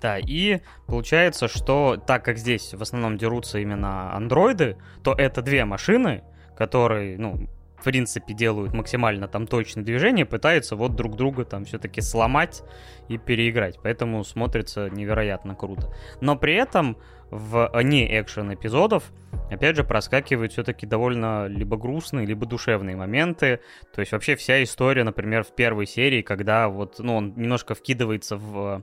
Да, 0.00 0.18
и 0.18 0.60
получается, 0.86 1.48
что 1.48 1.96
так 1.96 2.24
как 2.24 2.36
здесь 2.36 2.74
в 2.74 2.82
основном 2.82 3.16
дерутся 3.16 3.58
именно 3.58 4.14
андроиды, 4.14 4.76
то 5.02 5.14
это 5.14 5.40
две 5.42 5.64
машины, 5.64 6.22
которые, 6.56 7.18
ну, 7.18 7.48
в 7.78 7.84
принципе, 7.84 8.34
делают 8.34 8.72
максимально 8.72 9.28
там 9.28 9.46
точные 9.46 9.84
движения, 9.84 10.24
пытаются 10.24 10.76
вот 10.76 10.94
друг 10.94 11.16
друга 11.16 11.44
там 11.44 11.64
все-таки 11.64 12.00
сломать 12.00 12.62
и 13.08 13.18
переиграть. 13.18 13.78
Поэтому 13.82 14.24
смотрится 14.24 14.88
невероятно 14.90 15.54
круто. 15.54 15.92
Но 16.20 16.36
при 16.36 16.54
этом 16.54 16.96
в 17.30 17.70
не 17.82 18.06
экшен 18.20 18.54
эпизодов, 18.54 19.12
опять 19.50 19.76
же, 19.76 19.84
проскакивают 19.84 20.52
все-таки 20.52 20.86
довольно 20.86 21.46
либо 21.46 21.76
грустные, 21.76 22.26
либо 22.26 22.46
душевные 22.46 22.96
моменты. 22.96 23.60
То 23.94 24.00
есть 24.00 24.12
вообще 24.12 24.36
вся 24.36 24.62
история, 24.62 25.04
например, 25.04 25.42
в 25.42 25.54
первой 25.54 25.86
серии, 25.86 26.22
когда 26.22 26.68
вот, 26.68 26.98
ну, 26.98 27.16
он 27.16 27.34
немножко 27.36 27.74
вкидывается 27.74 28.36
в 28.36 28.82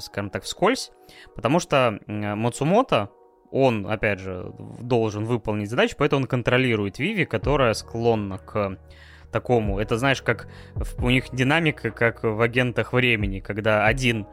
скажем 0.00 0.30
так, 0.30 0.44
вскользь, 0.44 0.90
потому 1.34 1.60
что 1.60 2.00
Мацумото, 2.06 3.10
он, 3.50 3.86
опять 3.86 4.20
же, 4.20 4.52
должен 4.80 5.24
выполнить 5.24 5.70
задачу, 5.70 5.96
поэтому 5.98 6.22
он 6.22 6.26
контролирует 6.28 6.98
Виви, 6.98 7.24
которая 7.24 7.74
склонна 7.74 8.38
к 8.38 8.78
такому. 9.30 9.78
Это, 9.78 9.98
знаешь, 9.98 10.22
как 10.22 10.48
у 10.98 11.10
них 11.10 11.26
динамика, 11.32 11.90
как 11.90 12.22
в 12.22 12.40
агентах 12.40 12.92
времени, 12.92 13.40
когда 13.40 13.86
один 13.86 14.26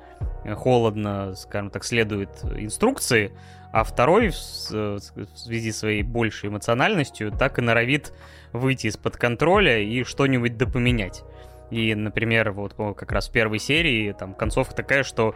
холодно, 0.56 1.36
скажем 1.36 1.70
так, 1.70 1.84
следует 1.84 2.30
инструкции, 2.44 3.32
а 3.72 3.84
второй 3.84 4.30
в, 4.30 4.36
связи 4.36 5.72
с 5.72 5.80
своей 5.80 6.04
большей 6.04 6.50
эмоциональностью 6.50 7.32
так 7.32 7.60
и 7.60 7.62
норовит 7.62 8.14
выйти 8.54 8.88
из-под 8.88 9.18
контроля 9.18 9.80
и 9.80 10.04
что-нибудь 10.04 10.58
допоменять. 10.58 11.24
И, 11.72 11.94
например, 11.94 12.52
вот 12.52 12.76
как 12.96 13.12
раз 13.12 13.28
в 13.28 13.32
первой 13.32 13.60
серии 13.60 14.14
там 14.14 14.34
концовка 14.34 14.76
такая, 14.76 15.04
что 15.04 15.36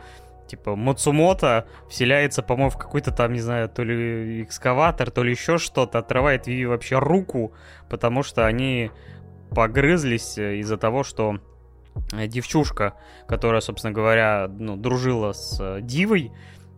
типа 0.49 0.75
Мацумото 0.75 1.67
вселяется, 1.89 2.41
по-моему, 2.41 2.71
в 2.71 2.77
какой-то 2.77 3.11
там, 3.11 3.33
не 3.33 3.39
знаю, 3.39 3.69
то 3.69 3.83
ли 3.83 4.43
экскаватор, 4.43 5.11
то 5.11 5.23
ли 5.23 5.31
еще 5.31 5.57
что-то, 5.57 5.99
отрывает 5.99 6.47
Виви 6.47 6.65
вообще 6.65 6.99
руку, 6.99 7.53
потому 7.89 8.23
что 8.23 8.45
они 8.45 8.91
погрызлись 9.51 10.37
из-за 10.37 10.77
того, 10.77 11.03
что 11.03 11.39
э, 12.13 12.27
девчушка, 12.27 12.95
которая, 13.27 13.61
собственно 13.61 13.93
говоря, 13.93 14.47
ну, 14.49 14.75
дружила 14.75 15.33
с 15.33 15.57
э, 15.59 15.81
Дивой, 15.81 16.31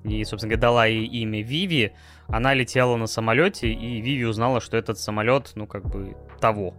и, 0.03 0.23
собственно 0.25 0.55
говоря, 0.55 0.61
дала 0.61 0.85
ей 0.85 1.05
имя 1.05 1.41
Виви, 1.41 1.91
она 2.27 2.53
летела 2.53 2.95
на 2.95 3.07
самолете, 3.07 3.71
и 3.71 4.01
Виви 4.01 4.25
узнала, 4.25 4.61
что 4.61 4.77
этот 4.77 4.97
самолет, 4.99 5.51
ну, 5.55 5.67
как 5.67 5.85
бы, 5.85 6.15
того. 6.39 6.73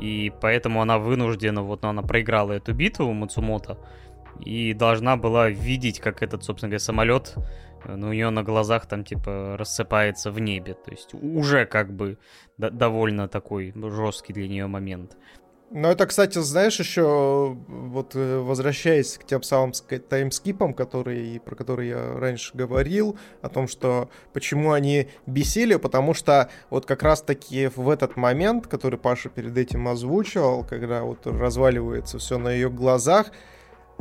И 0.00 0.32
поэтому 0.40 0.80
она 0.80 0.98
вынуждена, 0.98 1.62
вот 1.62 1.84
она 1.84 2.02
проиграла 2.02 2.52
эту 2.52 2.72
битву 2.72 3.12
Мацумото, 3.12 3.78
и 4.40 4.74
должна 4.74 5.16
была 5.16 5.48
видеть, 5.50 6.00
как 6.00 6.22
этот, 6.22 6.44
собственно 6.44 6.70
говоря, 6.70 6.80
самолет, 6.80 7.34
э, 7.84 7.94
ну, 7.94 8.08
у 8.08 8.12
нее 8.12 8.30
на 8.30 8.42
глазах 8.42 8.86
там, 8.86 9.04
типа, 9.04 9.56
рассыпается 9.58 10.30
в 10.30 10.38
небе. 10.40 10.74
То 10.74 10.90
есть 10.90 11.14
уже 11.14 11.66
как 11.66 11.92
бы 11.92 12.18
довольно 12.58 13.28
такой 13.28 13.72
жесткий 13.74 14.32
для 14.32 14.48
нее 14.48 14.66
момент. 14.66 15.16
Ну, 15.76 15.88
это, 15.88 16.06
кстати, 16.06 16.38
знаешь, 16.38 16.78
еще 16.78 17.56
вот 17.66 18.14
э, 18.14 18.38
возвращаясь 18.38 19.18
к 19.18 19.24
тем 19.24 19.42
самым 19.42 19.72
таймскипам, 20.08 20.72
которые, 20.72 21.40
про 21.40 21.56
которые 21.56 21.88
я 21.88 22.12
раньше 22.16 22.56
говорил, 22.56 23.18
о 23.42 23.48
том, 23.48 23.66
что 23.66 24.08
почему 24.32 24.70
они 24.70 25.08
бесили, 25.26 25.74
потому 25.74 26.14
что 26.14 26.48
вот 26.70 26.86
как 26.86 27.02
раз-таки 27.02 27.70
в 27.74 27.88
этот 27.88 28.16
момент, 28.16 28.68
который 28.68 29.00
Паша 29.00 29.30
перед 29.30 29.58
этим 29.58 29.88
озвучивал, 29.88 30.64
когда 30.64 31.02
вот 31.02 31.26
разваливается 31.26 32.18
все 32.18 32.38
на 32.38 32.50
ее 32.52 32.70
глазах, 32.70 33.32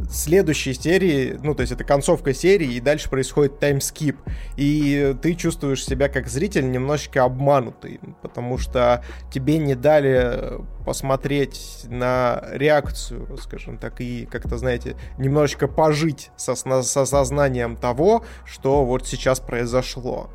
следующей 0.10 0.74
серии, 0.74 1.38
ну, 1.44 1.56
то 1.56 1.62
есть 1.62 1.74
это 1.74 1.84
концовка 1.84 2.34
серии, 2.34 2.74
и 2.74 2.80
дальше 2.80 3.10
происходит 3.10 3.60
таймскип. 3.60 4.18
И 4.58 5.16
ты 5.22 5.34
чувствуешь 5.36 5.86
себя 5.86 6.10
как 6.10 6.28
зритель 6.28 6.70
немножечко 6.70 7.24
обманутый, 7.24 8.00
потому 8.22 8.58
что 8.58 9.04
тебе 9.32 9.58
не 9.58 9.76
дали 9.76 10.60
посмотреть 10.86 11.86
на 11.88 12.44
реакцию, 12.52 13.38
скажем 13.38 13.78
так, 13.78 14.02
и 14.02 14.26
как-то, 14.26 14.58
знаете, 14.58 14.96
немножечко 15.18 15.68
пожить 15.68 16.32
со, 16.36 16.56
со 16.56 17.06
сознанием 17.06 17.76
того, 17.78 18.24
что 18.46 18.86
вот 18.86 19.08
сейчас 19.08 19.40
произошло. 19.40 20.30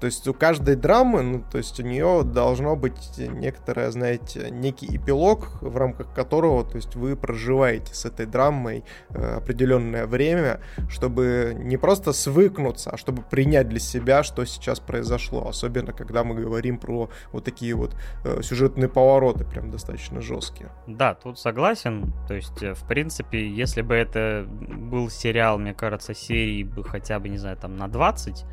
То 0.00 0.06
есть 0.06 0.26
у 0.26 0.34
каждой 0.34 0.76
драмы, 0.76 1.22
ну, 1.22 1.44
то 1.50 1.58
есть 1.58 1.78
у 1.78 1.82
нее 1.82 2.22
должно 2.24 2.76
быть 2.76 3.18
некоторое, 3.18 3.90
знаете, 3.90 4.50
некий 4.50 4.96
эпилог, 4.96 5.62
в 5.62 5.76
рамках 5.76 6.12
которого, 6.12 6.64
то 6.64 6.76
есть 6.76 6.96
вы 6.96 7.16
проживаете 7.16 7.94
с 7.94 8.04
этой 8.04 8.26
драмой 8.26 8.84
э, 9.10 9.36
определенное 9.36 10.06
время, 10.06 10.60
чтобы 10.88 11.54
не 11.56 11.76
просто 11.76 12.12
свыкнуться, 12.12 12.90
а 12.90 12.96
чтобы 12.96 13.22
принять 13.22 13.68
для 13.68 13.78
себя, 13.78 14.22
что 14.22 14.44
сейчас 14.44 14.80
произошло. 14.80 15.46
Особенно, 15.48 15.92
когда 15.92 16.24
мы 16.24 16.34
говорим 16.34 16.78
про 16.78 17.10
вот 17.32 17.44
такие 17.44 17.74
вот 17.74 17.94
э, 18.24 18.42
сюжетные 18.42 18.88
повороты, 18.88 19.44
прям 19.44 19.70
достаточно 19.70 20.20
жесткие. 20.20 20.70
Да, 20.86 21.14
тут 21.14 21.38
согласен. 21.38 22.12
То 22.28 22.34
есть, 22.34 22.62
э, 22.62 22.74
в 22.74 22.86
принципе, 22.86 23.48
если 23.48 23.82
бы 23.82 23.94
это 23.94 24.46
был 24.48 25.10
сериал, 25.10 25.58
мне 25.58 25.74
кажется, 25.74 26.14
серии 26.14 26.64
бы 26.64 26.84
хотя 26.84 27.18
бы, 27.18 27.28
не 27.28 27.38
знаю, 27.38 27.56
там 27.56 27.76
на 27.76 27.88
20, 27.88 28.44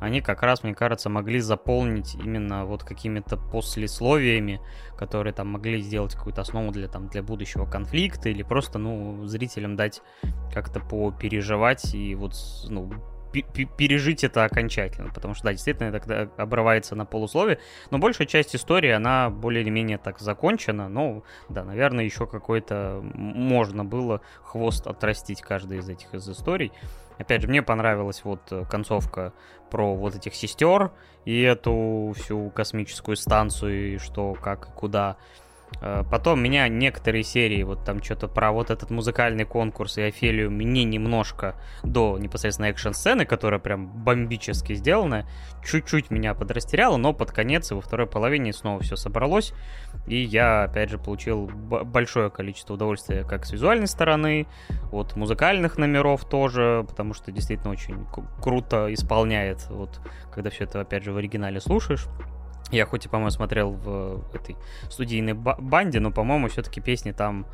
они 0.00 0.20
как 0.20 0.42
раз, 0.42 0.62
мне 0.62 0.74
кажется, 0.74 1.08
могли 1.08 1.40
заполнить 1.40 2.14
именно 2.14 2.64
вот 2.64 2.84
какими-то 2.84 3.36
послесловиями, 3.36 4.60
которые 4.96 5.32
там 5.32 5.48
могли 5.48 5.80
сделать 5.80 6.14
какую-то 6.14 6.42
основу 6.42 6.70
для, 6.70 6.88
там, 6.88 7.08
для 7.08 7.22
будущего 7.22 7.66
конфликта 7.66 8.28
или 8.28 8.42
просто, 8.42 8.78
ну, 8.78 9.26
зрителям 9.26 9.76
дать 9.76 10.02
как-то 10.52 10.80
попереживать 10.80 11.94
и 11.94 12.14
вот, 12.14 12.34
ну, 12.68 12.92
пережить 13.32 14.24
это 14.24 14.44
окончательно, 14.44 15.10
потому 15.12 15.34
что, 15.34 15.44
да, 15.44 15.52
действительно, 15.52 15.94
это 15.94 16.30
обрывается 16.38 16.96
на 16.96 17.04
полусловие, 17.04 17.58
но 17.90 17.98
большая 17.98 18.26
часть 18.26 18.56
истории, 18.56 18.90
она 18.90 19.28
более 19.28 19.62
или 19.62 19.70
менее 19.70 19.98
так 19.98 20.18
закончена, 20.18 20.88
ну, 20.88 21.24
да, 21.48 21.64
наверное, 21.64 22.04
еще 22.04 22.26
какой-то 22.26 23.00
можно 23.02 23.84
было 23.84 24.22
хвост 24.42 24.86
отрастить 24.86 25.42
каждой 25.42 25.78
из 25.78 25.88
этих 25.88 26.14
из 26.14 26.28
историй, 26.28 26.72
Опять 27.18 27.42
же, 27.42 27.48
мне 27.48 27.62
понравилась 27.62 28.22
вот 28.24 28.40
концовка 28.70 29.32
про 29.70 29.94
вот 29.94 30.14
этих 30.14 30.34
сестер 30.34 30.90
и 31.24 31.40
эту 31.42 32.14
всю 32.16 32.50
космическую 32.50 33.16
станцию, 33.16 33.94
и 33.94 33.98
что, 33.98 34.34
как 34.34 34.68
и 34.68 34.72
куда. 34.72 35.16
Э, 35.80 36.04
потом 36.10 36.42
меня 36.42 36.68
некоторые 36.68 37.22
серии, 37.22 37.62
вот 37.62 37.84
там 37.84 38.02
что-то 38.02 38.28
про 38.28 38.52
вот 38.52 38.70
этот 38.70 38.90
музыкальный 38.90 39.44
конкурс 39.44 39.98
и 39.98 40.02
Офелию, 40.02 40.50
мне 40.50 40.84
немножко 40.84 41.54
до 41.82 42.18
непосредственно 42.18 42.66
экшн-сцены, 42.66 43.24
которая 43.24 43.60
прям 43.60 43.86
бомбически 43.86 44.74
сделана, 44.74 45.28
чуть-чуть 45.64 46.10
меня 46.10 46.34
подрастеряло, 46.34 46.96
но 46.96 47.12
под 47.12 47.32
конец 47.32 47.70
и 47.70 47.74
во 47.74 47.80
второй 47.80 48.06
половине 48.06 48.52
снова 48.52 48.80
все 48.80 48.96
собралось, 48.96 49.52
и 50.06 50.16
я, 50.16 50.64
опять 50.64 50.90
же, 50.90 50.98
получил 50.98 51.46
большое 51.46 52.30
количество 52.30 52.74
удовольствия 52.74 53.24
как 53.24 53.44
с 53.44 53.52
визуальной 53.52 53.88
стороны, 53.88 54.46
от 54.90 55.16
музыкальных 55.16 55.78
номеров 55.78 56.24
тоже, 56.24 56.84
потому 56.88 57.14
что 57.14 57.30
действительно 57.30 57.70
очень 57.70 58.06
круто 58.42 58.92
исполняет, 58.92 59.66
вот, 59.70 60.00
когда 60.32 60.50
все 60.50 60.64
это, 60.64 60.80
опять 60.80 61.04
же, 61.04 61.12
в 61.12 61.16
оригинале 61.16 61.60
слушаешь. 61.60 62.06
Я 62.70 62.86
хоть 62.86 63.06
и, 63.06 63.08
по-моему, 63.08 63.30
смотрел 63.30 63.72
в 63.72 64.34
этой 64.34 64.56
студийной 64.90 65.34
банде, 65.34 66.00
но, 66.00 66.10
по-моему, 66.10 66.48
все-таки 66.48 66.80
песни 66.80 67.12
там 67.12 67.46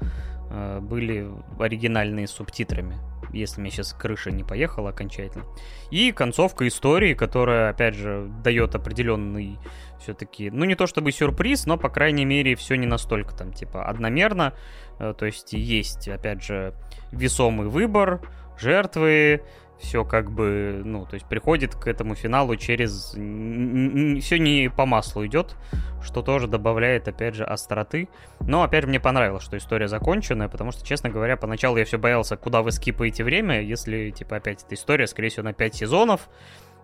э, 0.50 0.80
были 0.80 1.28
оригинальные 1.58 2.26
с 2.26 2.32
субтитрами 2.32 2.96
если 3.34 3.60
мне 3.60 3.70
сейчас 3.70 3.92
крыша 3.92 4.30
не 4.30 4.44
поехала 4.44 4.90
окончательно. 4.90 5.44
И 5.90 6.12
концовка 6.12 6.66
истории, 6.66 7.14
которая, 7.14 7.70
опять 7.70 7.94
же, 7.94 8.30
дает 8.42 8.74
определенный 8.74 9.58
все-таки, 10.00 10.50
ну 10.50 10.64
не 10.64 10.74
то 10.74 10.86
чтобы 10.86 11.12
сюрприз, 11.12 11.66
но, 11.66 11.76
по 11.76 11.88
крайней 11.88 12.24
мере, 12.24 12.56
все 12.56 12.76
не 12.76 12.86
настолько 12.86 13.34
там, 13.34 13.52
типа, 13.52 13.86
одномерно. 13.86 14.54
Э, 14.98 15.14
то 15.16 15.26
есть 15.26 15.52
есть, 15.52 16.08
опять 16.08 16.42
же, 16.42 16.74
весомый 17.10 17.68
выбор, 17.68 18.20
жертвы, 18.58 19.42
все 19.78 20.04
как 20.04 20.30
бы, 20.30 20.82
ну, 20.84 21.04
то 21.06 21.14
есть 21.14 21.26
приходит 21.26 21.74
к 21.74 21.86
этому 21.86 22.14
финалу 22.14 22.56
через... 22.56 23.10
Все 23.10 24.38
не 24.38 24.70
по 24.74 24.86
маслу 24.86 25.26
идет, 25.26 25.56
что 26.02 26.22
тоже 26.22 26.46
добавляет, 26.46 27.08
опять 27.08 27.34
же, 27.34 27.44
остроты. 27.44 28.08
Но, 28.40 28.62
опять 28.62 28.82
же, 28.82 28.88
мне 28.88 29.00
понравилось, 29.00 29.42
что 29.42 29.56
история 29.56 29.88
законченная, 29.88 30.48
потому 30.48 30.72
что, 30.72 30.86
честно 30.86 31.10
говоря, 31.10 31.36
поначалу 31.36 31.76
я 31.76 31.84
все 31.84 31.98
боялся, 31.98 32.36
куда 32.36 32.62
вы 32.62 32.72
скипаете 32.72 33.24
время, 33.24 33.60
если, 33.62 34.10
типа, 34.10 34.36
опять 34.36 34.62
эта 34.64 34.74
история, 34.74 35.06
скорее 35.06 35.28
всего, 35.28 35.44
на 35.44 35.52
5 35.52 35.74
сезонов, 35.74 36.28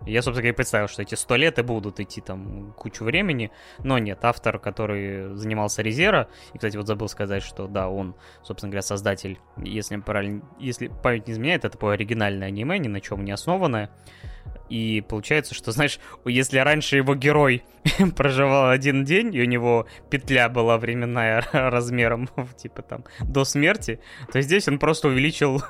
я, 0.05 0.21
собственно, 0.21 0.47
и 0.49 0.51
представил, 0.51 0.87
что 0.87 1.01
эти 1.01 1.15
сто 1.15 1.35
лет 1.35 1.59
и 1.59 1.61
будут 1.61 1.99
идти 1.99 2.21
там 2.21 2.73
кучу 2.77 3.03
времени, 3.03 3.51
но 3.79 3.97
нет, 3.99 4.19
автор, 4.23 4.59
который 4.59 5.35
занимался 5.35 5.81
Резера, 5.81 6.27
и, 6.53 6.57
кстати, 6.57 6.77
вот 6.77 6.87
забыл 6.87 7.07
сказать, 7.07 7.43
что 7.43 7.67
да, 7.67 7.89
он, 7.89 8.15
собственно 8.43 8.71
говоря, 8.71 8.81
создатель, 8.81 9.39
если, 9.57 9.97
правильно, 9.97 10.41
если 10.59 10.87
память 10.87 11.27
не 11.27 11.33
изменяет, 11.33 11.65
это 11.65 11.77
такое 11.77 11.93
оригинальное 11.93 12.47
аниме, 12.47 12.79
ни 12.79 12.87
на 12.87 13.01
чем 13.01 13.23
не 13.23 13.31
основанное, 13.31 13.89
и 14.71 15.01
получается, 15.01 15.53
что, 15.53 15.73
знаешь, 15.73 15.99
если 16.23 16.57
раньше 16.57 16.95
его 16.95 17.13
герой 17.13 17.63
проживал 18.15 18.69
один 18.69 19.03
день, 19.03 19.35
и 19.35 19.41
у 19.41 19.45
него 19.45 19.85
петля 20.09 20.47
была 20.47 20.77
временная 20.77 21.43
размером, 21.51 22.29
типа 22.57 22.81
там, 22.81 23.03
до 23.19 23.43
смерти, 23.43 23.99
то 24.31 24.41
здесь 24.41 24.69
он 24.69 24.79
просто 24.79 25.09
увеличил 25.09 25.61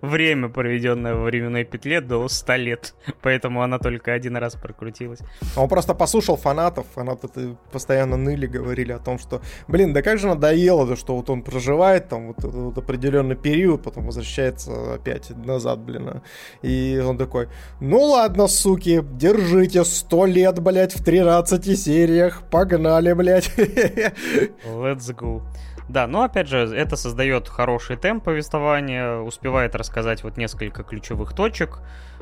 время, 0.00 0.48
проведенное 0.48 1.14
во 1.14 1.24
временной 1.24 1.64
петле, 1.64 2.00
до 2.00 2.28
100 2.28 2.56
лет. 2.56 2.94
Поэтому 3.22 3.62
она 3.62 3.78
только 3.78 4.12
один 4.12 4.36
раз 4.36 4.54
прокрутилась. 4.54 5.20
Он 5.56 5.68
просто 5.68 5.94
послушал 5.94 6.36
фанатов. 6.36 6.86
Фанаты 6.94 7.56
постоянно 7.72 8.16
ныли, 8.16 8.46
говорили 8.46 8.92
о 8.92 8.98
том, 8.98 9.18
что, 9.18 9.40
блин, 9.68 9.92
да 9.92 10.02
как 10.02 10.18
же 10.18 10.28
надоело, 10.28 10.86
то, 10.86 10.96
что 10.96 11.16
вот 11.16 11.30
он 11.30 11.42
проживает 11.42 12.08
там 12.08 12.28
вот, 12.28 12.44
вот 12.44 12.78
определенный 12.78 13.36
период, 13.36 13.82
потом 13.82 14.06
возвращается 14.06 14.94
опять 14.94 15.30
назад, 15.30 15.80
блин. 15.80 16.08
А. 16.08 16.22
И 16.62 17.00
он 17.04 17.18
такой, 17.18 17.48
ну 17.80 18.00
ладно, 18.00 18.48
суки, 18.48 19.00
держите 19.02 19.84
100 19.84 20.26
лет, 20.26 20.60
блядь, 20.60 20.94
в 20.94 21.04
13 21.04 21.78
сериях, 21.78 22.42
погнали, 22.50 23.12
блядь. 23.12 23.50
Let's 23.56 25.14
go. 25.14 25.42
Да, 25.88 26.06
но 26.06 26.22
опять 26.22 26.48
же, 26.48 26.58
это 26.74 26.96
создает 26.96 27.48
хороший 27.48 27.96
темп 27.96 28.24
повествования, 28.24 29.18
успевает 29.18 29.74
рассказать 29.74 30.22
вот 30.22 30.38
несколько 30.38 30.82
ключевых 30.82 31.34
точек 31.34 31.80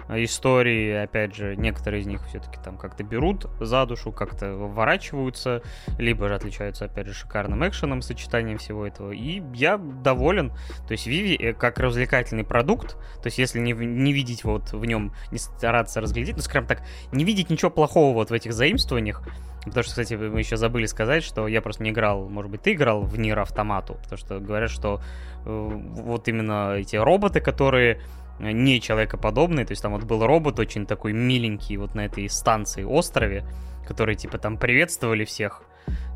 э, 0.09 0.25
истории. 0.25 0.93
Опять 0.93 1.37
же, 1.37 1.55
некоторые 1.55 2.03
из 2.03 2.07
них 2.07 2.27
все-таки 2.27 2.59
там 2.63 2.77
как-то 2.77 3.05
берут 3.05 3.47
за 3.61 3.87
душу, 3.87 4.11
как-то 4.11 4.55
вворачиваются, 4.55 5.63
либо 5.97 6.27
же 6.27 6.35
отличаются, 6.35 6.87
опять 6.87 7.07
же, 7.07 7.15
шикарным 7.15 7.67
экшеном, 7.67 8.03
сочетанием 8.03 8.59
всего 8.59 8.85
этого. 8.85 9.13
И 9.13 9.43
я 9.55 9.79
доволен. 9.79 10.51
То 10.89 10.93
есть 10.93 11.07
Vivi 11.07 11.37
э, 11.39 11.53
как 11.53 11.79
развлекательный 11.79 12.45
продукт, 12.45 12.97
то 13.23 13.27
есть 13.27 13.39
если 13.39 13.61
не, 13.61 13.73
не 13.73 14.13
видеть 14.13 14.43
вот 14.43 14.73
в 14.73 14.85
нем, 14.85 15.13
не 15.31 15.39
стараться 15.39 16.01
разглядеть, 16.01 16.37
ну, 16.37 16.43
скажем 16.43 16.67
так, 16.67 16.83
не 17.13 17.25
видеть 17.25 17.49
ничего 17.49 17.71
плохого 17.71 18.13
вот 18.13 18.31
в 18.31 18.33
этих 18.33 18.53
заимствованиях, 18.53 19.23
Потому 19.65 19.85
что, 19.85 19.91
кстати, 19.91 20.15
мы 20.15 20.41
еще 20.41 20.57
забыли 20.57 20.87
сказать, 20.87 21.23
что 21.23 21.47
я 21.47 21.63
просто 21.63 21.85
не 21.85 21.91
играл, 21.91 22.29
может 22.29 22.51
быть, 22.51 22.63
ты 22.63 22.73
играл 22.73 23.03
в 23.03 23.17
Нир 23.19 23.39
Автомату, 23.39 23.95
потому 24.03 24.19
что 24.19 24.41
говорят, 24.41 24.71
что 24.71 25.01
э, 25.45 25.71
вот 25.71 26.27
именно 26.27 26.75
эти 26.75 26.97
роботы, 26.97 27.41
которые 27.41 28.01
не 28.41 28.81
человекоподобные, 28.81 29.65
то 29.65 29.73
есть 29.73 29.83
там 29.83 29.93
вот 29.93 30.03
был 30.03 30.27
робот 30.27 30.59
очень 30.59 30.85
такой 30.85 31.13
миленький 31.13 31.77
вот 31.77 31.95
на 31.95 32.07
этой 32.07 32.29
станции, 32.29 32.83
острове, 32.83 33.45
которые 33.87 34.17
типа 34.17 34.39
там 34.39 34.57
приветствовали 34.57 35.25
всех, 35.25 35.63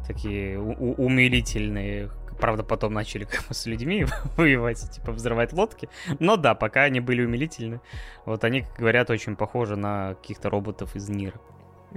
такие 0.06 0.58
умилительные, 0.58 2.10
правда, 2.40 2.64
потом 2.64 2.92
начали 2.92 3.24
как 3.24 3.46
бы 3.46 3.54
с 3.54 3.66
людьми 3.66 4.06
воевать, 4.36 4.90
типа 4.90 5.12
взрывать 5.12 5.52
лодки. 5.52 5.88
Но 6.18 6.36
да, 6.36 6.54
пока 6.54 6.82
они 6.82 7.00
были 7.00 7.24
умилительны. 7.24 7.80
Вот 8.24 8.44
они, 8.44 8.64
говорят, 8.78 9.10
очень 9.10 9.36
похожи 9.36 9.76
на 9.76 10.14
каких-то 10.14 10.50
роботов 10.50 10.96
из 10.96 11.08
Нира. 11.08 11.40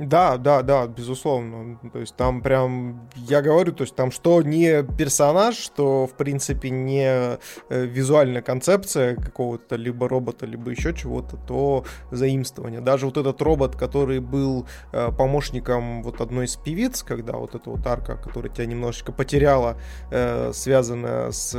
Да, 0.02 0.38
да, 0.38 0.62
да, 0.62 0.88
безусловно. 0.88 1.78
То 1.92 2.00
есть 2.00 2.16
там 2.16 2.42
прям, 2.42 3.10
я 3.16 3.42
говорю, 3.42 3.74
то 3.74 3.84
есть 3.84 3.96
там 3.96 4.12
что 4.12 4.42
не 4.42 4.84
персонаж, 4.84 5.56
что 5.56 6.08
в 6.08 6.14
принципе 6.14 6.70
не 6.70 7.04
э, 7.06 7.38
визуальная 7.70 8.42
концепция 8.42 9.16
какого-то 9.16 9.76
либо 9.76 10.08
робота, 10.08 10.46
либо 10.46 10.72
еще 10.72 10.94
чего-то, 10.94 11.38
то 11.38 11.84
заимствование. 12.12 12.80
Даже 12.80 13.08
вот 13.08 13.18
этот 13.18 13.42
робот, 13.42 13.76
который 13.76 14.20
был 14.20 14.68
э, 14.94 15.12
помощником 15.12 16.02
вот 16.02 16.22
одной 16.22 16.46
из 16.46 16.56
певиц, 16.56 17.04
когда 17.04 17.34
вот 17.34 17.56
эта 17.56 17.70
вот 17.70 17.86
арка, 17.86 18.16
которая 18.16 18.52
тебя 18.52 18.68
немножечко 18.68 19.12
потеряла, 19.12 19.78
э, 20.12 20.52
связанная 20.54 21.32
с 21.32 21.56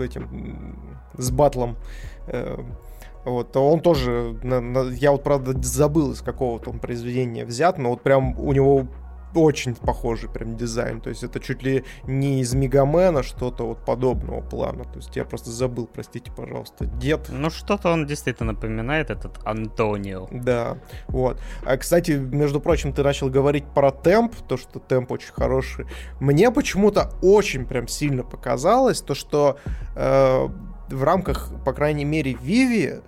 этим, 0.00 0.98
с 1.16 1.30
батлом, 1.30 1.76
вот, 3.24 3.56
он 3.56 3.80
тоже, 3.80 4.36
я 4.98 5.12
вот 5.12 5.22
правда 5.22 5.54
забыл 5.62 6.12
из 6.12 6.22
какого-то 6.22 6.70
он 6.70 6.80
произведения 6.80 7.44
взят, 7.44 7.78
но 7.78 7.90
вот 7.90 8.02
прям 8.02 8.38
у 8.38 8.52
него 8.52 8.86
очень 9.34 9.74
похожий 9.74 10.28
прям 10.28 10.56
дизайн. 10.56 11.00
То 11.00 11.10
есть 11.10 11.22
это 11.22 11.40
чуть 11.40 11.62
ли 11.62 11.84
не 12.04 12.40
из 12.40 12.54
Мегамена 12.54 13.22
что-то 13.22 13.66
вот 13.66 13.84
подобного 13.84 14.40
плана. 14.40 14.84
То 14.84 14.96
есть 14.96 15.16
я 15.16 15.24
просто 15.24 15.50
забыл, 15.50 15.88
простите, 15.92 16.30
пожалуйста. 16.30 16.86
Дед. 16.86 17.28
Ну 17.30 17.50
что-то 17.50 17.90
он 17.90 18.06
действительно 18.06 18.52
напоминает, 18.52 19.10
этот 19.10 19.38
Антонио. 19.44 20.28
Да, 20.30 20.78
вот. 21.08 21.40
А, 21.64 21.76
кстати, 21.76 22.12
между 22.12 22.60
прочим, 22.60 22.92
ты 22.92 23.02
начал 23.02 23.28
говорить 23.28 23.64
про 23.74 23.90
темп, 23.90 24.34
то, 24.48 24.56
что 24.56 24.78
темп 24.78 25.12
очень 25.12 25.32
хороший. 25.32 25.86
Мне 26.20 26.50
почему-то 26.50 27.12
очень 27.22 27.66
прям 27.66 27.88
сильно 27.88 28.22
показалось 28.24 29.00
то, 29.00 29.14
что 29.14 29.58
э, 29.96 30.48
в 30.88 31.04
рамках, 31.04 31.52
по 31.64 31.72
крайней 31.72 32.04
мере, 32.04 32.36
Виви 32.40 33.00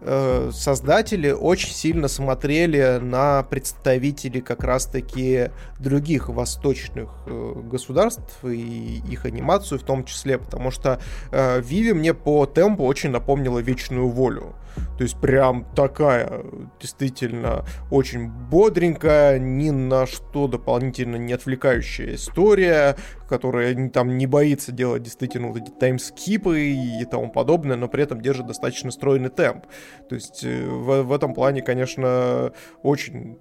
Э, 0.00 0.50
создатели 0.52 1.32
очень 1.32 1.72
сильно 1.72 2.06
смотрели 2.06 2.98
на 3.02 3.42
представителей 3.42 4.40
как 4.40 4.62
раз-таки 4.62 5.50
других 5.80 6.28
восточных 6.28 7.10
э, 7.26 7.54
государств 7.64 8.44
и 8.44 9.02
их 9.10 9.24
анимацию 9.24 9.80
в 9.80 9.82
том 9.82 10.04
числе, 10.04 10.38
потому 10.38 10.70
что 10.70 11.00
э, 11.32 11.60
Виви 11.60 11.94
мне 11.94 12.14
по 12.14 12.46
темпу 12.46 12.84
очень 12.84 13.10
напомнила 13.10 13.58
Вечную 13.58 14.08
Волю. 14.08 14.54
То 14.96 15.02
есть 15.02 15.20
прям 15.20 15.64
такая 15.74 16.42
действительно 16.80 17.64
очень 17.90 18.28
бодренькая, 18.28 19.38
ни 19.38 19.70
на 19.70 20.06
что 20.06 20.46
дополнительно 20.46 21.16
не 21.16 21.32
отвлекающая 21.32 22.14
история, 22.14 22.96
которая 23.28 23.88
там 23.90 24.16
не 24.16 24.26
боится 24.26 24.72
делать 24.72 25.02
действительно 25.02 25.48
вот 25.48 25.62
эти 25.62 25.70
таймскипы 25.70 26.60
и 26.60 27.04
тому 27.04 27.30
подобное, 27.30 27.76
но 27.76 27.88
при 27.88 28.02
этом 28.02 28.20
держит 28.20 28.46
достаточно 28.46 28.90
стройный 28.90 29.30
темп. 29.30 29.66
То 30.08 30.14
есть 30.14 30.44
э, 30.44 30.66
в, 30.66 31.02
в 31.02 31.12
этом 31.12 31.34
плане, 31.34 31.62
конечно, 31.62 32.52
очень 32.82 33.38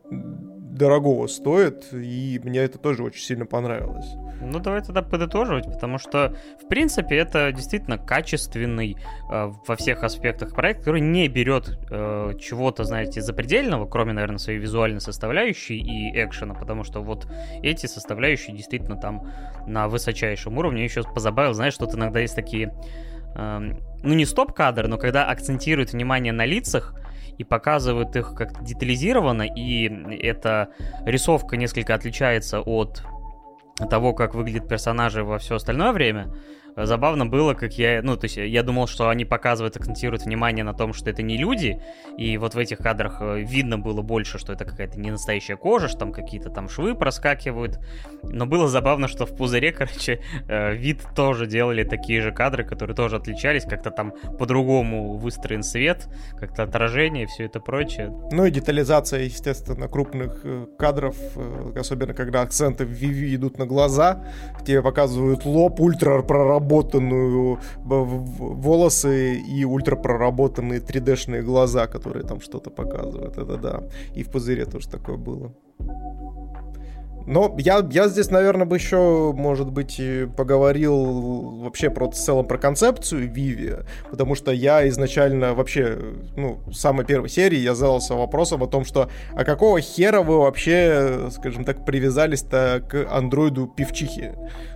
дорогого 0.77 1.27
стоит, 1.27 1.91
и 1.91 2.39
мне 2.43 2.59
это 2.59 2.77
тоже 2.77 3.03
очень 3.03 3.21
сильно 3.21 3.45
понравилось. 3.45 4.07
Ну, 4.41 4.59
давай 4.59 4.81
тогда 4.81 5.01
подытоживать, 5.01 5.65
потому 5.65 5.97
что, 5.97 6.35
в 6.63 6.67
принципе, 6.67 7.15
это 7.17 7.51
действительно 7.51 7.97
качественный 7.97 8.95
э, 9.31 9.51
во 9.67 9.75
всех 9.75 10.03
аспектах 10.03 10.53
проект, 10.53 10.79
который 10.79 11.01
не 11.01 11.27
берет 11.27 11.79
э, 11.89 12.33
чего-то, 12.39 12.83
знаете, 12.83 13.21
запредельного, 13.21 13.87
кроме, 13.87 14.13
наверное, 14.13 14.37
своей 14.37 14.59
визуальной 14.59 15.01
составляющей 15.01 15.77
и 15.77 16.23
экшена, 16.23 16.53
потому 16.53 16.83
что 16.83 17.01
вот 17.01 17.27
эти 17.63 17.87
составляющие 17.87 18.55
действительно 18.55 18.97
там 18.97 19.27
на 19.65 19.87
высочайшем 19.87 20.57
уровне. 20.57 20.83
Еще 20.83 21.03
позабавил, 21.03 21.53
знаешь, 21.53 21.73
что 21.73 21.89
иногда 21.91 22.19
есть 22.19 22.35
такие, 22.35 22.73
ну, 23.37 24.13
не 24.13 24.25
стоп-кадры, 24.25 24.87
но 24.87 24.97
когда 24.97 25.29
акцентируют 25.29 25.93
внимание 25.93 26.33
на 26.33 26.45
лицах, 26.45 26.93
и 27.37 27.43
показывают 27.43 28.15
их 28.15 28.33
как-то 28.33 28.63
детализированно, 28.63 29.43
и 29.43 29.87
эта 30.17 30.69
рисовка 31.05 31.55
несколько 31.55 31.93
отличается 31.93 32.61
от 32.61 33.03
того, 33.89 34.13
как 34.13 34.33
выглядят 34.33 34.67
персонажи 34.67 35.23
во 35.23 35.37
все 35.37 35.55
остальное 35.55 35.91
время, 35.91 36.33
забавно 36.85 37.25
было, 37.25 37.53
как 37.53 37.73
я, 37.73 38.01
ну, 38.03 38.15
то 38.17 38.25
есть 38.25 38.37
я 38.37 38.63
думал, 38.63 38.87
что 38.87 39.09
они 39.09 39.25
показывают, 39.25 39.75
акцентируют 39.77 40.23
внимание 40.23 40.63
на 40.63 40.73
том, 40.73 40.93
что 40.93 41.09
это 41.09 41.23
не 41.23 41.37
люди, 41.37 41.81
и 42.17 42.37
вот 42.37 42.55
в 42.55 42.57
этих 42.57 42.77
кадрах 42.77 43.17
э, 43.21 43.41
видно 43.41 43.79
было 43.79 44.01
больше, 44.01 44.37
что 44.37 44.53
это 44.53 44.65
какая-то 44.65 44.99
не 44.99 45.11
настоящая 45.11 45.57
кожа, 45.57 45.87
что 45.87 45.99
там 45.99 46.11
какие-то 46.11 46.49
там 46.49 46.69
швы 46.69 46.95
проскакивают, 46.95 47.79
но 48.23 48.45
было 48.45 48.67
забавно, 48.67 49.07
что 49.07 49.25
в 49.25 49.35
пузыре, 49.35 49.71
короче, 49.77 50.21
э, 50.47 50.75
вид 50.75 51.01
тоже 51.15 51.47
делали 51.47 51.83
такие 51.83 52.21
же 52.21 52.31
кадры, 52.31 52.63
которые 52.63 52.95
тоже 52.95 53.15
отличались, 53.15 53.63
как-то 53.63 53.91
там 53.91 54.13
по-другому 54.37 55.17
выстроен 55.17 55.63
свет, 55.63 56.07
как-то 56.39 56.63
отражение 56.63 57.25
все 57.27 57.45
это 57.45 57.59
прочее. 57.59 58.13
Ну 58.31 58.45
и 58.45 58.51
детализация, 58.51 59.23
естественно, 59.23 59.87
крупных 59.87 60.41
э, 60.43 60.67
кадров, 60.77 61.15
особенно 61.75 62.13
когда 62.13 62.41
акценты 62.41 62.85
в 62.85 62.91
Vivi 62.91 63.35
идут 63.35 63.57
на 63.57 63.65
глаза, 63.65 64.23
тебе 64.65 64.81
показывают 64.81 65.45
лоб, 65.45 65.79
ультра 65.79 66.21
проработанную 66.67 67.59
волосы 67.85 69.35
и 69.35 69.65
ультра 69.65 69.95
проработанные 69.95 70.79
3D-шные 70.79 71.41
глаза, 71.41 71.87
которые 71.87 72.25
там 72.25 72.41
что-то 72.41 72.69
показывают. 72.69 73.37
Это 73.37 73.57
да. 73.57 73.83
И 74.15 74.23
в 74.23 74.29
пузыре 74.29 74.65
тоже 74.65 74.89
такое 74.89 75.17
было. 75.17 75.53
Но 77.27 77.53
я, 77.59 77.85
я 77.91 78.07
здесь, 78.07 78.31
наверное, 78.31 78.65
бы 78.65 78.77
еще, 78.77 79.33
может 79.35 79.69
быть, 79.69 79.99
поговорил 80.37 81.59
вообще 81.61 81.89
про, 81.89 82.09
в 82.09 82.13
целом 82.13 82.47
про 82.47 82.57
концепцию 82.57 83.29
Виви, 83.29 83.79
потому 84.09 84.33
что 84.33 84.53
я 84.53 84.87
изначально 84.87 85.53
вообще, 85.53 85.97
ну, 86.37 86.61
в 86.65 86.73
самой 86.73 87.05
первой 87.05 87.27
серии 87.27 87.59
я 87.59 87.75
задался 87.75 88.13
вопросом 88.13 88.63
о 88.63 88.67
том, 88.67 88.85
что 88.85 89.09
а 89.33 89.43
какого 89.43 89.81
хера 89.81 90.21
вы 90.21 90.37
вообще, 90.37 91.29
скажем 91.31 91.65
так, 91.65 91.83
привязались-то 91.85 92.81
к 92.89 93.05
андроиду 93.11 93.67
певчихи? 93.67 94.31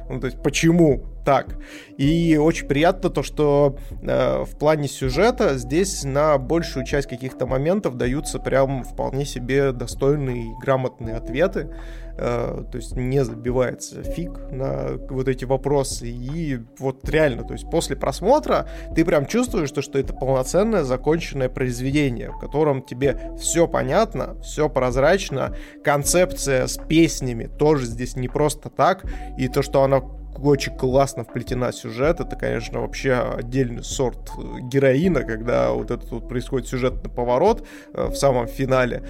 Ну, 0.09 0.19
то 0.19 0.27
есть, 0.27 0.43
почему 0.43 1.05
так? 1.23 1.57
И 1.97 2.37
очень 2.37 2.67
приятно 2.67 3.09
то, 3.09 3.23
что 3.23 3.77
э, 4.01 4.43
в 4.43 4.57
плане 4.57 4.87
сюжета 4.87 5.57
здесь 5.57 6.03
на 6.03 6.37
большую 6.37 6.85
часть 6.85 7.07
каких-то 7.07 7.45
моментов 7.45 7.95
даются 7.95 8.39
прям 8.39 8.83
вполне 8.83 9.25
себе 9.25 9.71
достойные 9.71 10.51
и 10.51 10.55
грамотные 10.61 11.15
ответы. 11.15 11.69
Э, 12.17 12.63
то 12.71 12.77
есть 12.77 12.95
не 12.95 13.23
забивается 13.23 14.03
фиг 14.03 14.31
на 14.51 14.97
вот 15.09 15.27
эти 15.27 15.45
вопросы. 15.45 16.07
И 16.07 16.59
вот 16.77 17.07
реально, 17.09 17.43
то 17.43 17.53
есть 17.53 17.69
после 17.69 17.95
просмотра 17.95 18.67
ты 18.95 19.05
прям 19.05 19.25
чувствуешь, 19.25 19.71
то, 19.71 19.81
что 19.81 19.97
это 19.99 20.13
полноценное 20.13 20.83
законченное 20.83 21.49
произведение, 21.49 22.31
в 22.31 22.39
котором 22.39 22.83
тебе 22.83 23.33
все 23.39 23.67
понятно, 23.67 24.39
все 24.41 24.69
прозрачно, 24.69 25.55
концепция 25.83 26.67
с 26.67 26.77
песнями 26.77 27.45
тоже 27.45 27.85
здесь 27.85 28.15
не 28.15 28.27
просто 28.27 28.69
так, 28.69 29.03
и 29.37 29.47
то, 29.47 29.61
что 29.61 29.83
она 29.83 30.01
очень 30.49 30.75
классно 30.75 31.23
вплетена 31.23 31.71
сюжет. 31.71 32.19
Это, 32.19 32.35
конечно, 32.35 32.81
вообще 32.81 33.13
отдельный 33.13 33.83
сорт 33.83 34.31
героина, 34.61 35.23
когда 35.23 35.71
вот 35.71 35.91
этот 35.91 36.11
вот 36.11 36.27
происходит 36.27 36.67
сюжетный 36.67 37.11
поворот 37.11 37.65
э, 37.93 38.07
в 38.07 38.15
самом 38.15 38.47
финале, 38.47 39.03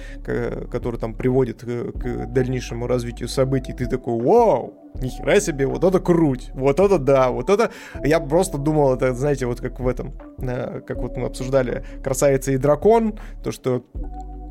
который 0.70 0.98
там 0.98 1.14
приводит 1.14 1.62
к 1.62 2.26
дальнейшему 2.26 2.86
развитию 2.86 3.28
событий. 3.28 3.72
Ты 3.72 3.86
такой, 3.86 4.20
вау, 4.20 4.82
нихера 5.00 5.40
себе, 5.40 5.66
вот 5.66 5.84
это 5.84 6.00
круть, 6.00 6.50
вот 6.54 6.80
это 6.80 6.98
да, 6.98 7.30
вот 7.30 7.50
это... 7.50 7.70
Я 8.04 8.20
просто 8.20 8.58
думал, 8.58 8.94
это, 8.94 9.14
знаете, 9.14 9.46
вот 9.46 9.60
как 9.60 9.80
в 9.80 9.88
этом, 9.88 10.12
э, 10.38 10.80
как 10.86 10.98
вот 10.98 11.16
мы 11.16 11.26
обсуждали 11.26 11.84
«Красавица 12.02 12.52
и 12.52 12.56
дракон», 12.58 13.18
то, 13.42 13.52
что 13.52 13.84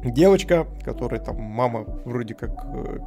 девочка, 0.04 0.68
которая 0.84 1.20
там 1.20 1.40
мама 1.40 1.86
вроде 2.06 2.34
как 2.34 2.52
э, 2.66 2.98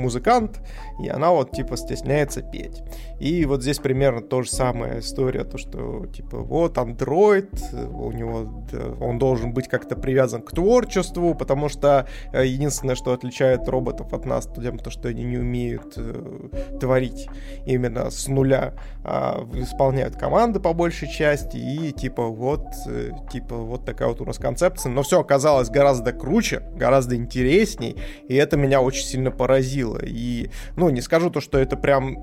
музыкант, 0.00 0.60
и 1.02 1.08
она 1.08 1.30
вот 1.30 1.52
типа 1.52 1.76
стесняется 1.76 2.42
петь. 2.42 2.82
И 3.20 3.44
вот 3.44 3.62
здесь 3.62 3.78
примерно 3.78 4.22
то 4.22 4.42
же 4.42 4.50
самая 4.50 5.00
история, 5.00 5.44
то 5.44 5.58
что 5.58 6.06
типа 6.06 6.38
вот 6.38 6.78
андроид, 6.78 7.50
у 7.72 8.12
него 8.12 8.64
он 9.00 9.18
должен 9.18 9.52
быть 9.52 9.68
как-то 9.68 9.96
привязан 9.96 10.42
к 10.42 10.52
творчеству, 10.52 11.34
потому 11.34 11.68
что 11.68 12.06
э, 12.32 12.46
единственное, 12.46 12.94
что 12.94 13.12
отличает 13.12 13.68
роботов 13.68 14.12
от 14.12 14.24
нас, 14.26 14.46
то, 14.46 14.60
то 14.78 14.90
что 14.90 15.08
они 15.08 15.24
не 15.24 15.38
умеют 15.38 15.94
э, 15.96 16.78
творить 16.80 17.28
именно 17.66 18.10
с 18.10 18.28
нуля, 18.28 18.74
а 19.04 19.46
исполняют 19.54 20.16
команды 20.16 20.60
по 20.60 20.72
большей 20.72 21.08
части, 21.08 21.56
и 21.56 21.92
типа 21.92 22.26
вот, 22.26 22.66
э, 22.86 23.10
типа 23.32 23.56
вот 23.56 23.84
такая 23.84 24.08
вот 24.08 24.20
у 24.20 24.24
нас 24.24 24.38
концепция, 24.38 24.90
но 24.90 25.02
все 25.02 25.20
оказалось 25.20 25.70
гораздо 25.70 26.12
круче, 26.12 26.62
гораздо 26.74 27.16
интересней, 27.16 27.96
и 28.28 28.34
это 28.34 28.56
меня 28.56 28.80
очень 28.80 29.04
сильно 29.04 29.30
поразило. 29.30 29.89
И, 29.98 30.50
ну, 30.76 30.90
не 30.90 31.00
скажу 31.00 31.30
то, 31.30 31.40
что 31.40 31.58
это 31.58 31.76
прям 31.76 32.16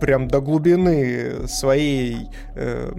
прям 0.00 0.28
до 0.28 0.40
глубины 0.40 1.48
своей 1.48 2.28
э, 2.54 2.92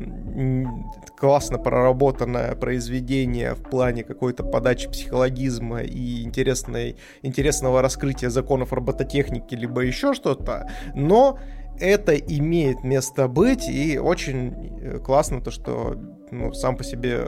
классно 1.18 1.58
проработанное 1.58 2.56
произведение 2.56 3.54
в 3.54 3.62
плане 3.62 4.04
какой-то 4.04 4.44
подачи 4.44 4.90
психологизма 4.90 5.82
и 5.82 6.24
интересной, 6.24 6.98
интересного 7.22 7.82
раскрытия 7.82 8.30
законов 8.30 8.74
робототехники, 8.74 9.56
либо 9.56 9.82
еще 9.82 10.14
что-то, 10.14 10.70
но 10.96 11.38
это 11.80 12.16
имеет 12.16 12.84
место 12.84 13.28
быть, 13.28 13.68
и 13.70 13.98
очень 14.00 14.80
э, 14.82 15.00
классно 15.00 15.42
то, 15.42 15.52
что 15.52 15.96
ну, 16.32 16.54
сам 16.54 16.76
по 16.76 16.84
себе 16.84 17.28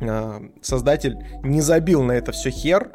э, 0.00 0.40
создатель 0.60 1.16
не 1.42 1.60
забил 1.60 2.02
на 2.02 2.12
это 2.12 2.32
все 2.32 2.50
хер, 2.50 2.90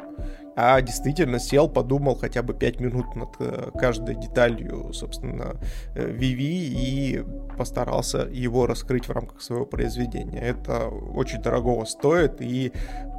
а 0.56 0.80
действительно 0.80 1.38
сел, 1.38 1.68
подумал 1.68 2.16
хотя 2.16 2.42
бы 2.42 2.54
5 2.54 2.80
минут 2.80 3.16
над 3.16 3.30
э, 3.40 3.70
каждой 3.74 4.16
деталью, 4.16 4.92
собственно, 4.92 5.56
Виви 5.94 6.68
э, 6.68 6.80
и 6.80 7.24
постарался 7.56 8.28
его 8.30 8.66
раскрыть 8.66 9.08
в 9.08 9.12
рамках 9.12 9.40
своего 9.40 9.66
произведения. 9.66 10.40
Это 10.40 10.88
очень 10.88 11.40
дорого 11.40 11.84
стоит, 11.86 12.40
и 12.40 12.72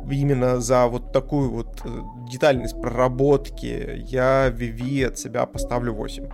именно 0.09 0.59
за 0.59 0.87
вот 0.87 1.11
такую 1.11 1.51
вот 1.51 1.81
э, 1.85 1.89
детальность 2.29 2.79
проработки 2.79 4.03
я 4.05 4.49
Виви 4.49 5.03
от 5.03 5.17
себя 5.17 5.45
поставлю 5.45 5.93
8. 5.93 6.29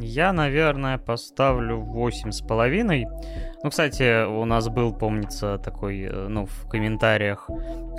Я, 0.00 0.32
наверное, 0.32 0.98
поставлю 0.98 1.78
восемь 1.78 2.32
с 2.32 2.40
половиной. 2.40 3.06
Ну, 3.62 3.70
кстати, 3.70 4.26
у 4.26 4.44
нас 4.44 4.68
был, 4.68 4.92
помнится, 4.92 5.58
такой, 5.58 6.10
ну, 6.10 6.46
в 6.46 6.68
комментариях, 6.68 7.48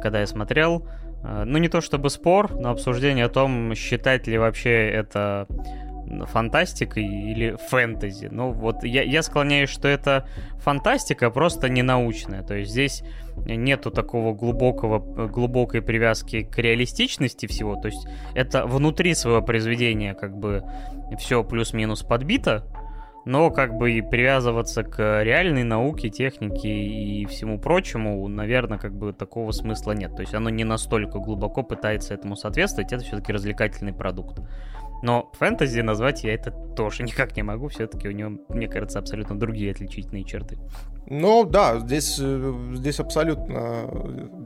когда 0.02 0.20
я 0.20 0.28
смотрел, 0.28 0.86
ну, 1.23 1.57
не 1.57 1.69
то 1.69 1.81
чтобы 1.81 2.10
спор, 2.10 2.53
но 2.56 2.69
обсуждение 2.69 3.26
о 3.26 3.30
том, 3.30 3.73
считать 3.76 4.27
ли 4.27 4.38
вообще 4.38 4.89
это 4.89 5.48
фантастикой 6.27 7.03
или 7.06 7.57
фэнтези. 7.69 8.30
Ну, 8.31 8.52
вот 8.52 8.84
я, 8.84 9.03
я 9.03 9.22
склоняюсь, 9.22 9.69
что 9.69 9.88
это 9.88 10.27
фантастика, 10.60 11.30
просто 11.30 11.69
не 11.69 11.84
научная. 11.84 12.44
То 12.44 12.56
есть 12.56 12.72
здесь 12.72 13.03
нету 13.45 13.91
такого 13.91 14.34
глубокого, 14.34 14.99
глубокой 15.27 15.81
привязки 15.81 16.44
к 16.44 16.57
реалистичности 16.57 17.45
всего. 17.45 17.76
То 17.76 17.88
есть 17.88 18.07
это 18.35 18.65
внутри 18.65 19.14
своего 19.15 19.41
произведения 19.41 20.14
как 20.14 20.38
бы 20.38 20.64
все 21.19 21.44
плюс-минус 21.44 22.03
подбито, 22.03 22.65
но 23.28 23.52
как 23.52 23.76
бы 23.76 23.91
и 23.91 24.02
привязываться 24.02 24.84
к 24.84 25.22
реальной 25.22 25.64
науке, 25.64 26.10
технике 26.10 26.70
и 26.70 27.26
всему 27.26 27.60
прочему, 27.60 28.26
наверное, 28.30 28.78
как 28.78 28.94
бы 28.94 29.12
такого 29.12 29.52
смысла 29.52 29.91
нет. 29.91 30.16
То 30.16 30.22
есть 30.22 30.34
оно 30.34 30.49
не 30.49 30.64
настолько 30.64 31.20
глубоко 31.20 31.62
пытается 31.62 32.14
этому 32.14 32.38
соответствовать, 32.38 32.94
это 32.94 33.04
все-таки 33.04 33.34
развлекательный 33.34 33.91
продукт. 33.91 34.40
Но 35.04 35.30
фэнтези 35.34 35.82
назвать 35.82 36.24
я 36.24 36.34
это 36.34 36.52
тоже 36.52 37.04
никак 37.04 37.36
не 37.36 37.44
могу, 37.44 37.68
все-таки 37.68 38.08
у 38.08 38.12
него, 38.12 38.40
мне 38.48 38.70
кажется, 38.70 38.99
абсолютно 38.99 39.38
другие 39.38 39.72
отличительные 39.72 40.24
черты. 40.24 40.58
Ну 41.10 41.46
да, 41.46 41.80
здесь, 41.80 42.18
э, 42.22 42.54
здесь 42.74 43.00
абсолютно 43.00 43.90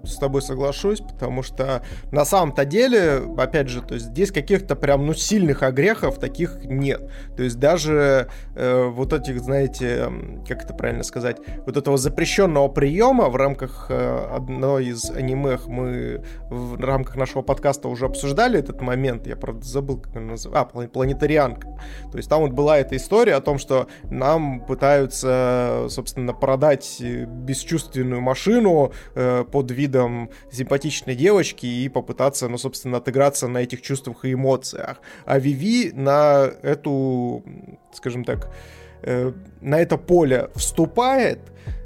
с 0.03 0.17
тобой 0.17 0.41
соглашусь, 0.43 1.01
потому 1.01 1.41
что 1.41 1.81
на 2.11 2.23
самом-то 2.23 2.65
деле, 2.65 3.21
опять 3.37 3.67
же, 3.67 3.81
то 3.81 3.95
есть 3.95 4.07
здесь 4.07 4.31
каких-то 4.31 4.75
прям 4.75 5.07
ну 5.07 5.13
сильных 5.13 5.63
огрехов 5.63 6.19
таких 6.19 6.63
нет. 6.63 7.09
То 7.35 7.43
есть 7.43 7.57
даже 7.57 8.29
э, 8.55 8.85
вот 8.85 9.13
этих, 9.13 9.39
знаете, 9.39 10.11
как 10.47 10.63
это 10.63 10.73
правильно 10.73 11.03
сказать, 11.03 11.37
вот 11.65 11.77
этого 11.77 11.97
запрещенного 11.97 12.67
приема 12.67 13.29
в 13.29 13.35
рамках 13.35 13.87
э, 13.89 14.27
одной 14.31 14.87
из 14.87 15.09
аниме 15.09 15.57
мы 15.67 16.23
в 16.49 16.79
рамках 16.79 17.15
нашего 17.15 17.41
подкаста 17.41 17.87
уже 17.87 18.05
обсуждали 18.05 18.59
этот 18.59 18.81
момент, 18.81 19.25
я 19.25 19.35
правда 19.35 19.65
забыл, 19.65 19.97
как 19.97 20.15
он 20.15 20.27
называется, 20.27 20.69
а, 20.77 20.87
планетарианка. 20.87 21.67
То 22.11 22.17
есть 22.17 22.29
там 22.29 22.41
вот 22.41 22.51
была 22.51 22.77
эта 22.77 22.95
история 22.95 23.35
о 23.35 23.41
том, 23.41 23.57
что 23.57 23.87
нам 24.03 24.63
пытаются, 24.65 25.87
собственно, 25.89 26.33
продать 26.51 26.97
э, 26.99 27.23
бесчувственную 27.23 28.19
машину 28.19 28.91
э, 29.15 29.45
под 29.49 29.71
видом 29.71 30.29
симпатичной 30.51 31.15
девочки 31.15 31.65
и 31.65 31.87
попытаться, 31.87 32.49
ну, 32.49 32.57
собственно, 32.57 32.97
отыграться 32.97 33.47
на 33.47 33.59
этих 33.59 33.81
чувствах 33.81 34.25
и 34.25 34.33
эмоциях. 34.33 34.97
А 35.25 35.39
Виви 35.39 35.93
на 35.93 36.51
эту, 36.61 37.45
скажем 37.93 38.25
так, 38.25 38.53
э, 39.03 39.31
на 39.61 39.79
это 39.79 39.97
поле 39.97 40.49
вступает, 40.55 41.39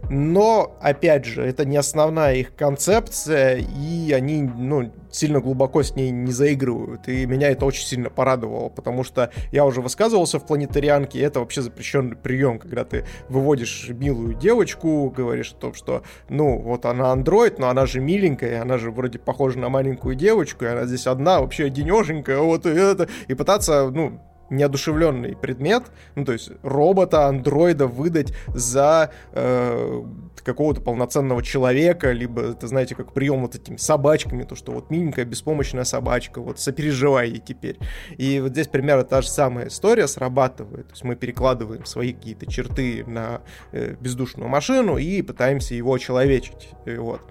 но, 0.10 0.78
опять 0.82 1.26
же, 1.26 1.42
это 1.44 1.66
не 1.66 1.78
основная 1.78 2.36
их 2.36 2.56
концепция, 2.56 3.58
и 3.58 4.12
они, 4.12 4.44
ну, 4.44 4.92
сильно 5.10 5.40
глубоко 5.40 5.82
с 5.82 5.96
ней 5.96 6.12
не 6.12 6.32
заигрывают. 6.32 7.08
И 7.08 7.26
меня 7.26 7.50
это 7.50 7.66
очень 7.66 7.86
сильно 7.86 8.10
порадовало, 8.10 8.70
потому 8.70 9.04
что 9.04 9.32
я 9.52 9.66
уже 9.66 9.82
высказывался 9.82 10.40
в 10.40 10.46
планетарианке, 10.46 11.20
это 11.22 11.40
вообще 11.40 11.62
запрещенный 11.62 12.16
прием, 12.16 12.60
когда 12.60 12.86
ты 12.86 13.06
выводишь 13.30 13.90
милую 13.90 14.36
девочку, 14.36 15.12
говоришь 15.16 15.54
о 15.54 15.56
том, 15.56 15.74
что, 15.74 16.04
ну, 16.30 16.60
вот 16.60 16.86
она 16.86 17.12
андроид, 17.12 17.58
но 17.58 17.70
она 17.70 17.86
же 17.86 18.00
миленькая, 18.00 18.62
она 18.62 18.78
же 18.78 18.92
вроде 18.92 19.18
похожа 19.18 19.58
на 19.58 19.70
маленькую 19.70 20.16
девочку, 20.16 20.66
и 20.66 20.68
она 20.68 20.86
здесь 20.86 21.08
одна, 21.08 21.40
вообще 21.40 21.66
одинешенькая, 21.66 22.40
вот 22.40 22.66
и 22.66 22.70
это, 22.70 23.08
и 23.28 23.34
пытаться, 23.34 23.90
ну, 23.90 24.20
неодушевленный 24.50 25.36
предмет, 25.36 25.84
ну 26.16 26.26
то 26.26 26.34
есть 26.34 26.52
робота, 26.62 27.28
андроида 27.28 27.88
выдать 27.88 28.34
за 28.48 29.12
э, 29.34 30.04
какого-то 30.44 30.82
полноценного 30.82 31.42
человека, 31.44 32.12
либо, 32.12 32.52
это 32.52 32.68
знаете, 32.68 32.96
как 32.96 33.14
прием 33.14 33.42
вот 33.42 33.56
этими 33.56 33.78
собачками, 33.78 34.44
то, 34.44 34.56
что 34.56 34.72
вот 34.72 34.90
миленькая, 34.90 35.26
беспомощная 35.26 35.84
собачка, 35.84 36.42
вот 36.42 36.60
сопереживай 36.60 37.30
ей 37.30 37.40
теперь. 37.40 37.78
И 38.18 38.40
вот 38.40 38.52
здесь 38.52 38.68
примерно 38.68 39.04
та 39.04 39.22
же 39.22 39.30
самая 39.30 39.68
история 39.68 40.08
срабатывает, 40.08 40.88
то 40.88 40.94
есть 40.94 41.04
мы 41.04 41.16
перекладываем 41.16 41.86
свои 41.86 42.14
какие-то 42.14 42.46
черты 42.46 43.04
на 43.08 43.42
э, 43.72 43.96
бездушную 44.00 44.48
машину 44.48 44.98
и 44.98 45.22
пытаемся 45.22 45.74
его 45.74 45.94
очеловечить, 45.94 46.70
вот. 46.86 47.22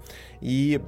И 0.41 0.81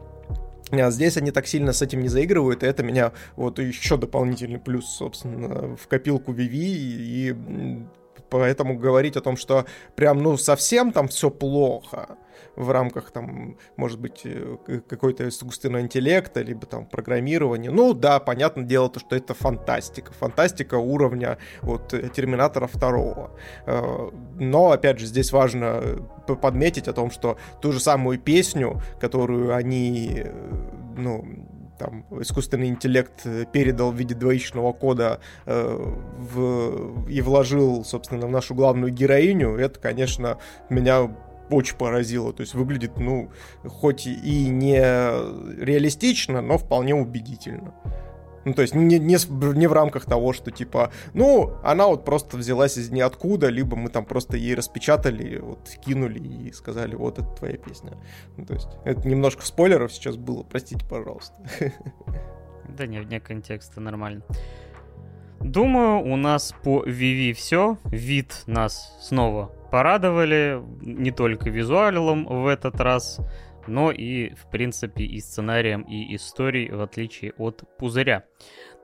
а 0.71 0.91
здесь 0.91 1.17
они 1.17 1.31
так 1.31 1.47
сильно 1.47 1.73
с 1.73 1.81
этим 1.81 2.01
не 2.01 2.09
заигрывают, 2.09 2.63
и 2.63 2.67
это 2.67 2.83
меня 2.83 3.13
вот 3.35 3.59
еще 3.59 3.97
дополнительный 3.97 4.59
плюс, 4.59 4.85
собственно, 4.87 5.75
в 5.75 5.87
копилку 5.87 6.33
VV, 6.33 6.51
и, 6.51 7.29
и 7.29 7.35
поэтому 8.29 8.77
говорить 8.77 9.15
о 9.17 9.21
том, 9.21 9.37
что 9.37 9.65
прям, 9.95 10.21
ну, 10.21 10.37
совсем 10.37 10.91
там 10.91 11.07
все 11.07 11.29
плохо, 11.29 12.17
в 12.57 12.71
рамках, 12.71 13.11
там, 13.11 13.57
может 13.77 13.99
быть, 13.99 14.21
э, 14.25 14.57
какой-то 14.87 15.29
искусственного 15.29 15.81
интеллекта, 15.81 16.41
либо 16.41 16.65
там 16.65 16.85
программирования. 16.85 17.69
Ну 17.69 17.93
да, 17.93 18.19
понятное 18.19 18.65
дело, 18.65 18.89
то, 18.89 18.99
что 18.99 19.15
это 19.15 19.33
фантастика. 19.33 20.11
Фантастика 20.13 20.75
уровня 20.75 21.37
вот 21.61 21.93
Терминатора 22.13 22.67
второго. 22.67 23.31
Э, 23.65 24.09
но, 24.39 24.71
опять 24.71 24.99
же, 24.99 25.05
здесь 25.05 25.31
важно 25.31 25.81
подметить 26.41 26.87
о 26.87 26.93
том, 26.93 27.11
что 27.11 27.37
ту 27.61 27.71
же 27.71 27.79
самую 27.79 28.19
песню, 28.19 28.81
которую 28.99 29.55
они, 29.55 30.23
э, 30.23 30.31
ну, 30.97 31.25
там 31.77 32.05
искусственный 32.19 32.69
интеллект 32.69 33.23
передал 33.51 33.91
в 33.91 33.95
виде 33.95 34.15
двоичного 34.15 34.73
кода 34.73 35.19
э, 35.45 35.95
в, 36.17 37.07
и 37.07 37.21
вложил, 37.21 37.85
собственно, 37.85 38.25
в 38.25 38.31
нашу 38.31 38.55
главную 38.55 38.91
героиню, 38.91 39.55
это, 39.57 39.79
конечно, 39.79 40.39
меня 40.69 41.15
очень 41.49 41.77
поразило. 41.77 42.33
То 42.33 42.41
есть 42.41 42.53
выглядит, 42.53 42.97
ну, 42.97 43.31
хоть 43.65 44.07
и 44.07 44.47
не 44.49 44.79
реалистично, 44.79 46.41
но 46.41 46.57
вполне 46.57 46.95
убедительно. 46.95 47.73
Ну, 48.47 48.53
то 48.53 48.61
есть 48.61 48.73
не, 48.73 48.97
не, 48.97 49.17
не 49.57 49.67
в 49.67 49.73
рамках 49.73 50.05
того, 50.05 50.31
что 50.31 50.51
типа, 50.51 50.89
ну, 51.13 51.55
она 51.63 51.87
вот 51.87 52.05
просто 52.05 52.37
взялась 52.37 52.77
из 52.77 52.89
ниоткуда, 52.89 53.49
либо 53.49 53.75
мы 53.75 53.89
там 53.89 54.05
просто 54.05 54.37
ей 54.37 54.55
распечатали, 54.55 55.39
вот 55.39 55.67
кинули 55.85 56.19
и 56.19 56.53
сказали, 56.53 56.95
вот 56.95 57.19
это 57.19 57.27
твоя 57.27 57.57
песня. 57.57 57.97
Ну, 58.37 58.45
то 58.45 58.53
есть 58.53 58.69
это 58.85 59.05
немножко 59.05 59.45
спойлеров 59.45 59.91
сейчас 59.91 60.15
было, 60.15 60.43
простите, 60.43 60.85
пожалуйста. 60.85 61.35
Да 62.69 62.85
не, 62.85 62.99
вне 62.99 63.19
контекста, 63.19 63.79
нормально. 63.79 64.21
Думаю, 65.39 66.01
у 66.01 66.15
нас 66.15 66.53
по 66.63 66.83
Vivi 66.85 67.33
все. 67.33 67.77
Вид 67.85 68.43
нас 68.45 68.95
снова 69.01 69.51
порадовали 69.71 70.61
не 70.81 71.11
только 71.11 71.49
визуалом 71.49 72.25
в 72.25 72.47
этот 72.47 72.79
раз, 72.79 73.19
но 73.67 73.91
и, 73.91 74.33
в 74.35 74.49
принципе, 74.49 75.03
и 75.03 75.19
сценарием, 75.19 75.81
и 75.81 76.15
историей, 76.15 76.71
в 76.71 76.81
отличие 76.81 77.33
от 77.37 77.63
пузыря. 77.77 78.23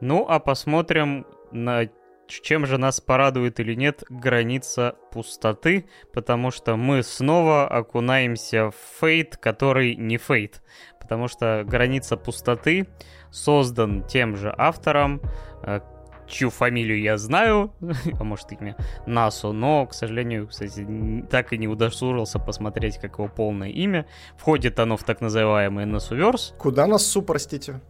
Ну, 0.01 0.25
а 0.27 0.39
посмотрим, 0.39 1.25
на 1.51 1.87
чем 2.27 2.65
же 2.65 2.77
нас 2.77 3.01
порадует 3.01 3.59
или 3.59 3.75
нет 3.75 4.03
граница 4.09 4.95
пустоты, 5.11 5.85
потому 6.13 6.51
что 6.51 6.75
мы 6.75 7.03
снова 7.03 7.67
окунаемся 7.67 8.71
в 8.71 8.75
фейт, 8.99 9.37
который 9.37 9.95
не 9.95 10.17
фейт. 10.17 10.61
Потому 10.99 11.27
что 11.27 11.63
граница 11.65 12.17
пустоты 12.17 12.87
создан 13.29 14.05
тем 14.07 14.35
же 14.35 14.53
автором, 14.57 15.21
э, 15.63 15.81
чью 16.27 16.49
фамилию 16.49 17.01
я 17.01 17.17
знаю, 17.17 17.73
а 18.19 18.23
может 18.23 18.51
имя 18.51 18.75
Насу, 19.05 19.51
но, 19.51 19.85
к 19.85 19.93
сожалению, 19.93 20.47
кстати, 20.47 20.85
так 21.29 21.53
и 21.53 21.57
не 21.57 21.67
удосужился 21.67 22.39
посмотреть, 22.39 22.97
как 22.97 23.19
его 23.19 23.27
полное 23.27 23.69
имя. 23.69 24.05
Входит 24.37 24.79
оно 24.79 24.97
в 24.97 25.03
так 25.03 25.21
называемый 25.21 25.85
Насуверс. 25.85 26.53
Куда 26.57 26.87
Насу, 26.87 27.21
простите? 27.21 27.81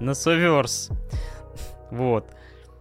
Насуверс. 0.00 0.90
Вот. 1.90 2.30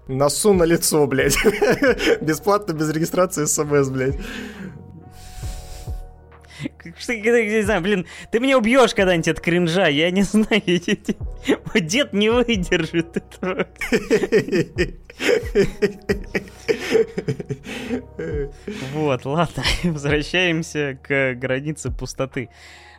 Насу 0.08 0.54
на 0.54 0.64
лицо, 0.64 1.06
блядь. 1.06 1.38
Бесплатно, 2.22 2.74
без 2.74 2.90
регистрации 2.90 3.46
смс, 3.46 3.90
блядь. 3.90 4.18
Что, 6.98 7.16
не 7.16 7.62
знаю, 7.62 7.82
блин, 7.82 8.06
ты 8.32 8.40
меня 8.40 8.58
убьешь 8.58 8.94
когда-нибудь 8.94 9.28
от 9.28 9.40
кринжа, 9.40 9.88
я 9.88 10.12
не 10.12 10.22
знаю. 10.24 10.62
Дед 11.76 12.14
не 12.14 12.30
выдержит 12.30 13.18
этого. 13.18 13.68
Вот, 18.94 19.26
ладно, 19.26 19.64
возвращаемся 19.84 20.98
к 21.02 21.36
границе 21.36 21.92
пустоты. 21.92 22.50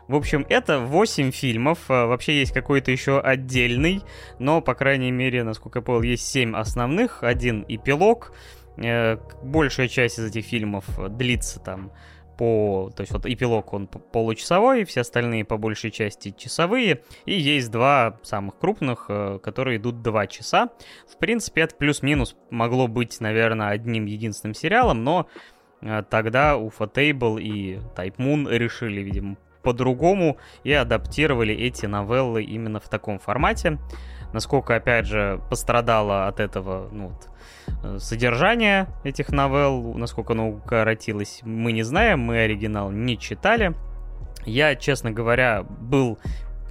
В 0.08 0.16
общем, 0.16 0.44
это 0.48 0.80
8 0.80 1.30
фильмов. 1.30 1.78
А, 1.88 2.06
вообще 2.06 2.40
есть 2.40 2.52
какой-то 2.52 2.90
еще 2.90 3.20
отдельный, 3.20 4.02
но, 4.40 4.60
по 4.60 4.74
крайней 4.74 5.12
мере, 5.12 5.44
насколько 5.44 5.78
я 5.78 5.82
понял, 5.82 6.02
есть 6.02 6.26
7 6.26 6.56
основных, 6.56 7.22
один 7.22 7.64
эпилог. 7.68 8.32
Э, 8.76 9.18
большая 9.42 9.88
часть 9.88 10.18
из 10.18 10.24
этих 10.24 10.46
фильмов 10.46 10.84
длится 11.16 11.60
там 11.60 11.92
по... 12.40 12.90
То 12.96 13.02
есть 13.02 13.12
вот 13.12 13.26
эпилог, 13.26 13.74
он 13.74 13.86
получасовой, 13.86 14.84
все 14.84 15.02
остальные 15.02 15.44
по 15.44 15.58
большей 15.58 15.90
части 15.90 16.34
часовые. 16.34 17.02
И 17.26 17.34
есть 17.38 17.70
два 17.70 18.18
самых 18.22 18.58
крупных, 18.58 19.06
э, 19.10 19.38
которые 19.42 19.76
идут 19.76 20.00
два 20.00 20.26
часа. 20.26 20.70
В 21.06 21.18
принципе, 21.18 21.60
это 21.60 21.76
плюс-минус 21.76 22.36
могло 22.48 22.88
быть, 22.88 23.20
наверное, 23.20 23.68
одним 23.68 24.06
единственным 24.06 24.54
сериалом, 24.54 25.04
но 25.04 25.28
э, 25.82 26.02
тогда 26.08 26.56
Уфа 26.56 26.86
Тейбл 26.86 27.36
и 27.36 27.76
Type 27.94 28.16
Moon 28.16 28.50
решили, 28.50 29.02
видимо, 29.02 29.36
по-другому 29.62 30.38
и 30.64 30.72
адаптировали 30.72 31.54
эти 31.54 31.84
новеллы 31.84 32.42
именно 32.42 32.80
в 32.80 32.88
таком 32.88 33.18
формате. 33.18 33.78
Насколько, 34.32 34.76
опять 34.76 35.04
же, 35.04 35.42
пострадало 35.50 36.26
от 36.26 36.40
этого, 36.40 36.88
ну, 36.90 37.08
вот, 37.08 37.28
содержание 37.98 38.88
этих 39.04 39.30
новелл, 39.30 39.94
насколько 39.94 40.32
оно 40.32 40.50
укоротилось, 40.50 41.40
мы 41.44 41.72
не 41.72 41.82
знаем, 41.82 42.20
мы 42.20 42.40
оригинал 42.40 42.90
не 42.90 43.18
читали. 43.18 43.74
Я, 44.44 44.74
честно 44.74 45.10
говоря, 45.10 45.62
был 45.62 46.18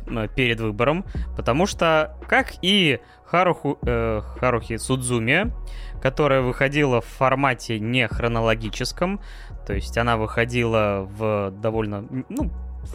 э, 0.08 0.28
перед 0.36 0.60
выбором, 0.60 1.06
потому 1.36 1.66
что, 1.66 2.16
как 2.28 2.54
и 2.62 3.00
Харуху, 3.26 3.78
э, 3.84 4.22
Харухи 4.40 4.78
Судзуми, 4.78 5.54
которая 6.02 6.42
выходила 6.42 7.02
в 7.02 7.06
формате 7.06 7.80
не 7.80 8.08
хронологическом, 8.08 9.22
то 9.68 9.74
есть 9.74 9.98
она 9.98 10.18
выходила 10.18 11.08
в 11.10 11.52
довольно, 11.52 12.06
ну, 12.30 12.52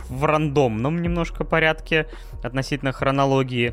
в 0.08 0.24
рандомном 0.24 1.02
немножко 1.02 1.44
порядке 1.44 2.08
относительно 2.42 2.92
хронологии. 2.92 3.72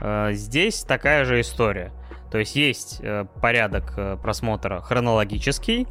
Э, 0.00 0.32
здесь 0.32 0.82
такая 0.82 1.24
же 1.24 1.40
история– 1.40 1.92
то 2.34 2.40
есть 2.40 2.56
есть 2.56 2.98
э, 3.00 3.26
порядок 3.40 3.92
э, 3.96 4.16
просмотра 4.20 4.80
хронологический 4.80 5.86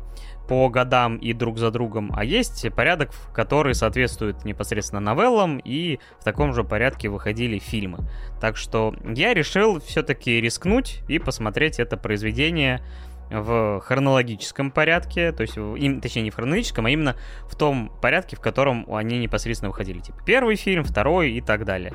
по 0.50 0.68
годам 0.68 1.16
и 1.16 1.32
друг 1.32 1.58
за 1.58 1.72
другом, 1.72 2.12
а 2.14 2.26
есть 2.26 2.70
порядок, 2.76 3.12
который 3.34 3.74
соответствует 3.74 4.44
непосредственно 4.44 5.00
новеллам, 5.00 5.58
и 5.60 6.02
в 6.20 6.26
таком 6.26 6.54
же 6.54 6.66
порядке 6.66 7.08
выходили 7.08 7.60
фильмы. 7.60 8.00
Так 8.42 8.58
что 8.58 8.94
я 9.06 9.34
решил 9.34 9.80
все-таки 9.80 10.42
рискнуть 10.42 11.00
и 11.08 11.18
посмотреть 11.18 11.80
это 11.80 11.96
произведение 11.96 12.84
в 13.32 13.80
хронологическом 13.80 14.70
порядке, 14.70 15.32
то 15.32 15.44
есть, 15.44 15.56
им, 15.56 16.02
точнее, 16.02 16.24
не 16.24 16.30
в 16.30 16.36
хронологическом, 16.36 16.88
а 16.88 16.90
именно 16.90 17.16
в 17.50 17.56
том 17.56 17.90
порядке, 18.02 18.36
в 18.36 18.42
котором 18.42 18.86
они 18.94 19.18
непосредственно 19.18 19.70
выходили. 19.70 20.00
Типа 20.00 20.18
первый 20.26 20.58
фильм, 20.58 20.84
второй 20.84 21.32
и 21.32 21.40
так 21.40 21.64
далее. 21.64 21.94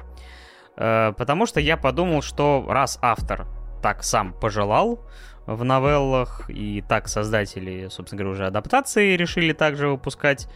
Э, 0.79 1.12
потому 1.19 1.45
что 1.45 1.61
я 1.61 1.77
подумал, 1.77 2.23
что 2.23 2.65
раз 2.66 2.99
автор 3.03 3.47
так 3.81 4.05
сам 4.05 4.33
пожелал 4.33 5.01
в 5.47 5.65
новеллах, 5.65 6.49
и 6.49 6.83
так 6.87 7.09
создатели, 7.09 7.89
собственно 7.91 8.19
говоря, 8.19 8.33
уже 8.33 8.47
адаптации 8.47 9.17
решили 9.17 9.53
также 9.53 9.89
выпускать, 9.89 10.47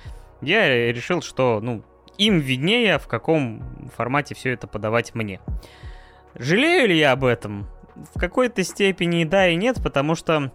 я 0.43 0.93
решил, 0.93 1.23
что, 1.23 1.61
ну, 1.63 1.83
им 2.19 2.41
виднее, 2.41 2.99
в 2.99 3.07
каком 3.07 3.91
формате 3.97 4.35
все 4.35 4.53
это 4.53 4.67
подавать 4.67 5.15
мне. 5.15 5.41
Жалею 6.35 6.89
ли 6.89 6.99
я 6.99 7.13
об 7.13 7.25
этом? 7.25 7.69
В 8.15 8.19
какой-то 8.19 8.63
степени 8.65 9.25
да 9.25 9.49
и 9.49 9.57
нет, 9.57 9.83
потому 9.83 10.15
что 10.15 10.53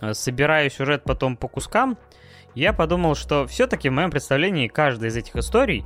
э, 0.00 0.14
собираю 0.14 0.70
сюжет 0.70 1.04
потом 1.04 1.36
по 1.36 1.48
кускам, 1.48 1.96
я 2.54 2.72
подумал, 2.72 3.14
что 3.14 3.46
все-таки 3.46 3.88
в 3.88 3.92
моем 3.92 4.10
представлении 4.10 4.68
каждая 4.68 5.10
из 5.10 5.16
этих 5.16 5.36
историй, 5.36 5.84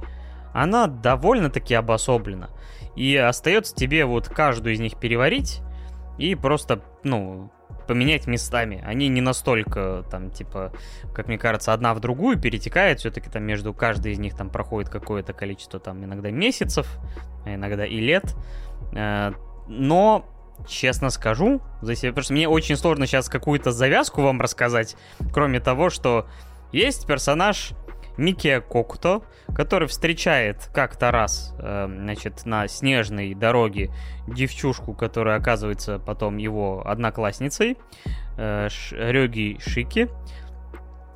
она 0.52 0.86
довольно-таки 0.86 1.74
обособлена. 1.74 2.50
И 2.96 3.16
остается 3.16 3.74
тебе 3.74 4.04
вот 4.04 4.28
каждую 4.28 4.74
из 4.74 4.80
них 4.80 4.98
переварить 4.98 5.60
и 6.18 6.34
просто, 6.34 6.82
ну, 7.04 7.50
поменять 7.86 8.26
местами. 8.26 8.82
Они 8.86 9.08
не 9.08 9.20
настолько, 9.20 10.04
там, 10.10 10.30
типа, 10.30 10.72
как 11.14 11.26
мне 11.28 11.38
кажется, 11.38 11.72
одна 11.72 11.94
в 11.94 12.00
другую 12.00 12.38
перетекает. 12.38 13.00
Все-таки 13.00 13.30
там 13.30 13.42
между 13.44 13.72
каждой 13.72 14.12
из 14.12 14.18
них 14.18 14.36
там 14.36 14.50
проходит 14.50 14.90
какое-то 14.90 15.32
количество, 15.32 15.80
там, 15.80 16.04
иногда 16.04 16.30
месяцев, 16.30 16.86
а 17.44 17.54
иногда 17.54 17.86
и 17.86 17.98
лет. 17.98 18.36
Э, 18.92 19.32
но 19.68 20.26
честно 20.66 21.10
скажу, 21.10 21.62
за 21.80 21.94
себя, 21.94 22.20
что 22.22 22.32
мне 22.32 22.48
очень 22.48 22.76
сложно 22.76 23.06
сейчас 23.06 23.28
какую-то 23.28 23.72
завязку 23.72 24.22
вам 24.22 24.40
рассказать, 24.40 24.96
кроме 25.32 25.60
того, 25.60 25.88
что 25.88 26.26
есть 26.72 27.06
персонаж 27.06 27.72
Микия 28.18 28.60
Кокуто, 28.60 29.22
который 29.54 29.88
встречает 29.88 30.68
как-то 30.74 31.10
раз, 31.10 31.54
э, 31.58 31.86
значит, 31.88 32.44
на 32.44 32.68
снежной 32.68 33.32
дороге 33.34 33.90
девчушку, 34.26 34.92
которая 34.92 35.38
оказывается 35.38 35.98
потом 35.98 36.36
его 36.36 36.86
одноклассницей, 36.86 37.78
э, 38.36 38.68
Рёги 38.90 39.58
Шики. 39.60 40.08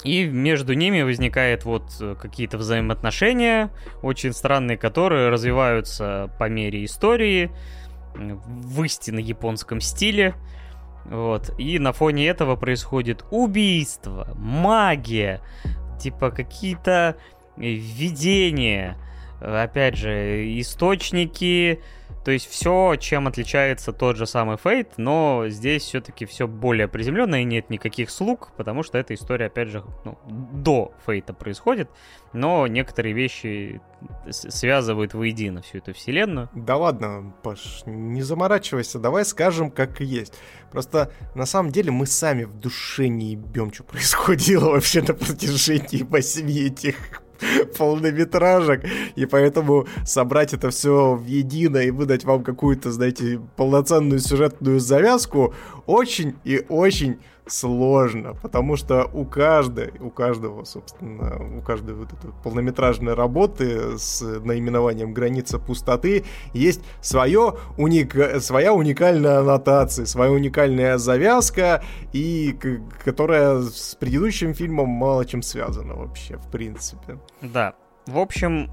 И 0.05 0.25
между 0.25 0.75
ними 0.75 1.03
возникает 1.03 1.65
вот 1.65 1.85
э, 2.01 2.17
какие-то 2.21 2.57
взаимоотношения, 2.59 3.71
очень 4.03 4.33
странные, 4.33 4.77
которые 4.77 5.29
развиваются 5.29 6.35
по 6.39 6.49
мере 6.49 6.85
истории 6.85 7.51
в 8.15 8.83
истинно 8.85 9.21
японском 9.21 9.81
стиле. 9.81 10.35
Вот. 11.05 11.51
И 11.59 11.79
на 11.79 11.93
фоне 11.93 12.29
этого 12.29 12.57
происходит 12.57 13.25
убийство, 13.31 14.29
магия, 14.37 15.41
типа 16.03 16.31
какие-то 16.31 17.17
видения, 17.57 18.97
опять 19.41 19.97
же, 19.97 20.61
источники, 20.61 21.81
то 22.25 22.31
есть 22.31 22.49
все, 22.49 22.95
чем 22.97 23.27
отличается 23.27 23.93
тот 23.93 24.17
же 24.17 24.27
самый 24.27 24.57
Фейт, 24.57 24.97
но 24.97 25.45
здесь 25.49 25.83
все-таки 25.83 26.25
все 26.25 26.47
более 26.47 26.87
приземленно 26.87 27.43
и 27.43 27.45
нет 27.45 27.69
никаких 27.69 28.11
слуг, 28.11 28.53
потому 28.57 28.85
что 28.85 28.97
эта 28.99 29.15
история, 29.15 29.47
опять 29.47 29.69
же, 29.69 29.83
ну, 30.05 30.19
до 30.27 30.95
Фейта 31.05 31.35
происходит, 31.35 31.91
но 32.33 32.67
некоторые 32.69 33.13
вещи 33.13 33.81
связывают 34.31 35.15
воедино 35.15 35.63
всю 35.63 35.79
эту 35.79 35.93
вселенную. 35.95 36.49
Да 36.55 36.77
ладно, 36.77 37.35
Паш, 37.43 37.83
не 37.87 38.23
заморачивайся, 38.23 38.99
давай 38.99 39.25
скажем, 39.25 39.71
как 39.71 40.01
есть. 40.01 40.35
Просто 40.71 41.13
на 41.35 41.47
самом 41.47 41.73
деле 41.73 41.91
мы 41.91 42.07
сами 42.07 42.45
в 42.45 42.55
душе 42.55 43.09
не 43.09 43.33
ебем, 43.33 43.73
что 43.73 43.85
происходило 43.85 44.71
вообще 44.71 45.03
на 45.03 45.15
протяжении 45.15 46.03
восьми 46.03 46.61
этих 46.61 46.97
полнометражек, 47.79 48.85
и 49.17 49.27
поэтому 49.27 49.87
собрать 50.05 50.55
это 50.55 50.71
все 50.71 51.15
в 51.15 51.27
едино 51.27 51.79
и 51.79 51.91
выдать 51.91 52.25
вам 52.25 52.43
какую-то, 52.45 52.93
знаете, 52.93 53.41
полноценную 53.57 54.21
сюжетную 54.21 54.81
завязку 54.81 55.55
очень 55.87 56.37
и 56.45 56.65
очень 56.69 57.19
сложно, 57.47 58.35
потому 58.35 58.77
что 58.77 59.09
у 59.13 59.25
каждой, 59.25 59.93
у 60.01 60.11
каждого, 60.11 60.65
собственно, 60.65 61.59
у 61.59 61.61
каждой 61.61 61.95
вот 61.95 62.13
этой 62.13 62.31
полнометражной 62.43 63.15
работы 63.15 63.99
с 63.99 64.23
наименованием 64.23 65.13
«Граница 65.13 65.59
пустоты» 65.59 66.25
есть 66.53 66.83
свое 67.01 67.55
уника... 67.77 68.41
своя 68.41 68.73
уникальная 68.73 69.41
аннотация, 69.41 70.07
своя 70.07 70.31
уникальная 70.31 70.99
завязка, 70.99 71.83
и 72.13 72.57
которая 73.05 73.63
с 73.63 73.97
предыдущим 73.99 74.55
фильмом 74.55 74.89
мало 74.89 75.25
чем 75.25 75.43
связана 75.43 75.95
вообще, 75.95 76.37
в 76.37 76.51
принципе. 76.51 77.19
Да. 77.41 77.75
В 78.07 78.19
общем, 78.19 78.71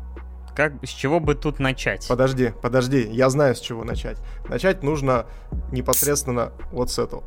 как, 0.56 0.74
с 0.84 0.90
чего 0.90 1.20
бы 1.20 1.36
тут 1.36 1.60
начать? 1.60 2.08
Подожди, 2.08 2.52
подожди, 2.62 3.08
я 3.12 3.30
знаю, 3.30 3.56
с 3.56 3.60
чего 3.60 3.84
начать. 3.84 4.18
Начать 4.48 4.84
нужно 4.84 5.26
непосредственно 5.72 6.52
вот 6.72 6.92
с 6.92 7.00
этого. 7.00 7.24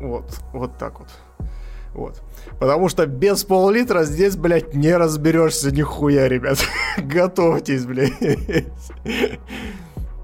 Вот, 0.00 0.40
вот 0.52 0.78
так 0.78 1.00
вот. 1.00 1.08
Вот. 1.94 2.22
Потому 2.60 2.88
что 2.88 3.06
без 3.06 3.44
пол-литра 3.44 4.04
здесь, 4.04 4.36
блядь, 4.36 4.74
не 4.74 4.94
разберешься 4.96 5.70
нихуя, 5.72 6.28
ребят. 6.28 6.58
Готовьтесь, 6.98 7.86
блядь. 7.86 8.70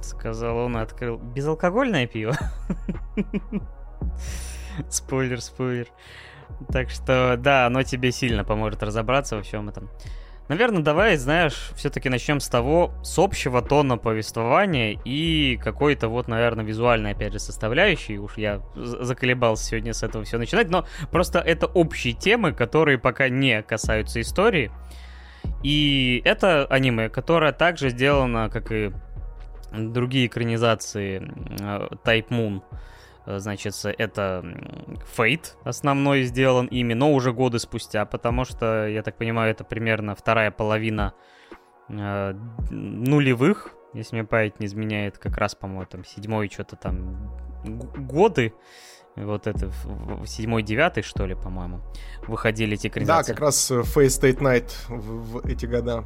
Сказал 0.01 0.59
он, 0.59 0.77
открыл 0.77 1.17
безалкогольное 1.19 2.07
пиво. 2.07 2.37
спойлер, 4.91 5.41
спойлер. 5.41 5.89
Так 6.73 6.91
что, 6.91 7.37
да, 7.39 7.67
оно 7.67 7.83
тебе 7.83 8.13
сильно 8.13 8.45
поможет 8.45 8.83
разобраться 8.83 9.37
во 9.37 9.43
всем 9.43 9.69
этом. 9.69 9.91
Наверное, 10.49 10.83
давай, 10.83 11.17
знаешь, 11.17 11.71
все-таки 11.75 12.11
начнем 12.11 12.39
с 12.39 12.49
того, 12.49 12.93
с 13.03 13.19
общего 13.19 13.63
тона 13.63 13.97
повествования 13.97 15.01
и 15.05 15.57
какой-то 15.57 16.09
вот, 16.09 16.29
наверное, 16.29 16.65
визуальной, 16.65 17.13
опять 17.13 17.33
же, 17.33 17.39
составляющей. 17.39 18.19
Уж 18.19 18.37
я 18.37 18.61
заколебался 18.75 19.65
сегодня 19.65 19.95
с 19.95 20.03
этого 20.03 20.25
все 20.25 20.37
начинать, 20.37 20.69
но 20.69 20.87
просто 21.11 21.39
это 21.39 21.67
общие 21.67 22.13
темы, 22.13 22.53
которые 22.53 22.99
пока 22.99 23.31
не 23.31 23.63
касаются 23.63 24.21
истории. 24.21 24.71
И 25.63 26.21
это 26.27 26.67
аниме, 26.67 27.09
которое 27.09 27.53
также 27.53 27.89
сделано, 27.89 28.51
как 28.51 28.71
и 28.71 28.93
другие 29.73 30.27
экранизации 30.27 31.21
Type 32.05 32.29
Moon. 32.29 32.63
Э, 33.27 33.39
значит, 33.39 33.75
это 33.85 34.45
Фейт 35.15 35.57
основной 35.65 36.25
сделан 36.25 36.67
ими, 36.67 36.95
но 36.95 37.13
уже 37.13 37.33
годы 37.33 37.59
спустя, 37.59 38.05
потому 38.05 38.45
что, 38.45 38.87
я 38.87 39.03
так 39.03 39.17
понимаю, 39.17 39.51
это 39.51 39.65
примерно 39.65 40.15
вторая 40.15 40.51
половина 40.51 41.15
э, 41.89 42.35
нулевых, 42.71 43.75
если 43.93 44.17
мне 44.17 44.25
память 44.25 44.61
не 44.61 44.67
изменяет, 44.67 45.19
как 45.19 45.37
раз, 45.37 45.55
по-моему, 45.55 45.87
там 45.87 46.05
седьмой 46.05 46.49
что-то 46.51 46.77
там 46.77 47.31
годы 47.65 48.53
вот 49.17 49.47
это, 49.47 49.71
седьмой, 50.27 50.63
девятый, 50.63 51.05
что 51.05 51.25
ли, 51.25 51.35
по-моему, 51.37 51.81
выходили 52.27 52.75
эти 52.75 52.89
экранизации. 52.89 53.33
Да, 53.33 53.35
как 53.35 53.45
раз 53.45 53.71
э, 53.71 53.81
Face 53.81 54.07
State 54.07 54.39
Night 54.41 54.73
в, 54.89 55.39
в 55.39 55.47
эти 55.47 55.67
года 55.67 56.05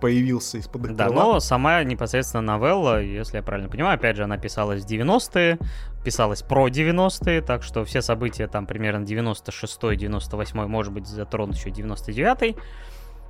появился 0.00 0.58
из-под 0.58 0.86
их 0.86 0.96
Да, 0.96 1.10
но 1.10 1.38
сама 1.38 1.84
непосредственно 1.84 2.42
новелла, 2.42 3.00
если 3.00 3.36
я 3.36 3.42
правильно 3.42 3.68
понимаю, 3.68 3.94
опять 3.94 4.16
же, 4.16 4.24
она 4.24 4.36
писалась 4.36 4.84
в 4.84 4.88
90-е, 4.88 5.58
писалась 6.04 6.42
про 6.42 6.68
90-е, 6.68 7.40
так 7.40 7.62
что 7.62 7.84
все 7.84 8.02
события 8.02 8.48
там 8.48 8.66
примерно 8.66 9.04
96-й, 9.04 9.96
98-й, 9.96 10.66
может 10.66 10.92
быть, 10.92 11.06
затронут 11.06 11.56
еще 11.56 11.70
99-й. 11.70 12.56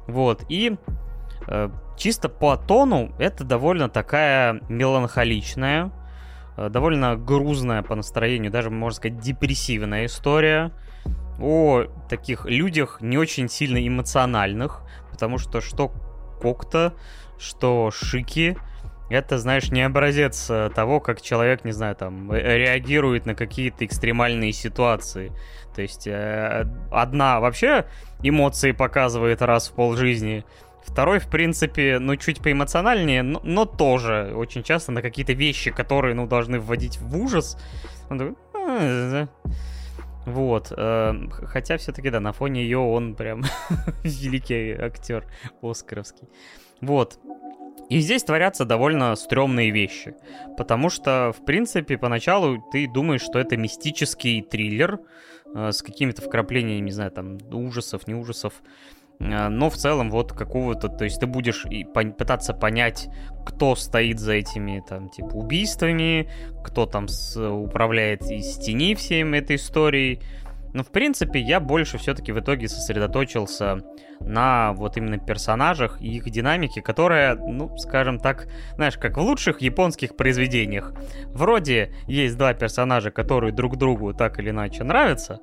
Вот, 0.06 0.44
и 0.48 0.76
э, 1.46 1.70
чисто 1.98 2.30
по 2.30 2.56
тону 2.56 3.14
это 3.18 3.44
довольно 3.44 3.90
такая 3.90 4.62
меланхоличная, 4.70 5.92
довольно 6.56 7.16
грузная 7.16 7.82
по 7.82 7.94
настроению, 7.94 8.50
даже, 8.50 8.70
можно 8.70 8.96
сказать, 8.96 9.18
депрессивная 9.18 10.06
история 10.06 10.72
о 11.40 11.84
таких 12.08 12.46
людях 12.46 12.98
не 13.00 13.18
очень 13.18 13.48
сильно 13.48 13.86
эмоциональных, 13.86 14.82
потому 15.10 15.38
что 15.38 15.60
что 15.60 15.92
Кокта, 16.40 16.94
что 17.38 17.90
Шики, 17.90 18.56
это, 19.10 19.38
знаешь, 19.38 19.70
не 19.70 19.82
образец 19.82 20.46
э, 20.48 20.70
того, 20.74 21.00
как 21.00 21.20
человек, 21.20 21.64
не 21.64 21.72
знаю, 21.72 21.94
там, 21.94 22.32
э, 22.32 22.58
реагирует 22.58 23.26
на 23.26 23.34
какие-то 23.34 23.84
экстремальные 23.84 24.52
ситуации. 24.52 25.32
То 25.74 25.82
есть 25.82 26.06
э, 26.06 26.66
одна 26.90 27.40
вообще 27.40 27.84
эмоции 28.22 28.72
показывает 28.72 29.42
раз 29.42 29.68
в 29.68 29.74
полжизни, 29.74 30.44
Второй, 30.84 31.18
в 31.18 31.28
принципе, 31.28 31.98
ну, 31.98 32.16
чуть 32.16 32.40
поэмоциональнее, 32.40 33.22
но, 33.22 33.40
но 33.42 33.64
тоже 33.64 34.32
очень 34.34 34.62
часто 34.62 34.92
на 34.92 35.02
какие-то 35.02 35.32
вещи, 35.32 35.70
которые, 35.70 36.14
ну, 36.14 36.26
должны 36.26 36.60
вводить 36.60 36.98
в 36.98 37.16
ужас. 37.16 37.58
Он 38.10 38.18
такой... 38.18 38.34
«А, 38.54 39.26
вот. 40.26 40.72
Э, 40.76 41.12
хотя 41.30 41.76
все-таки, 41.76 42.10
да, 42.10 42.20
на 42.20 42.32
фоне 42.32 42.62
ее 42.62 42.78
он 42.78 43.14
прям 43.14 43.44
великий 44.04 44.72
актер 44.72 45.26
Оскаровский. 45.62 46.28
Вот. 46.80 47.18
И 47.90 47.98
здесь 47.98 48.24
творятся 48.24 48.64
довольно 48.64 49.14
стрёмные 49.14 49.70
вещи. 49.70 50.14
Потому 50.56 50.88
что, 50.88 51.32
в 51.36 51.44
принципе, 51.44 51.98
поначалу 51.98 52.62
ты 52.72 52.88
думаешь, 52.88 53.22
что 53.22 53.38
это 53.38 53.56
мистический 53.56 54.42
триллер 54.42 55.00
э, 55.54 55.72
с 55.72 55.82
какими-то 55.82 56.22
вкраплениями, 56.22 56.86
не 56.86 56.92
знаю, 56.92 57.10
там, 57.10 57.38
ужасов, 57.52 58.06
не 58.06 58.14
ужасов. 58.14 58.54
А, 59.20 59.48
но 59.48 59.70
в 59.70 59.76
целом 59.76 60.10
вот 60.10 60.32
какого-то, 60.32 60.88
то 60.88 61.04
есть 61.04 61.20
ты 61.20 61.26
будешь 61.26 61.64
и 61.66 61.84
пытаться 61.84 62.52
понять, 62.54 63.08
кто 63.44 63.74
стоит 63.76 64.18
за 64.18 64.34
этими 64.34 64.82
там 64.86 65.08
типа 65.08 65.34
убийствами, 65.34 66.28
кто 66.64 66.86
там 66.86 67.08
с, 67.08 67.36
управляет 67.40 68.22
из 68.22 68.56
тени 68.58 68.94
всем 68.94 69.34
этой 69.34 69.56
историей. 69.56 70.20
Но 70.72 70.82
в 70.82 70.90
принципе 70.90 71.40
я 71.40 71.60
больше 71.60 71.98
все-таки 71.98 72.32
в 72.32 72.40
итоге 72.40 72.66
сосредоточился 72.66 73.84
на 74.20 74.72
вот 74.72 74.96
именно 74.96 75.18
персонажах 75.18 76.00
и 76.00 76.16
их 76.16 76.28
динамике, 76.28 76.82
которая, 76.82 77.36
ну, 77.36 77.76
скажем 77.78 78.18
так, 78.18 78.48
знаешь, 78.74 78.98
как 78.98 79.16
в 79.16 79.20
лучших 79.20 79.60
японских 79.60 80.16
произведениях. 80.16 80.92
Вроде 81.26 81.94
есть 82.08 82.36
два 82.36 82.54
персонажа, 82.54 83.10
которые 83.10 83.52
друг 83.52 83.76
другу 83.76 84.14
так 84.14 84.40
или 84.40 84.50
иначе 84.50 84.82
нравятся, 84.82 85.40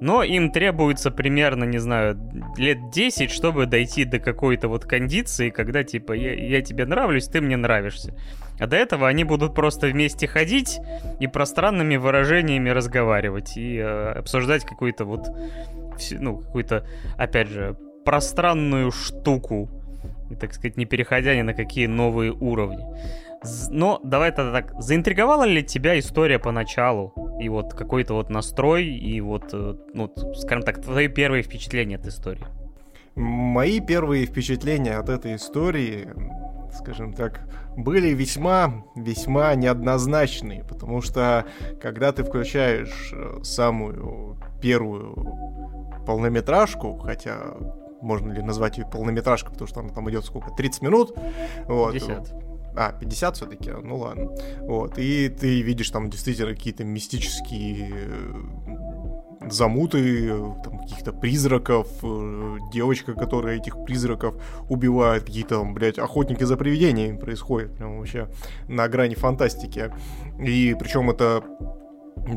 но 0.00 0.22
им 0.22 0.50
требуется 0.50 1.10
примерно, 1.10 1.64
не 1.64 1.78
знаю, 1.78 2.18
лет 2.56 2.90
10, 2.90 3.30
чтобы 3.30 3.66
дойти 3.66 4.04
до 4.04 4.18
какой-то 4.18 4.68
вот 4.68 4.84
кондиции, 4.84 5.50
когда 5.50 5.84
типа 5.84 6.12
я, 6.12 6.32
я 6.34 6.62
тебе 6.62 6.86
нравлюсь, 6.86 7.28
ты 7.28 7.40
мне 7.40 7.56
нравишься. 7.56 8.14
А 8.58 8.66
до 8.66 8.76
этого 8.76 9.08
они 9.08 9.24
будут 9.24 9.54
просто 9.54 9.86
вместе 9.88 10.26
ходить 10.26 10.80
и 11.18 11.26
пространными 11.26 11.96
выражениями 11.96 12.70
разговаривать 12.70 13.56
и 13.56 13.76
э, 13.76 14.12
обсуждать 14.12 14.64
какую-то 14.64 15.04
вот, 15.04 15.28
ну, 16.12 16.38
какую-то, 16.38 16.86
опять 17.16 17.48
же, 17.48 17.76
пространную 18.04 18.90
штуку, 18.92 19.68
и, 20.30 20.34
так 20.34 20.54
сказать, 20.54 20.76
не 20.76 20.86
переходя 20.86 21.34
ни 21.34 21.42
на 21.42 21.54
какие 21.54 21.86
новые 21.86 22.32
уровни. 22.32 22.84
Но 23.70 24.00
давай 24.04 24.30
тогда 24.32 24.60
так, 24.60 24.80
заинтриговала 24.80 25.44
ли 25.44 25.62
тебя 25.62 25.98
история 25.98 26.38
поначалу? 26.38 27.12
И 27.40 27.48
вот 27.48 27.72
какой-то 27.72 28.14
вот 28.14 28.28
настрой, 28.28 28.86
и 28.86 29.20
вот, 29.20 29.50
э, 29.52 29.74
ну, 29.94 30.12
скажем 30.36 30.62
так, 30.62 30.82
твои 30.82 31.08
первые 31.08 31.42
впечатления 31.42 31.96
от 31.96 32.06
истории? 32.06 32.44
Мои 33.14 33.80
первые 33.80 34.26
впечатления 34.26 34.96
от 34.98 35.08
этой 35.08 35.36
истории, 35.36 36.08
скажем 36.74 37.14
так, 37.14 37.48
были 37.76 38.08
весьма, 38.08 38.84
весьма 38.94 39.54
неоднозначные, 39.54 40.64
потому 40.64 41.00
что 41.00 41.46
когда 41.80 42.12
ты 42.12 42.24
включаешь 42.24 43.10
э, 43.12 43.42
самую 43.42 44.36
первую 44.60 45.26
полнометражку, 46.06 46.98
хотя 46.98 47.54
можно 48.02 48.32
ли 48.32 48.42
назвать 48.42 48.78
ее 48.78 48.86
полнометражкой, 48.86 49.52
потому 49.52 49.68
что 49.68 49.80
она 49.80 49.90
там 49.90 50.10
идет 50.10 50.24
сколько, 50.24 50.50
30 50.50 50.82
минут? 50.82 51.16
Вот. 51.66 51.94
50. 51.94 52.49
А, 52.76 52.92
50 52.92 53.36
все-таки, 53.36 53.70
ну 53.70 53.96
ладно. 53.96 54.30
Вот, 54.60 54.98
и 54.98 55.28
ты 55.28 55.60
видишь 55.62 55.90
там 55.90 56.08
действительно 56.10 56.54
какие-то 56.54 56.84
мистические 56.84 57.90
э, 57.90 59.50
замуты, 59.50 60.28
там, 60.62 60.78
каких-то 60.78 61.12
призраков, 61.12 61.88
э, 62.02 62.58
девочка, 62.72 63.14
которая 63.14 63.56
этих 63.56 63.84
призраков 63.84 64.34
убивает, 64.68 65.24
какие-то, 65.24 65.60
там, 65.60 65.74
блядь, 65.74 65.98
охотники 65.98 66.44
за 66.44 66.56
привидениями 66.56 67.16
происходят, 67.16 67.76
прям 67.76 67.98
вообще 67.98 68.28
на 68.68 68.88
грани 68.88 69.14
фантастики. 69.14 69.92
И 70.38 70.76
причем 70.78 71.10
это 71.10 71.42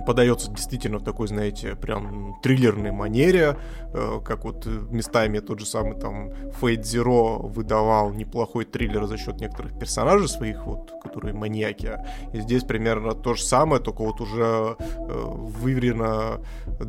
подается 0.06 0.52
действительно 0.52 1.00
в 1.00 1.04
такой, 1.04 1.28
знаете, 1.28 1.76
прям 1.76 2.40
триллерной 2.42 2.92
манере, 2.92 3.58
э, 3.94 4.20
как 4.24 4.46
вот 4.46 4.66
местами 4.66 5.40
тот 5.40 5.60
же 5.60 5.66
самый 5.66 6.00
там 6.00 6.30
Fate 6.62 6.82
Zero 6.82 7.48
выдавал 7.48 8.12
неплохой 8.12 8.66
триллер 8.66 9.06
за 9.06 9.18
счет 9.18 9.40
некоторых 9.40 9.78
персонажей 9.78 10.28
своих, 10.28 10.66
вот, 10.66 10.92
которые 11.04 11.34
маньяки. 11.34 12.00
И 12.34 12.42
здесь 12.42 12.64
примерно 12.64 13.14
то 13.14 13.34
же 13.34 13.44
самое, 13.44 13.82
только 13.82 14.04
вот 14.04 14.22
уже 14.22 14.76
э, 14.78 15.06
выверено 15.08 16.42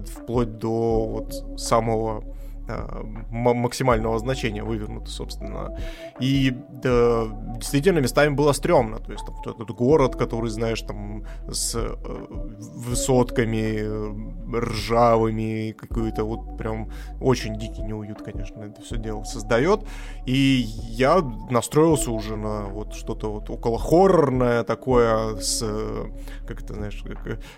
вплоть 0.06 0.58
до 0.58 1.04
вот 1.06 1.60
самого 1.60 2.24
максимального 3.30 4.18
значения 4.18 4.62
вывернуто, 4.62 5.10
собственно. 5.10 5.76
И 6.20 6.50
да, 6.82 7.26
действительно 7.56 7.98
местами 7.98 8.34
было 8.34 8.52
стрёмно. 8.52 8.98
То 8.98 9.12
есть 9.12 9.24
там, 9.26 9.36
этот 9.44 9.70
город, 9.70 10.16
который, 10.16 10.50
знаешь, 10.50 10.80
там 10.82 11.24
с 11.48 11.74
э, 11.74 11.96
высотками 12.58 13.78
э, 13.80 14.58
ржавыми, 14.58 15.72
какой-то 15.72 16.24
вот 16.24 16.56
прям 16.56 16.90
очень 17.20 17.58
дикий 17.58 17.82
неуют, 17.82 18.22
конечно, 18.22 18.62
это 18.62 18.80
все 18.82 18.96
дело 18.96 19.24
создает. 19.24 19.80
И 20.26 20.64
я 20.88 21.20
настроился 21.50 22.10
уже 22.10 22.36
на 22.36 22.64
вот 22.64 22.94
что-то 22.94 23.32
вот 23.32 23.50
около 23.50 23.78
хоррорное 23.78 24.62
такое 24.64 25.36
с, 25.36 25.64
как 26.46 26.62
это, 26.62 26.74
знаешь, 26.74 27.02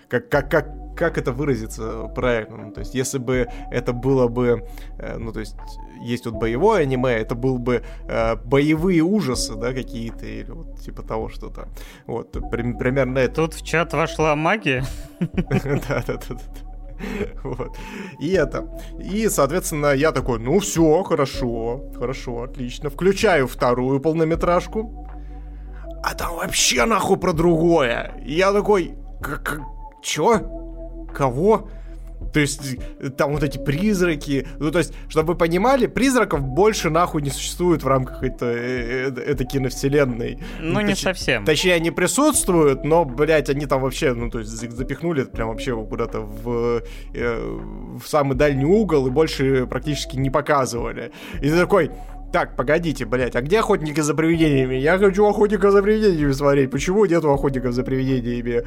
как, 0.09 0.29
как, 0.29 0.49
как, 0.49 0.86
как 0.97 1.17
это 1.17 1.31
выразиться 1.31 2.11
правильно. 2.15 2.57
Ну, 2.57 2.71
то 2.71 2.81
есть 2.81 2.95
если 2.95 3.17
бы 3.17 3.47
это 3.71 3.93
было 3.93 4.27
бы 4.27 4.57
Э, 4.99 5.17
ну, 5.17 5.31
то 5.31 5.39
есть, 5.39 5.55
есть 6.01 6.25
вот 6.25 6.35
боевое 6.35 6.81
аниме, 6.81 7.11
это 7.11 7.35
был 7.35 7.57
бы 7.57 7.83
э, 8.07 8.35
боевые 8.35 9.01
ужасы, 9.01 9.55
да, 9.55 9.73
какие-то, 9.73 10.25
или 10.25 10.51
вот 10.51 10.79
типа 10.81 11.03
того 11.03 11.29
что-то. 11.29 11.67
Вот, 12.05 12.31
при, 12.51 12.73
примерно 12.73 13.19
это. 13.19 13.35
Тут 13.35 13.53
в 13.53 13.65
чат 13.65 13.93
вошла 13.93 14.35
магия. 14.35 14.83
Да-да-да. 15.19 16.37
Вот. 17.43 17.77
И 18.19 18.31
это. 18.31 18.67
И, 18.99 19.29
соответственно, 19.29 19.93
я 19.93 20.11
такой, 20.11 20.39
ну 20.39 20.59
все, 20.59 21.03
хорошо, 21.03 21.83
хорошо, 21.95 22.43
отлично. 22.43 22.89
Включаю 22.89 23.47
вторую 23.47 23.99
полнометражку. 23.99 25.07
А 26.03 26.15
там 26.15 26.35
вообще 26.37 26.85
нахуй 26.85 27.17
про 27.17 27.33
другое. 27.33 28.19
И 28.25 28.33
я 28.33 28.51
такой, 28.51 28.95
чё? 30.01 30.66
Кого? 31.17 31.67
То 32.33 32.39
есть 32.39 32.77
там 33.17 33.33
вот 33.33 33.43
эти 33.43 33.57
призраки. 33.57 34.47
Ну, 34.59 34.71
то 34.71 34.79
есть, 34.79 34.93
чтобы 35.07 35.33
вы 35.33 35.37
понимали, 35.37 35.87
призраков 35.87 36.41
больше 36.41 36.89
нахуй 36.89 37.21
не 37.21 37.29
существует 37.29 37.83
в 37.83 37.87
рамках 37.87 38.23
этой, 38.23 38.55
э, 38.55 39.11
э, 39.15 39.21
этой 39.21 39.45
киновселенной. 39.45 40.39
Ну, 40.59 40.73
ну 40.73 40.81
не 40.81 40.93
точ- 40.93 41.01
совсем. 41.01 41.45
Точнее, 41.45 41.75
они 41.75 41.91
присутствуют, 41.91 42.83
но, 42.83 43.05
блядь, 43.05 43.49
они 43.49 43.65
там 43.65 43.81
вообще, 43.81 44.13
ну, 44.13 44.29
то 44.29 44.39
есть, 44.39 44.51
запихнули 44.51 45.23
это 45.23 45.31
прям 45.31 45.49
вообще 45.49 45.75
куда-то 45.75 46.21
в, 46.21 46.81
э, 47.13 47.59
в 48.03 48.07
самый 48.07 48.35
дальний 48.35 48.65
угол 48.65 49.07
и 49.07 49.09
больше 49.09 49.65
практически 49.65 50.17
не 50.17 50.29
показывали. 50.29 51.11
И 51.41 51.49
ты 51.49 51.57
такой, 51.57 51.91
так, 52.31 52.55
погодите, 52.57 53.05
блядь, 53.05 53.35
а 53.35 53.41
где 53.41 53.59
охотники 53.59 54.01
за 54.01 54.13
привидениями? 54.13 54.75
Я 54.75 54.97
хочу 54.97 55.25
охотника 55.25 55.71
за 55.71 55.81
привидениями 55.81 56.33
смотреть. 56.33 56.71
Почему 56.71 57.05
нету 57.05 57.31
охотников 57.31 57.73
за 57.73 57.83
привидениями? 57.83 58.63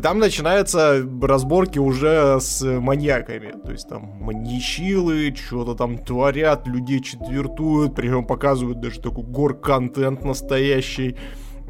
Там 0.00 0.18
начинаются 0.18 1.04
разборки 1.22 1.78
уже 1.78 2.38
с 2.40 2.62
маньяками. 2.62 3.52
То 3.64 3.72
есть 3.72 3.88
там 3.88 4.02
маньячилы, 4.20 5.34
что-то 5.36 5.74
там 5.74 5.98
творят, 5.98 6.66
людей 6.66 7.00
четвертуют, 7.00 7.94
причем 7.94 8.26
показывают 8.26 8.80
даже 8.80 9.00
такой 9.00 9.24
гор-контент 9.24 10.24
настоящий. 10.24 11.16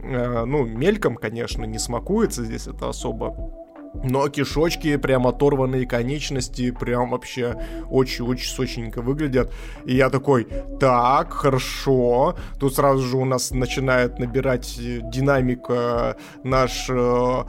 Э, 0.03 0.45
ну, 0.47 0.65
мельком, 0.65 1.17
конечно, 1.17 1.65
не 1.65 1.79
смакуется 1.79 2.43
здесь 2.45 2.67
это 2.67 2.89
особо 2.89 3.64
но 4.03 4.29
кишочки, 4.29 4.97
прям 4.97 5.27
оторванные 5.27 5.87
конечности, 5.87 6.71
прям 6.71 7.11
вообще 7.11 7.57
очень-очень 7.91 8.49
сочненько 8.49 9.03
выглядят. 9.03 9.53
И 9.85 9.95
я 9.95 10.11
такой, 10.11 10.47
так, 10.81 11.33
хорошо. 11.33 12.37
Тут 12.59 12.75
сразу 12.75 13.03
же 13.03 13.17
у 13.17 13.25
нас 13.25 13.51
начинает 13.51 14.19
набирать 14.19 14.75
динамика 14.77 16.17
наш 16.43 16.87
э, 16.91 17.45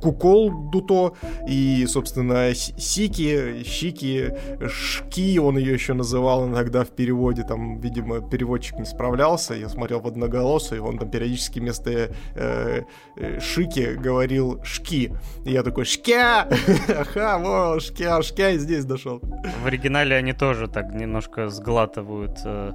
Кукол 0.00 0.70
Дуто 0.70 1.14
и, 1.48 1.86
собственно, 1.88 2.54
Сики, 2.54 3.62
Щики, 3.64 4.32
Шки, 4.68 5.38
он 5.38 5.58
ее 5.58 5.72
еще 5.72 5.94
называл 5.94 6.46
иногда 6.46 6.84
в 6.84 6.90
переводе, 6.90 7.42
там, 7.42 7.80
видимо, 7.80 8.20
переводчик 8.20 8.78
не 8.78 8.84
справлялся, 8.84 9.54
я 9.54 9.68
смотрел 9.68 10.00
в 10.00 10.06
одноголосый, 10.06 10.80
он 10.80 10.98
там 10.98 11.10
периодически 11.10 11.60
вместо 11.60 12.10
э, 12.34 12.82
э, 13.16 13.40
Шики 13.40 13.94
говорил 13.94 14.60
Шки, 14.64 15.12
и 15.44 15.52
я 15.52 15.62
такой, 15.62 15.84
Шкя! 15.84 16.48
Ага, 16.88 17.38
во, 17.38 17.80
Шкя, 17.80 18.22
Шкя, 18.22 18.50
и 18.50 18.58
здесь 18.58 18.84
дошел. 18.84 19.20
В 19.62 19.66
оригинале 19.66 20.16
они 20.16 20.32
тоже 20.32 20.68
так 20.68 20.94
немножко 20.94 21.48
сглатывают 21.48 22.38
э, 22.44 22.72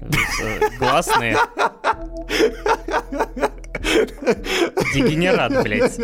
э 0.00 0.78
гласные. 0.78 1.36
Дегенерат, 4.94 5.62
блядь. 5.62 5.98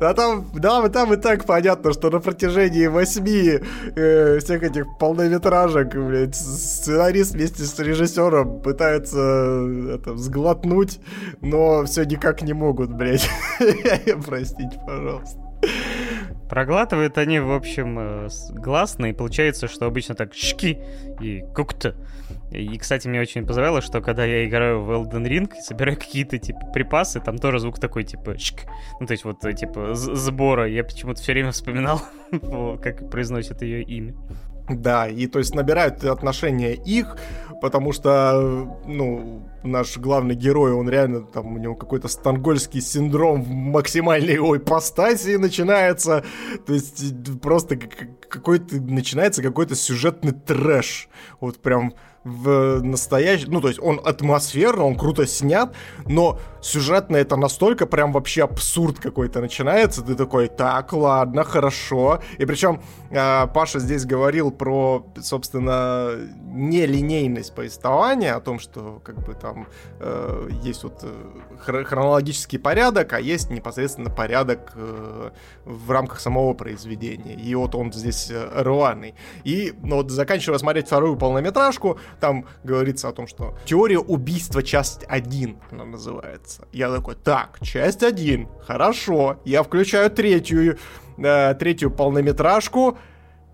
А 0.00 0.14
там, 0.14 0.46
да, 0.54 0.88
там 0.88 1.14
и 1.14 1.16
так 1.16 1.44
понятно, 1.44 1.92
что 1.92 2.10
на 2.10 2.20
протяжении 2.20 2.86
восьми 2.86 3.60
э, 3.96 4.38
всех 4.38 4.62
этих 4.62 4.84
полнометражек, 4.98 5.94
блядь, 5.94 6.34
сценарист 6.34 7.34
вместе 7.34 7.64
с 7.64 7.78
режиссером 7.78 8.60
пытаются 8.60 9.18
это, 9.94 10.16
сглотнуть, 10.16 11.00
но 11.40 11.84
все 11.84 12.04
никак 12.04 12.42
не 12.42 12.52
могут, 12.52 12.92
блядь. 12.92 13.28
Простите, 14.26 14.80
пожалуйста. 14.86 15.38
Проглатывают 16.48 17.18
они, 17.18 17.40
в 17.40 17.52
общем, 17.52 17.98
э, 17.98 18.28
гласно, 18.50 19.06
и 19.06 19.12
получается, 19.12 19.66
что 19.68 19.86
обычно 19.86 20.14
так 20.14 20.34
шки 20.34 20.78
и 21.20 21.42
кукта. 21.54 21.96
И, 22.52 22.78
кстати, 22.78 23.08
мне 23.08 23.20
очень 23.20 23.44
позабавило, 23.44 23.80
что 23.82 24.00
когда 24.00 24.24
я 24.24 24.46
играю 24.46 24.82
в 24.82 24.90
Elden 24.90 25.26
Ring 25.26 25.52
и 25.56 25.60
собираю 25.60 25.96
какие-то, 25.96 26.38
типа, 26.38 26.60
припасы, 26.72 27.20
там 27.20 27.38
тоже 27.38 27.58
звук 27.58 27.80
такой, 27.80 28.04
типа, 28.04 28.38
шк. 28.38 28.60
Ну, 29.00 29.06
то 29.06 29.12
есть 29.12 29.24
вот, 29.24 29.44
э, 29.44 29.52
типа, 29.52 29.94
сбора. 29.94 30.68
Я 30.68 30.84
почему-то 30.84 31.20
все 31.20 31.32
время 31.32 31.50
вспоминал, 31.50 32.00
как 32.82 33.10
произносит 33.10 33.62
ее 33.62 33.82
имя. 33.82 34.14
Да, 34.68 35.06
и 35.08 35.26
то 35.26 35.38
есть 35.38 35.54
набирают 35.54 36.02
отношения 36.04 36.74
их, 36.74 37.16
потому 37.60 37.92
что, 37.92 38.68
ну, 38.86 39.48
наш 39.62 39.96
главный 39.96 40.34
герой, 40.34 40.72
он 40.72 40.88
реально, 40.88 41.22
там, 41.22 41.54
у 41.54 41.58
него 41.58 41.74
какой-то 41.74 42.08
стангольский 42.08 42.80
синдром 42.80 43.42
в 43.42 43.48
максимальной 43.48 44.34
его 44.34 44.56
ипостаси 44.56 45.36
начинается, 45.36 46.24
то 46.66 46.72
есть 46.72 47.40
просто 47.40 47.76
какой-то, 47.76 48.80
начинается 48.80 49.42
какой-то 49.42 49.74
сюжетный 49.74 50.32
трэш, 50.32 51.08
вот 51.40 51.58
прям 51.58 51.94
в 52.24 52.82
настоящий, 52.82 53.46
ну, 53.46 53.60
то 53.60 53.68
есть 53.68 53.80
он 53.80 54.00
атмосферно, 54.04 54.84
он 54.84 54.96
круто 54.96 55.26
снят, 55.28 55.72
но 56.06 56.40
сюжетно 56.66 57.16
это 57.16 57.36
настолько 57.36 57.86
прям 57.86 58.12
вообще 58.12 58.44
абсурд 58.44 58.98
какой-то 58.98 59.40
начинается. 59.40 60.02
Ты 60.02 60.14
такой, 60.14 60.48
так, 60.48 60.92
ладно, 60.92 61.44
хорошо. 61.44 62.20
И 62.38 62.44
причем 62.44 62.80
э, 63.10 63.46
Паша 63.54 63.78
здесь 63.78 64.04
говорил 64.04 64.50
про, 64.50 65.06
собственно, 65.20 66.10
нелинейность 66.52 67.54
повествования, 67.54 68.34
о 68.36 68.40
том, 68.40 68.58
что 68.58 69.00
как 69.04 69.24
бы 69.24 69.34
там 69.34 69.66
э, 70.00 70.48
есть 70.62 70.84
вот 70.84 71.00
э, 71.02 71.84
хронологический 71.84 72.58
порядок, 72.58 73.12
а 73.12 73.20
есть 73.20 73.50
непосредственно 73.50 74.10
порядок 74.10 74.72
э, 74.74 75.30
в 75.64 75.90
рамках 75.90 76.20
самого 76.20 76.54
произведения. 76.54 77.34
И 77.34 77.54
вот 77.54 77.74
он 77.74 77.92
здесь 77.92 78.30
э, 78.30 78.62
рваный. 78.62 79.14
И 79.44 79.72
ну, 79.82 79.96
вот 79.96 80.10
заканчивая 80.10 80.58
смотреть 80.58 80.86
вторую 80.86 81.16
полнометражку, 81.16 81.98
там 82.20 82.46
говорится 82.64 83.08
о 83.08 83.12
том, 83.12 83.26
что 83.26 83.56
теория 83.64 83.98
убийства 83.98 84.62
часть 84.62 85.04
1, 85.08 85.56
она 85.70 85.84
называется. 85.84 86.55
Я 86.72 86.90
такой, 86.90 87.14
так, 87.14 87.58
часть 87.62 88.02
1, 88.02 88.48
хорошо. 88.66 89.36
Я 89.44 89.62
включаю 89.62 90.10
третью, 90.10 90.78
э, 91.18 91.54
третью 91.54 91.90
полнометражку, 91.90 92.98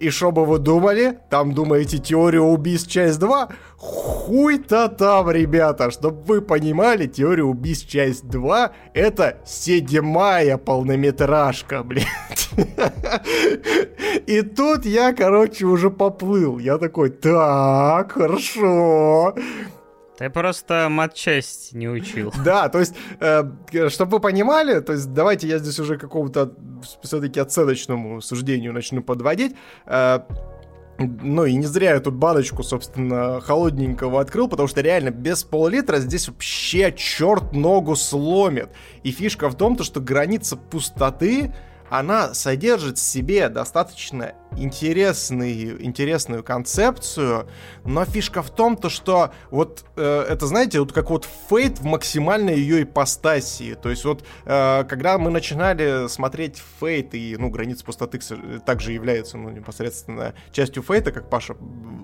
и 0.02 0.10
что 0.10 0.32
бы 0.32 0.44
вы 0.44 0.58
думали? 0.58 1.20
Там 1.30 1.54
думаете 1.54 1.98
теория 1.98 2.40
убийств 2.40 2.90
часть 2.90 3.20
2? 3.20 3.48
Хуй-то 3.76 4.88
там, 4.88 5.30
ребята, 5.30 5.92
чтобы 5.92 6.22
вы 6.22 6.40
понимали, 6.42 7.06
теория 7.06 7.44
убийств 7.44 7.88
часть 7.88 8.28
2 8.28 8.72
это 8.94 9.38
седьмая 9.46 10.58
полнометражка, 10.58 11.84
блядь. 11.84 12.50
И 14.26 14.42
тут 14.42 14.84
я, 14.86 15.12
короче, 15.12 15.66
уже 15.66 15.88
поплыл. 15.88 16.58
Я 16.58 16.78
такой, 16.78 17.10
так, 17.10 18.10
хорошо. 18.10 19.36
Ты 20.18 20.28
просто 20.30 20.88
матчасть 20.90 21.72
не 21.72 21.88
учил. 21.88 22.32
Да, 22.44 22.68
то 22.68 22.80
есть, 22.80 22.94
э, 23.20 23.44
чтобы 23.88 24.12
вы 24.12 24.20
понимали, 24.20 24.80
то 24.80 24.92
есть 24.92 25.12
давайте 25.12 25.48
я 25.48 25.58
здесь 25.58 25.78
уже 25.78 25.96
какому-то 25.96 26.52
все-таки 27.02 27.40
оценочному 27.40 28.20
суждению 28.20 28.72
начну 28.72 29.02
подводить. 29.02 29.56
Э, 29.86 30.20
ну 30.98 31.44
и 31.44 31.54
не 31.54 31.66
зря 31.66 31.94
я 31.94 32.00
тут 32.00 32.14
баночку, 32.14 32.62
собственно, 32.62 33.40
холодненького 33.40 34.20
открыл, 34.20 34.48
потому 34.48 34.68
что 34.68 34.80
реально 34.80 35.10
без 35.10 35.44
пол-литра 35.44 35.98
здесь 35.98 36.28
вообще 36.28 36.92
черт 36.92 37.52
ногу 37.52 37.96
сломит. 37.96 38.70
И 39.02 39.10
фишка 39.10 39.48
в 39.48 39.56
том, 39.56 39.76
то, 39.76 39.84
что 39.84 40.00
граница 40.00 40.56
пустоты, 40.56 41.54
она 41.88 42.34
содержит 42.34 42.98
в 42.98 43.02
себе 43.02 43.48
достаточно 43.48 44.34
интересный, 44.56 45.84
интересную 45.84 46.42
концепцию, 46.42 47.46
но 47.84 48.04
фишка 48.04 48.42
в 48.42 48.50
том, 48.50 48.76
то, 48.76 48.88
что 48.88 49.32
вот 49.50 49.84
э, 49.96 50.26
это, 50.28 50.46
знаете, 50.46 50.80
вот 50.80 50.92
как 50.92 51.10
вот 51.10 51.28
Фейт 51.48 51.78
в 51.78 51.84
максимальной 51.84 52.56
ее 52.56 52.82
ипостасии. 52.82 53.74
То 53.74 53.90
есть 53.90 54.04
вот 54.04 54.24
э, 54.44 54.84
когда 54.84 55.18
мы 55.18 55.30
начинали 55.30 56.08
смотреть 56.08 56.62
Фейт, 56.80 57.14
и, 57.14 57.36
ну, 57.38 57.50
Граница 57.50 57.84
пустоты 57.84 58.18
также 58.64 58.92
является, 58.92 59.38
ну, 59.38 59.50
непосредственно 59.50 60.34
частью 60.50 60.82
Фейта, 60.82 61.12
как 61.12 61.30
Паша 61.30 61.54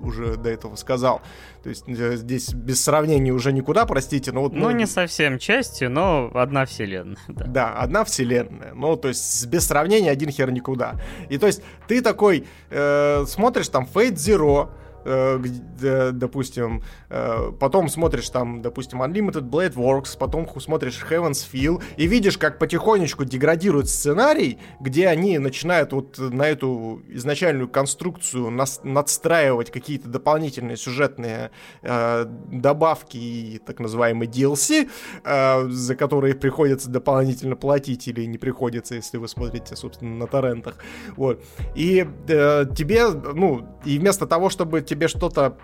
уже 0.03 0.37
до 0.37 0.51
этого 0.51 0.77
сказал. 0.77 1.23
То 1.63 1.71
есть 1.71 1.85
э, 1.89 2.17
здесь 2.17 2.53
без 2.53 2.83
сравнения 2.83 3.33
уже 3.33 3.53
никуда, 3.53 3.87
простите, 3.87 4.33
но 4.33 4.43
вот... 4.43 4.53
Ну, 4.53 4.65
ну 4.65 4.71
не 4.71 4.87
совсем 4.87 5.39
частью, 5.39 5.91
но 5.91 6.31
одна 6.35 6.67
вселенная. 6.67 7.19
Да, 7.29 7.45
да 7.47 7.75
одна 7.75 8.05
вселенная. 8.05 8.73
Ну, 8.75 8.97
то 8.97 9.09
есть 9.09 9.47
без 9.47 9.67
сравнения 9.67 10.11
один 10.11 10.31
хер 10.31 10.51
никуда. 10.51 11.01
И 11.29 11.39
то 11.39 11.47
есть 11.47 11.63
ты 11.87 12.01
такой 12.01 12.19
такой 12.29 12.38
э, 12.71 13.25
смотришь 13.27 13.69
там 13.69 13.89
Fate 13.93 14.15
Zero, 14.15 14.69
допустим, 15.05 16.83
э, 17.09 17.53
потом 17.59 17.89
смотришь 17.89 18.29
там, 18.31 18.63
допустим, 18.63 19.03
Unlimited 19.03 19.49
Blade 19.49 19.75
Works, 19.75 20.17
потом 20.19 20.49
смотришь 20.61 21.05
Heaven's 21.09 21.47
Feel, 21.51 21.83
и 21.97 22.07
видишь, 22.07 22.39
как 22.39 22.59
потихонечку 22.59 23.25
деградирует 23.25 23.89
сценарий, 23.89 24.59
где 24.81 25.09
они 25.09 25.39
начинают 25.39 25.93
вот 25.93 26.19
на 26.19 26.49
эту 26.49 27.03
изначальную 27.09 27.69
конструкцию 27.69 28.51
надстраивать 28.51 29.71
какие-то 29.71 30.09
дополнительные 30.09 30.77
сюжетные 30.77 31.51
э, 31.83 32.25
добавки 32.53 33.17
и 33.17 33.59
так 33.59 33.81
называемый 33.81 34.27
DLC, 34.27 34.89
э, 35.25 35.69
за 35.69 35.97
которые 35.97 36.35
приходится 36.35 36.91
дополнительно 36.91 37.57
платить 37.57 38.09
или 38.09 38.25
не 38.25 38.39
приходится, 38.39 38.95
если 38.95 39.17
вы 39.19 39.29
смотрите, 39.29 39.77
собственно, 39.77 40.17
на 40.17 40.27
торрентах. 40.27 40.77
Вот. 41.17 41.43
И 41.75 42.07
э, 42.29 42.65
тебе, 42.77 43.09
ну, 43.09 43.67
и 43.85 43.99
вместо 43.99 44.27
того, 44.27 44.51
чтобы 44.51 44.81
тебе 44.89 45.09
что-то 45.09 45.57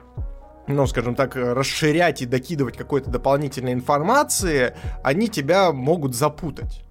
ну, 0.66 0.86
скажем 0.86 1.14
так, 1.14 1.36
расширять 1.36 2.22
и 2.22 2.26
докидывать 2.26 2.76
какой-то 2.76 3.10
дополнительной 3.10 3.72
информации, 3.72 4.74
они 5.02 5.28
тебя 5.28 5.72
могут 5.72 6.14
запутать. 6.14 6.84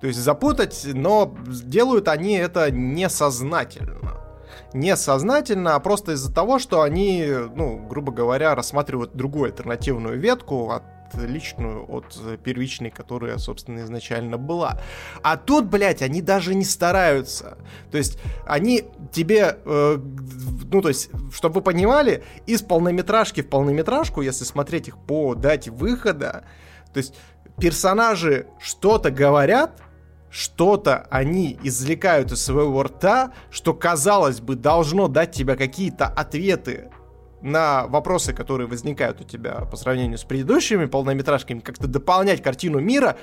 То 0.00 0.06
есть 0.06 0.18
запутать, 0.18 0.86
но 0.92 1.34
делают 1.46 2.08
они 2.08 2.34
это 2.34 2.70
несознательно. 2.70 4.20
Несознательно, 4.74 5.74
а 5.74 5.80
просто 5.80 6.12
из-за 6.12 6.32
того, 6.32 6.58
что 6.58 6.82
они, 6.82 7.26
ну, 7.54 7.78
грубо 7.78 8.12
говоря, 8.12 8.54
рассматривают 8.54 9.14
другую 9.14 9.46
альтернативную 9.46 10.18
ветку 10.18 10.70
от 10.70 10.82
личную 11.14 11.84
от 11.90 12.18
первичной, 12.42 12.90
которая, 12.90 13.38
собственно, 13.38 13.80
изначально 13.80 14.38
была. 14.38 14.80
А 15.22 15.36
тут, 15.36 15.66
блядь, 15.66 16.02
они 16.02 16.22
даже 16.22 16.54
не 16.54 16.64
стараются. 16.64 17.58
То 17.90 17.98
есть 17.98 18.18
они 18.46 18.84
тебе, 19.12 19.58
э, 19.64 19.98
ну, 20.72 20.82
то 20.82 20.88
есть, 20.88 21.10
чтобы 21.32 21.56
вы 21.56 21.62
понимали, 21.62 22.24
из 22.46 22.62
полнометражки 22.62 23.42
в 23.42 23.48
полнометражку, 23.48 24.22
если 24.22 24.44
смотреть 24.44 24.88
их 24.88 24.98
по 24.98 25.34
дате 25.34 25.70
выхода, 25.70 26.44
то 26.92 26.98
есть 26.98 27.14
персонажи 27.60 28.46
что-то 28.58 29.10
говорят, 29.10 29.80
что-то 30.30 31.06
они 31.10 31.58
извлекают 31.62 32.32
из 32.32 32.44
своего 32.44 32.82
рта, 32.82 33.32
что, 33.50 33.72
казалось 33.72 34.40
бы, 34.40 34.54
должно 34.54 35.08
дать 35.08 35.32
тебе 35.32 35.56
какие-то 35.56 36.06
ответы 36.06 36.90
на 37.46 37.86
вопросы, 37.86 38.32
которые 38.32 38.66
возникают 38.66 39.20
у 39.20 39.24
тебя 39.24 39.62
по 39.70 39.76
сравнению 39.76 40.18
с 40.18 40.24
предыдущими 40.24 40.86
полнометражками, 40.86 41.60
как-то 41.60 41.86
дополнять 41.86 42.42
картину 42.42 42.80
мира, 42.80 43.16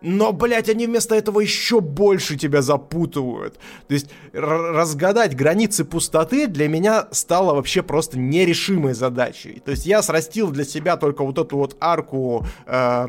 но, 0.00 0.32
блядь, 0.32 0.68
они 0.68 0.86
вместо 0.86 1.14
этого 1.14 1.40
еще 1.40 1.80
больше 1.80 2.36
тебя 2.36 2.60
запутывают. 2.60 3.54
То 3.88 3.94
есть 3.94 4.10
разгадать 4.34 5.34
границы 5.34 5.84
пустоты 5.84 6.46
для 6.46 6.68
меня 6.68 7.08
стало 7.10 7.54
вообще 7.54 7.82
просто 7.82 8.18
нерешимой 8.18 8.92
задачей. 8.92 9.62
То 9.64 9.70
есть 9.70 9.86
я 9.86 10.02
срастил 10.02 10.50
для 10.50 10.64
себя 10.64 10.98
только 10.98 11.24
вот 11.24 11.38
эту 11.38 11.56
вот 11.56 11.76
арку 11.80 12.46
э, 12.66 13.06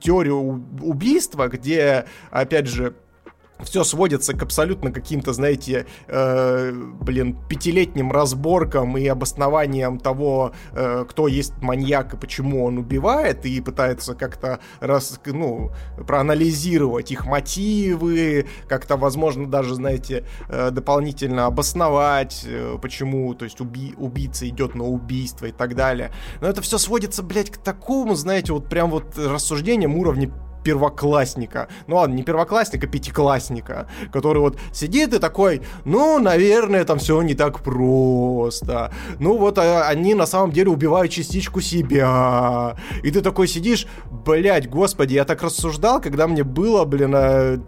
теорию 0.00 0.64
убийства, 0.80 1.48
где, 1.48 2.06
опять 2.30 2.68
же, 2.68 2.94
все 3.62 3.84
сводится 3.84 4.34
к 4.34 4.42
абсолютно 4.42 4.92
каким-то, 4.92 5.32
знаете, 5.32 5.86
э, 6.06 6.72
блин, 6.72 7.36
пятилетним 7.48 8.12
разборкам 8.12 8.96
и 8.96 9.06
обоснованием 9.06 9.98
того, 9.98 10.52
э, 10.72 11.04
кто 11.08 11.28
есть 11.28 11.52
маньяк 11.60 12.14
и 12.14 12.16
почему 12.16 12.64
он 12.64 12.78
убивает, 12.78 13.44
и 13.46 13.60
пытается 13.60 14.14
как-то 14.14 14.60
раз, 14.80 15.20
ну, 15.26 15.70
проанализировать 16.06 17.10
их 17.10 17.26
мотивы, 17.26 18.46
как-то, 18.68 18.96
возможно, 18.96 19.46
даже, 19.46 19.74
знаете, 19.74 20.24
э, 20.48 20.70
дополнительно 20.70 21.46
обосновать, 21.46 22.44
э, 22.46 22.78
почему, 22.80 23.34
то 23.34 23.44
есть, 23.44 23.60
уби 23.60 23.94
убийца 23.96 24.48
идет 24.48 24.74
на 24.74 24.84
убийство 24.84 25.46
и 25.46 25.52
так 25.52 25.74
далее. 25.74 26.12
Но 26.40 26.48
это 26.48 26.62
все 26.62 26.78
сводится, 26.78 27.22
блядь, 27.22 27.50
к 27.50 27.58
такому, 27.58 28.14
знаете, 28.14 28.52
вот 28.52 28.68
прям 28.68 28.90
вот 28.90 29.18
рассуждениям 29.18 29.96
уровня 29.96 30.30
первоклассника. 30.62 31.68
Ну 31.86 31.96
ладно, 31.96 32.14
не 32.14 32.22
первоклассника, 32.22 32.86
а 32.86 32.90
пятиклассника, 32.90 33.88
который 34.12 34.38
вот 34.38 34.58
сидит 34.72 35.14
и 35.14 35.18
такой, 35.18 35.62
ну, 35.84 36.18
наверное, 36.18 36.84
там 36.84 36.98
все 36.98 37.20
не 37.22 37.34
так 37.34 37.60
просто. 37.60 38.92
Ну 39.18 39.36
вот 39.36 39.58
а, 39.58 39.88
они 39.88 40.14
на 40.14 40.26
самом 40.26 40.52
деле 40.52 40.70
убивают 40.70 41.12
частичку 41.12 41.60
себя. 41.60 42.76
И 43.02 43.10
ты 43.10 43.20
такой 43.20 43.48
сидишь, 43.48 43.86
блять, 44.10 44.68
господи, 44.68 45.14
я 45.14 45.24
так 45.24 45.42
рассуждал, 45.42 46.00
когда 46.00 46.26
мне 46.26 46.44
было, 46.44 46.84
блин, 46.84 47.12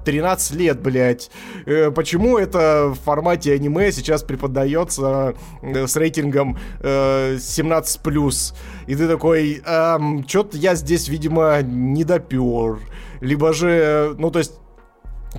13 0.05 0.53
э, 0.53 0.59
лет, 0.59 0.81
блять. 0.81 1.31
Э, 1.67 1.91
почему 1.91 2.39
это 2.39 2.89
в 2.89 3.05
формате 3.05 3.55
аниме 3.55 3.93
сейчас 3.93 4.23
преподается 4.23 5.35
э, 5.63 5.87
с 5.87 5.97
рейтингом 5.97 6.59
17+. 6.81 8.55
И 8.91 8.97
ты 8.97 9.07
такой, 9.07 9.63
эм, 9.65 10.27
что-то 10.27 10.57
я 10.57 10.75
здесь, 10.75 11.07
видимо, 11.07 11.63
не 11.63 12.03
допер 12.03 12.81
либо 13.21 13.53
же, 13.53 14.17
ну, 14.19 14.33
то 14.33 14.41
есть 14.41 14.55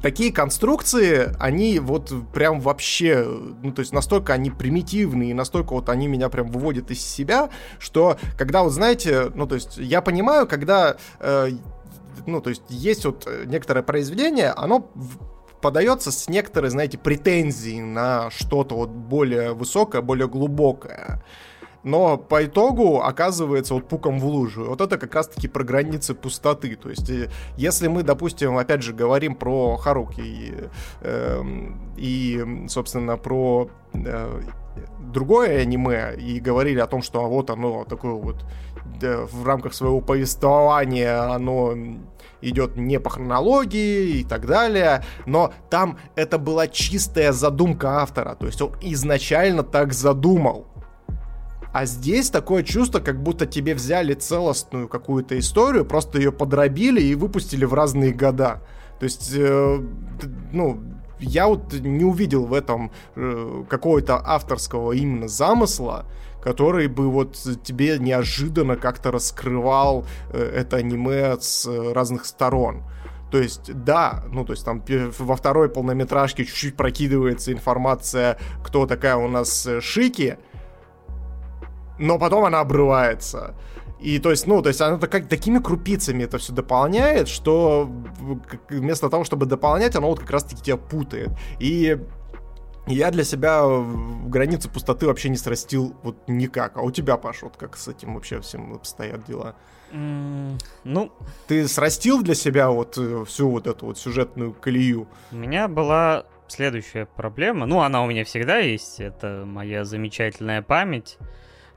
такие 0.01 0.31
конструкции, 0.31 1.35
они 1.37 1.79
вот 1.79 2.13
прям 2.33 2.61
вообще, 2.61 3.27
ну, 3.61 3.73
то 3.73 3.81
есть 3.81 3.91
настолько 3.91 4.31
они 4.31 4.51
примитивные, 4.51 5.35
настолько 5.35 5.73
вот 5.73 5.89
они 5.89 6.07
меня 6.07 6.29
прям 6.29 6.49
выводят 6.49 6.91
из 6.91 7.01
себя, 7.03 7.49
что 7.77 8.17
когда 8.37 8.63
вот, 8.63 8.71
знаете, 8.71 9.33
ну, 9.35 9.45
то 9.45 9.55
есть 9.55 9.75
я 9.75 10.01
понимаю, 10.01 10.47
когда, 10.47 10.95
э, 11.19 11.49
ну, 12.25 12.39
то 12.39 12.51
есть 12.51 12.63
есть 12.69 13.03
вот 13.03 13.27
некоторое 13.47 13.83
произведение, 13.83 14.51
оно 14.51 14.89
подается 15.61 16.13
с 16.13 16.29
некоторой, 16.29 16.69
знаете, 16.69 16.97
претензией 16.97 17.81
на 17.81 18.29
что-то 18.31 18.75
вот 18.75 18.91
более 18.91 19.51
высокое, 19.51 20.01
более 20.01 20.29
глубокое. 20.29 21.21
Но 21.83 22.17
по 22.17 22.45
итогу 22.45 23.01
оказывается 23.01 23.73
вот 23.73 23.87
пуком 23.87 24.19
в 24.19 24.25
лужу. 24.25 24.65
Вот 24.65 24.81
это 24.81 24.97
как 24.97 25.15
раз-таки 25.15 25.47
про 25.47 25.63
границы 25.63 26.13
пустоты. 26.13 26.75
То 26.75 26.89
есть, 26.89 27.09
э, 27.09 27.29
если 27.57 27.87
мы, 27.87 28.03
допустим, 28.03 28.57
опять 28.57 28.83
же 28.83 28.93
говорим 28.93 29.35
про 29.35 29.77
Харуки 29.77 30.21
и, 30.21 30.53
э, 31.01 31.43
и 31.97 32.65
собственно, 32.67 33.17
про 33.17 33.69
э, 33.93 34.41
другое 34.99 35.61
аниме 35.61 36.15
и 36.17 36.39
говорили 36.39 36.79
о 36.79 36.87
том, 36.87 37.01
что 37.01 37.27
вот 37.27 37.49
оно 37.49 37.83
такое 37.85 38.13
вот 38.13 38.45
в 39.01 39.45
рамках 39.45 39.73
своего 39.73 39.99
повествования 39.99 41.33
оно 41.33 41.73
идет 42.41 42.77
не 42.77 42.99
по 42.99 43.09
хронологии 43.09 44.19
и 44.19 44.23
так 44.23 44.45
далее, 44.45 45.03
но 45.25 45.53
там 45.69 45.97
это 46.15 46.37
была 46.37 46.67
чистая 46.67 47.31
задумка 47.31 48.01
автора, 48.01 48.35
то 48.35 48.45
есть 48.45 48.61
он 48.61 48.73
изначально 48.81 49.63
так 49.63 49.93
задумал. 49.93 50.67
А 51.73 51.85
здесь 51.85 52.29
такое 52.29 52.63
чувство, 52.63 52.99
как 52.99 53.21
будто 53.21 53.45
тебе 53.45 53.73
взяли 53.73 54.13
целостную 54.13 54.87
какую-то 54.87 55.39
историю, 55.39 55.85
просто 55.85 56.17
ее 56.17 56.31
подробили 56.31 57.01
и 57.01 57.15
выпустили 57.15 57.65
в 57.65 57.73
разные 57.73 58.11
года. 58.11 58.61
То 58.99 59.05
есть, 59.05 59.31
э, 59.35 59.79
ну, 60.51 60.83
я 61.19 61.47
вот 61.47 61.73
не 61.73 62.03
увидел 62.03 62.45
в 62.45 62.53
этом 62.53 62.91
э, 63.15 63.63
какого-то 63.69 64.21
авторского 64.23 64.91
именно 64.91 65.27
замысла, 65.27 66.05
который 66.43 66.87
бы 66.87 67.09
вот 67.09 67.37
тебе 67.63 67.97
неожиданно 67.99 68.75
как-то 68.75 69.11
раскрывал 69.11 70.05
э, 70.31 70.39
это 70.41 70.77
аниме 70.77 71.37
с 71.39 71.65
э, 71.67 71.93
разных 71.93 72.25
сторон. 72.25 72.83
То 73.31 73.37
есть, 73.37 73.71
да, 73.73 74.25
ну, 74.29 74.43
то 74.43 74.51
есть 74.51 74.65
там 74.65 74.83
во 74.87 75.35
второй 75.37 75.69
полнометражке 75.69 76.43
чуть-чуть 76.43 76.75
прокидывается 76.75 77.53
информация, 77.53 78.37
кто 78.61 78.85
такая 78.85 79.15
у 79.15 79.29
нас 79.29 79.65
э, 79.65 79.79
Шики, 79.79 80.37
но 82.01 82.19
потом 82.19 82.43
она 82.45 82.59
обрывается. 82.59 83.55
И 83.99 84.17
то 84.17 84.31
есть, 84.31 84.47
ну, 84.47 84.61
то 84.61 84.69
есть 84.69 84.81
она 84.81 84.97
как 84.97 85.27
такими 85.27 85.59
крупицами 85.59 86.23
это 86.23 86.39
все 86.39 86.53
дополняет, 86.53 87.27
что 87.27 87.89
вместо 88.69 89.09
того, 89.09 89.23
чтобы 89.23 89.45
дополнять, 89.45 89.95
оно 89.95 90.07
вот 90.07 90.19
как 90.19 90.31
раз-таки 90.31 90.63
тебя 90.63 90.77
путает. 90.77 91.29
И 91.59 91.97
я 92.87 93.11
для 93.11 93.23
себя 93.23 93.63
границы 94.25 94.69
пустоты 94.69 95.05
вообще 95.05 95.29
не 95.29 95.37
срастил 95.37 95.95
вот 96.01 96.17
никак. 96.27 96.77
А 96.77 96.81
у 96.81 96.89
тебя, 96.89 97.17
Паш, 97.17 97.43
вот 97.43 97.57
как 97.57 97.77
с 97.77 97.87
этим 97.87 98.15
вообще 98.15 98.41
всем 98.41 98.73
обстоят 98.73 99.23
дела? 99.25 99.55
Mm, 99.91 100.59
ну... 100.83 101.11
Ты 101.47 101.67
срастил 101.67 102.23
для 102.23 102.33
себя 102.33 102.71
вот 102.71 102.97
э, 102.97 103.23
всю 103.25 103.49
вот 103.49 103.67
эту 103.67 103.85
вот 103.85 103.99
сюжетную 103.99 104.53
колею? 104.53 105.07
У 105.31 105.35
меня 105.35 105.67
была 105.67 106.25
следующая 106.47 107.05
проблема. 107.05 107.67
Ну, 107.67 107.81
она 107.81 108.03
у 108.03 108.07
меня 108.07 108.23
всегда 108.23 108.57
есть. 108.57 108.99
Это 108.99 109.43
моя 109.45 109.85
замечательная 109.85 110.63
память. 110.63 111.17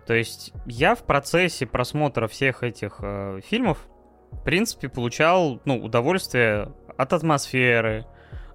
То 0.07 0.15
есть 0.15 0.53
я 0.67 0.95
в 0.95 1.05
процессе 1.05 1.67
просмотра 1.67 2.29
всех 2.29 2.63
этих 2.63 2.99
э, 3.01 3.41
фильмов, 3.45 3.79
в 4.33 4.43
принципе, 4.45 4.89
получал 4.89 5.61
ну, 5.65 5.83
удовольствие 5.83 6.73
от 6.97 7.13
атмосферы, 7.13 8.07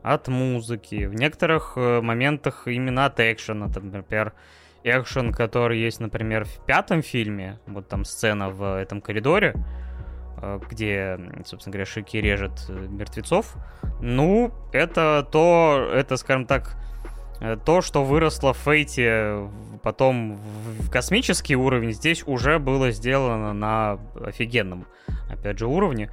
от 0.01 0.27
музыки, 0.27 1.05
в 1.05 1.13
некоторых 1.13 1.73
э, 1.75 2.01
моментах 2.01 2.67
именно 2.67 3.05
от 3.05 3.19
экшена, 3.19 3.67
например, 3.67 4.33
экшен, 4.83 5.33
который 5.33 5.79
есть, 5.79 5.99
например, 5.99 6.45
в 6.45 6.65
пятом 6.65 7.01
фильме, 7.01 7.59
вот 7.67 7.87
там 7.87 8.05
сцена 8.05 8.49
в 8.49 8.79
этом 8.79 9.01
коридоре, 9.01 9.55
э, 10.41 10.59
где, 10.69 11.19
собственно 11.45 11.73
говоря, 11.73 11.85
Шики 11.85 12.17
режет 12.17 12.51
э, 12.69 12.73
мертвецов. 12.73 13.55
Ну, 14.01 14.53
это 14.71 15.27
то, 15.29 15.89
это, 15.93 16.15
скажем 16.15 16.45
так, 16.45 16.75
то, 17.65 17.81
что 17.81 18.03
выросло 18.03 18.53
в 18.53 18.57
Фейте 18.57 19.49
потом 19.81 20.35
в 20.35 20.89
космический 20.89 21.55
уровень, 21.55 21.91
здесь 21.91 22.23
уже 22.25 22.59
было 22.59 22.91
сделано 22.91 23.53
на 23.53 23.99
офигенном, 24.25 24.85
опять 25.29 25.57
же, 25.57 25.67
уровне. 25.67 26.11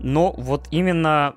Но 0.00 0.32
вот 0.32 0.68
именно 0.70 1.34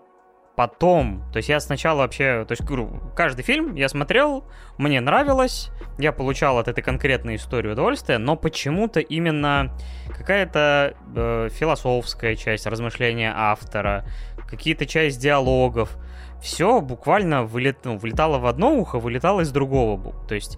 потом, 0.56 1.24
то 1.32 1.38
есть 1.38 1.50
я 1.50 1.60
сначала 1.60 2.00
вообще, 2.00 2.46
то 2.48 2.52
есть 2.52 2.62
говорю, 2.64 3.02
каждый 3.16 3.42
фильм 3.42 3.76
я 3.76 3.90
смотрел, 3.90 4.46
мне 4.78 5.02
нравилось, 5.02 5.72
я 5.98 6.12
получал 6.12 6.60
от 6.60 6.68
этой 6.68 6.84
конкретной 6.84 7.38
истории 7.38 7.72
удовольствие, 7.72 8.18
но 8.18 8.36
почему-то 8.36 9.00
именно 9.00 9.76
какая-то 10.10 10.96
э, 11.16 11.50
философская 11.52 12.36
часть 12.36 12.68
размышления 12.68 13.34
автора, 13.36 14.06
какие-то 14.48 14.86
часть 14.86 15.20
диалогов, 15.20 15.98
все 16.42 16.82
буквально 16.82 17.44
вылет, 17.44 17.86
ну, 17.86 17.98
вылетало 17.98 18.40
в 18.40 18.46
одно 18.46 18.76
ухо, 18.76 19.00
вылетало 19.00 19.42
из 19.42 19.52
другого. 19.52 20.14
То 20.28 20.36
есть 20.36 20.58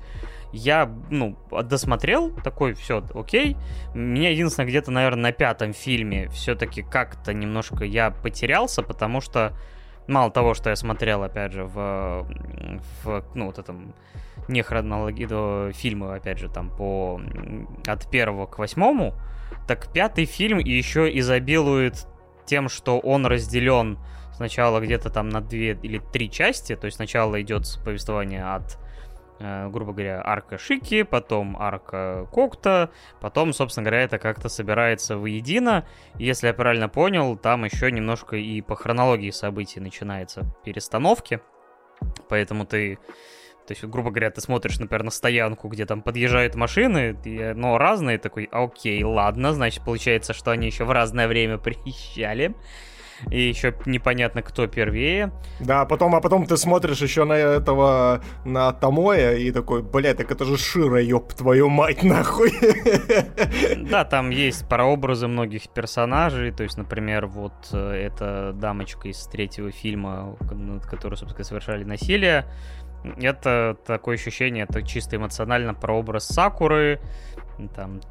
я, 0.54 0.90
ну, 1.10 1.36
досмотрел, 1.52 2.32
такой, 2.32 2.74
все, 2.74 3.04
окей. 3.14 3.58
Мне 3.94 4.32
единственное, 4.32 4.68
где-то, 4.68 4.92
наверное, 4.92 5.24
на 5.24 5.32
пятом 5.32 5.74
фильме 5.74 6.30
все-таки 6.30 6.84
как-то 6.84 7.34
немножко 7.34 7.84
я 7.84 8.12
потерялся, 8.12 8.84
потому 8.84 9.20
что 9.20 9.58
мало 10.08 10.32
того, 10.32 10.54
что 10.54 10.70
я 10.70 10.76
смотрел, 10.76 11.24
опять 11.24 11.54
же, 11.54 11.66
в, 11.66 12.28
в 13.04 13.24
ну, 13.34 13.48
вот 13.48 13.60
этом 13.60 13.94
не 14.48 14.62
хронологии 14.62 15.72
фильмы, 15.72 16.16
опять 16.16 16.38
же, 16.38 16.50
там 16.50 16.70
по 16.70 17.20
от 17.88 18.10
первого 18.10 18.46
к 18.46 18.60
восьмому, 18.60 19.16
так 19.68 19.92
пятый 19.92 20.26
фильм 20.26 20.60
еще 20.60 21.18
изобилует 21.18 22.06
тем, 22.46 22.70
что 22.70 23.00
он 23.00 23.26
разделен 23.26 23.98
сначала 24.36 24.80
где-то 24.80 25.10
там 25.10 25.30
на 25.30 25.42
две 25.42 25.78
или 25.82 26.00
три 26.12 26.30
части, 26.30 26.76
то 26.76 26.86
есть 26.86 26.98
сначала 26.98 27.42
идет 27.42 27.80
повествование 27.84 28.44
от 28.44 28.78
Э, 29.40 29.68
грубо 29.68 29.92
говоря, 29.92 30.22
арка 30.24 30.58
Шики, 30.58 31.04
потом 31.04 31.58
арка 31.60 32.28
Кокта, 32.32 32.92
потом, 33.20 33.52
собственно 33.52 33.84
говоря, 33.84 34.04
это 34.04 34.18
как-то 34.18 34.48
собирается 34.48 35.18
воедино. 35.18 35.86
Если 36.18 36.48
я 36.48 36.54
правильно 36.54 36.88
понял, 36.88 37.36
там 37.36 37.66
еще 37.66 37.92
немножко 37.92 38.38
и 38.38 38.62
по 38.62 38.76
хронологии 38.76 39.32
событий 39.32 39.82
начинается 39.82 40.46
перестановки, 40.64 41.42
поэтому 42.30 42.66
ты 42.66 43.00
то 43.66 43.72
есть, 43.72 43.82
грубо 43.86 44.10
говоря, 44.10 44.30
ты 44.30 44.42
смотришь, 44.42 44.78
например, 44.78 45.04
на 45.04 45.12
стоянку, 45.12 45.70
где 45.70 45.86
там 45.86 46.02
подъезжают 46.02 46.56
машины, 46.56 47.18
но 47.56 47.78
разные, 47.78 48.18
такой, 48.18 48.50
окей, 48.52 49.02
ладно, 49.06 49.54
значит, 49.54 49.86
получается, 49.86 50.34
что 50.34 50.52
они 50.52 50.68
еще 50.68 50.84
в 50.84 50.92
разное 50.92 51.30
время 51.30 51.58
приезжали 51.58 52.56
и 53.30 53.42
еще 53.42 53.74
непонятно, 53.86 54.42
кто 54.42 54.68
первее. 54.68 55.32
Да, 55.60 55.82
а 55.82 55.86
потом, 55.86 56.16
а 56.16 56.22
потом 56.22 56.46
ты 56.46 56.58
смотришь 56.58 57.02
еще 57.02 57.24
на 57.26 57.34
этого, 57.34 58.22
на 58.46 58.72
Томоя, 58.74 59.36
и 59.36 59.52
такой, 59.52 59.82
блядь, 59.82 60.18
так 60.18 60.32
это 60.32 60.46
же 60.46 60.58
Шира, 60.58 61.02
ёб 61.02 61.34
твою 61.34 61.70
мать, 61.70 62.04
нахуй. 62.04 62.52
Да, 63.90 64.06
там 64.06 64.30
есть 64.30 64.68
прообразы 64.68 65.28
многих 65.28 65.70
персонажей, 65.70 66.52
то 66.52 66.64
есть, 66.64 66.78
например, 66.78 67.28
вот 67.28 67.54
э, 67.72 68.08
эта 68.08 68.54
дамочка 68.54 69.08
из 69.08 69.26
третьего 69.28 69.72
фильма, 69.72 70.38
над 70.52 70.86
которой, 70.86 71.16
собственно, 71.16 71.44
совершали 71.44 71.84
насилие, 71.84 72.46
это 73.22 73.78
такое 73.86 74.16
ощущение, 74.16 74.66
это 74.70 74.82
чисто 74.82 75.18
эмоционально 75.18 75.74
прообраз 75.74 76.28
Сакуры, 76.28 77.02
там, 77.76 78.02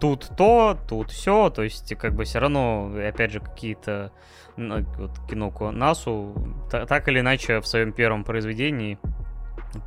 тут 0.00 0.30
то, 0.36 0.78
тут 0.88 1.10
все, 1.10 1.50
то 1.50 1.62
есть, 1.62 1.94
как 1.96 2.14
бы 2.14 2.24
все 2.24 2.38
равно, 2.38 2.92
опять 3.06 3.32
же, 3.32 3.40
какие-то 3.40 4.12
вот, 4.56 5.10
кино 5.28 5.52
Насу, 5.72 6.34
так 6.70 7.08
или 7.08 7.20
иначе 7.20 7.60
в 7.60 7.66
своем 7.66 7.92
первом 7.92 8.24
произведении 8.24 8.98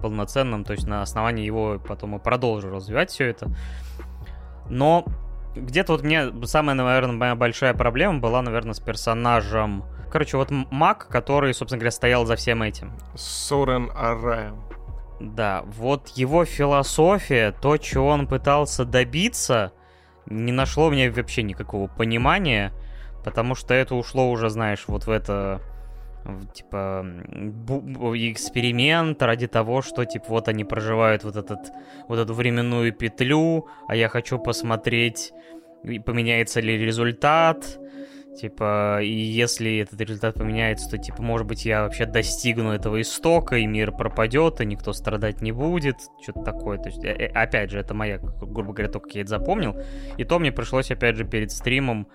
полноценном, 0.02 0.64
то 0.64 0.74
есть 0.74 0.88
на 0.88 1.02
основании 1.02 1.46
его 1.46 1.80
потом 1.80 2.16
и 2.16 2.20
продолжу 2.20 2.70
развивать 2.70 3.12
все 3.12 3.26
это. 3.26 3.50
Но 4.70 5.06
где-то 5.56 5.94
вот 5.94 6.04
мне 6.04 6.32
самая, 6.46 6.76
наверное, 6.76 7.16
моя 7.16 7.36
большая 7.36 7.74
проблема 7.74 8.20
была, 8.20 8.42
наверное, 8.42 8.74
с 8.74 8.80
персонажем. 8.80 9.84
Короче, 10.12 10.38
вот 10.38 10.50
маг, 10.50 11.08
который, 11.08 11.54
собственно 11.54 11.80
говоря, 11.80 11.92
стоял 11.92 12.26
за 12.26 12.36
всем 12.36 12.64
этим. 12.64 12.94
Сорен 13.16 13.92
Арая. 13.96 14.54
Да, 15.20 15.64
вот 15.66 16.10
его 16.10 16.44
философия, 16.46 17.52
то, 17.52 17.78
чего 17.78 18.08
он 18.08 18.28
пытался 18.28 18.84
добиться, 18.86 19.72
не 20.26 20.52
нашло 20.52 20.90
мне 20.90 21.10
вообще 21.10 21.44
никакого 21.44 21.88
понимания. 21.88 22.74
Потому 23.24 23.56
что 23.56 23.74
это 23.74 23.96
ушло 23.96 24.30
уже, 24.30 24.50
знаешь, 24.50 24.84
вот 24.88 25.08
в 25.08 25.10
это 25.10 25.62
типа 26.54 27.06
эксперимент 28.16 29.22
ради 29.22 29.48
того, 29.48 29.82
что 29.82 30.06
типа 30.06 30.26
вот 30.30 30.48
они 30.48 30.64
проживают 30.64 31.24
вот 31.24 31.36
этот 31.36 31.72
вот 32.08 32.20
эту 32.20 32.34
временную 32.34 32.92
петлю, 32.94 33.68
а 33.88 33.96
я 33.96 34.10
хочу 34.10 34.40
посмотреть, 34.40 35.32
поменяется 36.06 36.62
ли 36.62 36.78
результат, 36.78 37.80
Типа, 38.40 39.00
и 39.02 39.12
если 39.12 39.80
этот 39.80 40.00
результат 40.02 40.36
поменяется, 40.36 40.90
то, 40.90 40.98
типа, 40.98 41.22
может 41.22 41.48
быть, 41.48 41.66
я 41.66 41.84
вообще 41.84 42.06
достигну 42.06 42.72
этого 42.72 43.02
истока, 43.02 43.56
и 43.56 43.66
мир 43.66 43.92
пропадет, 43.92 44.60
и 44.60 44.66
никто 44.66 44.92
страдать 44.94 45.42
не 45.42 45.52
будет. 45.52 45.96
Что-то 46.22 46.42
такое. 46.42 46.78
То 46.78 46.90
есть, 46.90 47.04
э, 47.04 47.12
э, 47.12 47.28
опять 47.28 47.72
же, 47.72 47.80
это 47.80 47.94
моя, 47.94 48.18
грубо 48.18 48.74
говоря, 48.74 48.90
только 48.90 49.10
я 49.14 49.22
это 49.22 49.30
запомнил. 49.30 49.76
И 50.18 50.24
то 50.26 50.40
мне 50.40 50.52
пришлось, 50.52 50.92
опять 50.92 51.16
же, 51.16 51.24
перед 51.26 51.52
стримом 51.52 52.08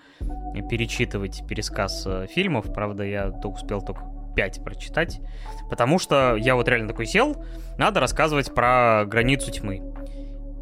перечитывать 0.68 1.42
пересказ 1.48 2.04
э, 2.06 2.26
фильмов. 2.28 2.72
Правда, 2.72 3.04
я 3.04 3.30
то 3.30 3.48
успел 3.48 3.80
только 3.80 4.02
5 4.34 4.64
прочитать. 4.64 5.20
Потому 5.68 5.98
что 5.98 6.36
я 6.36 6.54
вот 6.54 6.68
реально 6.68 6.88
такой 6.88 7.06
сел, 7.06 7.44
надо 7.78 8.00
рассказывать 8.00 8.54
про 8.54 9.04
границу 9.06 9.50
тьмы. 9.50 9.82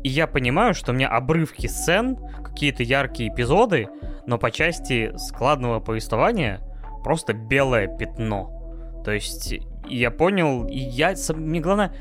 И 0.04 0.08
я 0.08 0.26
понимаю, 0.26 0.74
что 0.74 0.92
у 0.92 0.94
меня 0.94 1.08
обрывки 1.08 1.66
сцен, 1.66 2.16
какие-то 2.44 2.82
яркие 2.82 3.30
эпизоды, 3.32 3.88
но 4.26 4.38
по 4.38 4.50
части 4.50 5.12
складного 5.16 5.80
повествования 5.80 6.60
просто 7.02 7.32
белое 7.32 7.88
пятно. 7.88 9.02
То 9.04 9.12
есть 9.12 9.54
я 9.88 10.10
понял, 10.10 10.66
и 10.66 10.78
я... 10.78 11.14
Мне 11.34 11.60
главное, 11.60 11.92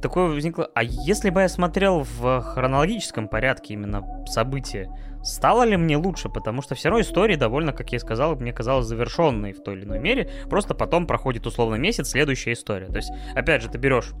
такое 0.00 0.28
возникло... 0.28 0.70
А 0.74 0.82
если 0.82 1.30
бы 1.30 1.42
я 1.42 1.48
смотрел 1.48 2.02
в 2.02 2.40
хронологическом 2.40 3.28
порядке 3.28 3.74
именно 3.74 4.24
события, 4.26 4.88
стало 5.22 5.64
ли 5.64 5.76
мне 5.76 5.96
лучше? 5.96 6.28
Потому 6.28 6.62
что 6.62 6.74
все 6.74 6.88
равно 6.88 7.02
история 7.02 7.36
довольно, 7.36 7.72
как 7.72 7.92
я 7.92 7.98
сказал, 7.98 8.36
мне 8.36 8.52
казалось 8.52 8.86
завершенной 8.86 9.52
в 9.52 9.62
той 9.62 9.76
или 9.76 9.84
иной 9.84 9.98
мере. 9.98 10.30
Просто 10.48 10.74
потом 10.74 11.06
проходит 11.06 11.46
условно 11.46 11.74
месяц, 11.74 12.10
следующая 12.10 12.52
история. 12.52 12.86
То 12.86 12.96
есть, 12.96 13.10
опять 13.34 13.62
же, 13.62 13.68
ты 13.68 13.78
берешь 13.78 14.12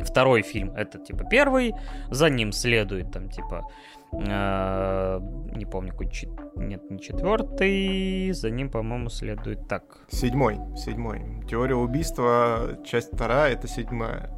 второй 0.00 0.42
фильм, 0.42 0.72
это 0.76 0.98
типа 0.98 1.24
первый, 1.24 1.74
за 2.10 2.28
ним 2.30 2.52
следует 2.52 3.12
там 3.12 3.28
типа 3.28 3.62
э, 4.12 5.20
не 5.54 5.64
помню, 5.64 5.92
какой 5.92 6.10
нет, 6.56 6.90
не 6.90 7.00
четвертый, 7.00 8.32
за 8.32 8.50
ним, 8.50 8.70
по-моему, 8.70 9.08
следует 9.08 9.68
так. 9.68 10.06
Седьмой, 10.08 10.58
седьмой. 10.76 11.22
Теория 11.48 11.76
убийства, 11.76 12.78
часть 12.84 13.12
вторая, 13.14 13.52
это 13.52 13.68
седьмая. 13.68 14.30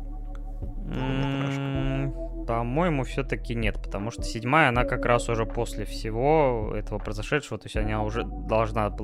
По-моему, 2.47 3.05
все-таки 3.05 3.55
нет, 3.55 3.81
потому 3.83 4.11
что 4.11 4.23
седьмая, 4.23 4.69
она 4.69 4.85
как 4.85 5.07
раз 5.07 5.29
уже 5.29 5.47
после 5.47 5.87
всего 5.87 6.73
этого 6.75 6.99
произошедшего, 6.99 7.59
то 7.59 7.67
есть 7.67 7.77
она 7.77 8.03
уже 8.03 8.25
должна... 8.25 8.95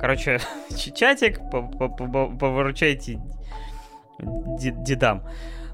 Короче, 0.00 0.40
чатик, 0.94 1.40
повыручайте 1.50 3.20
дедам. 4.18 5.22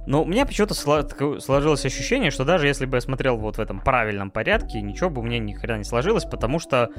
Но 0.07 0.23
у 0.23 0.27
меня 0.27 0.47
почему-то 0.47 0.75
сложилось 0.75 1.85
ощущение, 1.85 2.31
что 2.31 2.45
даже 2.45 2.67
если 2.67 2.87
бы 2.87 2.97
я 2.97 3.01
смотрел 3.01 3.37
вот 3.37 3.57
в 3.57 3.61
этом 3.61 3.81
правильном 3.81 4.31
порядке, 4.31 4.83
ничего 4.83 5.11
бы 5.11 5.21
у 5.21 5.25
меня 5.25 5.39
ни 5.39 5.53
хрена 5.53 5.79
не 5.79 5.85
сложилось, 5.85 6.25
потому 6.25 6.59
что 6.59 6.91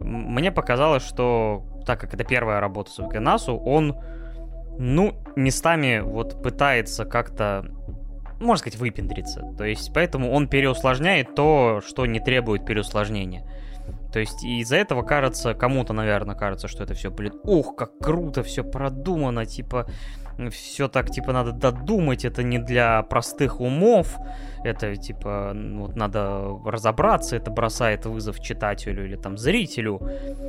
мне 0.00 0.50
показалось, 0.50 1.04
что 1.04 1.64
так 1.86 2.00
как 2.00 2.14
это 2.14 2.24
первая 2.24 2.60
работа 2.60 2.90
с 2.90 2.98
Насу, 2.98 3.56
он, 3.56 3.96
ну, 4.78 5.14
местами 5.36 6.00
вот 6.00 6.42
пытается 6.42 7.04
как-то 7.04 7.66
можно 8.40 8.56
сказать, 8.56 8.78
выпендриться. 8.78 9.54
То 9.58 9.64
есть, 9.64 9.92
поэтому 9.92 10.32
он 10.32 10.48
переусложняет 10.48 11.34
то, 11.34 11.82
что 11.86 12.06
не 12.06 12.20
требует 12.20 12.64
переусложнения. 12.64 13.44
То 14.12 14.18
есть 14.18 14.42
из-за 14.42 14.76
этого 14.76 15.02
кажется, 15.02 15.54
кому-то, 15.54 15.92
наверное, 15.92 16.34
кажется, 16.34 16.66
что 16.66 16.82
это 16.82 16.94
все, 16.94 17.10
блин, 17.10 17.34
ух, 17.44 17.76
как 17.76 17.96
круто, 17.98 18.42
все 18.42 18.64
продумано, 18.64 19.46
типа, 19.46 19.86
все 20.48 20.88
так, 20.88 21.10
типа, 21.10 21.32
надо 21.32 21.52
додумать, 21.52 22.24
это 22.24 22.42
не 22.42 22.58
для 22.58 23.02
простых 23.02 23.60
умов, 23.60 24.16
это, 24.64 24.96
типа, 24.96 25.52
вот 25.54 25.96
надо 25.96 26.58
разобраться, 26.64 27.36
это 27.36 27.50
бросает 27.50 28.06
вызов 28.06 28.40
читателю 28.40 29.04
или 29.04 29.16
там 29.16 29.36
зрителю, 29.36 30.00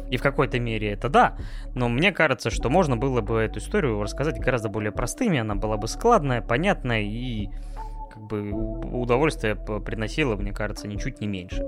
и 0.09 0.17
в 0.17 0.21
какой-то 0.21 0.59
мере 0.59 0.91
это 0.91 1.09
да, 1.09 1.37
но 1.75 1.89
мне 1.89 2.11
кажется, 2.11 2.49
что 2.49 2.69
можно 2.69 2.95
было 2.95 3.21
бы 3.21 3.39
эту 3.39 3.59
историю 3.59 4.01
рассказать 4.01 4.39
гораздо 4.39 4.69
более 4.69 4.91
простыми, 4.91 5.39
она 5.39 5.55
была 5.55 5.77
бы 5.77 5.87
складная, 5.87 6.41
понятная 6.41 7.01
и 7.01 7.49
как 8.11 8.23
бы 8.23 8.51
удовольствие 8.51 9.55
приносило, 9.55 10.35
мне 10.35 10.51
кажется, 10.51 10.87
ничуть 10.87 11.21
не 11.21 11.27
меньше. 11.27 11.65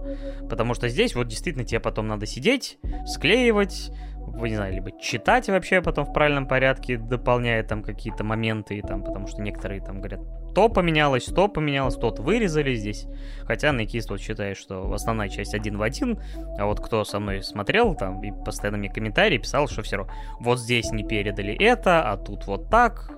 Потому 0.50 0.74
что 0.74 0.90
здесь 0.90 1.16
вот 1.16 1.28
действительно 1.28 1.64
тебе 1.66 1.80
потом 1.80 2.08
надо 2.08 2.26
сидеть, 2.26 2.80
склеивать, 3.06 3.92
не 4.28 4.56
знаю, 4.56 4.74
либо 4.74 4.92
читать 5.00 5.50
вообще 5.50 5.82
потом 5.82 6.06
в 6.06 6.14
правильном 6.14 6.48
порядке, 6.48 6.98
дополняя 6.98 7.64
там 7.64 7.84
какие-то 7.84 8.24
моменты, 8.24 8.82
там, 8.82 9.04
потому 9.04 9.28
что 9.28 9.42
некоторые 9.42 9.82
там 9.82 10.00
говорят, 10.00 10.22
то 10.54 10.70
поменялось, 10.70 11.26
то 11.26 11.48
поменялось, 11.48 11.96
тот 11.96 12.20
вырезали 12.20 12.76
здесь. 12.76 13.08
Хотя 13.46 13.72
Найкист 13.72 14.10
вот 14.10 14.22
считает, 14.22 14.58
что 14.58 14.92
основная 14.94 15.30
часть 15.30 15.54
один 15.54 15.78
в 15.78 15.82
один, 15.82 16.20
а 16.58 16.66
вот 16.66 16.80
кто 16.80 17.04
со 17.04 17.20
мной 17.20 17.44
смотрел 17.44 17.96
там 17.96 18.24
и 18.24 18.32
постоянно 18.32 18.78
мне 18.78 18.90
комментарии 18.90 19.38
писал, 19.38 19.68
что 19.68 19.82
все 19.82 19.98
равно 19.98 20.14
вот 20.40 20.60
здесь 20.60 20.92
не 20.92 21.04
передали 21.04 21.54
это, 21.56 22.10
а 22.12 22.18
тут 22.18 22.46
вот 22.48 22.70
так. 22.70 23.12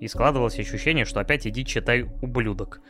И 0.00 0.08
складывалось 0.08 0.58
ощущение, 0.58 1.04
что 1.04 1.20
опять 1.20 1.46
иди 1.46 1.64
читай 1.64 2.02
ублюдок. 2.02 2.80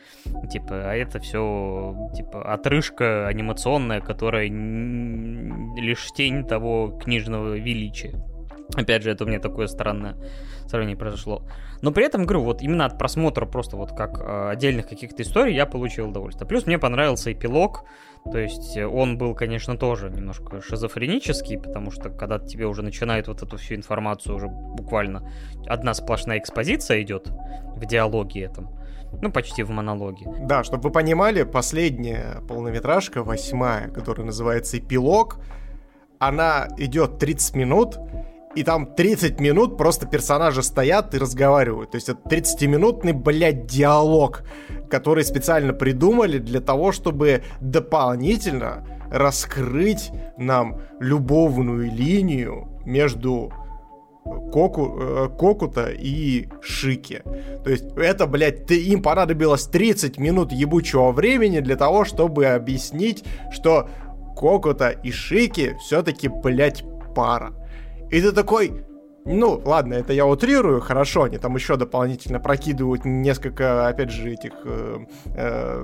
Типа, 0.51 0.89
а 0.89 0.95
это 0.95 1.19
все 1.19 2.09
типа 2.15 2.51
отрыжка 2.51 3.27
анимационная, 3.27 4.01
которая 4.01 4.47
лишь 4.47 6.11
тень 6.13 6.45
того 6.45 6.99
книжного 7.01 7.55
величия. 7.55 8.21
Опять 8.75 9.03
же, 9.03 9.11
это 9.11 9.23
у 9.23 9.27
меня 9.27 9.39
такое 9.39 9.67
странное 9.67 10.17
сравнение 10.69 10.97
произошло. 10.97 11.43
Но 11.81 11.91
при 11.91 12.05
этом, 12.05 12.25
говорю, 12.25 12.43
вот 12.43 12.61
именно 12.61 12.85
от 12.85 12.97
просмотра 12.97 13.45
просто 13.45 13.77
вот 13.77 13.91
как 13.91 14.19
э, 14.19 14.49
отдельных 14.49 14.87
каких-то 14.87 15.23
историй 15.23 15.55
я 15.55 15.65
получил 15.65 16.09
удовольствие. 16.09 16.47
Плюс 16.47 16.65
мне 16.65 16.79
понравился 16.79 17.31
эпилог, 17.31 17.83
то 18.31 18.39
есть 18.39 18.75
он 18.77 19.17
был, 19.17 19.35
конечно, 19.35 19.77
тоже 19.77 20.09
немножко 20.09 20.61
шизофренический, 20.61 21.59
потому 21.59 21.91
что 21.91 22.09
когда 22.09 22.39
тебе 22.39 22.65
уже 22.65 22.81
начинают 22.81 23.27
вот 23.27 23.43
эту 23.43 23.57
всю 23.57 23.75
информацию, 23.75 24.35
уже 24.35 24.47
буквально 24.47 25.29
одна 25.67 25.93
сплошная 25.93 26.39
экспозиция 26.39 27.01
идет 27.03 27.27
в 27.75 27.85
диалоге 27.85 28.41
этом, 28.41 28.69
ну, 29.21 29.31
почти 29.31 29.61
в 29.61 29.69
монологе. 29.69 30.25
Да, 30.41 30.63
чтобы 30.63 30.83
вы 30.83 30.91
понимали, 30.91 31.43
последняя 31.43 32.41
полнометражка, 32.47 33.23
восьмая, 33.23 33.89
которая 33.89 34.25
называется 34.25 34.79
«Эпилог», 34.79 35.37
она 36.17 36.67
идет 36.77 37.19
30 37.19 37.55
минут, 37.55 37.97
и 38.55 38.63
там 38.63 38.85
30 38.85 39.39
минут 39.39 39.77
просто 39.77 40.07
персонажи 40.07 40.63
стоят 40.63 41.13
и 41.13 41.17
разговаривают. 41.17 41.91
То 41.91 41.95
есть 41.95 42.09
это 42.09 42.19
30-минутный, 42.27 43.13
блядь, 43.13 43.65
диалог, 43.67 44.43
который 44.89 45.23
специально 45.23 45.73
придумали 45.73 46.37
для 46.37 46.61
того, 46.61 46.91
чтобы 46.91 47.43
дополнительно 47.59 48.87
раскрыть 49.11 50.11
нам 50.37 50.81
любовную 50.99 51.91
линию 51.91 52.69
между 52.85 53.51
Коку, 54.51 54.97
э, 54.99 55.29
Кокута 55.37 55.89
и 55.91 56.47
Шики. 56.61 57.21
То 57.63 57.69
есть 57.69 57.85
это, 57.95 58.25
блядь, 58.25 58.65
ты, 58.65 58.83
им 58.83 59.03
понадобилось 59.03 59.65
30 59.65 60.17
минут 60.17 60.51
ебучего 60.51 61.11
времени 61.11 61.59
для 61.59 61.75
того, 61.75 62.05
чтобы 62.05 62.47
объяснить, 62.47 63.23
что 63.51 63.87
Кокута 64.35 64.89
и 64.89 65.11
Шики 65.11 65.77
все-таки, 65.79 66.27
блядь, 66.27 66.83
пара. 67.15 67.53
И 68.15 68.21
ты 68.21 68.31
такой, 68.31 68.85
ну, 69.25 69.61
ладно, 69.65 69.95
это 69.95 70.13
я 70.13 70.25
утрирую, 70.25 70.79
хорошо, 70.79 71.23
они 71.23 71.37
там 71.37 71.53
еще 71.55 71.75
дополнительно 71.75 72.39
прокидывают 72.39 73.03
несколько, 73.03 73.89
опять 73.89 74.09
же, 74.09 74.31
этих 74.31 74.53
э, 74.63 74.99
э, 75.35 75.83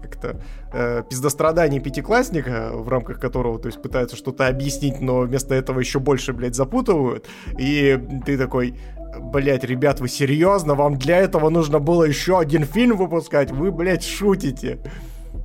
как-то 0.00 0.40
э, 0.72 1.02
пиздостраданий 1.10 1.78
пятиклассника, 1.78 2.70
в 2.72 2.88
рамках 2.88 3.20
которого, 3.20 3.58
то 3.58 3.66
есть, 3.66 3.82
пытаются 3.82 4.16
что-то 4.16 4.46
объяснить, 4.46 5.02
но 5.02 5.20
вместо 5.20 5.54
этого 5.54 5.78
еще 5.78 5.98
больше, 5.98 6.32
блядь, 6.32 6.54
запутывают. 6.54 7.28
И 7.58 8.00
ты 8.24 8.38
такой, 8.38 8.78
блядь, 9.20 9.64
ребят, 9.64 10.00
вы 10.00 10.08
серьезно? 10.08 10.74
Вам 10.74 10.96
для 10.96 11.18
этого 11.18 11.50
нужно 11.50 11.80
было 11.80 12.04
еще 12.04 12.38
один 12.38 12.64
фильм 12.64 12.96
выпускать? 12.96 13.50
Вы, 13.50 13.70
блядь, 13.72 14.06
шутите. 14.06 14.78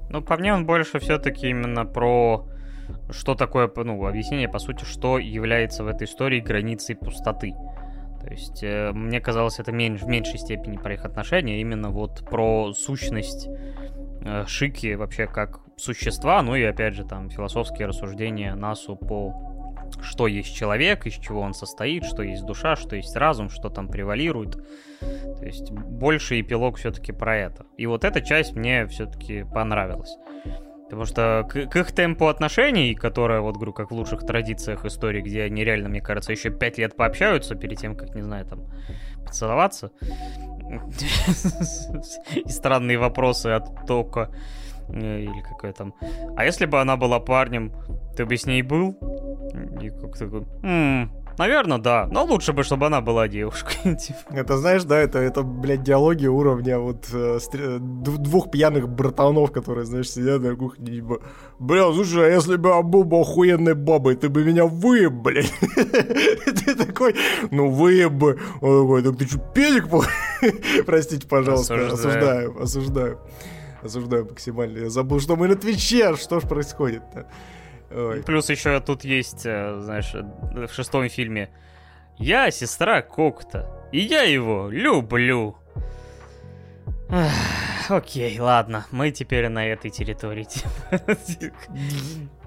Ну, 0.09 0.21
по 0.21 0.37
мне 0.37 0.53
он 0.53 0.65
больше 0.65 0.99
все-таки 0.99 1.49
именно 1.49 1.83
про 1.83 2.47
что 3.09 3.35
такое, 3.35 3.71
ну, 3.75 4.05
объяснение, 4.05 4.49
по 4.49 4.59
сути, 4.59 4.83
что 4.83 5.17
является 5.17 5.83
в 5.83 5.87
этой 5.87 6.05
истории 6.05 6.39
границей 6.39 6.95
пустоты. 6.95 7.53
То 8.21 8.29
есть, 8.29 8.63
э, 8.63 8.91
мне 8.93 9.19
казалось, 9.19 9.59
это 9.59 9.71
меньш, 9.71 10.01
в 10.01 10.07
меньшей 10.07 10.37
степени 10.37 10.77
про 10.77 10.93
их 10.93 11.05
отношения, 11.05 11.59
именно 11.59 11.89
вот 11.89 12.23
про 12.29 12.73
сущность 12.73 13.49
э, 14.23 14.45
Шики 14.47 14.93
вообще 14.93 15.27
как 15.27 15.59
существа, 15.75 16.41
ну 16.43 16.55
и 16.55 16.63
опять 16.63 16.93
же 16.93 17.03
там 17.03 17.29
философские 17.29 17.87
рассуждения 17.87 18.53
Насу 18.53 18.95
по 18.95 19.51
что 20.01 20.27
есть 20.27 20.55
человек, 20.55 21.05
из 21.05 21.15
чего 21.15 21.41
он 21.41 21.53
состоит, 21.53 22.05
что 22.05 22.23
есть 22.23 22.45
душа, 22.45 22.75
что 22.75 22.95
есть 22.95 23.15
разум, 23.15 23.49
что 23.49 23.69
там 23.69 23.87
превалирует. 23.87 24.57
То 25.01 25.45
есть 25.45 25.71
больше 25.71 26.39
эпилог 26.39 26.77
все-таки 26.77 27.11
про 27.11 27.35
это. 27.35 27.65
И 27.77 27.85
вот 27.87 28.03
эта 28.03 28.21
часть 28.21 28.55
мне 28.55 28.85
все-таки 28.87 29.43
понравилась. 29.43 30.15
Потому 30.91 31.05
что 31.05 31.47
к, 31.49 31.67
к 31.67 31.75
их 31.77 31.93
темпу 31.93 32.27
отношений, 32.27 32.95
которая, 32.95 33.39
вот, 33.39 33.55
говорю, 33.55 33.71
как 33.71 33.91
в 33.91 33.93
лучших 33.93 34.25
традициях 34.25 34.83
истории, 34.83 35.21
где 35.21 35.43
они 35.43 35.63
реально, 35.63 35.87
мне 35.87 36.01
кажется, 36.01 36.33
еще 36.33 36.49
пять 36.49 36.77
лет 36.77 36.97
пообщаются 36.97 37.55
перед 37.55 37.79
тем, 37.79 37.95
как, 37.95 38.13
не 38.13 38.21
знаю, 38.21 38.45
там, 38.45 38.65
поцеловаться. 39.25 39.91
И 42.35 42.49
странные 42.49 42.97
вопросы 42.97 43.47
от 43.47 43.87
Тока. 43.87 44.31
Э, 44.89 45.21
или 45.21 45.41
какой 45.41 45.71
там. 45.71 45.93
А 46.35 46.43
если 46.43 46.65
бы 46.65 46.81
она 46.81 46.97
была 46.97 47.21
парнем, 47.21 47.71
ты 48.17 48.25
бы 48.25 48.35
с 48.35 48.45
ней 48.45 48.61
был? 48.61 48.91
И 49.81 49.89
как 49.91 50.17
такой, 50.17 50.45
Наверное, 51.37 51.77
да. 51.77 52.07
Но 52.11 52.23
лучше 52.25 52.53
бы, 52.53 52.63
чтобы 52.63 52.85
она 52.85 53.01
была 53.01 53.27
девушкой. 53.27 53.95
Типа. 53.95 54.19
Это 54.31 54.57
знаешь, 54.57 54.83
да, 54.83 54.97
это, 54.97 55.19
это 55.19 55.43
блядь, 55.43 55.83
диалоги 55.83 56.27
уровня 56.27 56.79
вот 56.79 57.07
э, 57.13 57.39
стр... 57.39 57.79
двух 57.79 58.51
пьяных 58.51 58.87
братанов, 58.87 59.51
которые, 59.51 59.85
знаешь, 59.85 60.09
сидят 60.09 60.41
на 60.41 60.55
кухне, 60.55 60.85
типа, 60.85 61.19
бля, 61.59 61.91
слушай, 61.93 62.25
а 62.25 62.29
если 62.29 62.55
бы 62.57 62.69
я 62.69 62.81
был 62.81 63.03
бы 63.03 63.19
охуенной 63.19 63.75
бабой, 63.75 64.15
ты 64.15 64.29
бы 64.29 64.43
меня 64.43 64.65
выеб, 64.65 65.13
блядь. 65.13 65.53
Ты 66.65 66.75
такой, 66.75 67.15
ну 67.51 67.69
выеб 67.69 68.11
бы. 68.11 68.39
Он 68.61 68.81
такой, 68.81 69.03
так 69.03 69.17
ты 69.17 69.27
что, 69.27 69.39
педик? 69.39 69.87
Простите, 70.85 71.27
пожалуйста, 71.27 71.87
осуждаю, 71.87 72.61
осуждаю. 72.61 73.19
Осуждаю 73.81 74.25
максимально. 74.25 74.77
Я 74.79 74.89
забыл, 74.89 75.19
что 75.19 75.35
мы 75.35 75.47
на 75.47 75.55
Твиче. 75.55 76.15
Что 76.15 76.39
ж 76.39 76.43
происходит-то? 76.43 77.27
Ой. 77.93 78.23
Плюс 78.23 78.49
еще 78.49 78.79
тут 78.79 79.03
есть, 79.03 79.45
э, 79.45 79.79
знаешь, 79.79 80.13
в 80.13 80.73
шестом 80.73 81.09
фильме 81.09 81.49
«Я 82.17 82.51
сестра 82.51 83.01
Кокта, 83.01 83.87
и 83.91 83.99
я 83.99 84.21
его 84.21 84.69
люблю». 84.69 85.57
Окей, 87.89 88.39
ладно, 88.39 88.85
мы 88.91 89.11
теперь 89.11 89.49
на 89.49 89.67
этой 89.67 89.91
территории. 89.91 90.47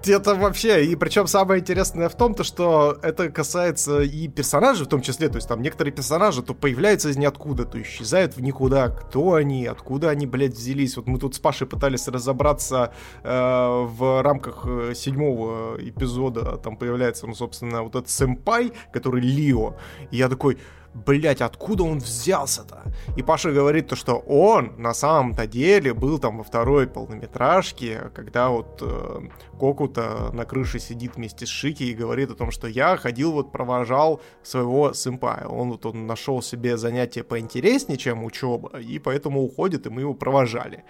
Это 0.03 0.35
вообще, 0.35 0.85
и 0.85 0.95
причем 0.95 1.27
самое 1.27 1.61
интересное 1.61 2.09
в 2.09 2.15
том, 2.15 2.33
то, 2.35 2.43
что 2.43 2.97
это 3.01 3.29
касается 3.29 4.01
и 4.01 4.27
персонажей 4.27 4.85
в 4.85 4.89
том 4.89 5.01
числе, 5.01 5.29
то 5.29 5.35
есть 5.35 5.47
там 5.47 5.61
некоторые 5.61 5.93
персонажи 5.93 6.43
то 6.43 6.53
появляются 6.53 7.09
из 7.09 7.17
ниоткуда, 7.17 7.65
то 7.65 7.81
исчезают 7.81 8.35
в 8.35 8.41
никуда. 8.41 8.89
Кто 8.89 9.33
они, 9.33 9.65
откуда 9.65 10.09
они, 10.09 10.25
блядь, 10.25 10.53
взялись? 10.53 10.95
Вот 10.97 11.07
мы 11.07 11.19
тут 11.19 11.35
с 11.35 11.39
Пашей 11.39 11.67
пытались 11.67 12.07
разобраться 12.07 12.93
э, 13.23 13.29
в 13.29 14.21
рамках 14.21 14.65
э, 14.65 14.93
седьмого 14.95 15.77
эпизода, 15.79 16.57
там 16.57 16.77
появляется, 16.77 17.27
ну, 17.27 17.33
собственно, 17.33 17.83
вот 17.83 17.95
этот 17.95 18.09
сэмпай, 18.09 18.73
который 18.93 19.21
Лио, 19.21 19.75
и 20.11 20.17
я 20.17 20.29
такой, 20.29 20.57
блять, 20.95 21.41
откуда 21.41 21.83
он 21.83 21.99
взялся-то? 21.99 22.83
И 23.17 23.21
Паша 23.21 23.51
говорит 23.51 23.87
то, 23.87 23.95
что 23.95 24.15
он 24.15 24.73
на 24.77 24.93
самом-то 24.93 25.45
деле 25.45 25.93
был 25.93 26.19
там 26.19 26.37
во 26.37 26.43
второй 26.43 26.87
полнометражке, 26.87 28.11
когда 28.15 28.49
вот 28.49 28.79
э, 28.81 29.21
Кокута 29.59 30.31
на 30.33 30.45
крыше 30.45 30.79
сидит 30.79 31.15
вместе 31.15 31.45
с 31.45 31.49
Шики 31.49 31.83
и 31.83 31.93
говорит 31.93 32.31
о 32.31 32.35
том, 32.35 32.51
что 32.51 32.67
я 32.67 32.95
ходил 32.97 33.33
вот 33.33 33.51
провожал 33.51 34.21
своего 34.41 34.93
сэмпая. 34.93 35.45
Он 35.47 35.71
вот 35.71 35.85
он 35.85 36.07
нашел 36.07 36.41
себе 36.41 36.77
занятие 36.77 37.23
поинтереснее, 37.23 37.97
чем 37.97 38.23
учеба, 38.23 38.79
и 38.79 38.97
поэтому 38.99 39.43
уходит, 39.43 39.85
и 39.85 39.89
мы 39.89 40.01
его 40.01 40.13
провожали. 40.13 40.85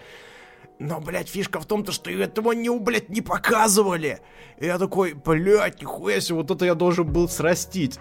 Но, 0.78 1.00
блядь, 1.00 1.28
фишка 1.28 1.58
в 1.58 1.66
том-то, 1.66 1.92
что 1.92 2.10
этого 2.10 2.52
не, 2.52 2.70
блядь, 2.78 3.08
не 3.08 3.22
показывали. 3.22 4.20
И 4.58 4.66
я 4.66 4.78
такой, 4.78 5.14
блядь, 5.14 5.80
нихуя 5.80 6.20
себе, 6.20 6.36
вот 6.36 6.50
это 6.50 6.66
я 6.66 6.74
должен 6.74 7.10
был 7.10 7.28
срастить. 7.28 7.98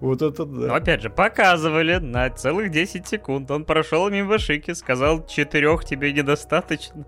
Вот 0.00 0.20
это 0.20 0.44
да. 0.44 0.66
Но 0.68 0.74
опять 0.74 1.00
же, 1.00 1.08
показывали 1.08 1.96
на 1.96 2.28
целых 2.30 2.70
10 2.70 3.08
секунд. 3.08 3.50
Он 3.50 3.64
прошел 3.64 4.10
мимо 4.10 4.38
Шики, 4.38 4.72
сказал, 4.74 5.26
четырех 5.26 5.84
тебе 5.84 6.12
недостаточно. 6.12 7.06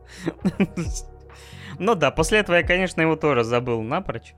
Ну 1.79 1.95
да, 1.95 2.11
после 2.11 2.41
этого 2.41 2.57
я, 2.57 2.63
конечно, 2.63 3.01
его 3.01 3.17
тоже 3.17 3.43
забыл 3.43 3.81
напрочь. 3.81 4.35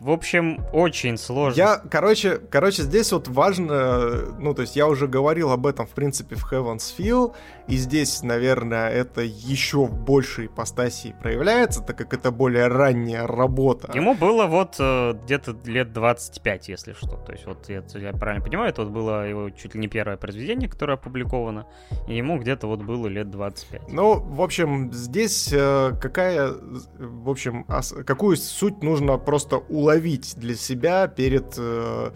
В 0.00 0.10
общем, 0.10 0.60
очень 0.72 1.16
сложно. 1.16 1.56
Я, 1.56 1.76
короче, 1.76 2.38
короче, 2.50 2.82
здесь 2.82 3.12
вот 3.12 3.28
важно, 3.28 4.32
ну, 4.38 4.52
то 4.52 4.62
есть 4.62 4.76
я 4.76 4.88
уже 4.88 5.06
говорил 5.06 5.50
об 5.52 5.66
этом, 5.66 5.86
в 5.86 5.90
принципе, 5.90 6.34
в 6.34 6.52
Heaven's 6.52 6.94
Feel, 6.98 7.34
и 7.68 7.76
здесь, 7.76 8.22
наверное, 8.22 8.90
это 8.90 9.22
еще 9.22 9.86
в 9.86 9.94
большей 9.94 10.46
ипостасии 10.46 11.14
проявляется, 11.22 11.80
так 11.80 11.96
как 11.96 12.12
это 12.12 12.30
более 12.30 12.66
ранняя 12.66 13.26
работа. 13.26 13.90
Ему 13.94 14.14
было 14.14 14.46
вот 14.46 14.76
э, 14.78 15.14
где-то 15.24 15.56
лет 15.64 15.92
25, 15.92 16.68
если 16.68 16.92
что. 16.92 17.16
То 17.16 17.32
есть 17.32 17.46
вот 17.46 17.68
я, 17.68 17.82
я 17.94 18.12
правильно 18.12 18.44
понимаю, 18.44 18.70
это 18.70 18.82
вот 18.82 18.90
было 18.90 19.28
его 19.28 19.50
чуть 19.50 19.74
ли 19.74 19.80
не 19.80 19.88
первое 19.88 20.16
произведение, 20.16 20.68
которое 20.68 20.94
опубликовано, 20.94 21.66
и 22.08 22.16
ему 22.16 22.38
где-то 22.38 22.66
вот 22.66 22.82
было 22.82 23.06
лет 23.06 23.30
25. 23.30 23.92
Ну, 23.92 24.14
в 24.20 24.42
общем, 24.42 24.92
здесь 24.92 25.50
э, 25.52 25.92
какая, 26.00 26.52
в 26.98 27.30
общем, 27.30 27.64
какую 28.04 28.36
суть 28.36 28.82
нужно 28.82 29.18
просто 29.18 29.58
уловить 29.84 30.34
для 30.36 30.54
себя 30.54 31.06
перед 31.08 31.54
э, 31.58 32.10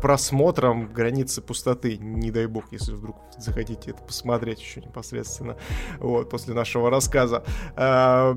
просмотром 0.00 0.92
границы 0.92 1.42
пустоты. 1.42 1.98
Не 1.98 2.30
дай 2.30 2.46
бог, 2.46 2.64
если 2.70 2.92
вдруг 2.92 3.16
захотите 3.36 3.90
это 3.90 4.02
посмотреть 4.02 4.60
еще 4.60 4.80
непосредственно 4.80 5.56
вот, 5.98 6.30
после 6.30 6.54
нашего 6.54 6.90
рассказа. 6.90 7.42
Э, 7.76 8.34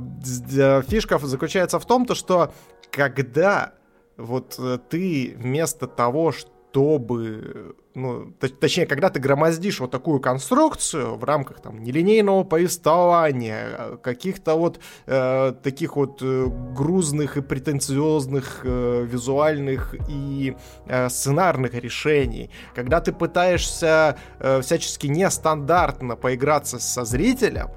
фишка 0.87 1.19
заключается 1.19 1.79
в 1.79 1.85
том, 1.85 2.05
то, 2.05 2.15
что 2.15 2.51
когда 2.89 3.73
вот 4.17 4.55
э, 4.57 4.79
ты 4.89 5.35
вместо 5.37 5.85
того, 5.85 6.31
чтобы 6.71 7.75
ну, 7.93 8.31
точнее, 8.59 8.85
когда 8.85 9.09
ты 9.09 9.19
громоздишь 9.19 9.81
вот 9.81 9.91
такую 9.91 10.21
конструкцию 10.21 11.15
в 11.15 11.23
рамках 11.25 11.59
там 11.59 11.83
нелинейного 11.83 12.45
повествования, 12.45 13.97
каких-то 14.01 14.55
вот 14.55 14.79
э, 15.07 15.53
таких 15.61 15.97
вот 15.97 16.19
э, 16.21 16.47
грузных 16.73 17.35
и 17.35 17.41
претенциозных 17.41 18.61
э, 18.63 19.05
визуальных 19.05 19.95
и 20.07 20.55
э, 20.87 21.09
сценарных 21.09 21.73
решений, 21.73 22.49
когда 22.73 23.01
ты 23.01 23.11
пытаешься 23.11 24.17
э, 24.39 24.61
всячески 24.61 25.07
нестандартно 25.07 26.15
поиграться 26.15 26.79
со 26.79 27.03
зрителем, 27.03 27.71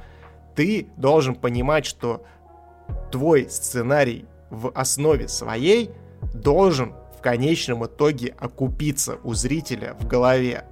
ты 0.55 0.87
должен 0.97 1.35
понимать, 1.35 1.87
что 1.87 2.25
твой 3.11 3.51
сценарий 3.51 4.27
в 4.51 4.71
основе 4.71 5.27
своей 5.27 5.91
должен 6.33 6.95
конечном 7.25 7.87
итоге 7.87 8.35
окупиться 8.39 9.17
у 9.25 9.33
зрителя 9.33 9.97
в 9.99 10.07
голове, 10.07 10.67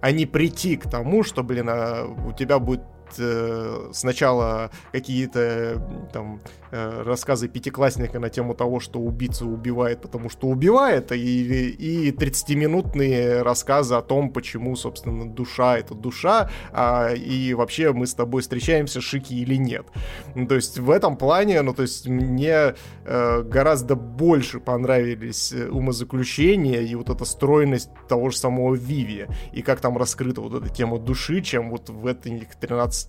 а 0.00 0.10
не 0.10 0.26
прийти 0.26 0.76
к 0.76 0.90
тому, 0.90 1.22
что, 1.22 1.44
блин, 1.44 1.68
а 1.70 2.04
у 2.26 2.32
тебя 2.32 2.58
будет 2.58 2.82
э, 3.18 3.90
сначала 3.92 4.70
какие-то 4.92 5.82
там 6.12 6.40
э, 6.70 7.02
рассказы 7.02 7.48
пятиклассника 7.48 8.18
на 8.18 8.28
тему 8.28 8.54
того, 8.54 8.80
что 8.80 8.98
убийца 8.98 9.44
убивает, 9.44 10.00
потому 10.02 10.28
что 10.28 10.48
убивает, 10.48 11.12
и, 11.12 11.70
и 11.70 12.10
30-минутные 12.12 13.42
рассказы 13.42 13.94
о 13.94 14.02
том, 14.02 14.30
почему, 14.30 14.76
собственно, 14.76 15.28
душа— 15.28 15.78
это 15.78 15.94
душа, 15.94 16.50
а, 16.72 17.12
и 17.12 17.54
вообще 17.54 17.92
мы 17.92 18.06
с 18.06 18.14
тобой 18.14 18.42
встречаемся, 18.42 19.00
шики 19.00 19.34
или 19.34 19.56
нет. 19.56 19.86
Ну, 20.34 20.46
то 20.46 20.54
есть 20.54 20.78
в 20.78 20.90
этом 20.90 21.16
плане, 21.16 21.62
ну, 21.62 21.74
то 21.74 21.82
есть 21.82 22.06
мне 22.08 22.74
э, 23.04 23.42
гораздо 23.42 23.94
больше 23.94 24.60
понравились 24.60 25.52
э, 25.52 25.68
умозаключения 25.68 26.80
и 26.80 26.94
вот 26.94 27.10
эта 27.10 27.24
стройность 27.24 27.90
того 28.08 28.30
же 28.30 28.38
самого 28.38 28.74
Виви, 28.74 29.26
и 29.52 29.62
как 29.62 29.80
там 29.80 29.96
раскрыта 29.96 30.40
вот 30.40 30.62
эта 30.62 30.72
тема 30.72 30.98
души, 30.98 31.40
чем 31.40 31.70
вот 31.70 31.88
в 31.88 32.06
этих 32.06 32.56
13 32.56 33.05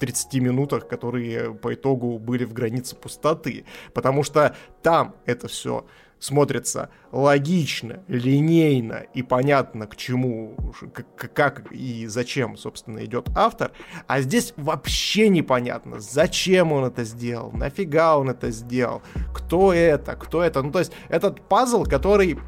30 0.00 0.34
минутах, 0.34 0.86
которые 0.88 1.54
по 1.54 1.74
итогу 1.74 2.18
были 2.18 2.44
в 2.44 2.52
границе 2.52 2.96
пустоты. 2.96 3.64
Потому 3.92 4.22
что 4.22 4.54
там 4.82 5.16
это 5.26 5.48
все 5.48 5.84
смотрится 6.20 6.90
логично, 7.12 8.02
линейно 8.08 9.04
и 9.14 9.22
понятно, 9.22 9.86
к 9.86 9.96
чему, 9.96 10.56
как, 10.92 11.32
как 11.32 11.72
и 11.72 12.06
зачем, 12.06 12.56
собственно, 12.56 13.04
идет 13.04 13.28
автор. 13.34 13.72
А 14.06 14.20
здесь 14.20 14.52
вообще 14.56 15.28
непонятно, 15.28 16.00
зачем 16.00 16.72
он 16.72 16.86
это 16.86 17.04
сделал, 17.04 17.52
нафига 17.52 18.18
он 18.18 18.30
это 18.30 18.50
сделал, 18.50 19.02
кто 19.34 19.72
это, 19.72 20.16
кто 20.16 20.42
это. 20.42 20.62
Ну, 20.62 20.72
то 20.72 20.80
есть 20.80 20.92
этот 21.08 21.40
пазл, 21.48 21.84
который, 21.84 22.38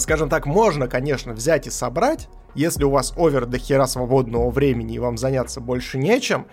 скажем 0.00 0.28
так, 0.28 0.46
можно, 0.46 0.88
конечно, 0.88 1.32
взять 1.32 1.66
и 1.66 1.70
собрать, 1.70 2.28
если 2.54 2.84
у 2.84 2.90
вас 2.90 3.12
овер 3.16 3.46
до 3.46 3.58
хера 3.58 3.86
свободного 3.86 4.50
времени 4.50 4.94
и 4.94 4.98
вам 4.98 5.16
заняться 5.16 5.60
больше 5.60 5.98
нечем, 5.98 6.46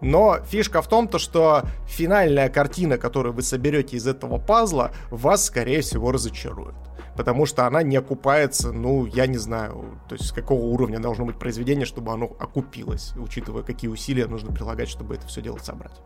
но 0.00 0.38
фишка 0.44 0.82
в 0.82 0.88
том, 0.88 1.08
то, 1.08 1.18
что 1.18 1.64
финальная 1.86 2.48
картина, 2.48 2.96
которую 2.96 3.34
вы 3.34 3.42
соберете 3.42 3.96
из 3.96 4.06
этого 4.06 4.38
пазла, 4.38 4.92
вас, 5.10 5.44
скорее 5.44 5.82
всего, 5.82 6.10
разочарует. 6.10 6.74
Потому 7.16 7.44
что 7.44 7.66
она 7.66 7.82
не 7.82 7.96
окупается, 7.96 8.72
ну, 8.72 9.04
я 9.04 9.26
не 9.26 9.36
знаю, 9.36 10.00
то 10.08 10.14
есть 10.14 10.28
с 10.28 10.32
какого 10.32 10.62
уровня 10.62 11.00
должно 11.00 11.26
быть 11.26 11.38
произведение, 11.38 11.84
чтобы 11.84 12.12
оно 12.12 12.26
окупилось, 12.38 13.12
учитывая, 13.16 13.62
какие 13.62 13.90
усилия 13.90 14.26
нужно 14.26 14.52
прилагать, 14.52 14.88
чтобы 14.88 15.16
это 15.16 15.26
все 15.26 15.42
дело 15.42 15.58
собрать. 15.58 16.00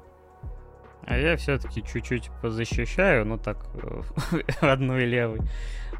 А 1.06 1.18
я 1.18 1.36
все-таки 1.36 1.82
чуть-чуть 1.82 2.30
позащищаю, 2.40 3.26
ну 3.26 3.38
так, 3.38 3.66
одну 4.60 4.98
и 4.98 5.04
левый. 5.04 5.40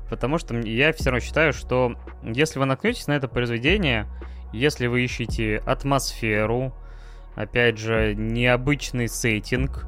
Потому 0.09 0.39
что 0.39 0.55
я 0.59 0.93
все 0.93 1.11
равно 1.11 1.21
считаю, 1.21 1.53
что 1.53 1.97
если 2.23 2.59
вы 2.59 2.67
наткнетесь 2.67 3.07
на 3.07 3.13
это 3.13 3.29
произведение, 3.29 4.07
если 4.53 4.87
вы 4.87 5.03
ищете 5.03 5.63
атмосферу, 5.67 6.75
опять 7.35 7.79
же, 7.79 8.15
необычный 8.15 9.09
сеттинг, 9.09 9.87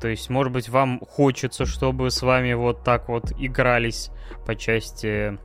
то 0.00 0.08
есть, 0.08 0.30
может 0.30 0.52
быть, 0.52 0.68
вам 0.68 1.00
хочется, 1.00 1.66
чтобы 1.66 2.10
с 2.10 2.22
вами 2.22 2.52
вот 2.52 2.84
так 2.84 3.08
вот 3.08 3.32
игрались 3.38 4.10
по 4.46 4.54
части 4.54 5.38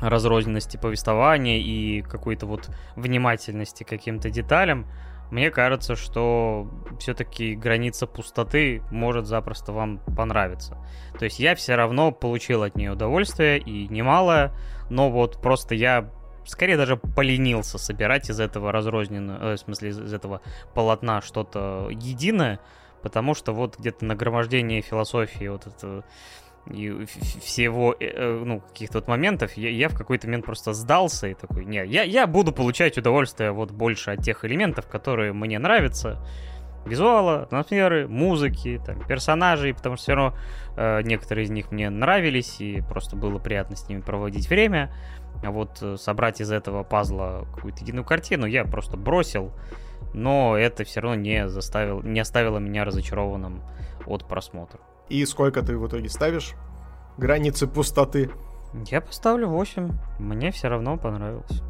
разрозненности 0.00 0.76
повествования 0.76 1.60
и 1.60 2.02
какой-то 2.02 2.46
вот 2.46 2.70
внимательности 2.94 3.82
к 3.82 3.88
каким-то 3.88 4.30
деталям, 4.30 4.86
мне 5.30 5.50
кажется, 5.50 5.96
что 5.96 6.68
все-таки 6.98 7.54
граница 7.54 8.06
пустоты 8.06 8.82
может 8.90 9.26
запросто 9.26 9.72
вам 9.72 9.98
понравиться. 10.16 10.76
То 11.18 11.24
есть 11.24 11.38
я 11.38 11.54
все 11.54 11.76
равно 11.76 12.12
получил 12.12 12.62
от 12.62 12.76
нее 12.76 12.92
удовольствие 12.92 13.58
и 13.58 13.88
немалое, 13.88 14.52
но 14.88 15.10
вот 15.10 15.40
просто 15.40 15.74
я 15.74 16.10
скорее 16.44 16.76
даже 16.76 16.96
поленился 16.96 17.78
собирать 17.78 18.28
из 18.30 18.40
этого 18.40 18.72
разрозненного, 18.72 19.52
э, 19.52 19.56
в 19.56 19.60
смысле 19.60 19.90
из 19.90 20.12
этого 20.12 20.40
полотна 20.74 21.20
что-то 21.20 21.88
единое, 21.90 22.60
потому 23.02 23.34
что 23.34 23.52
вот 23.52 23.78
где-то 23.78 24.04
нагромождение 24.04 24.82
философии, 24.82 25.48
вот 25.48 25.66
это 25.66 26.04
и 26.66 27.04
всего, 27.04 27.94
э, 27.98 28.06
э, 28.06 28.42
ну, 28.44 28.60
каких-то 28.60 28.98
вот 28.98 29.08
моментов, 29.08 29.52
я, 29.54 29.70
я 29.70 29.88
в 29.88 29.94
какой-то 29.94 30.26
момент 30.26 30.44
просто 30.44 30.72
сдался 30.72 31.28
и 31.28 31.34
такой, 31.34 31.64
нет, 31.64 31.88
я, 31.88 32.02
я 32.02 32.26
буду 32.26 32.52
получать 32.52 32.98
удовольствие 32.98 33.52
вот 33.52 33.70
больше 33.70 34.12
от 34.12 34.22
тех 34.22 34.44
элементов, 34.44 34.86
которые 34.86 35.32
мне 35.32 35.58
нравятся, 35.58 36.22
визуала, 36.84 37.42
атмосферы, 37.42 38.08
музыки, 38.08 38.80
там, 38.84 39.04
персонажей, 39.06 39.74
потому 39.74 39.96
что 39.96 40.02
все 40.04 40.14
равно 40.14 40.38
э, 40.76 41.02
некоторые 41.02 41.44
из 41.44 41.50
них 41.50 41.70
мне 41.70 41.90
нравились, 41.90 42.60
и 42.60 42.82
просто 42.82 43.16
было 43.16 43.38
приятно 43.38 43.76
с 43.76 43.88
ними 43.88 44.00
проводить 44.00 44.48
время. 44.48 44.92
А 45.42 45.50
вот 45.50 45.78
э, 45.82 45.96
собрать 45.96 46.40
из 46.40 46.50
этого 46.52 46.82
пазла 46.82 47.46
какую-то 47.54 47.80
единую 47.80 48.04
картину 48.04 48.46
я 48.46 48.64
просто 48.64 48.96
бросил, 48.96 49.52
но 50.14 50.56
это 50.56 50.84
все 50.84 51.00
равно 51.00 51.20
не 51.20 51.48
заставил, 51.48 52.02
не 52.02 52.20
оставило 52.20 52.58
меня 52.58 52.84
разочарованным 52.84 53.62
от 54.06 54.26
просмотра. 54.26 54.80
И 55.10 55.26
сколько 55.26 55.60
ты 55.62 55.76
в 55.76 55.86
итоге 55.86 56.08
ставишь? 56.08 56.54
Границы 57.18 57.66
пустоты. 57.66 58.30
Я 58.86 59.00
поставлю 59.00 59.48
8. 59.48 59.90
Мне 60.20 60.52
все 60.52 60.68
равно 60.68 60.96
понравилось. 60.96 61.62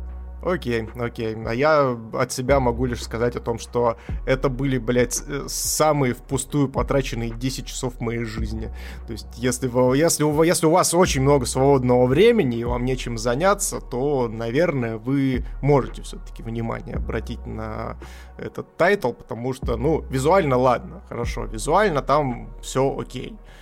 Окей, 0.43 0.89
окей. 0.99 1.37
А 1.47 1.53
я 1.53 1.99
от 2.13 2.33
себя 2.33 2.61
могу 2.61 2.87
лишь 2.87 3.03
сказать 3.03 3.37
о 3.37 3.41
том, 3.41 3.59
что 3.59 3.97
это 4.27 4.49
были, 4.49 4.79
блядь, 4.79 5.23
самые 5.49 6.15
впустую 6.15 6.69
потраченные 6.69 7.31
10 7.31 7.67
часов 7.67 8.01
моей 8.01 8.25
жизни. 8.25 8.73
То 9.07 9.13
есть, 9.13 9.27
если, 9.37 9.69
вы, 9.69 9.97
если, 9.97 10.25
у, 10.25 10.43
если 10.43 10.67
у 10.67 10.71
вас 10.71 10.95
очень 10.95 11.23
много 11.23 11.45
свободного 11.47 12.07
времени 12.07 12.59
и 12.59 12.65
вам 12.65 12.85
нечем 12.85 13.19
заняться, 13.19 13.81
то, 13.81 14.29
наверное, 14.29 14.97
вы 14.97 15.45
можете 15.61 16.03
все-таки 16.03 16.43
внимание 16.43 16.97
обратить 16.97 17.45
на 17.47 17.99
этот 18.39 18.77
тайтл, 18.77 19.13
потому 19.13 19.53
что, 19.53 19.77
ну, 19.77 20.03
визуально 20.11 20.57
ладно, 20.57 21.03
хорошо, 21.09 21.45
визуально 21.45 22.01
там 22.01 22.55
все 22.63 22.97
окей. 22.99 23.37
Э, 23.37 23.60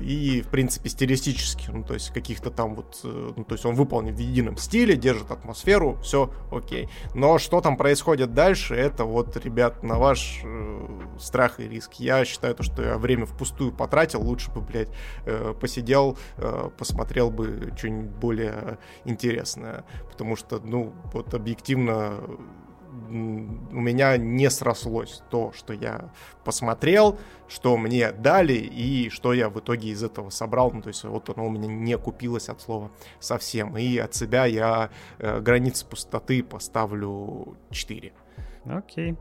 и, 0.00 0.42
в 0.42 0.48
принципе, 0.48 0.90
стилистически, 0.90 1.70
ну, 1.70 1.82
то 1.84 1.94
есть 1.94 2.12
каких-то 2.12 2.50
там 2.50 2.74
вот, 2.74 3.00
э, 3.04 3.32
ну, 3.36 3.44
то 3.44 3.54
есть 3.54 3.64
он 3.64 3.74
выполнен 3.74 4.14
в 4.14 4.18
едином 4.18 4.58
стиле, 4.58 4.96
держит 4.96 5.30
атмосферу, 5.30 5.98
все 6.02 6.30
окей. 6.50 6.88
Но 7.14 7.38
что 7.38 7.60
там 7.60 7.76
происходит 7.76 8.34
дальше, 8.34 8.74
это 8.74 9.04
вот, 9.04 9.36
ребят, 9.36 9.82
на 9.82 9.98
ваш 9.98 10.40
э, 10.44 10.88
страх 11.18 11.60
и 11.60 11.68
риск. 11.68 11.94
Я 11.94 12.24
считаю 12.24 12.54
то, 12.54 12.62
что 12.62 12.82
я 12.82 12.98
время 12.98 13.24
впустую 13.24 13.72
потратил, 13.72 14.22
лучше 14.22 14.50
бы, 14.50 14.60
блядь, 14.60 14.90
э, 15.24 15.54
посидел, 15.58 16.18
э, 16.36 16.68
посмотрел 16.76 17.30
бы 17.30 17.72
что-нибудь 17.76 18.10
более 18.10 18.78
интересное, 19.04 19.84
потому 20.10 20.36
что, 20.36 20.60
ну, 20.62 20.92
вот 21.12 21.32
объективно 21.32 22.20
у 23.10 23.80
меня 23.80 24.16
не 24.16 24.50
срослось 24.50 25.22
то, 25.30 25.52
что 25.52 25.72
я 25.72 26.12
посмотрел, 26.44 27.18
что 27.48 27.76
мне 27.76 28.12
дали 28.12 28.54
и 28.54 29.10
что 29.10 29.32
я 29.32 29.48
в 29.48 29.58
итоге 29.58 29.88
из 29.88 30.02
этого 30.02 30.30
собрал. 30.30 30.70
Ну, 30.72 30.82
то 30.82 30.88
есть 30.88 31.04
вот 31.04 31.28
оно 31.30 31.46
у 31.46 31.50
меня 31.50 31.66
не 31.66 31.98
купилось 31.98 32.48
от 32.48 32.60
слова 32.60 32.90
совсем. 33.20 33.76
И 33.76 33.98
от 33.98 34.14
себя 34.14 34.46
я 34.46 34.90
э, 35.18 35.40
границы 35.40 35.86
пустоты 35.86 36.42
поставлю 36.42 37.56
4. 37.70 38.12
Окей. 38.66 39.12
Okay. 39.12 39.18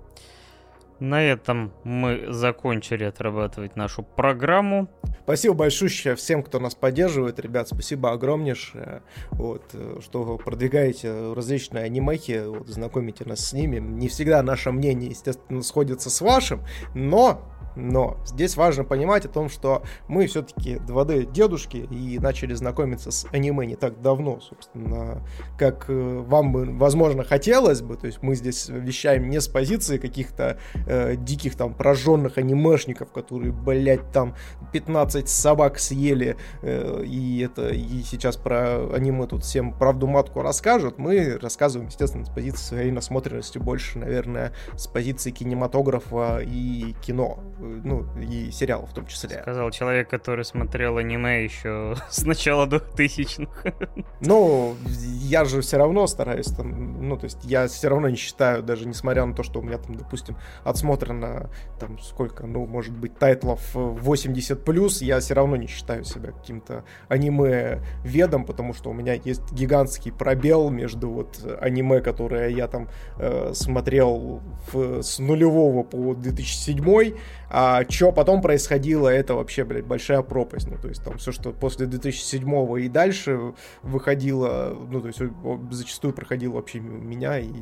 На 1.03 1.21
этом 1.21 1.73
мы 1.83 2.27
закончили 2.29 3.03
отрабатывать 3.03 3.75
нашу 3.75 4.03
программу. 4.03 4.87
Спасибо 5.25 5.53
большое 5.53 6.15
всем, 6.15 6.41
кто 6.41 6.61
нас 6.61 6.75
поддерживает, 6.75 7.41
ребят, 7.41 7.67
спасибо 7.67 8.13
огромнейшее, 8.13 9.01
вот, 9.31 9.75
что 10.01 10.37
продвигаете 10.37 11.33
различные 11.33 11.83
анимехи, 11.83 12.45
вот, 12.47 12.69
знакомите 12.69 13.25
нас 13.25 13.45
с 13.45 13.51
ними. 13.51 13.79
Не 13.79 14.07
всегда 14.07 14.41
наше 14.43 14.71
мнение, 14.71 15.09
естественно, 15.09 15.61
сходится 15.61 16.09
с 16.09 16.21
вашим, 16.21 16.61
но 16.95 17.52
но 17.75 18.17
здесь 18.25 18.55
важно 18.57 18.83
понимать 18.83 19.25
о 19.25 19.29
том, 19.29 19.49
что 19.49 19.83
мы 20.07 20.27
все-таки 20.27 20.75
2D 20.75 21.31
дедушки 21.31 21.77
и 21.77 22.19
начали 22.19 22.53
знакомиться 22.53 23.11
с 23.11 23.25
аниме 23.31 23.65
не 23.65 23.75
так 23.75 24.01
давно, 24.01 24.39
собственно, 24.39 25.25
как 25.57 25.85
э, 25.87 26.23
вам 26.27 26.51
бы, 26.51 26.65
возможно, 26.65 27.23
хотелось 27.23 27.81
бы. 27.81 27.95
То 27.95 28.07
есть 28.07 28.21
мы 28.21 28.35
здесь 28.35 28.69
вещаем 28.69 29.29
не 29.29 29.39
с 29.39 29.47
позиции 29.47 29.97
каких-то 29.97 30.57
э, 30.87 31.15
диких 31.15 31.55
там 31.55 31.73
прожженных 31.73 32.37
анимешников, 32.37 33.11
которые, 33.11 33.51
блядь, 33.51 34.11
там 34.11 34.35
15 34.71 35.27
собак 35.29 35.79
съели, 35.79 36.37
э, 36.61 37.03
и 37.05 37.39
это 37.41 37.69
и 37.69 38.03
сейчас 38.03 38.37
про 38.37 38.93
аниме 38.93 39.27
тут 39.27 39.43
всем 39.43 39.73
правду 39.73 40.07
матку 40.07 40.41
расскажут. 40.41 40.97
Мы 40.97 41.37
рассказываем, 41.41 41.89
естественно, 41.89 42.25
с 42.25 42.29
позиции 42.29 42.63
своей 42.63 42.91
насмотренности 42.91 43.57
больше, 43.57 43.99
наверное, 43.99 44.53
с 44.75 44.87
позиции 44.87 45.31
кинематографа 45.31 46.39
и 46.43 46.95
кино 47.01 47.39
ну, 47.63 48.05
и 48.19 48.51
сериалов 48.51 48.91
в 48.91 48.93
том 48.93 49.05
числе. 49.07 49.41
Сказал 49.41 49.71
человек, 49.71 50.09
который 50.09 50.45
смотрел 50.45 50.97
аниме 50.97 51.43
еще 51.43 51.95
с 52.09 52.23
начала 52.23 52.65
2000-х. 52.65 53.73
Ну, 54.21 54.75
я 54.87 55.45
же 55.45 55.61
все 55.61 55.77
равно 55.77 56.07
стараюсь 56.07 56.47
там, 56.47 57.07
ну, 57.07 57.17
то 57.17 57.25
есть 57.25 57.39
я 57.43 57.67
все 57.67 57.89
равно 57.89 58.09
не 58.09 58.15
считаю, 58.15 58.63
даже 58.63 58.87
несмотря 58.87 59.25
на 59.25 59.33
то, 59.33 59.43
что 59.43 59.59
у 59.59 59.63
меня 59.63 59.77
там, 59.77 59.95
допустим, 59.95 60.37
отсмотрено 60.63 61.49
там 61.79 61.99
сколько, 61.99 62.45
ну, 62.45 62.65
может 62.65 62.93
быть, 62.93 63.17
тайтлов 63.17 63.75
80+, 63.75 64.55
плюс, 64.55 65.01
я 65.01 65.19
все 65.19 65.33
равно 65.33 65.55
не 65.55 65.67
считаю 65.67 66.03
себя 66.03 66.31
каким-то 66.31 66.83
аниме-ведом, 67.07 68.45
потому 68.45 68.73
что 68.73 68.89
у 68.89 68.93
меня 68.93 69.13
есть 69.13 69.51
гигантский 69.51 70.11
пробел 70.11 70.69
между 70.69 71.09
вот 71.09 71.39
аниме, 71.59 72.01
которое 72.01 72.49
я 72.49 72.67
там 72.67 72.89
э, 73.17 73.51
смотрел 73.53 74.41
в, 74.71 75.01
с 75.01 75.19
нулевого 75.19 75.83
по 75.83 76.13
2007 76.13 77.15
а 77.55 77.83
что 77.87 78.11
потом 78.11 78.41
происходило, 78.41 79.07
это 79.07 79.35
вообще, 79.35 79.63
блядь, 79.63 79.85
большая 79.85 80.23
пропасть. 80.23 80.67
Ну, 80.71 80.77
то 80.79 80.87
есть 80.87 81.03
там 81.03 81.19
все, 81.19 81.31
что 81.31 81.51
после 81.51 81.85
2007 81.85 82.81
и 82.81 82.89
дальше 82.89 83.53
выходило, 83.83 84.75
ну, 84.89 85.01
то 85.01 85.07
есть 85.07 85.19
зачастую 85.69 86.15
проходило 86.15 86.53
вообще 86.53 86.79
меня, 86.79 87.37
и 87.37 87.53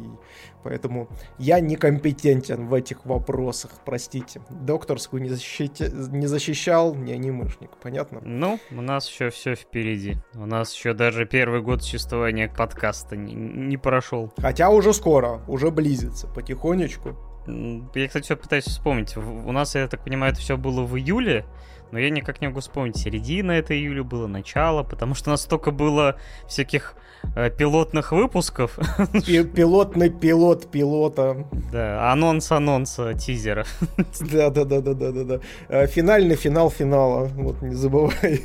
поэтому 0.64 1.10
я 1.38 1.60
некомпетентен 1.60 2.68
в 2.68 2.74
этих 2.74 3.06
вопросах, 3.06 3.72
простите. 3.84 4.42
Докторскую 4.50 5.22
не, 5.22 5.28
защити... 5.28 5.84
не 5.92 6.28
защищал, 6.28 6.96
не 6.96 7.12
анимышник, 7.12 7.72
понятно? 7.84 8.22
Ну, 8.24 8.60
у 8.72 8.82
нас 8.82 9.10
еще 9.10 9.30
все 9.30 9.56
впереди. 9.56 10.16
У 10.36 10.46
нас 10.46 10.74
еще 10.74 10.94
даже 10.94 11.26
первый 11.26 11.62
год 11.62 11.84
существования 11.84 12.48
подкаста 12.48 13.18
не, 13.18 13.34
не 13.34 13.76
прошел. 13.76 14.32
Хотя 14.38 14.70
уже 14.70 14.94
скоро, 14.94 15.42
уже 15.50 15.70
близится, 15.70 16.28
потихонечку. 16.28 17.18
Я, 17.48 18.08
кстати, 18.08 18.26
все 18.26 18.36
пытаюсь 18.36 18.66
вспомнить. 18.66 19.18
У 19.18 19.52
нас, 19.52 19.76
я 19.76 19.88
так 19.88 20.04
понимаю, 20.04 20.34
это 20.34 20.42
все 20.42 20.58
было 20.58 20.84
в 20.84 20.98
июле, 20.98 21.46
но 21.92 22.00
я 22.00 22.10
никак 22.10 22.42
не 22.42 22.48
могу 22.48 22.62
вспомнить, 22.62 22.98
середина 22.98 23.52
это 23.52 23.76
июля 23.76 24.04
было, 24.04 24.28
начало, 24.28 24.84
потому 24.84 25.14
что 25.14 25.30
у 25.30 25.32
нас 25.32 25.42
столько 25.42 25.72
было 25.72 26.16
всяких 26.48 26.96
э, 27.36 27.50
пилотных 27.50 28.12
выпусков. 28.12 28.78
Пилотный 29.26 30.10
пилот 30.10 30.72
пилота. 30.72 31.46
Да, 31.72 32.12
анонс 32.12 32.52
анонса 32.52 33.14
тизера. 33.14 33.66
Да, 34.32 34.50
да, 34.50 34.64
да, 34.64 34.82
да, 34.82 34.94
да, 34.94 35.12
да, 35.12 35.24
да. 35.24 35.40
Э, 35.68 35.88
финальный 35.88 36.36
финал 36.36 36.70
финала. 36.70 37.26
Вот 37.26 37.62
не 37.62 37.76
забывай. 37.76 38.42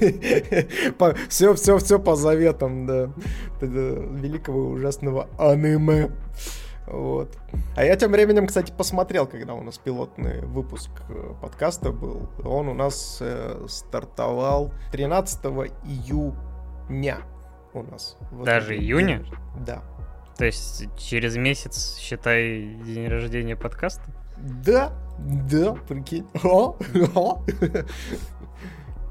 Все, 1.28 1.54
все, 1.54 1.78
все 1.78 1.98
по 1.98 2.16
заветам, 2.16 2.86
да. 2.86 3.10
Великого 3.60 4.70
ужасного 4.70 5.28
аниме. 5.38 6.10
Вот. 6.86 7.36
А 7.74 7.84
я 7.84 7.96
тем 7.96 8.12
временем, 8.12 8.46
кстати, 8.46 8.72
посмотрел, 8.72 9.26
когда 9.26 9.54
у 9.54 9.62
нас 9.62 9.78
пилотный 9.78 10.40
выпуск 10.42 10.90
э, 11.08 11.34
подкаста 11.40 11.90
был. 11.90 12.28
Он 12.44 12.68
у 12.68 12.74
нас 12.74 13.18
э, 13.20 13.66
стартовал 13.68 14.72
13 14.92 15.44
июня 15.84 17.18
у 17.74 17.82
нас. 17.82 18.16
Даже 18.44 18.76
июня? 18.76 19.24
Да. 19.66 19.82
То 20.36 20.44
есть 20.44 20.84
через 20.96 21.36
месяц, 21.36 21.96
считай, 21.98 22.76
день 22.84 23.08
рождения 23.08 23.56
подкаста? 23.56 24.04
Да, 24.36 24.92
да, 25.18 25.74
прикинь. 25.88 26.26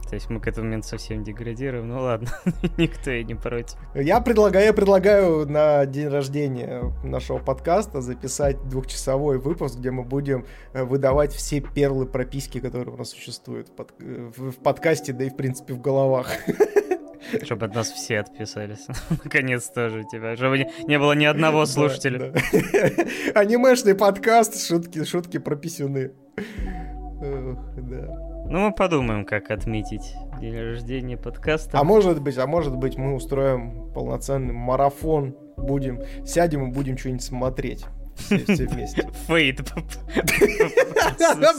То 0.09 0.13
есть 0.15 0.29
мы 0.29 0.39
к 0.39 0.47
этому 0.47 0.65
моменту 0.65 0.87
совсем 0.87 1.23
деградируем. 1.23 1.87
Ну 1.87 1.99
ладно, 1.99 2.29
никто 2.77 3.11
и 3.11 3.23
не 3.23 3.35
против. 3.35 3.77
Я 3.95 4.21
предлагаю, 4.21 4.65
я 4.65 4.73
предлагаю 4.73 5.49
на 5.49 5.85
день 5.85 6.07
рождения 6.07 6.93
нашего 7.03 7.39
подкаста 7.39 8.01
записать 8.01 8.67
двухчасовой 8.67 9.39
выпуск, 9.39 9.77
где 9.77 9.91
мы 9.91 10.03
будем 10.03 10.45
э, 10.73 10.83
выдавать 10.83 11.33
все 11.33 11.59
перлы 11.59 12.05
прописки, 12.05 12.59
которые 12.59 12.93
у 12.93 12.97
нас 12.97 13.09
существуют 13.09 13.69
в, 13.69 13.71
под, 13.71 13.93
э, 13.99 14.31
в 14.35 14.53
подкасте, 14.57 15.11
да 15.11 15.25
и 15.25 15.29
в 15.29 15.35
принципе 15.35 15.73
в 15.73 15.81
головах. 15.81 16.27
Чтобы 17.43 17.65
от 17.65 17.73
нас 17.73 17.91
все 17.91 18.19
отписались. 18.19 18.85
Наконец 19.23 19.67
тоже 19.69 20.01
у 20.01 20.03
тебя. 20.03 20.35
Чтобы 20.35 20.59
не, 20.59 20.71
не 20.87 20.99
было 20.99 21.13
ни 21.13 21.25
одного 21.25 21.65
слушателя. 21.65 22.31
Да, 22.31 22.39
да. 22.51 23.39
Анимешный 23.39 23.95
подкаст, 23.95 24.63
шутки, 24.63 25.03
шутки 25.03 25.39
про 25.39 25.55
писюны. 25.55 26.11
Ох, 26.37 27.75
да. 27.77 28.34
Ну, 28.47 28.59
мы 28.59 28.71
подумаем, 28.71 29.25
как 29.25 29.49
отметить 29.49 30.13
день 30.39 30.55
рождения 30.55 31.17
подкаста. 31.17 31.79
А 31.79 31.83
может 31.83 32.21
быть, 32.21 32.37
а 32.37 32.45
может 32.45 32.75
быть, 32.75 32.95
мы 32.95 33.15
устроим 33.15 33.91
полноценный 33.91 34.53
марафон, 34.53 35.35
будем, 35.57 36.01
сядем 36.25 36.69
и 36.69 36.71
будем 36.71 36.97
что-нибудь 36.97 37.23
смотреть 37.23 37.85
Все, 38.15 38.37
все 38.39 38.67
вместе. 38.67 39.09
Фейт. 39.27 39.61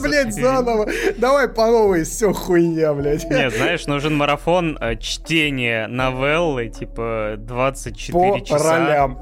Блять, 0.01 0.33
заново. 0.33 0.87
Давай 1.17 1.47
по 1.47 1.67
новой, 1.67 2.03
все 2.03 2.33
хуйня, 2.33 2.93
блядь. 2.93 3.29
Нет, 3.29 3.53
знаешь, 3.53 3.85
нужен 3.87 4.15
марафон 4.15 4.77
э, 4.79 4.95
чтения 4.97 5.87
новеллы, 5.87 6.69
типа 6.69 7.35
24 7.37 8.31
По 8.31 8.41
часа. 8.41 8.77
ролям. 8.87 9.19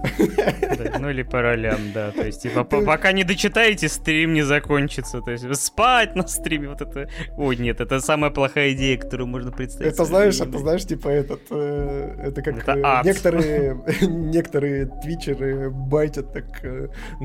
Да, 0.78 1.00
ну 1.00 1.10
или 1.10 1.24
по 1.24 1.42
ролям, 1.42 1.92
да. 1.94 2.12
То 2.12 2.26
есть, 2.26 2.42
типа, 2.44 2.64
по- 2.64 2.82
пока 2.82 3.12
не 3.12 3.24
дочитаете, 3.24 3.90
стрим 3.90 4.34
не 4.34 4.42
закончится. 4.44 5.22
То 5.22 5.32
есть, 5.32 5.56
спать 5.56 6.16
на 6.16 6.28
стриме, 6.28 6.70
вот 6.70 6.82
это... 6.82 7.10
Ой, 7.38 7.56
нет, 7.58 7.82
это 7.82 8.00
самая 8.00 8.32
плохая 8.32 8.74
идея, 8.74 8.98
которую 8.98 9.28
можно 9.28 9.52
представить. 9.52 9.94
Это 9.94 10.06
знаешь, 10.06 10.40
это 10.40 10.58
знаешь, 10.58 10.86
типа 10.86 11.10
этот, 11.10 11.42
э, 11.52 12.16
это 12.28 12.42
как 12.42 12.68
э, 12.68 13.02
некоторые 13.04 13.78
некоторые 14.02 14.86
твичеры 15.02 15.70
байтят 15.70 16.34
так 16.34 16.46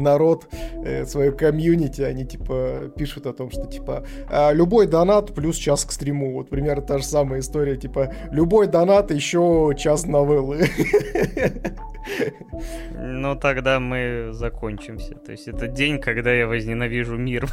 народ 0.00 0.48
э, 0.84 1.04
свое 1.06 1.32
комьюнити, 1.32 2.02
они 2.02 2.24
типа 2.24 2.92
пишут 2.96 3.26
о 3.26 3.32
том, 3.32 3.50
что 3.50 3.66
типа 3.66 4.04
а, 4.28 4.52
любой 4.52 4.86
донат 4.86 5.34
плюс 5.34 5.56
час 5.56 5.84
к 5.84 5.92
стриму, 5.92 6.32
вот 6.32 6.48
примерно 6.48 6.82
та 6.82 6.98
же 6.98 7.04
самая 7.04 7.40
история, 7.40 7.76
типа 7.76 8.12
любой 8.30 8.66
донат 8.66 9.10
еще 9.10 9.72
час 9.76 10.06
новеллы. 10.06 10.66
Ну, 12.96 13.36
тогда 13.36 13.80
мы 13.80 14.30
закончимся. 14.32 15.14
То 15.14 15.32
есть, 15.32 15.48
это 15.48 15.66
день, 15.66 16.00
когда 16.00 16.32
я 16.32 16.46
возненавижу 16.46 17.16
мир. 17.16 17.48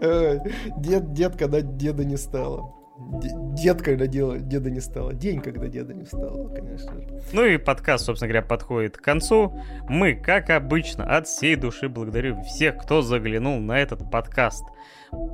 Э, 0.00 0.38
Дед, 0.76 1.12
дед, 1.12 1.36
когда 1.36 1.60
деда 1.60 2.04
не 2.04 2.16
стало. 2.16 2.79
Де- 3.00 3.30
Дед, 3.62 3.82
когда 3.82 4.06
дела- 4.06 4.38
деда 4.38 4.70
не 4.70 4.80
стало. 4.80 5.14
День, 5.14 5.40
когда 5.40 5.66
деда 5.68 5.94
не 5.94 6.04
стало, 6.04 6.48
конечно 6.48 7.00
же. 7.00 7.08
Ну 7.32 7.44
и 7.44 7.56
подкаст, 7.56 8.04
собственно 8.04 8.28
говоря, 8.28 8.46
подходит 8.46 8.96
к 8.98 9.02
концу. 9.02 9.58
Мы, 9.88 10.14
как 10.14 10.50
обычно, 10.50 11.04
от 11.04 11.26
всей 11.26 11.56
души 11.56 11.88
благодарим 11.88 12.42
всех, 12.42 12.76
кто 12.78 13.02
заглянул 13.02 13.58
на 13.58 13.78
этот 13.78 14.10
подкаст. 14.10 14.64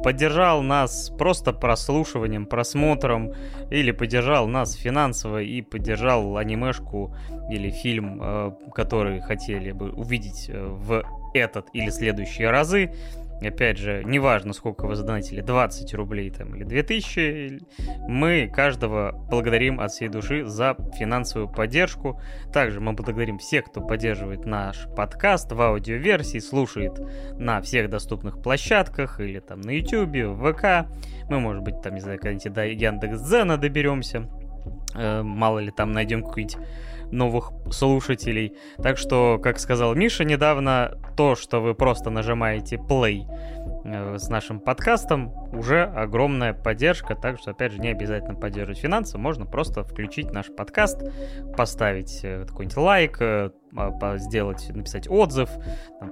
Поддержал 0.02 0.62
нас 0.62 1.10
просто 1.18 1.52
прослушиванием, 1.52 2.46
просмотром, 2.46 3.32
или 3.70 3.90
поддержал 3.90 4.46
нас 4.46 4.72
финансово 4.74 5.42
и 5.42 5.60
поддержал 5.60 6.36
анимешку 6.38 7.14
или 7.50 7.70
фильм, 7.70 8.20
э, 8.22 8.52
который 8.74 9.20
хотели 9.20 9.72
бы 9.72 9.90
увидеть 9.90 10.48
э, 10.48 10.66
в 10.66 11.04
этот 11.34 11.66
или 11.74 11.90
следующие 11.90 12.50
разы. 12.50 12.94
Опять 13.42 13.76
же, 13.76 14.02
неважно, 14.04 14.52
сколько 14.52 14.86
вы 14.86 14.96
задонатили, 14.96 15.42
20 15.42 15.94
рублей 15.94 16.30
там 16.30 16.54
или 16.54 16.64
2000, 16.64 17.60
мы 18.08 18.50
каждого 18.52 19.12
благодарим 19.28 19.78
от 19.78 19.92
всей 19.92 20.08
души 20.08 20.44
за 20.44 20.76
финансовую 20.98 21.48
поддержку. 21.48 22.20
Также 22.52 22.80
мы 22.80 22.92
благодарим 22.94 23.38
всех, 23.38 23.66
кто 23.66 23.82
поддерживает 23.82 24.46
наш 24.46 24.86
подкаст 24.96 25.52
в 25.52 25.60
аудиоверсии, 25.60 26.38
слушает 26.38 26.98
на 27.38 27.60
всех 27.60 27.90
доступных 27.90 28.40
площадках 28.42 29.20
или 29.20 29.40
там 29.40 29.60
на 29.60 29.70
YouTube, 29.70 30.16
в 30.16 30.52
ВК. 30.52 30.88
Мы, 31.28 31.40
может 31.40 31.62
быть, 31.62 31.82
там, 31.82 31.94
не 31.94 32.00
знаю, 32.00 32.18
когда-нибудь 32.18 32.52
до 32.52 32.66
Яндекс.Дзена 32.66 33.58
доберемся. 33.58 34.28
Э, 34.94 35.22
Мало 35.22 35.58
ли 35.58 35.70
там 35.70 35.92
найдем 35.92 36.22
каких-нибудь 36.22 36.56
новых 37.12 37.52
слушателей. 37.70 38.54
Так 38.82 38.98
что, 38.98 39.38
как 39.42 39.58
сказал 39.58 39.94
Миша 39.94 40.24
недавно, 40.24 40.98
то, 41.16 41.34
что 41.34 41.60
вы 41.60 41.74
просто 41.74 42.10
нажимаете 42.10 42.76
play 42.76 43.22
с 44.18 44.28
нашим 44.28 44.60
подкастом, 44.60 45.32
уже 45.52 45.84
огромная 45.84 46.52
поддержка. 46.52 47.14
Так 47.14 47.38
что, 47.38 47.52
опять 47.52 47.72
же, 47.72 47.78
не 47.78 47.88
обязательно 47.88 48.34
поддерживать 48.34 48.78
финансово, 48.78 49.20
можно 49.20 49.46
просто 49.46 49.84
включить 49.84 50.32
наш 50.32 50.54
подкаст, 50.54 51.02
поставить 51.56 52.20
э, 52.22 52.44
какой-нибудь 52.46 52.76
лайк, 52.76 53.16
э, 53.20 53.50
а, 53.76 54.16
сделать, 54.16 54.68
написать 54.70 55.08
отзыв, 55.08 55.50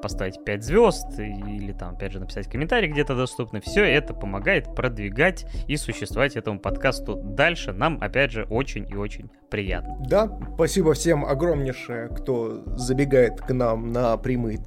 поставить 0.03 0.45
5 0.45 0.63
звезд 0.63 1.19
или 1.19 1.73
там, 1.73 1.95
опять 1.95 2.13
же, 2.13 2.21
написать 2.21 2.49
комментарий 2.49 2.89
где-то 2.89 3.15
доступный. 3.17 3.61
Все 3.61 3.85
это 3.85 4.13
помогает 4.13 4.75
продвигать 4.75 5.47
и 5.67 5.77
существовать 5.77 6.37
этому 6.37 6.59
подкасту 6.59 7.17
дальше. 7.17 7.73
Нам, 7.73 7.99
опять 8.03 8.33
же, 8.33 8.45
очень 8.51 8.87
и 8.91 8.95
очень 8.95 9.31
приятно. 9.51 9.97
Да, 10.01 10.39
спасибо 10.55 10.93
всем 10.93 11.25
огромнейшее, 11.25 12.09
кто 12.09 12.63
забегает 12.77 13.41
к 13.41 13.53
нам 13.53 13.93
на 13.93 14.17
прямые 14.19 14.59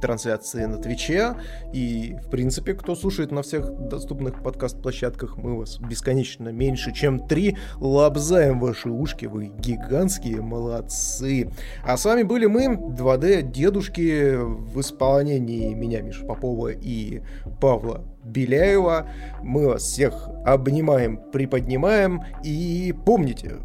трансляции 0.00 0.64
на 0.64 0.78
Твиче. 0.78 1.34
И, 1.72 2.16
в 2.24 2.30
принципе, 2.30 2.74
кто 2.74 2.94
слушает 2.94 3.32
на 3.32 3.42
всех 3.42 3.70
доступных 3.88 4.42
подкаст-площадках, 4.42 5.36
мы 5.36 5.58
вас 5.58 5.78
бесконечно 5.78 6.48
меньше, 6.50 6.92
чем 6.92 7.26
три. 7.26 7.56
Лобзаем 7.76 8.60
ваши 8.60 8.90
ушки, 8.90 9.26
вы 9.26 9.46
гигантские 9.46 10.42
молодцы. 10.42 11.50
А 11.84 11.96
с 11.96 12.04
вами 12.04 12.22
были 12.22 12.46
мы, 12.46 12.66
2D 12.66 13.42
дедушки, 13.42 14.36
в 14.36 14.80
исполнении 14.80 15.74
меня, 15.74 16.02
Миша 16.02 16.24
Попова 16.24 16.68
и 16.68 17.22
Павла 17.60 18.04
Беляева. 18.24 19.08
Мы 19.42 19.66
вас 19.66 19.82
всех 19.82 20.28
обнимаем, 20.44 21.18
приподнимаем. 21.32 22.22
И 22.42 22.94
помните, 23.04 23.56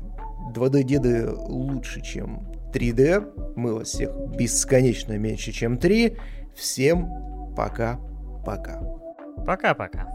2D-деды 0.53 1.29
лучше, 1.31 2.01
чем 2.01 2.50
3D. 2.73 3.53
Мы 3.55 3.75
вас 3.75 3.89
всех 3.89 4.11
бесконечно 4.37 5.17
меньше, 5.17 5.51
чем 5.51 5.77
3. 5.77 6.17
Всем 6.55 7.07
пока-пока. 7.55 8.81
Пока-пока. 9.45 10.07